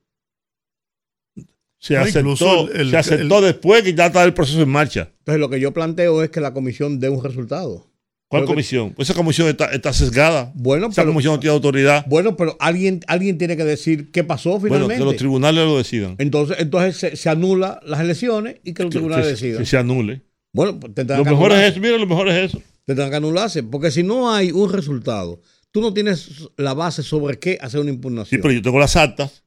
Se 1.77 1.93
No, 1.95 2.01
aceptó, 2.01 2.19
incluso 2.19 2.71
el- 2.71 2.81
el- 2.81 2.89
se 2.91 2.97
aceptó 2.97 3.41
después 3.41 3.83
que 3.83 3.93
ya 3.93 4.07
está 4.07 4.23
el 4.23 4.33
proceso 4.33 4.61
en 4.61 4.69
marcha. 4.69 5.11
Entonces, 5.19 5.39
lo 5.39 5.49
que 5.49 5.59
yo 5.59 5.73
planteo 5.73 6.23
es 6.23 6.29
que 6.29 6.41
la 6.41 6.53
comisión 6.53 6.99
dé 6.99 7.09
un 7.09 7.23
resultado. 7.23 7.88
¿Cuál 8.29 8.43
Creo 8.43 8.53
comisión? 8.53 8.95
Esa 8.99 9.15
comisión 9.15 9.47
está, 9.47 9.65
está 9.71 9.91
sesgada. 9.91 10.51
Bueno, 10.55 10.87
Esa 10.87 11.01
pero, 11.01 11.11
comisión 11.13 11.33
no 11.33 11.39
tiene 11.39 11.53
autoridad. 11.55 12.05
bueno, 12.07 12.37
pero 12.37 12.55
alguien, 12.59 12.99
alguien 13.07 13.37
tiene 13.39 13.57
que 13.57 13.65
decir 13.65 14.11
qué 14.11 14.23
pasó 14.23 14.51
Bueno, 14.59 14.75
finalmente. 14.75 14.97
que 14.99 15.05
los 15.05 15.15
tribunales 15.15 15.65
lo 15.65 15.77
decidan. 15.77 16.15
entonces, 16.19 16.57
entonces 16.59 16.95
se, 16.97 17.15
se 17.15 17.27
anula 17.29 17.79
las 17.83 17.99
elecciones 18.01 18.57
y 18.63 18.73
que 18.75 18.83
los 18.83 18.91
Que, 18.91 18.97
tribunales 18.99 19.25
que- 19.25 19.31
decidan. 19.31 19.57
que 19.59 19.65
se 19.65 19.77
anule. 19.77 20.21
Bueno, 20.53 20.79
pues 20.79 20.93
tendrán 20.93 21.19
Lo 21.19 21.23
que 21.25 21.31
mejor 21.31 21.51
es 21.51 21.57
anularse. 21.57 21.71
eso. 21.73 21.81
Mira, 21.81 21.97
lo 21.97 22.05
mejor 22.07 22.29
es 22.29 22.35
eso. 22.53 22.61
Tendrán 22.85 23.09
que 23.09 23.15
anularse. 23.15 23.63
Porque 23.63 23.89
si 23.91 24.03
no 24.03 24.31
hay 24.31 24.51
un 24.51 24.71
resultado, 24.71 25.41
tú 25.71 25.81
no 25.81 25.91
tienes 25.93 26.49
la 26.55 26.75
base 26.75 27.01
sobre 27.01 27.39
qué 27.39 27.57
hacer 27.61 27.79
una 27.79 27.89
Sí, 27.89 27.95
impugnación. 27.95 28.41
pero 28.41 28.53
yo 28.53 28.61
tengo 28.61 28.77
las 28.79 28.95
actas. 28.95 29.43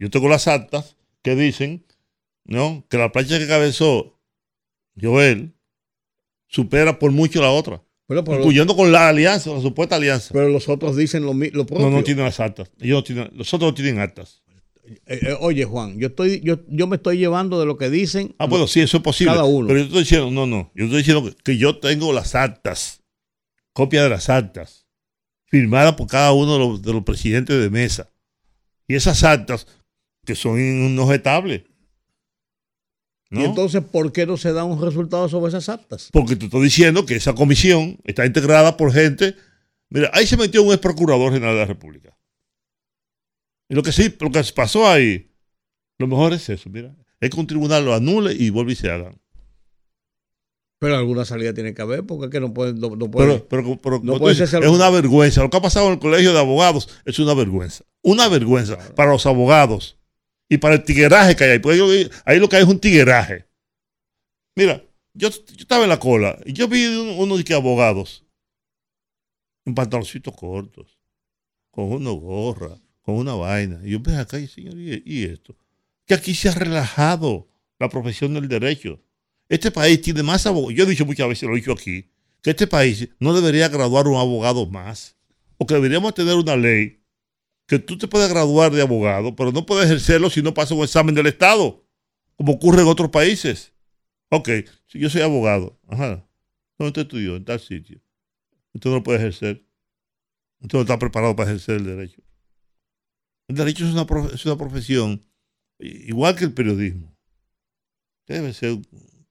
Yo 0.00 0.10
tengo 0.10 0.28
las 0.28 0.48
actas 0.48 0.96
que 1.22 1.36
dicen 1.36 1.84
¿no? 2.44 2.84
que 2.90 2.98
la 2.98 3.12
plancha 3.12 3.38
que 3.38 3.46
cabezó 3.46 4.18
Joel 5.00 5.54
supera 6.48 6.98
por 6.98 7.12
mucho 7.12 7.40
la 7.40 7.50
otra. 7.50 7.80
Pero, 8.06 8.22
pero- 8.24 8.38
incluyendo 8.38 8.76
con 8.76 8.92
la 8.92 9.08
alianza, 9.08 9.50
la 9.50 9.60
supuesta 9.62 9.96
alianza. 9.96 10.30
pero 10.32 10.48
los 10.48 10.68
otros 10.68 10.96
dicen 10.96 11.24
lo, 11.24 11.32
mi- 11.34 11.50
lo 11.50 11.64
propio. 11.64 11.86
no, 11.88 11.96
no 11.96 12.04
tienen 12.04 12.24
las 12.24 12.38
actas. 12.40 12.70
Ellos 12.80 12.96
no 12.98 13.04
tienen, 13.04 13.30
los 13.34 13.52
otros 13.54 13.70
no 13.70 13.74
tienen 13.74 13.98
actas. 13.98 14.42
Eh, 15.06 15.18
eh, 15.22 15.36
oye, 15.40 15.64
Juan, 15.64 15.98
yo, 15.98 16.08
estoy, 16.08 16.40
yo, 16.44 16.58
yo 16.68 16.86
me 16.86 16.96
estoy 16.96 17.16
llevando 17.16 17.58
de 17.58 17.64
lo 17.64 17.78
que 17.78 17.88
dicen. 17.88 18.34
Ah, 18.38 18.44
bueno, 18.46 18.66
sí, 18.66 18.80
eso 18.80 18.98
es 18.98 19.02
posible. 19.02 19.32
Cada 19.32 19.44
uno. 19.46 19.66
Pero 19.68 19.78
yo 19.80 19.84
estoy 19.86 20.00
diciendo, 20.00 20.30
no, 20.30 20.46
no. 20.46 20.70
Yo 20.74 20.84
estoy 20.84 20.98
diciendo 20.98 21.24
que, 21.24 21.34
que 21.42 21.56
yo 21.56 21.78
tengo 21.78 22.12
las 22.12 22.34
actas, 22.34 23.02
copia 23.72 24.02
de 24.02 24.10
las 24.10 24.28
actas, 24.28 24.86
firmadas 25.46 25.94
por 25.94 26.06
cada 26.08 26.32
uno 26.32 26.52
de 26.52 26.58
los, 26.58 26.82
de 26.82 26.92
los 26.92 27.02
presidentes 27.04 27.58
de 27.58 27.70
mesa. 27.70 28.10
Y 28.86 28.94
esas 28.96 29.24
actas, 29.24 29.66
que 30.26 30.34
son 30.34 30.60
inobjetables. 30.60 31.62
¿No? 33.34 33.40
Y 33.40 33.44
entonces, 33.44 33.82
¿por 33.84 34.12
qué 34.12 34.24
no 34.26 34.36
se 34.36 34.52
da 34.52 34.64
un 34.64 34.80
resultado 34.80 35.28
sobre 35.28 35.48
esas 35.50 35.68
actas? 35.68 36.08
Porque 36.12 36.36
te 36.36 36.46
estoy 36.46 36.62
diciendo 36.64 37.04
que 37.04 37.16
esa 37.16 37.34
comisión 37.34 37.98
está 38.04 38.24
integrada 38.24 38.76
por 38.76 38.92
gente. 38.92 39.34
Mira, 39.90 40.10
ahí 40.14 40.26
se 40.26 40.36
metió 40.36 40.62
un 40.62 40.70
ex 40.72 40.78
procurador 40.80 41.32
general 41.32 41.54
de 41.54 41.60
la 41.60 41.66
República. 41.66 42.16
Y 43.68 43.74
lo 43.74 43.82
que 43.82 43.92
sí, 43.92 44.14
lo 44.20 44.30
que 44.30 44.42
pasó 44.54 44.88
ahí, 44.88 45.30
lo 45.98 46.06
mejor 46.06 46.32
es 46.32 46.48
eso, 46.48 46.68
mira. 46.70 46.94
Es 47.20 47.30
que 47.30 47.40
un 47.40 47.46
tribunal 47.46 47.84
lo 47.84 47.94
anule 47.94 48.32
y 48.34 48.50
vuelve 48.50 48.72
y 48.72 48.76
se 48.76 48.90
hagan. 48.90 49.18
Pero 50.80 50.96
alguna 50.96 51.24
salida 51.24 51.54
tiene 51.54 51.72
que 51.72 51.80
haber, 51.80 52.04
porque 52.04 52.26
es 52.26 52.30
que 52.30 52.40
no 52.40 52.52
puede. 52.52 52.74
No, 52.74 52.94
no 52.96 53.10
puede- 53.10 53.26
Pero, 53.38 53.48
pero, 53.48 53.80
pero 53.80 54.00
como 54.00 54.14
tú 54.14 54.18
puede 54.18 54.34
dices, 54.34 54.50
ser- 54.50 54.64
es 54.64 54.68
una 54.70 54.90
vergüenza. 54.90 55.42
Lo 55.42 55.48
que 55.48 55.56
ha 55.56 55.62
pasado 55.62 55.86
en 55.86 55.94
el 55.94 55.98
colegio 55.98 56.32
de 56.32 56.38
abogados 56.38 56.88
es 57.04 57.18
una 57.18 57.32
vergüenza. 57.32 57.84
Una 58.02 58.28
vergüenza 58.28 58.76
para 58.94 59.12
los 59.12 59.24
abogados 59.24 59.96
y 60.54 60.58
para 60.58 60.76
el 60.76 60.84
tigueraje 60.84 61.34
que 61.36 61.44
hay 61.44 61.60
ahí. 61.64 62.10
Ahí 62.24 62.38
lo 62.38 62.48
que 62.48 62.56
hay 62.56 62.62
es 62.62 62.68
un 62.68 62.78
tigueraje. 62.78 63.46
Mira, 64.56 64.82
yo, 65.12 65.28
estaba 65.28 65.82
en 65.84 65.90
la 65.90 65.98
cola 65.98 66.38
y 66.44 66.52
yo 66.52 66.68
vi 66.68 66.86
un- 66.86 67.18
unos 67.18 67.38
de 67.38 67.44
que 67.44 67.54
abogados 67.54 68.24
en 69.66 69.74
pantaloncitos 69.74 70.34
cortos, 70.36 70.98
con 71.70 71.90
una 71.92 72.10
gorra, 72.10 72.78
con 73.02 73.16
una 73.16 73.34
vaina. 73.34 73.80
Y 73.84 73.90
yo 73.92 74.00
ven 74.00 74.16
acá 74.16 74.38
y 74.38 74.46
señor, 74.46 74.74
¿y, 74.78 75.02
y 75.04 75.24
esto? 75.24 75.56
Que 76.06 76.14
aquí 76.14 76.34
se 76.34 76.48
ha 76.48 76.52
relajado 76.52 77.48
la 77.78 77.88
profesión 77.88 78.34
del 78.34 78.46
derecho. 78.48 79.00
Este 79.48 79.70
país 79.70 80.00
tiene 80.00 80.22
más 80.22 80.46
abogados. 80.46 80.74
Yo 80.74 80.84
he 80.84 80.88
dicho 80.88 81.04
muchas 81.06 81.28
veces, 81.28 81.48
lo 81.48 81.54
he 81.54 81.60
dicho 81.60 81.72
aquí, 81.72 82.10
que 82.42 82.50
este 82.50 82.66
país 82.66 83.08
no 83.18 83.34
debería 83.34 83.68
graduar 83.68 84.06
un 84.06 84.16
abogado 84.16 84.66
más. 84.66 85.16
O 85.58 85.66
que 85.66 85.74
deberíamos 85.74 86.14
tener 86.14 86.34
una 86.34 86.56
ley 86.56 87.00
que 87.66 87.78
tú 87.78 87.96
te 87.98 88.08
puedes 88.08 88.28
graduar 88.28 88.72
de 88.72 88.82
abogado, 88.82 89.34
pero 89.36 89.52
no 89.52 89.66
puedes 89.66 89.86
ejercerlo 89.86 90.30
si 90.30 90.42
no 90.42 90.54
pasas 90.54 90.72
un 90.72 90.84
examen 90.84 91.14
del 91.14 91.26
Estado, 91.26 91.84
como 92.36 92.52
ocurre 92.52 92.82
en 92.82 92.88
otros 92.88 93.10
países. 93.10 93.72
Ok, 94.30 94.48
si 94.86 94.98
yo 94.98 95.08
soy 95.08 95.22
abogado, 95.22 95.78
ajá, 95.88 96.26
¿dónde 96.78 97.00
estudió? 97.00 97.36
En 97.36 97.44
tal 97.44 97.60
sitio. 97.60 98.00
Usted 98.72 98.90
no 98.90 98.96
lo 98.96 99.02
puede 99.02 99.18
ejercer. 99.18 99.64
Usted 100.60 100.78
no 100.78 100.82
está 100.82 100.98
preparado 100.98 101.36
para 101.36 101.50
ejercer 101.50 101.76
el 101.76 101.84
derecho. 101.84 102.22
El 103.48 103.56
derecho 103.56 103.86
es 103.86 103.92
una, 103.92 104.06
es 104.32 104.44
una 104.46 104.56
profesión 104.56 105.24
igual 105.78 106.36
que 106.36 106.44
el 106.44 106.52
periodismo. 106.52 107.14
Debe 108.26 108.52
ser 108.52 108.78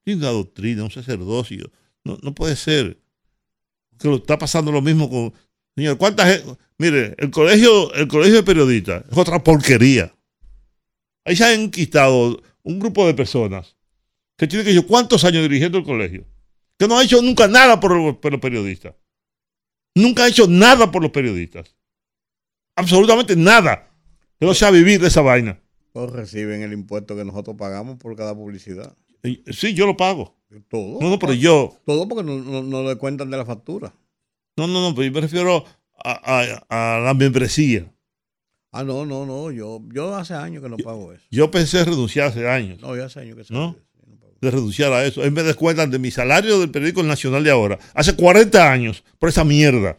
una 0.05 0.29
doctrina, 0.29 0.83
un 0.83 0.91
sacerdocio. 0.91 1.71
No, 2.03 2.17
no 2.21 2.33
puede 2.33 2.55
ser. 2.55 3.01
Que 3.97 4.07
lo 4.07 4.17
está 4.17 4.37
pasando 4.37 4.71
lo 4.71 4.81
mismo 4.81 5.09
con. 5.09 5.33
Señor, 5.75 5.97
¿cuánta 5.97 6.25
gente? 6.27 6.55
Mire, 6.77 7.15
el 7.17 7.31
colegio, 7.31 7.93
el 7.93 8.07
colegio 8.07 8.35
de 8.35 8.43
periodistas 8.43 9.03
es 9.11 9.17
otra 9.17 9.43
porquería. 9.43 10.13
Ahí 11.25 11.35
se 11.35 11.45
han 11.45 11.59
enquistado 11.61 12.41
un 12.63 12.79
grupo 12.79 13.05
de 13.07 13.13
personas 13.13 13.75
que 14.37 14.47
tienen 14.47 14.65
que 14.65 14.73
yo 14.73 14.85
cuántos 14.85 15.23
años 15.23 15.43
dirigiendo 15.43 15.77
el 15.77 15.83
colegio, 15.83 16.25
que 16.77 16.87
no 16.87 16.97
ha 16.97 17.03
hecho 17.03 17.21
nunca 17.21 17.47
nada 17.47 17.79
por, 17.79 18.19
por 18.19 18.31
los 18.31 18.41
periodistas. 18.41 18.95
Nunca 19.95 20.23
ha 20.23 20.27
hecho 20.27 20.47
nada 20.47 20.91
por 20.91 21.01
los 21.01 21.11
periodistas. 21.11 21.75
Absolutamente 22.75 23.35
nada. 23.35 23.89
Que 24.39 24.45
no 24.47 24.53
sea 24.53 24.71
vivir 24.71 24.99
de 24.99 25.07
esa 25.07 25.21
vaina. 25.21 25.59
Todos 25.93 26.11
reciben 26.11 26.63
el 26.63 26.73
impuesto 26.73 27.15
que 27.15 27.23
nosotros 27.23 27.55
pagamos 27.55 27.97
por 27.97 28.15
cada 28.15 28.35
publicidad. 28.35 28.97
Y- 29.23 29.43
Sí, 29.53 29.73
yo 29.75 29.85
lo 29.85 29.95
pago. 29.95 30.35
Todo. 30.69 30.99
No, 30.99 31.09
no, 31.11 31.19
pero 31.19 31.33
yo. 31.33 31.77
Todo 31.85 32.07
porque 32.07 32.23
no, 32.23 32.39
no, 32.39 32.63
no 32.63 32.83
le 32.83 32.95
cuentan 32.97 33.29
de 33.29 33.37
la 33.37 33.45
factura. 33.45 33.93
No, 34.57 34.67
no, 34.67 34.81
no, 34.89 34.95
pero 34.95 35.05
yo 35.07 35.11
me 35.13 35.21
refiero 35.21 35.65
a, 36.03 36.11
a- 36.69 36.95
a 36.95 36.99
la 36.99 37.13
membresía. 37.13 37.91
Ah, 38.71 38.83
no, 38.83 39.05
no, 39.05 39.25
no. 39.25 39.51
Yo, 39.51 39.81
yo 39.93 40.15
hace 40.15 40.33
años 40.33 40.63
que 40.63 40.69
no 40.69 40.77
pago 40.77 41.13
eso. 41.13 41.23
Yo 41.31 41.49
pensé 41.51 41.83
renunciar 41.85 42.27
hace 42.27 42.47
años. 42.47 42.79
No, 42.81 42.95
yo 42.95 43.05
hace 43.05 43.19
años 43.19 43.35
que 43.37 43.53
¿No? 43.53 43.75
yo 43.75 44.07
no 44.07 44.19
pago. 44.19 44.33
de 44.41 44.51
renunciar 44.51 44.91
a 44.93 45.05
eso. 45.05 45.23
En 45.23 45.33
vez 45.35 45.45
de 45.45 45.53
cuentan 45.53 45.91
de 45.91 45.99
mi 45.99 46.09
salario 46.11 46.59
del 46.59 46.71
periódico 46.71 47.03
Nacional 47.03 47.43
de 47.43 47.51
ahora. 47.51 47.77
Hace 47.93 48.15
40 48.15 48.71
años 48.71 49.03
por 49.19 49.29
esa 49.29 49.43
mierda. 49.43 49.97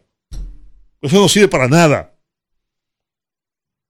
Eso 1.01 1.17
no 1.21 1.29
sirve 1.29 1.49
para 1.49 1.69
nada. 1.69 2.11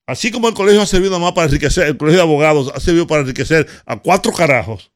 Así 0.06 0.30
como 0.30 0.48
el 0.48 0.54
colegio 0.54 0.82
ha 0.82 0.86
servido 0.86 1.12
nada 1.12 1.22
más 1.22 1.32
para 1.32 1.46
enriquecer, 1.46 1.86
el 1.86 1.96
colegio 1.96 2.18
de 2.18 2.24
abogados 2.24 2.70
ha 2.74 2.80
servido 2.80 3.06
para 3.06 3.22
enriquecer 3.22 3.66
a 3.86 3.96
cuatro 3.98 4.32
carajos 4.32 4.92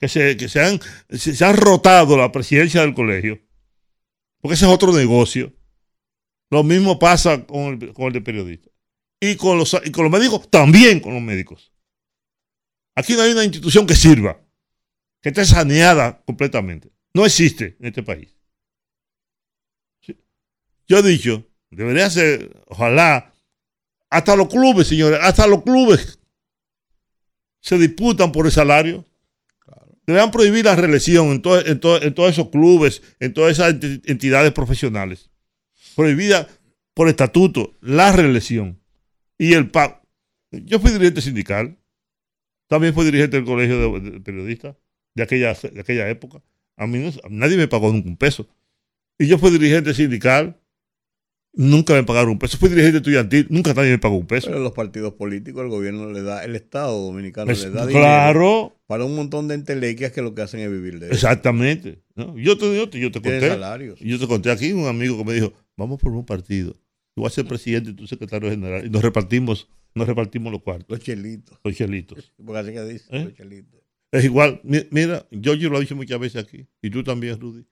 que 0.00 0.08
se, 0.08 0.36
que 0.36 0.48
se, 0.48 0.60
han, 0.60 0.80
se, 1.08 1.36
se 1.36 1.44
han 1.44 1.56
rotado 1.56 2.16
la 2.16 2.32
presidencia 2.32 2.80
del 2.80 2.94
colegio. 2.94 3.38
Porque 4.40 4.54
ese 4.54 4.66
es 4.66 4.70
otro 4.70 4.92
negocio. 4.92 5.52
Lo 6.50 6.64
mismo 6.64 6.98
pasa 6.98 7.46
con 7.46 7.78
el, 7.80 8.12
de 8.12 8.20
periodista. 8.20 8.70
Y 9.20 9.36
con, 9.36 9.58
los, 9.58 9.80
y 9.84 9.90
con 9.90 10.04
los 10.04 10.12
médicos, 10.12 10.50
también 10.50 11.00
con 11.00 11.14
los 11.14 11.22
médicos. 11.22 11.72
Aquí 12.94 13.14
no 13.14 13.22
hay 13.22 13.32
una 13.32 13.44
institución 13.44 13.86
que 13.86 13.94
sirva 13.94 14.40
que 15.20 15.28
esté 15.28 15.44
saneada 15.44 16.22
completamente. 16.24 16.90
No 17.14 17.26
existe 17.26 17.76
en 17.78 17.86
este 17.86 18.02
país. 18.02 18.34
Yo 20.86 20.98
he 20.98 21.02
dicho, 21.02 21.46
debería 21.70 22.10
ser, 22.10 22.64
ojalá, 22.66 23.32
hasta 24.08 24.34
los 24.34 24.48
clubes, 24.48 24.88
señores, 24.88 25.20
hasta 25.22 25.46
los 25.46 25.62
clubes 25.62 26.18
se 27.60 27.78
disputan 27.78 28.32
por 28.32 28.46
el 28.46 28.52
salario. 28.52 29.04
Deberían 30.10 30.30
prohibir 30.30 30.64
la 30.64 30.76
reelección 30.76 31.28
en, 31.28 31.42
to- 31.42 31.64
en 31.64 31.80
to- 31.80 32.02
en 32.02 32.14
todos 32.14 32.30
esos 32.30 32.48
clubes, 32.50 33.02
en 33.20 33.32
todas 33.32 33.52
esas 33.52 33.74
enti- 33.74 34.02
entidades 34.06 34.52
profesionales. 34.52 35.30
Prohibida 35.96 36.48
por 36.94 37.08
estatuto 37.08 37.76
la 37.80 38.12
reelección 38.12 38.80
y 39.38 39.54
el 39.54 39.70
pago. 39.70 40.00
Yo 40.52 40.80
fui 40.80 40.90
dirigente 40.90 41.20
sindical, 41.20 41.78
también 42.68 42.92
fui 42.94 43.04
dirigente 43.04 43.36
del 43.36 43.46
colegio 43.46 44.00
de, 44.00 44.20
periodistas 44.20 44.76
de 45.14 45.22
aquella, 45.22 46.08
época. 46.08 46.42
A 46.76 46.86
mí 46.86 47.10
nadie 47.30 47.56
me 47.56 47.68
pagó 47.68 47.92
nunca 47.92 48.08
un 48.08 48.16
peso. 48.16 48.48
Y 49.18 49.26
yo 49.26 49.38
fui 49.38 49.50
dirigente 49.50 49.92
sindical, 49.94 50.59
nunca 51.52 51.94
me 51.94 52.04
pagaron 52.04 52.30
un 52.30 52.38
peso. 52.38 52.56
Fui 52.58 52.68
dirigente 52.68 52.98
estudiantil, 52.98 53.46
nunca 53.50 53.74
nadie 53.74 53.90
me 53.90 53.98
pagó 53.98 54.16
un 54.16 54.26
peso. 54.26 54.48
Pero 54.48 54.60
los 54.60 54.72
partidos 54.72 55.14
políticos, 55.14 55.62
el 55.62 55.68
gobierno 55.70 56.10
le 56.10 56.22
da, 56.22 56.44
el 56.44 56.56
Estado 56.56 56.98
dominicano 57.06 57.46
Pues, 57.46 57.62
le 57.64 57.70
da 57.70 57.86
dinero 57.86 58.04
claro, 58.04 58.76
para 58.86 59.04
un 59.04 59.14
montón 59.16 59.48
de 59.48 59.54
entelequias 59.54 60.12
que 60.12 60.22
lo 60.22 60.34
que 60.34 60.42
hacen 60.42 60.60
es 60.60 60.70
vivir 60.70 60.98
de 61.00 61.06
eso. 61.06 61.14
exactamente. 61.14 62.02
¿no? 62.14 62.36
Yo, 62.38 62.56
te, 62.58 62.74
yo, 62.76 62.88
te, 62.88 62.98
yo 63.00 63.10
te 63.10 63.20
conté. 63.20 63.48
salarios. 63.48 63.98
Yo 64.00 64.18
te 64.18 64.26
conté 64.26 64.50
aquí 64.50 64.72
un 64.72 64.86
amigo 64.86 65.16
que 65.18 65.24
me 65.24 65.32
dijo, 65.34 65.52
vamos 65.76 66.00
por 66.00 66.12
un 66.12 66.24
partido. 66.24 66.72
Yo 67.16 67.22
voy 67.22 67.26
a 67.26 67.30
ser 67.30 67.44
presidente 67.46 67.90
y 67.90 67.94
tú 67.94 68.06
secretario 68.06 68.48
general. 68.50 68.86
Y 68.86 68.90
nos 68.90 69.02
repartimos, 69.02 69.68
nos 69.94 70.06
repartimos 70.06 70.52
los 70.52 70.62
cuartos, 70.62 70.86
Los 70.88 71.00
chelitos. 71.00 71.58
los 71.64 71.74
chelitos. 71.74 72.32
Porque 72.44 72.58
así 72.60 72.72
que 72.72 72.84
dice, 72.84 73.04
¿Eh? 73.10 73.24
los 73.24 73.34
chelitos. 73.34 73.80
Es 74.12 74.24
igual, 74.24 74.60
mi- 74.64 74.86
mira, 74.90 75.26
yo, 75.30 75.54
yo 75.54 75.70
lo 75.70 75.78
he 75.78 75.80
dicho 75.82 75.94
muchas 75.94 76.18
veces 76.18 76.42
aquí, 76.44 76.66
y 76.82 76.90
tú 76.90 77.04
también, 77.04 77.38
Rudy. 77.40 77.64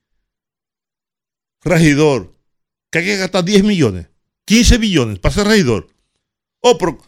Regidor, 1.65 2.35
que 2.91 2.99
hay 3.01 3.05
que 3.05 3.17
gastar 3.17 3.45
10 3.45 3.65
millones, 3.65 4.07
15 4.45 4.79
millones 4.79 5.19
para 5.19 5.35
ser 5.35 5.47
regidor. 5.47 5.87
O 6.61 6.77
pero 6.79 6.99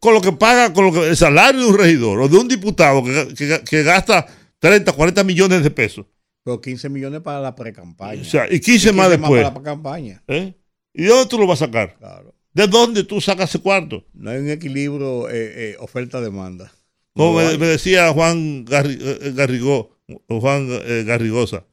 con 0.00 0.14
lo 0.14 0.20
que 0.20 0.32
paga, 0.32 0.72
con 0.72 0.84
lo 0.86 0.92
que, 0.92 1.08
el 1.08 1.16
salario 1.16 1.60
de 1.62 1.66
un 1.68 1.78
regidor 1.78 2.20
o 2.20 2.28
de 2.28 2.36
un 2.36 2.48
diputado 2.48 3.02
que, 3.04 3.34
que- 3.36 3.62
que 3.64 3.82
gasta 3.82 4.26
30, 4.58 4.92
40 4.92 5.24
millones 5.24 5.62
de 5.62 5.70
pesos. 5.70 6.06
Pero 6.44 6.60
15 6.60 6.88
millones 6.88 7.20
para 7.20 7.40
la 7.40 7.54
pre-campaña. 7.54 8.22
O 8.22 8.24
sea, 8.24 8.46
y 8.52 8.60
15 8.60 8.92
más 8.92 9.10
después. 9.10 9.42
para 9.42 9.54
la 9.54 9.62
campaña. 9.62 10.22
¿eh? 10.28 10.54
¿Y 10.94 11.02
de 11.02 11.08
dónde 11.08 11.26
tú 11.28 11.38
lo 11.38 11.46
vas 11.46 11.60
a 11.62 11.66
sacar? 11.66 11.96
Claro. 11.98 12.34
¿De 12.52 12.66
dónde 12.66 13.04
tú 13.04 13.20
sacas 13.20 13.50
ese 13.50 13.60
cuarto? 13.60 14.04
No 14.14 14.30
hay 14.30 14.38
un 14.38 14.48
equilibrio 14.50 15.28
eh, 15.28 15.34
eh, 15.72 15.76
oferta-demanda. 15.78 16.72
Como 17.14 17.40
No 17.40 17.58
me, 17.58 17.66
decía 17.66 18.12
Juan 18.12 18.64
Garri- 18.64 18.98
eh, 19.00 19.32
Garrigó, 19.34 19.96
o 20.26 20.40
Juan 20.40 20.66
eh, 20.70 21.04
Garrigosa, 21.06 21.64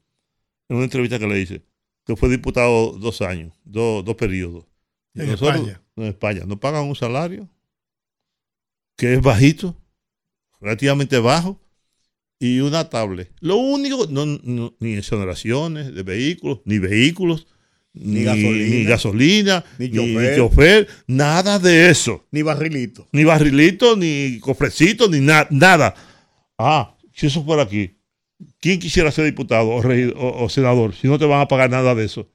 en 0.69 0.75
una 0.77 0.85
entrevista 0.85 1.19
que 1.19 1.27
le 1.27 1.39
hice, 1.39 1.61
que 2.05 2.15
fue 2.15 2.29
diputado 2.29 2.91
dos 2.93 3.21
años, 3.21 3.53
dos, 3.63 4.03
dos 4.05 4.15
periodos. 4.15 4.65
Y 5.13 5.21
En 5.21 5.29
España. 5.31 5.81
En 5.95 6.03
España. 6.05 6.43
No 6.45 6.59
pagan 6.59 6.83
un 6.85 6.95
salario 6.95 7.49
que 8.97 9.13
es 9.13 9.21
bajito, 9.21 9.75
relativamente 10.61 11.17
bajo, 11.19 11.59
y 12.39 12.59
una 12.59 12.89
tablet. 12.89 13.31
Lo 13.39 13.57
único, 13.57 14.07
no, 14.09 14.25
no- 14.25 14.75
ni 14.79 14.93
exoneraciones 14.93 15.93
de 15.93 16.03
vehículos, 16.03 16.59
ni 16.65 16.79
vehículos, 16.79 17.47
Ni 17.93 18.23
gasolina. 18.23 18.75
ni, 18.75 18.83
gasolina, 18.83 19.65
Ni 19.79 19.87
ni, 19.89 19.97
ni 19.97 20.13
chofer. 20.13 20.35
chofer, 20.35 20.87
nada 21.07 21.59
de 21.59 21.89
eso 21.89 22.25
Ni 22.31 22.41
barrilito. 22.41 23.07
ni 23.13 23.23
barrilito, 23.23 23.95
ni 23.95 24.37
cofrecito, 24.41 25.07
ni 25.09 25.21
na- 25.21 25.47
nada. 25.49 25.95
Ah, 26.57 26.95
si 27.13 27.27
eso 27.27 27.43
fuera 27.43 27.63
aquí, 27.63 27.97
¿quién 28.65 28.79
quisiera 28.79 29.11
ser 29.11 29.25
diputado 29.25 29.69
o, 29.69 29.81
regi- 29.83 30.11
o- 30.17 30.43
o 30.43 30.49
senador 30.49 30.95
si 30.95 31.07
no 31.07 31.19
te 31.19 31.25
van 31.25 31.39
a 31.41 31.47
pagar 31.47 31.69
nada 31.69 31.93
de 31.93 32.05
eso? 32.05 32.27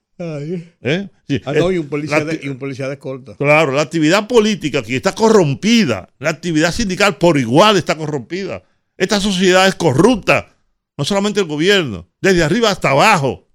¿Eh? 0.83 1.09
Sí, 1.27 1.41
Ah, 1.45 1.53
no, 1.55 1.73
y 1.73 1.79
un 1.79 1.89
policía, 1.89 2.25
de, 2.25 2.39
acti- 2.41 2.45
y 2.45 2.49
un 2.49 2.59
policía 2.59 2.87
de 2.87 2.95
escolta. 2.95 3.35
Claro, 3.37 3.73
la 3.73 3.83
actividad 3.83 4.29
política 4.29 4.79
aquí 4.79 4.95
está 4.95 5.13
corrompida. 5.15 6.11
La 6.21 6.31
actividad 6.31 6.73
sindical 6.73 7.17
por 7.19 7.37
igual 7.37 7.77
está 7.77 7.97
corrompida. 7.97 8.63
Esta 8.97 9.19
sociedad 9.21 9.67
es 9.67 9.75
corrupta. 9.75 10.55
No 10.97 11.05
solamente 11.05 11.41
el 11.41 11.47
gobierno, 11.47 12.07
desde 12.21 12.45
arriba 12.45 12.71
hasta 12.71 12.91
abajo. 12.91 13.49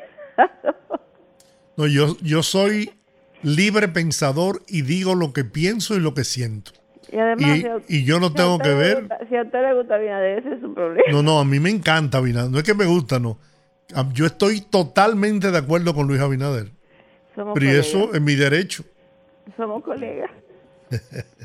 No, 1.76 1.86
yo, 1.86 2.16
yo 2.22 2.42
soy 2.42 2.90
libre 3.42 3.88
pensador 3.88 4.62
y 4.66 4.82
digo 4.82 5.14
lo 5.14 5.32
que 5.32 5.44
pienso 5.44 5.94
y 5.94 6.00
lo 6.00 6.14
que 6.14 6.24
siento. 6.24 6.72
Y 7.12 7.18
además, 7.18 7.56
Y- 7.58 7.60
si 7.60 7.66
a- 7.66 7.80
y 7.88 8.04
yo 8.04 8.18
no 8.18 8.28
si 8.28 8.34
tengo 8.34 8.58
que 8.58 8.70
ver. 8.74 9.00
gusta- 9.00 9.18
si 9.28 9.36
a 9.36 9.42
usted 9.42 9.62
le 9.62 9.74
gusta 9.74 9.94
Abinader, 9.96 10.38
ese 10.38 10.54
es 10.54 10.60
su 10.60 10.72
problema. 10.74 11.04
No, 11.12 11.22
no, 11.22 11.38
a 11.38 11.44
mí 11.44 11.60
me 11.60 11.70
encanta 11.70 12.18
Abinader. 12.18 12.50
No 12.50 12.58
es 12.58 12.64
que 12.64 12.74
me 12.74 12.86
gusta, 12.86 13.18
no. 13.18 13.38
Yo 14.12 14.26
estoy 14.26 14.62
totalmente 14.62 15.50
de 15.52 15.58
acuerdo 15.58 15.94
con 15.94 16.08
Luis 16.08 16.20
Abinader. 16.20 16.72
Somos 17.34 17.54
Pero 17.54 17.66
y 17.66 17.68
colegas. 17.68 17.86
eso 17.86 18.14
es 18.14 18.20
mi 18.20 18.34
derecho. 18.34 18.84
Somos 19.56 19.84
colegas. 19.84 20.30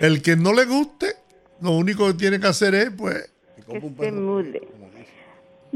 El 0.00 0.22
que 0.22 0.36
no 0.36 0.52
le 0.52 0.64
guste, 0.64 1.14
lo 1.60 1.72
único 1.72 2.06
que 2.08 2.14
tiene 2.14 2.40
que 2.40 2.46
hacer 2.46 2.74
es, 2.74 2.90
pues, 2.90 3.32
que 3.70 3.80
se 3.80 4.12
mude. 4.12 4.62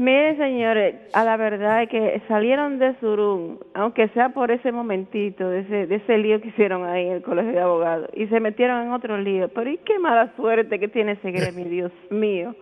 Miren, 0.01 0.35
señores, 0.35 0.95
a 1.13 1.23
la 1.23 1.37
verdad 1.37 1.83
es 1.83 1.89
que 1.89 2.23
salieron 2.27 2.79
de 2.79 2.95
Surún, 2.99 3.59
aunque 3.75 4.07
sea 4.07 4.29
por 4.29 4.49
ese 4.49 4.71
momentito, 4.71 5.47
de 5.47 5.59
ese, 5.59 5.85
de 5.85 5.95
ese 5.97 6.17
lío 6.17 6.41
que 6.41 6.47
hicieron 6.47 6.85
ahí 6.85 7.05
en 7.05 7.11
el 7.11 7.21
colegio 7.21 7.51
de 7.51 7.59
abogados, 7.59 8.09
y 8.15 8.25
se 8.25 8.39
metieron 8.39 8.81
en 8.81 8.93
otro 8.93 9.19
lío. 9.19 9.49
Pero 9.49 9.69
¿y 9.69 9.77
qué 9.77 9.99
mala 9.99 10.33
suerte 10.35 10.79
que 10.79 10.87
tiene 10.87 11.11
ese 11.11 11.29
gremio, 11.29 11.65
Dios 11.69 11.91
mío? 12.09 12.55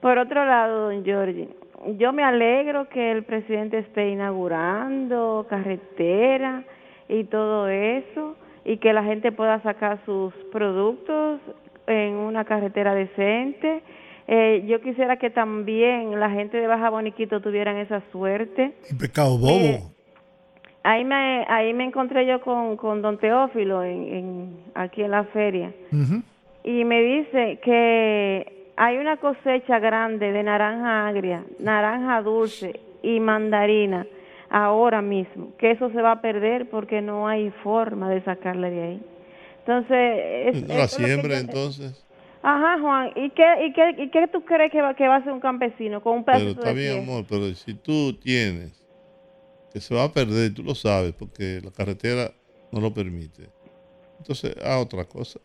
Por 0.00 0.16
otro 0.16 0.42
lado, 0.46 0.88
don 0.88 1.04
Giorgi, 1.04 1.50
yo 1.98 2.14
me 2.14 2.24
alegro 2.24 2.88
que 2.88 3.12
el 3.12 3.24
presidente 3.24 3.76
esté 3.76 4.08
inaugurando 4.08 5.44
carretera 5.50 6.64
y 7.10 7.24
todo 7.24 7.68
eso, 7.68 8.36
y 8.64 8.78
que 8.78 8.94
la 8.94 9.04
gente 9.04 9.32
pueda 9.32 9.60
sacar 9.60 9.98
sus 10.06 10.32
productos 10.50 11.40
en 11.86 12.14
una 12.14 12.46
carretera 12.46 12.94
decente. 12.94 13.82
Eh, 14.26 14.64
yo 14.66 14.80
quisiera 14.80 15.16
que 15.18 15.28
también 15.30 16.18
la 16.18 16.30
gente 16.30 16.56
de 16.56 16.66
Baja 16.66 16.88
Boniquito 16.90 17.40
tuvieran 17.40 17.76
esa 17.76 18.00
suerte. 18.10 18.72
y 18.90 18.94
pecado 18.94 19.36
bobo. 19.38 19.92
Ahí 20.82 21.04
me, 21.04 21.44
ahí 21.48 21.72
me 21.72 21.84
encontré 21.84 22.26
yo 22.26 22.40
con, 22.42 22.76
con 22.76 23.00
don 23.00 23.16
Teófilo 23.18 23.82
en, 23.84 24.14
en- 24.14 24.56
aquí 24.74 25.02
en 25.02 25.10
la 25.10 25.24
feria 25.24 25.72
y 26.62 26.84
me 26.84 27.00
dice 27.02 27.58
que 27.62 28.70
hay 28.76 28.98
una 28.98 29.16
cosecha 29.18 29.78
grande 29.78 30.30
de 30.32 30.42
naranja 30.42 31.06
agria, 31.08 31.44
naranja 31.58 32.20
dulce 32.22 32.80
y 33.02 33.18
mandarina 33.20 34.06
ahora 34.50 35.00
mismo, 35.00 35.52
que 35.58 35.70
eso 35.70 35.88
se 35.90 36.02
va 36.02 36.12
a 36.12 36.20
perder 36.20 36.68
porque 36.68 37.00
no 37.00 37.28
hay 37.28 37.50
forma 37.62 38.10
de 38.10 38.22
sacarle 38.22 38.70
de 38.70 38.82
ahí. 38.82 39.02
Entonces, 39.60 40.54
es, 40.54 40.68
No 40.68 40.74
la 40.76 40.88
siembra 40.88 41.38
entonces. 41.38 42.03
Ajá, 42.46 42.78
Juan, 42.78 43.10
¿y 43.16 43.30
qué, 43.30 43.66
y 43.66 43.72
qué, 43.72 43.94
y 44.02 44.10
qué 44.10 44.28
tú 44.28 44.44
crees 44.44 44.70
que 44.70 44.82
va, 44.82 44.94
que 44.94 45.08
va 45.08 45.14
a 45.14 45.18
hacer 45.18 45.32
un 45.32 45.40
campesino 45.40 46.02
con 46.02 46.18
un 46.18 46.24
Pero 46.24 46.38
pedacito 46.40 46.60
está 46.60 46.74
de 46.74 46.80
bien, 46.80 47.02
amor, 47.02 47.24
pero 47.26 47.46
si 47.54 47.72
tú 47.72 48.12
tienes 48.22 48.84
que 49.72 49.80
se 49.80 49.94
va 49.94 50.04
a 50.04 50.12
perder, 50.12 50.52
tú 50.52 50.62
lo 50.62 50.74
sabes, 50.74 51.12
porque 51.14 51.60
la 51.64 51.70
carretera 51.70 52.30
no 52.70 52.80
lo 52.82 52.92
permite. 52.92 53.48
Entonces, 54.18 54.54
a 54.62 54.78
otra 54.78 55.04
cosa. 55.04 55.40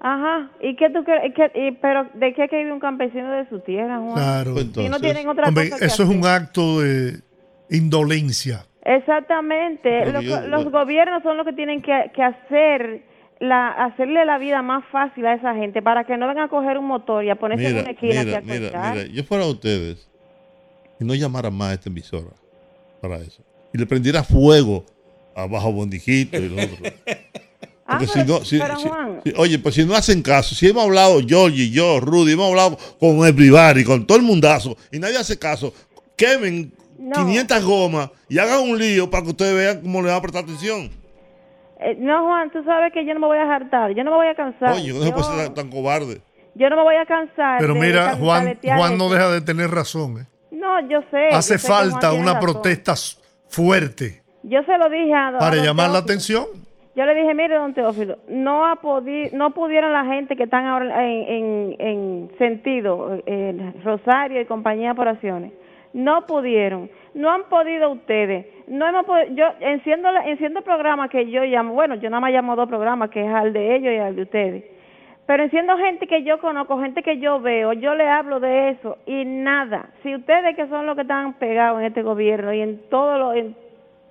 Ajá, 0.00 0.50
¿y 0.60 0.74
qué 0.74 0.90
tú 0.90 1.04
crees? 1.04 1.26
y 1.26 1.32
qué- 1.32 1.52
y- 1.54 1.72
pero 1.80 2.08
¿de 2.14 2.34
qué 2.34 2.48
que 2.48 2.56
vive 2.56 2.72
un 2.72 2.80
campesino 2.80 3.30
de 3.30 3.48
su 3.48 3.60
tierra, 3.60 3.98
Juan? 4.00 4.14
Claro. 4.14 4.52
Pues 4.54 4.64
Si 4.64 4.70
no 4.72 4.84
entonces, 4.86 5.00
tienen 5.02 5.28
otra 5.28 5.46
Hombre, 5.46 5.70
cosa 5.70 5.78
que 5.78 5.84
eso 5.86 6.02
es 6.02 6.08
un 6.08 6.26
acto 6.26 6.80
de 6.80 7.20
indolencia. 7.70 8.66
Exactamente. 8.84 10.00
Pero 10.04 10.12
Los, 10.12 10.24
yo- 10.24 10.40
los 10.48 10.64
gobiernos 10.72 11.22
son 11.22 11.36
los 11.36 11.46
que 11.46 11.52
tienen 11.52 11.82
que, 11.82 12.10
que 12.14 12.22
hacer 12.22 13.02
la 13.42 13.68
hacerle 13.70 14.24
la 14.24 14.38
vida 14.38 14.62
más 14.62 14.84
fácil 14.92 15.26
a 15.26 15.34
esa 15.34 15.52
gente 15.54 15.82
para 15.82 16.04
que 16.04 16.16
no 16.16 16.28
vengan 16.28 16.44
a 16.44 16.48
coger 16.48 16.78
un 16.78 16.86
motor 16.86 17.24
y 17.24 17.30
a 17.30 17.34
ponerse 17.34 17.66
en 17.68 17.78
una 17.78 17.90
esquina 17.90 18.22
mira, 18.24 18.38
aquí 18.38 18.50
a 18.50 18.54
mira, 18.54 18.92
mira, 18.94 19.06
yo 19.06 19.24
fuera 19.24 19.44
a 19.44 19.48
ustedes 19.48 20.08
y 21.00 21.04
no 21.04 21.12
llamara 21.14 21.50
más 21.50 21.70
a 21.70 21.74
esta 21.74 21.88
emisora 21.90 22.30
para 23.00 23.16
eso. 23.16 23.42
Y 23.74 23.78
le 23.78 23.86
prendiera 23.86 24.22
fuego 24.22 24.84
a 25.34 25.46
Bajo 25.46 25.72
Bondiquito 25.72 26.36
y 26.38 26.48
lo 26.48 26.62
otro. 26.62 26.76
Ah, 27.84 27.98
pero- 27.98 28.12
si 28.12 28.24
no, 28.24 28.44
si- 28.44 29.32
oye, 29.36 29.58
pues 29.58 29.74
si 29.74 29.84
no 29.84 29.94
hacen 29.94 30.22
caso, 30.22 30.54
si 30.54 30.68
hemos 30.68 30.84
hablado, 30.84 31.20
Georgie, 31.26 31.68
yo, 31.70 31.98
Rudy, 32.00 32.32
hemos 32.32 32.48
hablado 32.48 32.78
con 32.98 33.26
el 33.26 33.32
Brivari, 33.32 33.82
con 33.84 34.06
todo 34.06 34.16
el 34.16 34.24
mundazo, 34.24 34.76
y 34.92 34.98
nadie 35.00 35.18
hace 35.18 35.36
caso, 35.38 35.74
quemen 36.16 36.72
No. 36.96 37.16
500 37.26 37.64
gomas 37.64 38.10
y 38.30 38.38
hagan 38.38 38.60
un 38.60 38.78
lío 38.78 39.10
para 39.10 39.24
que 39.24 39.30
ustedes 39.30 39.54
vean 39.54 39.80
cómo 39.82 40.00
le 40.00 40.08
van 40.08 40.16
a 40.18 40.22
prestar 40.22 40.44
atención. 40.44 40.90
Eh, 41.84 41.96
no, 41.98 42.24
Juan, 42.26 42.50
tú 42.50 42.62
sabes 42.64 42.92
que 42.92 43.04
yo 43.04 43.14
no 43.14 43.20
me 43.20 43.26
voy 43.26 43.38
a 43.38 43.54
hartar, 43.54 43.92
yo 43.94 44.04
no 44.04 44.10
me 44.10 44.16
voy 44.16 44.26
a 44.28 44.34
cansar. 44.34 44.72
Oye, 44.72 44.92
no 44.92 45.00
se 45.00 45.08
yo, 45.08 45.14
puede 45.14 45.26
ser 45.26 45.46
tan, 45.46 45.54
tan 45.54 45.70
cobarde. 45.70 46.20
yo 46.54 46.68
no 46.70 46.76
me 46.76 46.82
voy 46.82 46.96
a 46.96 47.06
cansar. 47.06 47.58
Pero 47.60 47.74
de 47.74 47.80
mira, 47.80 48.14
Juan, 48.16 48.58
Juan 48.62 48.98
no 48.98 49.08
deja 49.08 49.30
de 49.30 49.40
tener 49.40 49.70
razón. 49.70 50.20
¿eh? 50.20 50.26
No, 50.50 50.80
yo 50.88 51.00
sé. 51.10 51.28
Hace 51.32 51.54
yo 51.54 51.58
sé 51.58 51.68
falta 51.68 52.12
una 52.12 52.34
razón. 52.34 52.40
protesta 52.40 52.94
fuerte 53.48 54.22
Yo 54.42 54.62
se 54.64 54.78
lo 54.78 54.88
dije 54.88 55.12
a, 55.14 55.28
a 55.28 55.38
para 55.38 55.56
don 55.56 55.64
llamar 55.64 55.90
la 55.90 55.98
atención. 55.98 56.46
Yo 56.94 57.06
le 57.06 57.14
dije, 57.14 57.32
mire, 57.34 57.54
don 57.56 57.72
Teófilo, 57.72 58.18
no 58.28 58.66
ha 58.66 58.76
podi 58.76 59.30
no 59.32 59.54
pudieron 59.54 59.92
la 59.94 60.04
gente 60.04 60.36
que 60.36 60.42
están 60.42 60.66
ahora 60.66 61.02
en, 61.06 61.22
en, 61.26 61.76
en 61.78 62.30
sentido, 62.36 63.18
eh, 63.24 63.72
Rosario 63.82 64.40
y 64.42 64.44
compañía 64.44 64.92
por 64.92 65.08
acciones, 65.08 65.52
no 65.92 66.26
pudieron, 66.26 66.90
no 67.14 67.30
han 67.30 67.44
podido 67.44 67.90
ustedes, 67.90 68.46
no 68.66 68.86
hemos 68.86 69.04
podido, 69.04 69.34
yo 69.34 69.46
enciendo, 69.60 70.08
enciendo 70.24 70.60
el 70.60 70.64
programa 70.64 71.08
que 71.08 71.30
yo 71.30 71.42
llamo, 71.44 71.74
bueno, 71.74 71.94
yo 71.96 72.08
nada 72.10 72.20
más 72.20 72.32
llamo 72.32 72.56
dos 72.56 72.68
programas, 72.68 73.10
que 73.10 73.24
es 73.24 73.32
al 73.32 73.52
de 73.52 73.76
ellos 73.76 73.92
y 73.92 73.98
al 73.98 74.16
de 74.16 74.22
ustedes, 74.22 74.64
pero 75.26 75.42
enciendo 75.44 75.76
gente 75.76 76.06
que 76.06 76.22
yo 76.24 76.38
conozco, 76.40 76.80
gente 76.80 77.02
que 77.02 77.18
yo 77.18 77.40
veo, 77.40 77.72
yo 77.74 77.94
le 77.94 78.08
hablo 78.08 78.40
de 78.40 78.70
eso 78.70 78.98
y 79.06 79.24
nada, 79.24 79.90
si 80.02 80.14
ustedes 80.14 80.56
que 80.56 80.66
son 80.68 80.86
los 80.86 80.94
que 80.96 81.02
están 81.02 81.34
pegados 81.34 81.80
en 81.80 81.86
este 81.86 82.02
gobierno 82.02 82.52
y 82.52 82.60
en 82.62 82.80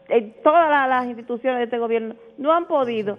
en 0.09 0.33
todas 0.43 0.69
la- 0.69 0.87
las 0.87 1.05
instituciones 1.05 1.57
de 1.59 1.63
este 1.65 1.77
gobierno 1.77 2.15
no 2.37 2.51
han 2.51 2.65
podido. 2.65 3.17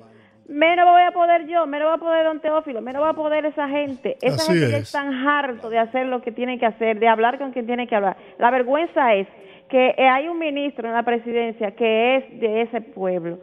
Menos 0.49 0.85
voy 0.91 1.03
a 1.03 1.13
poder 1.13 1.47
yo, 1.47 1.67
menos 1.67 1.89
va 1.89 1.95
a 1.95 1.99
poder 1.99 2.25
don 2.25 2.41
Teófilo, 2.41 2.81
menos 2.83 3.03
va 3.03 3.11
a 3.11 3.15
poder 3.15 3.47
esa 3.47 3.69
gente. 3.69 4.17
Esa 4.21 4.35
Así 4.37 4.53
gente 4.53 4.71
ya 4.71 4.77
es. 4.79 4.83
están 4.85 5.13
harto 5.27 5.71
de 5.71 5.79
hacer 5.79 6.07
lo 6.07 6.21
que 6.21 6.33
tienen 6.33 6.59
que 6.59 6.67
hacer, 6.67 6.99
de 6.99 7.09
hablar 7.09 7.39
con 7.39 7.53
quien 7.53 7.67
tiene 7.67 7.87
que 7.87 7.95
hablar. 7.95 8.17
La 8.39 8.51
vergüenza 8.51 9.15
es 9.15 9.29
que 9.69 9.95
eh, 9.97 10.09
hay 10.09 10.29
un 10.29 10.39
ministro 10.39 10.87
en 10.89 10.95
la 10.95 11.05
presidencia 11.05 11.71
que 11.77 12.17
es 12.17 12.41
de 12.41 12.63
ese 12.63 12.81
pueblo. 12.81 13.39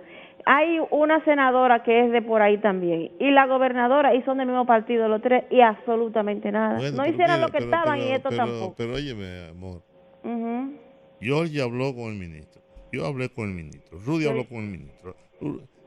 Hay 0.46 0.80
una 0.92 1.24
senadora 1.26 1.84
que 1.84 2.06
es 2.06 2.12
de 2.12 2.22
por 2.22 2.42
ahí 2.42 2.58
también. 2.60 3.12
Y 3.20 3.32
la 3.32 3.46
gobernadora, 3.46 4.14
y 4.16 4.22
son 4.24 4.38
del 4.38 4.48
mismo 4.48 4.66
partido 4.66 5.08
los 5.08 5.22
tres, 5.22 5.46
y 5.50 5.62
absolutamente 5.62 6.52
nada. 6.52 6.78
Bueno, 6.78 6.98
no 6.98 7.06
hicieron 7.06 7.36
mira, 7.36 7.46
lo 7.46 7.48
que 7.48 7.60
pero- 7.60 7.66
estaban 7.66 8.00
y 8.00 8.12
esto 8.12 8.30
pero- 8.30 8.46
tampoco. 8.46 8.76
Pero 8.78 8.94
óyeme, 8.96 9.50
amor, 9.50 9.82
Ujú. 10.24 10.74
Georgie 11.22 11.62
habló 11.62 11.94
con 11.96 12.12
el 12.14 12.20
ministro, 12.20 12.62
yo 12.92 13.06
hablé 13.06 13.30
con 13.30 13.50
el 13.50 13.56
ministro, 13.56 14.00
Rudy 14.00 14.28
habló 14.28 14.46
con 14.48 14.58
el 14.60 14.70
ministro, 14.70 15.16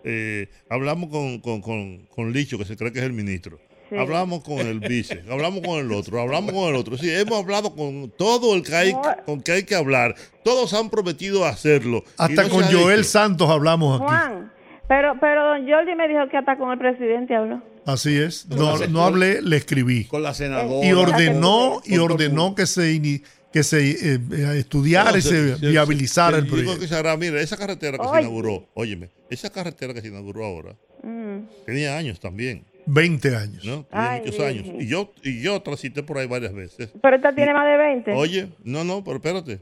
eh, 0.04 0.48
hablamos 0.68 1.10
con, 1.10 1.38
con, 1.40 1.60
con, 1.60 2.06
con 2.14 2.32
Licho, 2.32 2.58
que 2.58 2.64
se 2.64 2.76
cree 2.76 2.92
que 2.92 2.98
es 3.00 3.04
el 3.04 3.12
ministro. 3.12 3.58
Sí. 3.90 3.98
Hablamos 3.98 4.42
con 4.42 4.58
el 4.58 4.80
vice, 4.80 5.22
hablamos 5.30 5.60
con 5.60 5.78
el 5.78 5.92
otro, 5.92 6.18
hablamos 6.18 6.52
con 6.52 6.70
el 6.70 6.76
otro. 6.76 6.96
Sí, 6.96 7.10
hemos 7.10 7.38
hablado 7.42 7.74
con 7.74 8.10
todo 8.16 8.54
el 8.54 8.62
que 8.62 8.74
hay, 8.74 8.96
con 9.26 9.42
que 9.42 9.52
hay 9.52 9.64
que 9.64 9.74
hablar. 9.74 10.14
Todos 10.42 10.72
han 10.72 10.88
prometido 10.88 11.44
hacerlo. 11.44 12.02
Hasta 12.16 12.44
no 12.44 12.48
con 12.48 12.62
Joel. 12.64 13.04
Santos 13.04 13.50
hablamos 13.50 14.00
aquí. 14.00 14.08
Juan, 14.08 14.50
pero, 14.88 15.12
pero 15.20 15.44
don 15.44 15.68
Jordi 15.68 15.94
me 15.94 16.08
dijo 16.08 16.20
que 16.30 16.38
hasta 16.38 16.56
con 16.56 16.72
el 16.72 16.78
presidente 16.78 17.34
habló. 17.34 17.62
Así 17.84 18.16
es. 18.16 18.46
No, 18.46 18.78
no 18.86 19.04
hablé, 19.04 19.42
le 19.42 19.56
escribí. 19.58 20.04
Con 20.06 20.22
la 20.22 20.32
senadora. 20.32 20.86
Y 20.86 20.92
ordenó, 20.92 21.82
y 21.84 21.98
ordenó 21.98 22.54
que 22.54 22.64
se, 22.66 22.94
ini- 22.94 23.22
que 23.52 23.62
se 23.62 23.90
eh, 23.90 24.20
eh, 24.32 24.54
estudiara 24.58 25.10
No, 25.12 25.18
y 25.18 25.22
se 25.22 25.56
se- 25.56 25.66
viabilizara 25.70 26.38
se- 26.38 26.44
el 26.44 26.44
yo 26.48 26.56
digo 26.56 26.64
proyecto. 26.72 26.80
que 26.80 26.88
se 26.88 26.94
hará, 26.94 27.16
mira, 27.16 27.40
esa 27.40 27.56
carretera 27.56 27.98
que 27.98 28.04
se 28.04 28.20
inauguró, 28.20 28.68
óyeme, 28.74 29.10
esa 29.30 29.50
carretera 29.50 29.92
que 29.94 30.00
se 30.00 30.08
inauguró 30.08 30.44
ahora, 30.44 30.76
Mm. 31.02 31.40
tenía 31.66 31.96
años 31.98 32.18
también, 32.20 32.64
20 32.86 33.36
años. 33.36 33.64
¿no? 33.64 33.84
Tenía 33.84 34.10
Ay, 34.12 34.20
muchos 34.24 34.40
años. 34.40 34.66
Y 34.80 34.86
yo, 34.86 35.12
y 35.22 35.40
yo 35.42 35.60
transité 35.62 36.02
por 36.02 36.18
ahí 36.18 36.26
varias 36.26 36.52
veces. 36.54 36.88
Pero 37.02 37.16
esta 37.16 37.34
tiene 37.34 37.52
más 37.52 37.66
de 37.66 37.76
20. 37.76 38.12
Oye, 38.12 38.48
no, 38.64 38.84
no, 38.84 39.04
pero 39.04 39.16
espérate. 39.16 39.60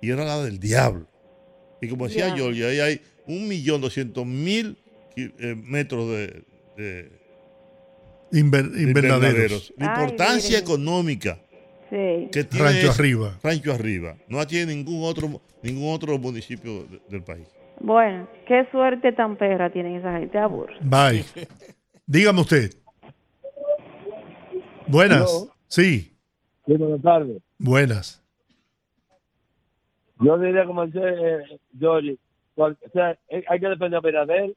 Y 0.00 0.10
era 0.10 0.24
la 0.24 0.42
del 0.42 0.58
diablo. 0.58 1.06
Y 1.80 1.88
como 1.88 2.06
decía 2.08 2.28
Ya. 2.28 2.36
George, 2.36 2.64
ahí 2.66 2.80
hay 2.80 3.00
un 3.26 3.46
millón 3.48 3.80
doscientos 3.80 4.24
mil 4.26 4.76
eh, 5.16 5.54
metros 5.56 6.08
de, 6.10 6.42
de- 6.76 7.10
Inver- 8.32 8.70
de 8.70 8.82
invernaderos. 8.82 9.72
La 9.76 9.86
importancia 9.86 10.58
económica 10.58 11.38
Sí. 11.94 12.28
Que 12.32 12.42
tiene 12.42 12.64
Rancho 12.66 12.90
Arriba. 12.90 13.38
Rancho 13.40 13.72
Arriba. 13.72 14.16
No 14.26 14.44
tiene 14.48 14.74
ningún 14.74 15.04
otro, 15.04 15.28
ningún 15.62 15.94
otro 15.94 16.18
municipio 16.18 16.82
de- 16.86 17.00
del 17.08 17.22
país. 17.22 17.48
Bueno, 17.78 18.26
qué 18.48 18.66
suerte 18.72 19.12
tan 19.12 19.36
perra 19.36 19.70
tienen 19.70 19.94
esa 19.94 20.18
gente, 20.18 20.36
aburro. 20.38 20.74
Bye. 20.80 21.24
Dígame 22.06 22.40
usted. 22.40 22.72
Buenas. 24.88 25.20
Hello. 25.20 25.52
Sí, 25.68 26.10
Sí, 26.66 26.74
buenas 26.76 27.02
tardes. 27.02 27.42
buenas. 27.58 28.20
Yo 30.20 30.38
diría, 30.38 30.64
como 30.64 30.86
dice 30.86 30.98
eh, 31.00 32.16
cual- 32.54 32.76
o 32.86 32.90
sea, 32.90 33.12
eh, 33.28 33.44
hay 33.48 33.60
que 33.60 33.68
defender 33.68 33.98
a 33.98 34.00
Berader 34.00 34.52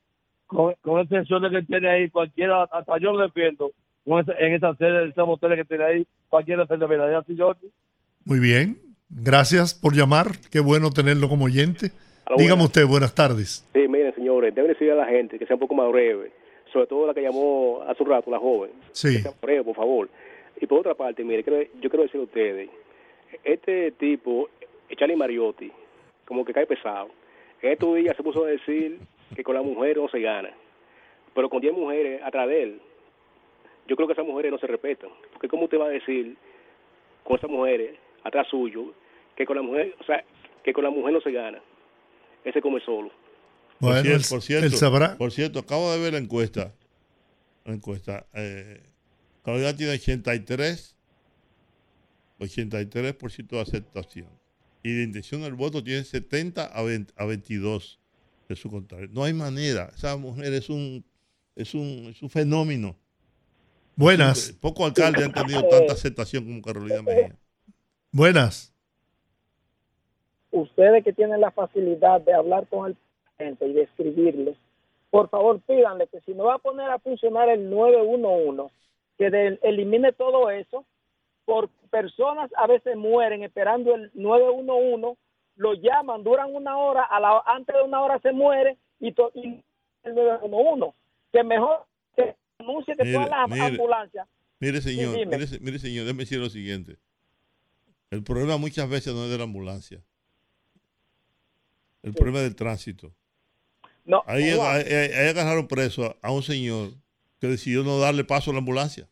con, 0.47 0.73
con 0.81 1.01
ese 1.01 1.23
sueldo 1.26 1.49
que 1.51 1.61
tiene 1.64 1.88
ahí. 1.89 2.09
Cualquiera, 2.09 2.64
hasta 2.64 2.97
yo 2.99 3.11
lo 3.14 3.23
defiendo. 3.23 3.72
En 4.07 4.53
esa 4.53 4.73
serie 4.75 4.99
de 4.99 5.09
esos 5.09 5.27
moteles 5.27 5.57
que 5.59 5.65
tiene 5.65 5.84
ahí, 5.84 6.07
cualquiera 6.29 6.61
defiende 6.61 6.85
a 6.85 6.88
Berader. 6.88 7.23
¿Sí, 7.27 7.35
Georgie? 7.35 7.69
Muy 8.23 8.39
bien. 8.39 8.77
Gracias 9.09 9.73
por 9.73 9.93
llamar. 9.93 10.27
Qué 10.49 10.59
bueno 10.59 10.91
tenerlo 10.91 11.27
como 11.29 11.45
oyente. 11.45 11.91
Dígame 12.38 12.63
usted, 12.63 12.85
buenas 12.85 13.13
tardes. 13.13 13.67
Sí, 13.73 13.88
miren, 13.88 14.13
señores, 14.15 14.53
deben 14.55 14.71
decirle 14.71 14.93
a 14.93 14.95
la 14.95 15.05
gente 15.05 15.38
que 15.38 15.45
sea 15.45 15.55
un 15.55 15.61
poco 15.61 15.75
más 15.75 15.89
breve, 15.91 16.31
sobre 16.73 16.88
todo 16.88 17.07
la 17.07 17.13
que 17.13 17.21
llamó 17.21 17.81
hace 17.88 18.03
un 18.03 18.09
rato, 18.09 18.31
la 18.31 18.39
joven. 18.39 18.71
Sí. 18.91 19.17
Que 19.17 19.23
sea 19.23 19.34
breve, 19.41 19.63
por 19.63 19.75
favor. 19.75 20.09
Y 20.59 20.65
por 20.65 20.79
otra 20.79 20.93
parte, 20.93 21.23
mire, 21.23 21.43
yo 21.81 21.89
quiero 21.89 22.03
decirle 22.03 22.21
a 22.21 22.25
ustedes, 22.25 22.69
este 23.43 23.91
tipo, 23.91 24.49
Charlie 24.97 25.15
Mariotti, 25.15 25.71
como 26.25 26.43
que 26.43 26.53
cae 26.53 26.65
pesado. 26.65 27.09
En 27.61 27.71
estos 27.71 27.95
días 27.95 28.15
se 28.17 28.23
puso 28.23 28.43
a 28.43 28.47
decir 28.47 28.99
que 29.35 29.43
con 29.43 29.55
la 29.55 29.61
mujer 29.61 29.97
no 29.97 30.09
se 30.09 30.19
gana, 30.19 30.51
pero 31.34 31.49
con 31.49 31.61
10 31.61 31.73
mujeres 31.73 32.21
atrás 32.23 32.47
de 32.47 32.63
él, 32.63 32.81
yo 33.88 33.95
creo 33.95 34.07
que 34.07 34.14
esas 34.14 34.26
mujeres 34.26 34.51
no 34.51 34.59
se 34.59 34.68
respetan. 34.68 35.09
Porque 35.34 35.47
¿cómo 35.47 35.65
usted 35.65 35.80
va 35.80 35.85
a 35.85 35.89
decir 35.89 36.38
con 37.23 37.38
esas 37.38 37.49
mujeres 37.49 37.97
atrás 38.23 38.47
suyo 38.49 38.93
que 39.35 39.45
con 39.45 39.55
la 39.55 39.61
mujer, 39.61 39.95
o 39.99 40.03
sea, 40.03 40.23
que 40.64 40.73
con 40.73 40.84
la 40.84 40.89
mujer 40.89 41.14
no 41.14 41.22
se 41.22 41.31
gana? 41.31 41.61
Ese 42.43 42.61
come 42.61 42.80
solo. 42.81 43.09
Por 43.80 43.89
Bueno, 43.91 44.01
cierto, 44.03 44.18
él- 44.23 44.26
por 44.30 44.41
cierto, 44.41 44.65
él 44.68 44.72
sabrá. 44.73 45.18
por 45.18 45.31
cierto, 45.31 45.59
acabo 45.59 45.91
de 45.91 45.99
ver 45.99 46.14
la 46.14 46.19
encuesta. 46.19 46.73
La 47.65 47.73
encuesta. 47.73 48.26
Eh, 48.34 48.81
Carolina 49.43 49.76
tiene 49.76 49.93
83, 49.93 50.95
83% 52.39 53.47
de 53.55 53.59
aceptación. 53.61 54.27
Y 54.84 54.93
de 54.93 55.03
intención 55.03 55.41
del 55.41 55.53
voto 55.53 55.84
tiene 55.84 56.03
70 56.03 56.65
a, 56.65 56.81
20 56.84 57.14
a 57.18 57.26
22 57.26 57.99
de 58.47 58.55
su 58.55 58.69
contrario. 58.69 59.09
No 59.11 59.23
hay 59.23 59.34
manera. 59.34 59.91
Esa 59.95 60.15
mujer 60.18 60.53
es 60.53 60.69
un, 60.69 61.03
es 61.55 61.73
un, 61.73 62.07
es 62.09 62.22
un 62.22 62.30
fenómeno. 62.30 62.95
Buenas. 63.98 64.53
Pocos 64.61 64.86
alcaldes 64.88 65.26
han 65.26 65.34
tenido 65.34 65.68
tanta 65.68 65.94
aceptación 65.94 66.45
como 66.45 66.61
Carolina 66.61 67.02
Mejía. 67.02 67.36
Buenas. 68.11 68.74
ustedes 70.52 71.03
que 71.03 71.14
tienen 71.14 71.41
la 71.41 71.52
facilidad 71.52 72.22
de 72.22 72.34
hablar 72.34 72.65
con 72.68 72.88
el 72.88 72.98
presidente 73.36 73.68
y 73.68 73.74
de 73.74 73.82
escribirle, 73.84 74.56
por 75.11 75.30
favor 75.30 75.60
pídanle 75.61 76.07
que 76.07 76.19
si 76.22 76.34
no 76.34 76.45
va 76.45 76.56
a 76.56 76.60
poner 76.60 76.90
a 76.90 76.98
funcionar 76.99 77.49
el 77.49 77.69
911, 77.69 78.74
que 79.19 79.30
de- 79.30 79.60
elimine 79.61 80.14
todo 80.14 80.49
eso, 80.49 80.84
por 81.45 81.69
personas 81.91 82.49
a 82.57 82.65
veces 82.65 82.95
mueren 82.95 83.44
esperando 83.44 83.94
el 83.94 84.10
911, 84.15 85.18
lo 85.57 85.74
llaman, 85.76 86.24
duran 86.24 86.56
una 86.56 86.78
hora, 86.78 87.03
a 87.03 87.19
la, 87.19 87.44
antes 87.45 87.76
de 87.76 87.84
una 87.84 88.02
hora 88.02 88.19
se 88.19 88.32
muere 88.32 88.78
y, 88.99 89.11
to- 89.11 89.32
y 89.36 89.64
el 90.03 90.15
911, 90.15 90.94
que 91.34 91.44
mejor 91.44 91.86
que 92.15 92.36
anuncie 92.59 92.95
que 92.95 93.03
Mire, 93.03 93.13
todas 93.15 93.29
las 93.29 93.49
mire. 93.49 93.65
ambulancias 93.65 94.27
Mire, 94.59 94.81
señor, 94.81 95.15
Sí, 95.15 95.25
mire, 95.27 95.47
se- 95.47 95.59
mire, 95.59 95.79
señor, 95.79 96.05
déjeme 96.05 96.23
decir 96.23 96.39
lo 96.39 96.49
siguiente. 96.49 96.97
El 98.09 98.23
problema 98.23 98.57
muchas 98.57 98.89
veces 98.89 99.13
no 99.13 99.25
es 99.25 99.29
de 99.29 99.38
la 99.38 99.43
ambulancia. 99.43 100.01
El 102.01 102.13
problema 102.13 102.39
es 102.39 102.45
del 102.45 102.55
tránsito. 102.55 103.13
No, 104.05 104.23
ahí, 104.25 104.49
agarraron 104.51 105.67
preso 105.67 106.15
a, 106.21 106.31
un 106.31 106.41
señor 106.41 106.93
que 107.39 107.47
decidió 107.47 107.84
no 107.84 107.99
darle 107.99 108.23
paso 108.23 108.49
a 108.49 108.53
la 108.53 108.59
ambulancia. 108.59 109.07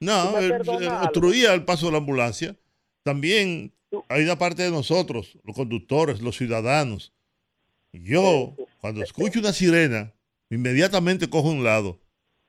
No, 0.00 0.36
él- 0.38 0.52
él 0.52 0.88
obstruía 0.88 1.54
el 1.54 1.64
paso 1.64 1.86
de 1.86 1.92
la 1.92 1.98
ambulancia. 1.98 2.56
También 3.04 3.72
hay 4.08 4.24
una 4.24 4.36
parte 4.36 4.62
de 4.64 4.70
nosotros, 4.70 5.38
los 5.44 5.56
conductores, 5.56 6.20
los 6.20 6.36
ciudadanos. 6.36 7.12
Yo, 7.92 8.54
cuando 8.80 9.02
escucho 9.02 9.38
una 9.38 9.52
sirena, 9.52 10.12
inmediatamente 10.50 11.30
cojo 11.30 11.48
un 11.48 11.64
lado. 11.64 11.98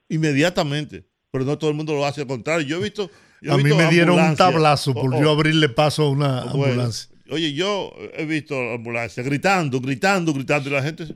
Inmediatamente. 0.09 1.05
Pero 1.31 1.45
no 1.45 1.57
todo 1.57 1.69
el 1.69 1.75
mundo 1.75 1.93
lo 1.93 2.05
hace 2.05 2.21
al 2.21 2.27
contrario. 2.27 2.65
Yo 2.67 2.77
he 2.77 2.81
visto. 2.83 3.09
yo 3.41 3.51
he 3.51 3.53
A 3.53 3.57
mí 3.57 3.63
visto 3.63 3.77
me 3.77 3.87
dieron 3.89 4.19
un 4.19 4.35
tablazo 4.35 4.93
por 4.93 5.13
Oh, 5.13 5.17
oh. 5.17 5.21
yo 5.21 5.29
abrirle 5.31 5.69
paso 5.69 6.03
a 6.03 6.09
una 6.09 6.45
Bueno, 6.45 6.63
ambulancia. 6.65 7.09
Oye, 7.31 7.53
yo 7.53 7.93
he 8.15 8.25
visto 8.25 8.55
ambulancias 8.73 9.23
gritando, 9.25 9.79
gritando, 9.79 10.33
gritando. 10.33 10.69
Y 10.69 10.73
la 10.73 10.81
gente. 10.81 11.15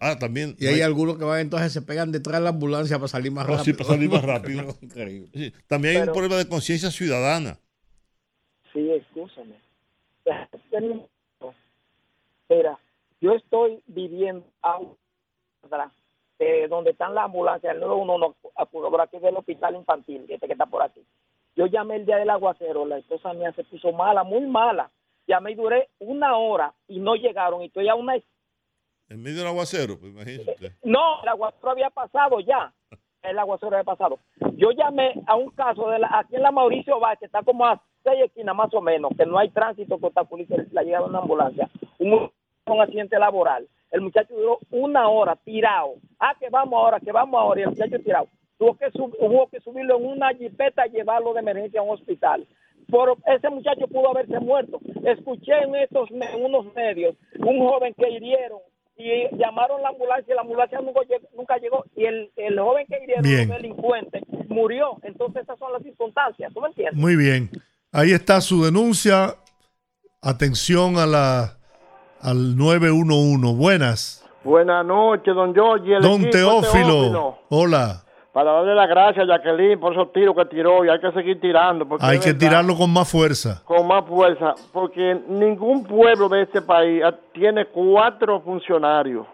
Ah, 0.00 0.18
también. 0.18 0.56
Y 0.58 0.66
hay 0.66 0.80
algunos 0.80 1.16
que 1.16 1.22
van 1.24 1.38
entonces 1.38 1.72
se 1.72 1.80
pegan 1.80 2.10
detrás 2.10 2.38
de 2.40 2.44
la 2.44 2.48
ambulancia 2.50 2.98
para 2.98 3.06
salir 3.06 3.30
más 3.30 3.44
Oh, 3.44 3.52
rápido. 3.56 3.64
sí, 3.64 3.72
para 3.74 3.88
salir 3.88 4.10
más 4.10 4.22
rápido. 4.24 4.76
Increíble. 4.82 5.28
Sí, 5.32 5.52
También 5.68 5.96
hay 5.98 6.02
un 6.08 6.12
problema 6.12 6.36
de 6.36 6.48
conciencia 6.48 6.90
ciudadana. 6.90 7.56
Sí, 8.72 8.90
escúchame. 8.90 9.54
Mira, 12.48 12.78
yo 13.20 13.32
estoy 13.34 13.82
viviendo 13.86 14.44
a 14.62 14.78
un- 14.78 14.96
atrás, 15.62 15.92
eh, 16.42 16.68
donde 16.68 16.90
están 16.90 17.14
las 17.14 17.24
ambulancias, 17.26 17.74
el 17.74 17.80
911, 17.80 18.36
a- 18.56 18.64
por 18.66 19.00
aquí 19.00 19.18
del 19.18 19.36
hospital 19.36 19.76
infantil, 19.76 20.24
este 20.28 20.46
que 20.46 20.52
está 20.54 20.66
por 20.66 20.82
aquí. 20.82 21.02
Yo 21.54 21.66
llamé 21.66 21.96
el 21.96 22.06
día 22.06 22.16
del 22.16 22.30
aguacero, 22.30 22.84
la 22.86 22.98
esposa 22.98 23.32
mía 23.34 23.52
se 23.52 23.64
puso 23.64 23.92
mala, 23.92 24.24
muy 24.24 24.40
mala. 24.46 24.90
Llamé 25.26 25.52
y 25.52 25.54
duré 25.54 25.88
una 26.00 26.36
hora 26.36 26.72
y 26.88 26.98
no 26.98 27.14
llegaron 27.14 27.62
y 27.62 27.66
estoy 27.66 27.88
a 27.88 27.94
una... 27.94 28.14
En 29.08 29.22
medio 29.22 29.38
del 29.38 29.48
aguacero, 29.48 29.98
pues 29.98 30.12
imagínese 30.12 30.50
usted. 30.52 30.72
No, 30.82 31.22
el 31.22 31.28
aguacero 31.28 31.70
había 31.70 31.90
pasado 31.90 32.40
ya. 32.40 32.72
El 33.22 33.38
aguacero 33.38 33.76
había 33.76 33.84
pasado. 33.84 34.18
Yo 34.56 34.70
llamé 34.72 35.12
a 35.26 35.36
un 35.36 35.50
caso 35.50 35.88
de 35.90 35.98
la, 35.98 36.08
aquí 36.18 36.34
en 36.36 36.42
la 36.42 36.50
Mauricio 36.50 36.98
Vázquez, 36.98 37.20
que 37.20 37.26
está 37.26 37.42
como 37.42 37.66
a 37.66 37.80
seis 38.02 38.24
esquinas 38.24 38.56
más 38.56 38.72
o 38.74 38.80
menos, 38.80 39.12
que 39.16 39.26
no 39.26 39.38
hay 39.38 39.50
tránsito 39.50 39.98
que 39.98 40.06
obstaculice 40.06 40.56
la 40.72 40.82
llegada 40.82 41.04
de 41.04 41.10
una 41.10 41.18
ambulancia. 41.20 41.68
Un, 41.98 42.32
un 42.66 42.80
accidente 42.80 43.18
laboral. 43.18 43.68
El 43.92 44.00
muchacho 44.00 44.34
duró 44.34 44.58
una 44.70 45.08
hora 45.08 45.36
tirado. 45.36 45.94
Ah, 46.18 46.34
que 46.40 46.48
vamos 46.50 46.74
ahora, 46.74 46.98
que 46.98 47.12
vamos 47.12 47.38
ahora. 47.40 47.60
Y 47.60 47.62
el 47.64 47.70
muchacho 47.70 47.98
tirado. 48.02 48.26
Tuvo 48.58 48.76
que, 48.76 48.90
sub- 48.90 49.16
hubo 49.20 49.48
que 49.48 49.60
subirlo 49.60 49.98
en 49.98 50.06
una 50.06 50.34
jipeta 50.34 50.86
y 50.86 50.90
llevarlo 50.90 51.32
de 51.34 51.40
emergencia 51.40 51.80
a 51.80 51.84
un 51.84 51.90
hospital. 51.90 52.46
Por 52.90 53.16
ese 53.26 53.48
muchacho 53.50 53.86
pudo 53.88 54.10
haberse 54.10 54.38
muerto. 54.40 54.80
Escuché 55.04 55.52
en 55.62 55.74
estos 55.76 56.10
en 56.10 56.44
unos 56.44 56.72
medios 56.74 57.14
un 57.38 57.58
joven 57.60 57.94
que 57.94 58.10
hirieron 58.10 58.58
y 58.96 59.34
llamaron 59.36 59.80
la 59.82 59.88
ambulancia 59.88 60.32
y 60.32 60.34
la 60.36 60.42
ambulancia 60.42 60.80
nunca 60.80 61.00
llegó, 61.02 61.26
nunca 61.34 61.56
llegó 61.58 61.84
y 61.96 62.04
el, 62.04 62.30
el 62.36 62.58
joven 62.58 62.86
que 62.86 62.98
hirieron, 63.02 63.22
Bien. 63.22 63.40
el 63.40 63.48
delincuente, 63.48 64.20
murió. 64.48 64.98
Entonces 65.02 65.42
esas 65.44 65.58
son 65.58 65.72
las 65.72 65.82
circunstancias, 65.82 66.52
¿tú 66.52 66.60
me 66.60 66.68
entiendes? 66.68 66.94
Muy 67.00 67.16
bien. 67.16 67.50
Ahí 67.92 68.12
está 68.12 68.40
su 68.40 68.62
denuncia. 68.64 69.36
Atención 70.20 70.98
a 70.98 71.06
la 71.06 71.58
al 72.22 72.56
911. 72.56 73.56
Buenas. 73.56 74.24
Buenas 74.44 74.84
noches, 74.84 75.34
don 75.34 75.54
George. 75.54 75.94
el 75.94 76.02
Don 76.02 76.30
Teófilo. 76.30 77.38
Hola. 77.48 78.02
Para 78.32 78.50
darle 78.50 78.74
las 78.74 78.88
gracias 78.88 79.28
a 79.28 79.36
Jacqueline 79.36 79.78
por 79.78 79.92
esos 79.92 80.10
tiros 80.12 80.34
que 80.34 80.46
tiró 80.46 80.84
y 80.84 80.88
hay 80.88 80.98
que 80.98 81.12
seguir 81.12 81.38
tirando. 81.38 81.86
Porque 81.86 82.06
Hay 82.06 82.18
que 82.18 82.32
verdad, 82.32 82.40
tirarlo 82.40 82.76
con 82.76 82.90
más 82.90 83.10
fuerza. 83.10 83.62
Con 83.64 83.86
más 83.86 84.06
fuerza, 84.06 84.54
porque 84.72 85.20
ningún 85.28 85.84
pueblo 85.84 86.30
de 86.30 86.42
este 86.42 86.62
país 86.62 87.02
ah, 87.04 87.14
tiene 87.32 87.66
cuatro 87.66 88.40
funcionarios. 88.40 89.26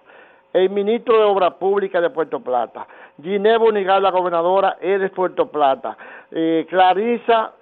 El 0.52 0.70
ministro 0.70 1.16
de 1.16 1.24
Obras 1.24 1.54
Públicas 1.54 2.02
de 2.02 2.10
Puerto 2.10 2.40
Plata, 2.40 2.88
Ginebra 3.22 3.68
Unigal, 3.68 4.02
la 4.02 4.10
gobernadora, 4.10 4.78
es 4.80 5.00
de 5.00 5.10
Puerto 5.10 5.46
Plata, 5.46 5.96
eh, 6.32 6.66
Clarisa, 6.68 7.52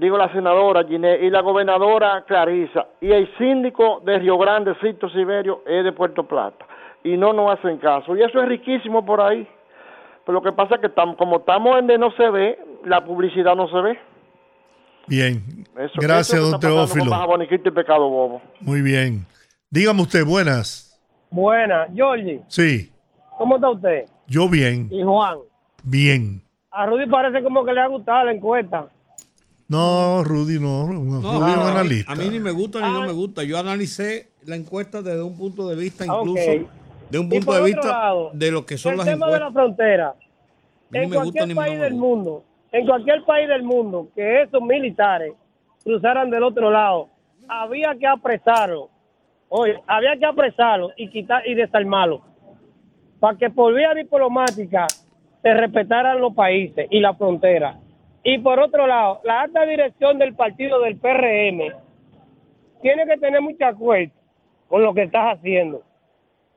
digo 0.00 0.16
la 0.18 0.32
senadora 0.32 0.84
Giné, 0.84 1.18
y 1.20 1.30
la 1.30 1.40
gobernadora 1.42 2.24
Clarisa, 2.26 2.86
y 3.00 3.12
el 3.12 3.28
síndico 3.38 4.00
de 4.04 4.18
Río 4.18 4.38
Grande, 4.38 4.74
Cito 4.80 5.08
Siberio, 5.10 5.62
es 5.66 5.84
de 5.84 5.92
Puerto 5.92 6.24
Plata. 6.26 6.66
Y 7.04 7.16
no 7.16 7.32
nos 7.32 7.52
hacen 7.58 7.78
caso. 7.78 8.16
Y 8.16 8.22
eso 8.22 8.42
es 8.42 8.48
riquísimo 8.48 9.04
por 9.06 9.20
ahí. 9.20 9.46
Pero 10.26 10.38
lo 10.38 10.42
que 10.42 10.52
pasa 10.52 10.74
es 10.74 10.80
que 10.82 10.88
tam- 10.94 11.16
como 11.16 11.38
estamos 11.38 11.78
en 11.78 11.86
de 11.86 11.96
no 11.98 12.10
se 12.12 12.28
ve, 12.28 12.58
la 12.84 13.02
publicidad 13.04 13.54
no 13.56 13.68
se 13.68 13.80
ve. 13.80 13.98
Bien. 15.06 15.42
Eso- 15.78 15.94
Gracias, 16.00 16.38
eso 16.40 16.50
don 16.50 16.60
Teófilo. 16.60 17.04
Y 17.66 17.70
Pecado 17.70 18.08
Bobo. 18.08 18.42
Muy 18.60 18.82
bien. 18.82 19.26
Dígame 19.70 20.02
usted, 20.02 20.24
buenas. 20.24 20.86
Buena, 21.30 21.86
Georgie, 21.94 22.40
Sí, 22.48 22.90
¿cómo 23.38 23.54
está 23.56 23.70
usted? 23.70 24.04
yo 24.26 24.48
bien, 24.48 24.88
Y 24.90 25.02
Juan, 25.04 25.38
bien. 25.84 26.42
a 26.72 26.86
Rudy 26.86 27.06
parece 27.06 27.40
como 27.42 27.64
que 27.64 27.72
le 27.72 27.80
ha 27.80 27.86
gustado 27.86 28.24
la 28.24 28.32
encuesta. 28.32 28.88
No, 29.70 30.24
Rudy, 30.24 30.58
no. 30.58 30.88
No, 30.88 31.20
Rudy 31.20 31.20
es 31.20 31.24
un 31.36 31.42
a, 31.42 31.46
mí, 31.46 31.52
analista. 31.70 32.12
a 32.12 32.16
mí 32.16 32.28
ni 32.28 32.40
me 32.40 32.50
gusta 32.50 32.80
ni 32.80 32.92
no 32.92 33.02
me 33.02 33.12
gusta. 33.12 33.44
Yo 33.44 33.56
analicé 33.56 34.32
la 34.44 34.56
encuesta 34.56 35.00
desde 35.00 35.22
un 35.22 35.36
punto 35.38 35.68
de 35.68 35.76
vista, 35.76 36.04
incluso 36.04 36.42
Ok. 36.42 36.68
de 37.08 37.18
un 37.20 37.28
punto 37.28 37.52
de 37.52 37.62
vista 37.62 37.86
lado, 37.88 38.30
de 38.34 38.50
lo 38.50 38.66
que 38.66 38.76
son 38.76 38.92
el 38.92 38.98
las 38.98 39.06
tema 39.06 39.30
de 39.30 39.38
la 39.38 39.52
frontera. 39.52 40.14
Ni 40.90 40.98
En 40.98 41.10
me 41.10 41.16
gusta 41.18 41.44
cualquier 41.44 41.56
país 41.56 41.80
del 41.80 41.94
mundo, 41.94 42.42
en 42.72 42.84
cualquier 42.84 43.24
país 43.24 43.48
del 43.48 43.62
mundo 43.62 44.08
que 44.12 44.42
esos 44.42 44.60
militares 44.60 45.34
cruzaran 45.84 46.30
del 46.30 46.42
otro 46.42 46.68
lado, 46.72 47.08
había 47.48 47.94
que 47.96 48.08
apresarlo. 48.08 48.90
Oye, 49.50 49.80
había 49.86 50.16
que 50.18 50.26
apresarlo 50.26 50.90
y 50.96 51.08
quitar 51.10 51.46
y 51.46 51.54
desarmarlo 51.54 52.22
para 53.20 53.38
que 53.38 53.50
por 53.50 53.72
vía 53.72 53.94
diplomática 53.94 54.88
se 55.42 55.54
respetaran 55.54 56.20
los 56.20 56.34
países 56.34 56.88
y 56.90 56.98
la 56.98 57.14
frontera. 57.14 57.78
Y 58.22 58.38
por 58.38 58.60
otro 58.60 58.86
lado, 58.86 59.20
la 59.24 59.42
alta 59.42 59.64
dirección 59.64 60.18
del 60.18 60.34
partido 60.34 60.80
del 60.80 60.96
PRM 60.96 61.72
tiene 62.82 63.06
que 63.06 63.16
tener 63.18 63.40
mucha 63.40 63.72
cuenta 63.74 64.14
con 64.68 64.82
lo 64.82 64.94
que 64.94 65.04
estás 65.04 65.36
haciendo. 65.38 65.82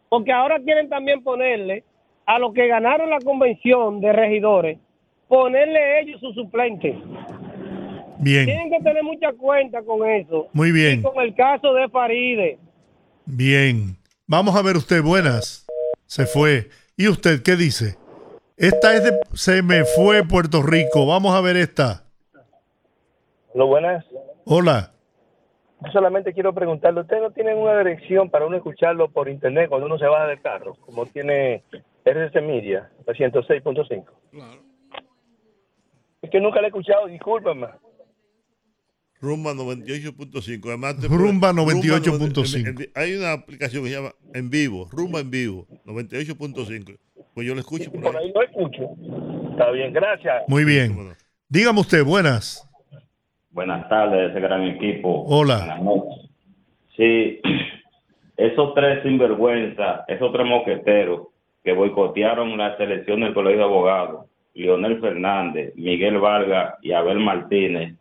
Porque 0.10 0.32
ahora 0.32 0.60
quieren 0.60 0.90
también 0.90 1.24
ponerle 1.24 1.84
a 2.26 2.40
los 2.40 2.54
que 2.54 2.68
ganaron 2.68 3.10
la 3.10 3.20
convención 3.20 4.00
de 4.02 4.14
regidores, 4.14 4.78
ponerle 5.28 6.02
ellos 6.02 6.20
sus 6.20 6.36
suplentes. 6.36 6.96
Bien. 8.20 8.46
Tienen 8.46 8.70
que 8.70 8.80
tener 8.84 9.04
mucha 9.04 9.34
cuenta 9.34 9.82
con 9.84 10.08
eso. 10.08 10.48
Muy 10.54 10.72
bien. 10.72 11.00
Y 11.00 11.02
con 11.02 11.20
el 11.24 11.34
caso 11.34 11.74
de 11.74 11.90
Faride. 11.90 12.58
Bien. 13.26 13.98
Vamos 14.28 14.56
a 14.56 14.62
ver 14.62 14.78
usted, 14.78 15.02
buenas. 15.02 15.66
Se 16.06 16.26
fue. 16.26 16.70
¿Y 16.96 17.08
usted 17.08 17.42
qué 17.42 17.56
dice? 17.56 17.98
Esta 18.58 18.96
es 18.96 19.04
de... 19.04 19.20
Se 19.34 19.62
me 19.62 19.84
fue 19.86 20.24
Puerto 20.28 20.62
Rico. 20.62 21.06
Vamos 21.06 21.34
a 21.34 21.42
ver 21.42 21.58
esta. 21.58 22.06
Lo 23.56 23.68
buenas. 23.68 24.06
Hola. 24.46 24.92
Yo 25.86 25.92
solamente 25.92 26.34
quiero 26.34 26.54
preguntarle, 26.54 27.02
¿ustedes 27.02 27.22
no 27.22 27.32
tienen 27.32 27.58
una 27.58 27.78
dirección 27.80 28.30
para 28.30 28.46
uno 28.46 28.56
escucharlo 28.56 29.10
por 29.12 29.28
internet 29.28 29.68
cuando 29.70 29.88
uno 29.88 29.98
se 29.98 30.06
baja 30.06 30.28
del 30.28 30.42
carro? 30.42 30.76
Como 30.76 31.06
tiene 31.08 31.64
RCC 32.06 32.42
Media, 32.42 32.90
la 33.06 33.14
106.5. 33.14 34.06
Es 36.22 36.30
que 36.30 36.40
nunca 36.40 36.62
la 36.62 36.68
he 36.68 36.70
escuchado, 36.70 37.08
discúlpame. 37.08 37.68
Rumba 39.20 39.54
98.5. 39.54 40.68
Además, 40.68 40.96
Rumba 41.10 41.54
puede- 41.54 41.78
98.5. 41.82 42.56
en- 42.60 42.68
en- 42.82 42.92
Hay 42.96 43.16
una 43.16 43.34
aplicación 43.34 43.84
que 43.84 43.90
se 43.90 43.96
llama 43.96 44.14
En 44.34 44.50
Vivo, 44.50 44.88
Rumba 44.92 45.20
en 45.20 45.32
Vivo, 45.32 45.68
98.5. 45.86 46.98
Pues 47.34 47.48
yo 47.48 47.56
lo 47.56 47.62
escucho 47.62 47.92
por 47.92 48.02
Por 48.02 48.18
ahí. 48.18 48.26
ahí 48.28 48.34
no 48.34 48.42
escucho. 48.42 48.90
Está 49.52 49.72
bien, 49.72 49.92
gracias. 49.94 50.44
Muy 50.48 50.64
bien. 50.66 51.14
Dígame 51.50 51.80
usted, 51.80 52.04
buenas. 52.04 52.70
Buenas 53.52 53.88
tardes, 53.90 54.32
ese 54.32 54.40
gran 54.40 54.64
equipo. 54.64 55.24
Hola. 55.28 55.58
Buenas 55.58 55.82
noches. 55.84 56.30
Sí, 56.96 57.42
esos 58.38 58.74
tres 58.76 59.04
sinvergüenza, 59.04 60.06
esos 60.08 60.32
tres 60.32 60.46
mosqueteros 60.46 61.28
que 61.64 61.74
boicotearon 61.74 62.58
la 62.58 62.76
selección 62.78 63.22
del 63.22 63.34
Colegio 63.34 63.60
de 63.60 63.64
Abogados, 63.66 64.26
Leonel 64.54 65.00
Fernández, 65.00 65.74
Miguel 65.76 66.20
Vargas 66.20 66.76
y 66.82 66.92
Abel 66.92 67.20
Martínez, 67.20 67.96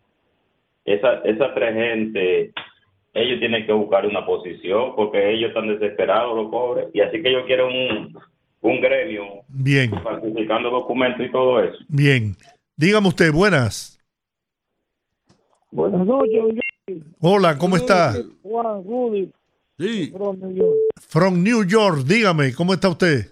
esa, 0.85 1.21
esa 1.25 1.55
tres 1.55 1.75
gente, 1.75 2.53
ellos 3.15 3.39
tienen 3.39 3.65
que 3.65 3.73
buscar 3.73 4.05
una 4.05 4.27
posición 4.27 4.97
porque 4.97 5.33
ellos 5.33 5.51
están 5.51 5.69
desesperados, 5.69 6.37
los 6.37 6.51
pobres, 6.51 6.89
y 6.93 7.01
así 7.01 7.23
que 7.23 7.29
ellos 7.29 7.45
quieren 7.47 7.67
un, 7.67 8.19
un 8.63 8.81
gremio 8.81 9.25
Bien, 9.49 9.91
falsificando 10.03 10.71
documentos 10.71 11.27
y 11.27 11.31
todo 11.31 11.61
eso. 11.61 11.77
bien. 11.89 12.37
Dígame 12.77 13.09
usted, 13.09 13.31
buenas. 13.33 13.99
Buenas 15.71 16.07
noches, 16.07 16.43
Hola, 17.21 17.57
¿cómo 17.59 17.77
está? 17.77 18.15
Juan 18.43 18.85
Rudy. 18.85 19.31
Sí. 19.79 20.11
From 20.11 20.39
New 20.41 20.55
York. 20.55 20.77
From 21.09 21.43
New 21.43 21.65
York, 21.65 21.99
dígame, 22.07 22.55
¿cómo 22.55 22.73
está 22.75 22.89
usted? 22.89 23.31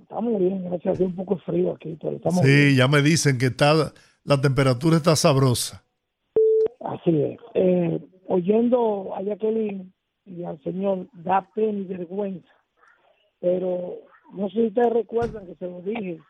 Estamos 0.00 0.38
bien, 0.38 0.64
gracias 0.64 0.94
a 0.94 0.98
Dios, 0.98 1.10
un 1.10 1.16
poco 1.16 1.36
frío 1.38 1.72
aquí, 1.72 1.96
pero 2.00 2.16
estamos 2.16 2.42
bien. 2.42 2.70
Sí, 2.70 2.76
ya 2.76 2.88
me 2.88 3.02
dicen 3.02 3.38
que 3.38 3.46
está 3.46 3.92
la 4.24 4.40
temperatura 4.40 4.96
está 4.96 5.14
sabrosa. 5.16 5.84
Así 6.80 7.22
es. 7.22 7.38
Eh, 7.54 7.98
oyendo 8.26 9.14
a 9.14 9.22
Jacqueline 9.22 9.92
y 10.24 10.44
al 10.44 10.62
señor, 10.62 11.06
da 11.12 11.48
pena 11.54 11.78
y 11.78 11.84
vergüenza. 11.84 12.48
Pero 13.40 13.94
no 14.32 14.48
sé 14.48 14.54
si 14.54 14.66
ustedes 14.66 14.92
recuerdan 14.92 15.46
que 15.46 15.54
se 15.56 15.66
lo 15.66 15.80
dije, 15.80 16.20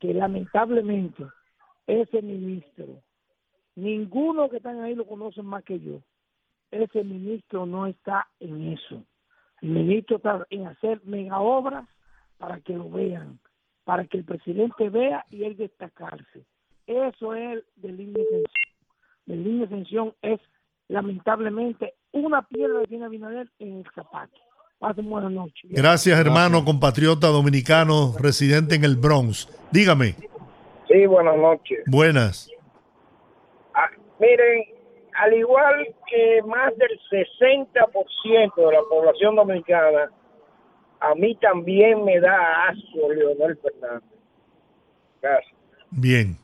que 0.00 0.14
lamentablemente 0.14 1.24
ese 1.86 2.22
ministro, 2.22 3.02
ninguno 3.74 4.48
que 4.48 4.58
están 4.58 4.80
ahí 4.80 4.94
lo 4.94 5.06
conocen 5.06 5.46
más 5.46 5.64
que 5.64 5.80
yo. 5.80 6.00
Ese 6.70 7.04
ministro 7.04 7.66
no 7.66 7.86
está 7.86 8.28
en 8.40 8.72
eso. 8.72 9.04
El 9.60 9.70
ministro 9.70 10.16
está 10.16 10.46
en 10.50 10.66
hacer 10.66 11.00
mega 11.04 11.40
obras 11.40 11.88
para 12.38 12.60
que 12.60 12.74
lo 12.74 12.90
vean, 12.90 13.38
para 13.84 14.06
que 14.06 14.18
el 14.18 14.24
presidente 14.24 14.88
vea 14.88 15.24
y 15.30 15.44
él 15.44 15.56
destacarse. 15.56 16.44
Eso 16.86 17.34
es 17.34 17.64
del 17.76 17.96
línea 17.96 18.24
de 18.30 18.42
extensión. 18.42 18.44
El 19.26 19.44
línea 19.44 19.66
de 19.66 20.34
es 20.34 20.40
lamentablemente 20.88 21.94
una 22.12 22.42
piedra 22.42 22.80
que 22.80 22.88
tiene 22.88 23.06
Abinader 23.06 23.50
en 23.58 23.78
el 23.78 23.90
zapato. 23.94 24.40
Pasen 24.78 25.08
buenas 25.08 25.32
noches. 25.32 25.70
Gracias, 25.70 26.18
hermano, 26.18 26.64
compatriota 26.64 27.28
dominicano, 27.28 28.14
residente 28.18 28.74
en 28.74 28.84
el 28.84 28.96
Bronx. 28.96 29.48
Dígame, 29.70 30.14
Sí, 30.88 31.06
buenas 31.06 31.36
noches. 31.36 31.78
buenas. 31.86 32.50
Ah, 33.74 33.88
miren, 34.20 34.64
al 35.18 35.32
igual 35.32 35.86
que 36.06 36.42
más 36.46 36.72
del 36.76 37.00
60% 37.10 38.54
de 38.56 38.72
la 38.72 38.82
población 38.90 39.34
dominicana, 39.36 40.10
a 41.00 41.14
mí 41.14 41.34
también 41.36 42.04
me 42.04 42.20
da 42.20 42.66
asco 42.68 43.10
Leonel 43.12 43.58
Fernández. 43.62 44.02
Gracias. 45.22 45.54
Bien. 45.90 46.36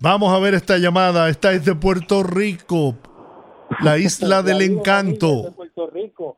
Vamos 0.00 0.32
a 0.32 0.38
ver 0.38 0.54
esta 0.54 0.78
llamada. 0.78 1.28
Esta 1.28 1.52
es 1.52 1.64
de 1.64 1.74
Puerto 1.74 2.22
Rico, 2.22 2.94
la 3.82 3.98
isla 3.98 4.42
del 4.42 4.58
De 4.58 4.64
encanto. 4.66 5.52
Puerto 5.54 5.88
Rico. 5.90 6.36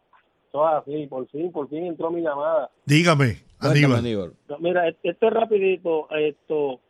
Eso 0.48 0.68
es 0.68 0.74
así, 0.82 1.06
por 1.06 1.28
fin, 1.28 1.52
por 1.52 1.68
fin 1.68 1.86
entró 1.86 2.10
mi 2.10 2.22
llamada. 2.22 2.70
Dígame, 2.84 3.38
Aníbal. 3.60 4.32
Mira, 4.58 4.88
et- 4.88 4.98
esto 5.02 5.28
es 5.28 5.32
rapidito, 5.32 6.08
esto, 6.10 6.80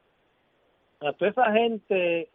a 1.01 1.13
toda 1.13 1.31
esa 1.31 1.53
gente 1.53 2.31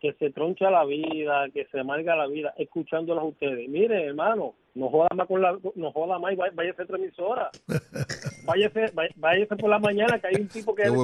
que 0.00 0.12
se 0.14 0.30
troncha 0.30 0.70
la 0.70 0.84
vida, 0.84 1.46
que 1.52 1.66
se 1.66 1.80
amarga 1.80 2.14
la 2.16 2.26
vida, 2.26 2.54
escuchándolos 2.56 3.22
a 3.22 3.26
ustedes. 3.26 3.68
Mire, 3.68 4.04
hermano, 4.06 4.54
no 4.74 4.88
joda 4.88 5.08
más 5.14 5.26
con 5.26 5.42
la, 5.42 5.58
no 5.74 5.92
joda 5.92 6.18
más 6.18 6.32
y 6.32 6.36
vaya- 6.36 6.52
váyase 6.54 6.82
a 6.82 6.84
otra 6.84 6.96
emisora. 6.96 7.50
Váyase, 8.46 8.86
váyase 9.16 9.56
por 9.56 9.68
la 9.70 9.78
mañana 9.78 10.18
que 10.18 10.26
hay 10.28 10.36
un 10.40 10.48
tipo 10.48 10.74
que 10.74 10.82
Qué 10.84 10.88
es 10.88 10.94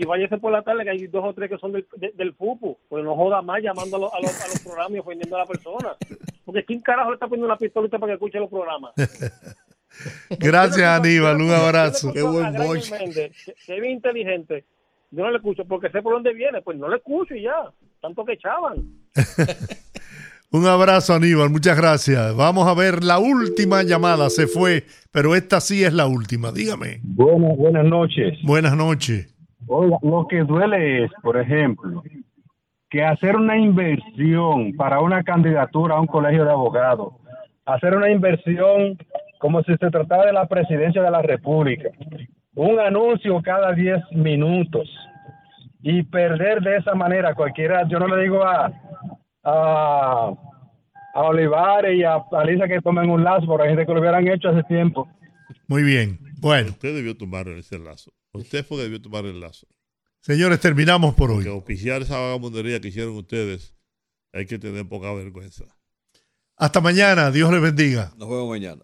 y 0.00 0.04
váyase 0.04 0.38
por 0.38 0.52
la 0.52 0.62
tarde 0.62 0.84
que 0.84 0.90
hay 0.90 1.06
dos 1.06 1.24
o 1.24 1.32
tres 1.34 1.50
que 1.50 1.58
son 1.58 1.72
del, 1.72 1.86
de- 1.96 2.12
del 2.16 2.34
FUPU. 2.34 2.78
Pues 2.88 3.04
no 3.04 3.14
joda 3.16 3.42
más 3.42 3.62
llamando 3.62 3.96
a 3.96 4.00
los, 4.00 4.12
a 4.14 4.20
los, 4.20 4.40
a 4.42 4.48
los 4.48 4.60
programas 4.60 4.96
y 4.96 4.98
ofendiendo 4.98 5.36
a 5.36 5.40
la 5.40 5.46
persona. 5.46 5.96
Porque 6.44 6.64
¿quién 6.64 6.80
carajo 6.80 7.10
le 7.10 7.14
está 7.14 7.26
poniendo 7.26 7.46
una 7.46 7.56
pistola 7.58 7.84
a 7.84 7.86
usted 7.86 7.98
para 7.98 8.10
que 8.10 8.14
escuche 8.14 8.38
los 8.38 8.50
programas? 8.50 8.92
Gracias, 10.38 10.86
Aníbal. 11.00 11.40
Un 11.40 11.50
abrazo. 11.52 12.12
Qué 12.12 12.22
buen 12.22 12.52
que 12.54 13.32
es 13.66 13.80
bien 13.80 13.92
inteligente. 13.92 14.64
Yo 15.10 15.22
no 15.22 15.30
le 15.30 15.36
escucho 15.36 15.64
porque 15.64 15.90
sé 15.90 16.02
por 16.02 16.14
dónde 16.14 16.32
viene. 16.34 16.60
Pues 16.62 16.76
no 16.76 16.88
le 16.88 16.96
escucho 16.96 17.34
y 17.34 17.42
ya. 17.42 17.54
Tanto 18.00 18.24
que 18.24 18.32
echaban. 18.32 18.84
Un 20.50 20.66
abrazo, 20.66 21.14
Aníbal. 21.14 21.50
Muchas 21.50 21.76
gracias. 21.76 22.34
Vamos 22.36 22.68
a 22.68 22.74
ver 22.74 23.02
la 23.02 23.18
última 23.18 23.82
llamada. 23.82 24.30
Se 24.30 24.46
fue, 24.46 24.84
pero 25.10 25.34
esta 25.34 25.60
sí 25.60 25.82
es 25.82 25.92
la 25.92 26.06
última. 26.06 26.52
Dígame. 26.52 27.00
Buenas, 27.02 27.56
buenas 27.56 27.84
noches. 27.86 28.38
Buenas 28.44 28.76
noches. 28.76 29.33
Oiga, 29.66 29.98
lo 30.02 30.26
que 30.28 30.42
duele 30.42 31.04
es, 31.04 31.10
por 31.22 31.36
ejemplo, 31.36 32.02
que 32.90 33.02
hacer 33.02 33.36
una 33.36 33.56
inversión 33.56 34.72
para 34.76 35.00
una 35.00 35.22
candidatura 35.22 35.96
a 35.96 36.00
un 36.00 36.06
colegio 36.06 36.44
de 36.44 36.50
abogados, 36.50 37.14
hacer 37.64 37.96
una 37.96 38.10
inversión 38.10 38.98
como 39.38 39.62
si 39.62 39.76
se 39.76 39.90
tratara 39.90 40.26
de 40.26 40.32
la 40.32 40.46
presidencia 40.46 41.02
de 41.02 41.10
la 41.10 41.22
República, 41.22 41.90
un 42.54 42.78
anuncio 42.78 43.40
cada 43.42 43.72
10 43.72 44.12
minutos 44.12 44.88
y 45.82 46.02
perder 46.04 46.62
de 46.62 46.76
esa 46.76 46.94
manera 46.94 47.34
cualquiera, 47.34 47.86
yo 47.88 47.98
no 47.98 48.06
le 48.06 48.22
digo 48.22 48.42
a, 48.42 48.72
a, 49.42 50.32
a 51.14 51.22
Olivares 51.22 51.98
y 51.98 52.04
a, 52.04 52.14
a 52.14 52.44
Lisa 52.44 52.66
que 52.66 52.80
tomen 52.80 53.10
un 53.10 53.22
lazo, 53.22 53.46
porque 53.46 53.64
hay 53.64 53.70
gente 53.70 53.86
que 53.86 53.92
lo 53.92 54.00
hubieran 54.00 54.26
hecho 54.28 54.48
hace 54.48 54.62
tiempo. 54.62 55.08
Muy 55.68 55.82
bien. 55.82 56.18
Bueno, 56.40 56.70
Usted 56.70 56.94
debió 56.94 57.16
tomar 57.16 57.48
ese 57.48 57.78
lazo. 57.78 58.12
Usted 58.34 58.66
fue 58.66 58.78
que 58.78 58.82
debió 58.84 59.00
tomar 59.00 59.24
el 59.26 59.40
lazo. 59.40 59.66
señores, 60.20 60.60
terminamos 60.60 61.14
por 61.14 61.30
hoy. 61.30 61.44
Que 61.44 61.50
oficiar 61.50 62.02
esa 62.02 62.18
vagabundería 62.18 62.80
que 62.80 62.88
hicieron 62.88 63.16
ustedes, 63.16 63.74
hay 64.32 64.46
que 64.46 64.58
tener 64.58 64.88
poca 64.88 65.12
vergüenza. 65.12 65.64
Hasta 66.56 66.80
mañana. 66.80 67.30
Dios 67.30 67.52
les 67.52 67.62
bendiga. 67.62 68.12
Nos 68.16 68.28
vemos 68.28 68.48
mañana. 68.48 68.82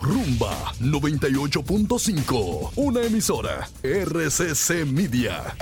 Rumba 0.00 0.74
98.5, 0.80 2.72
una 2.76 3.02
emisora 3.02 3.68
RCC 3.82 4.84
Media. 4.86 5.56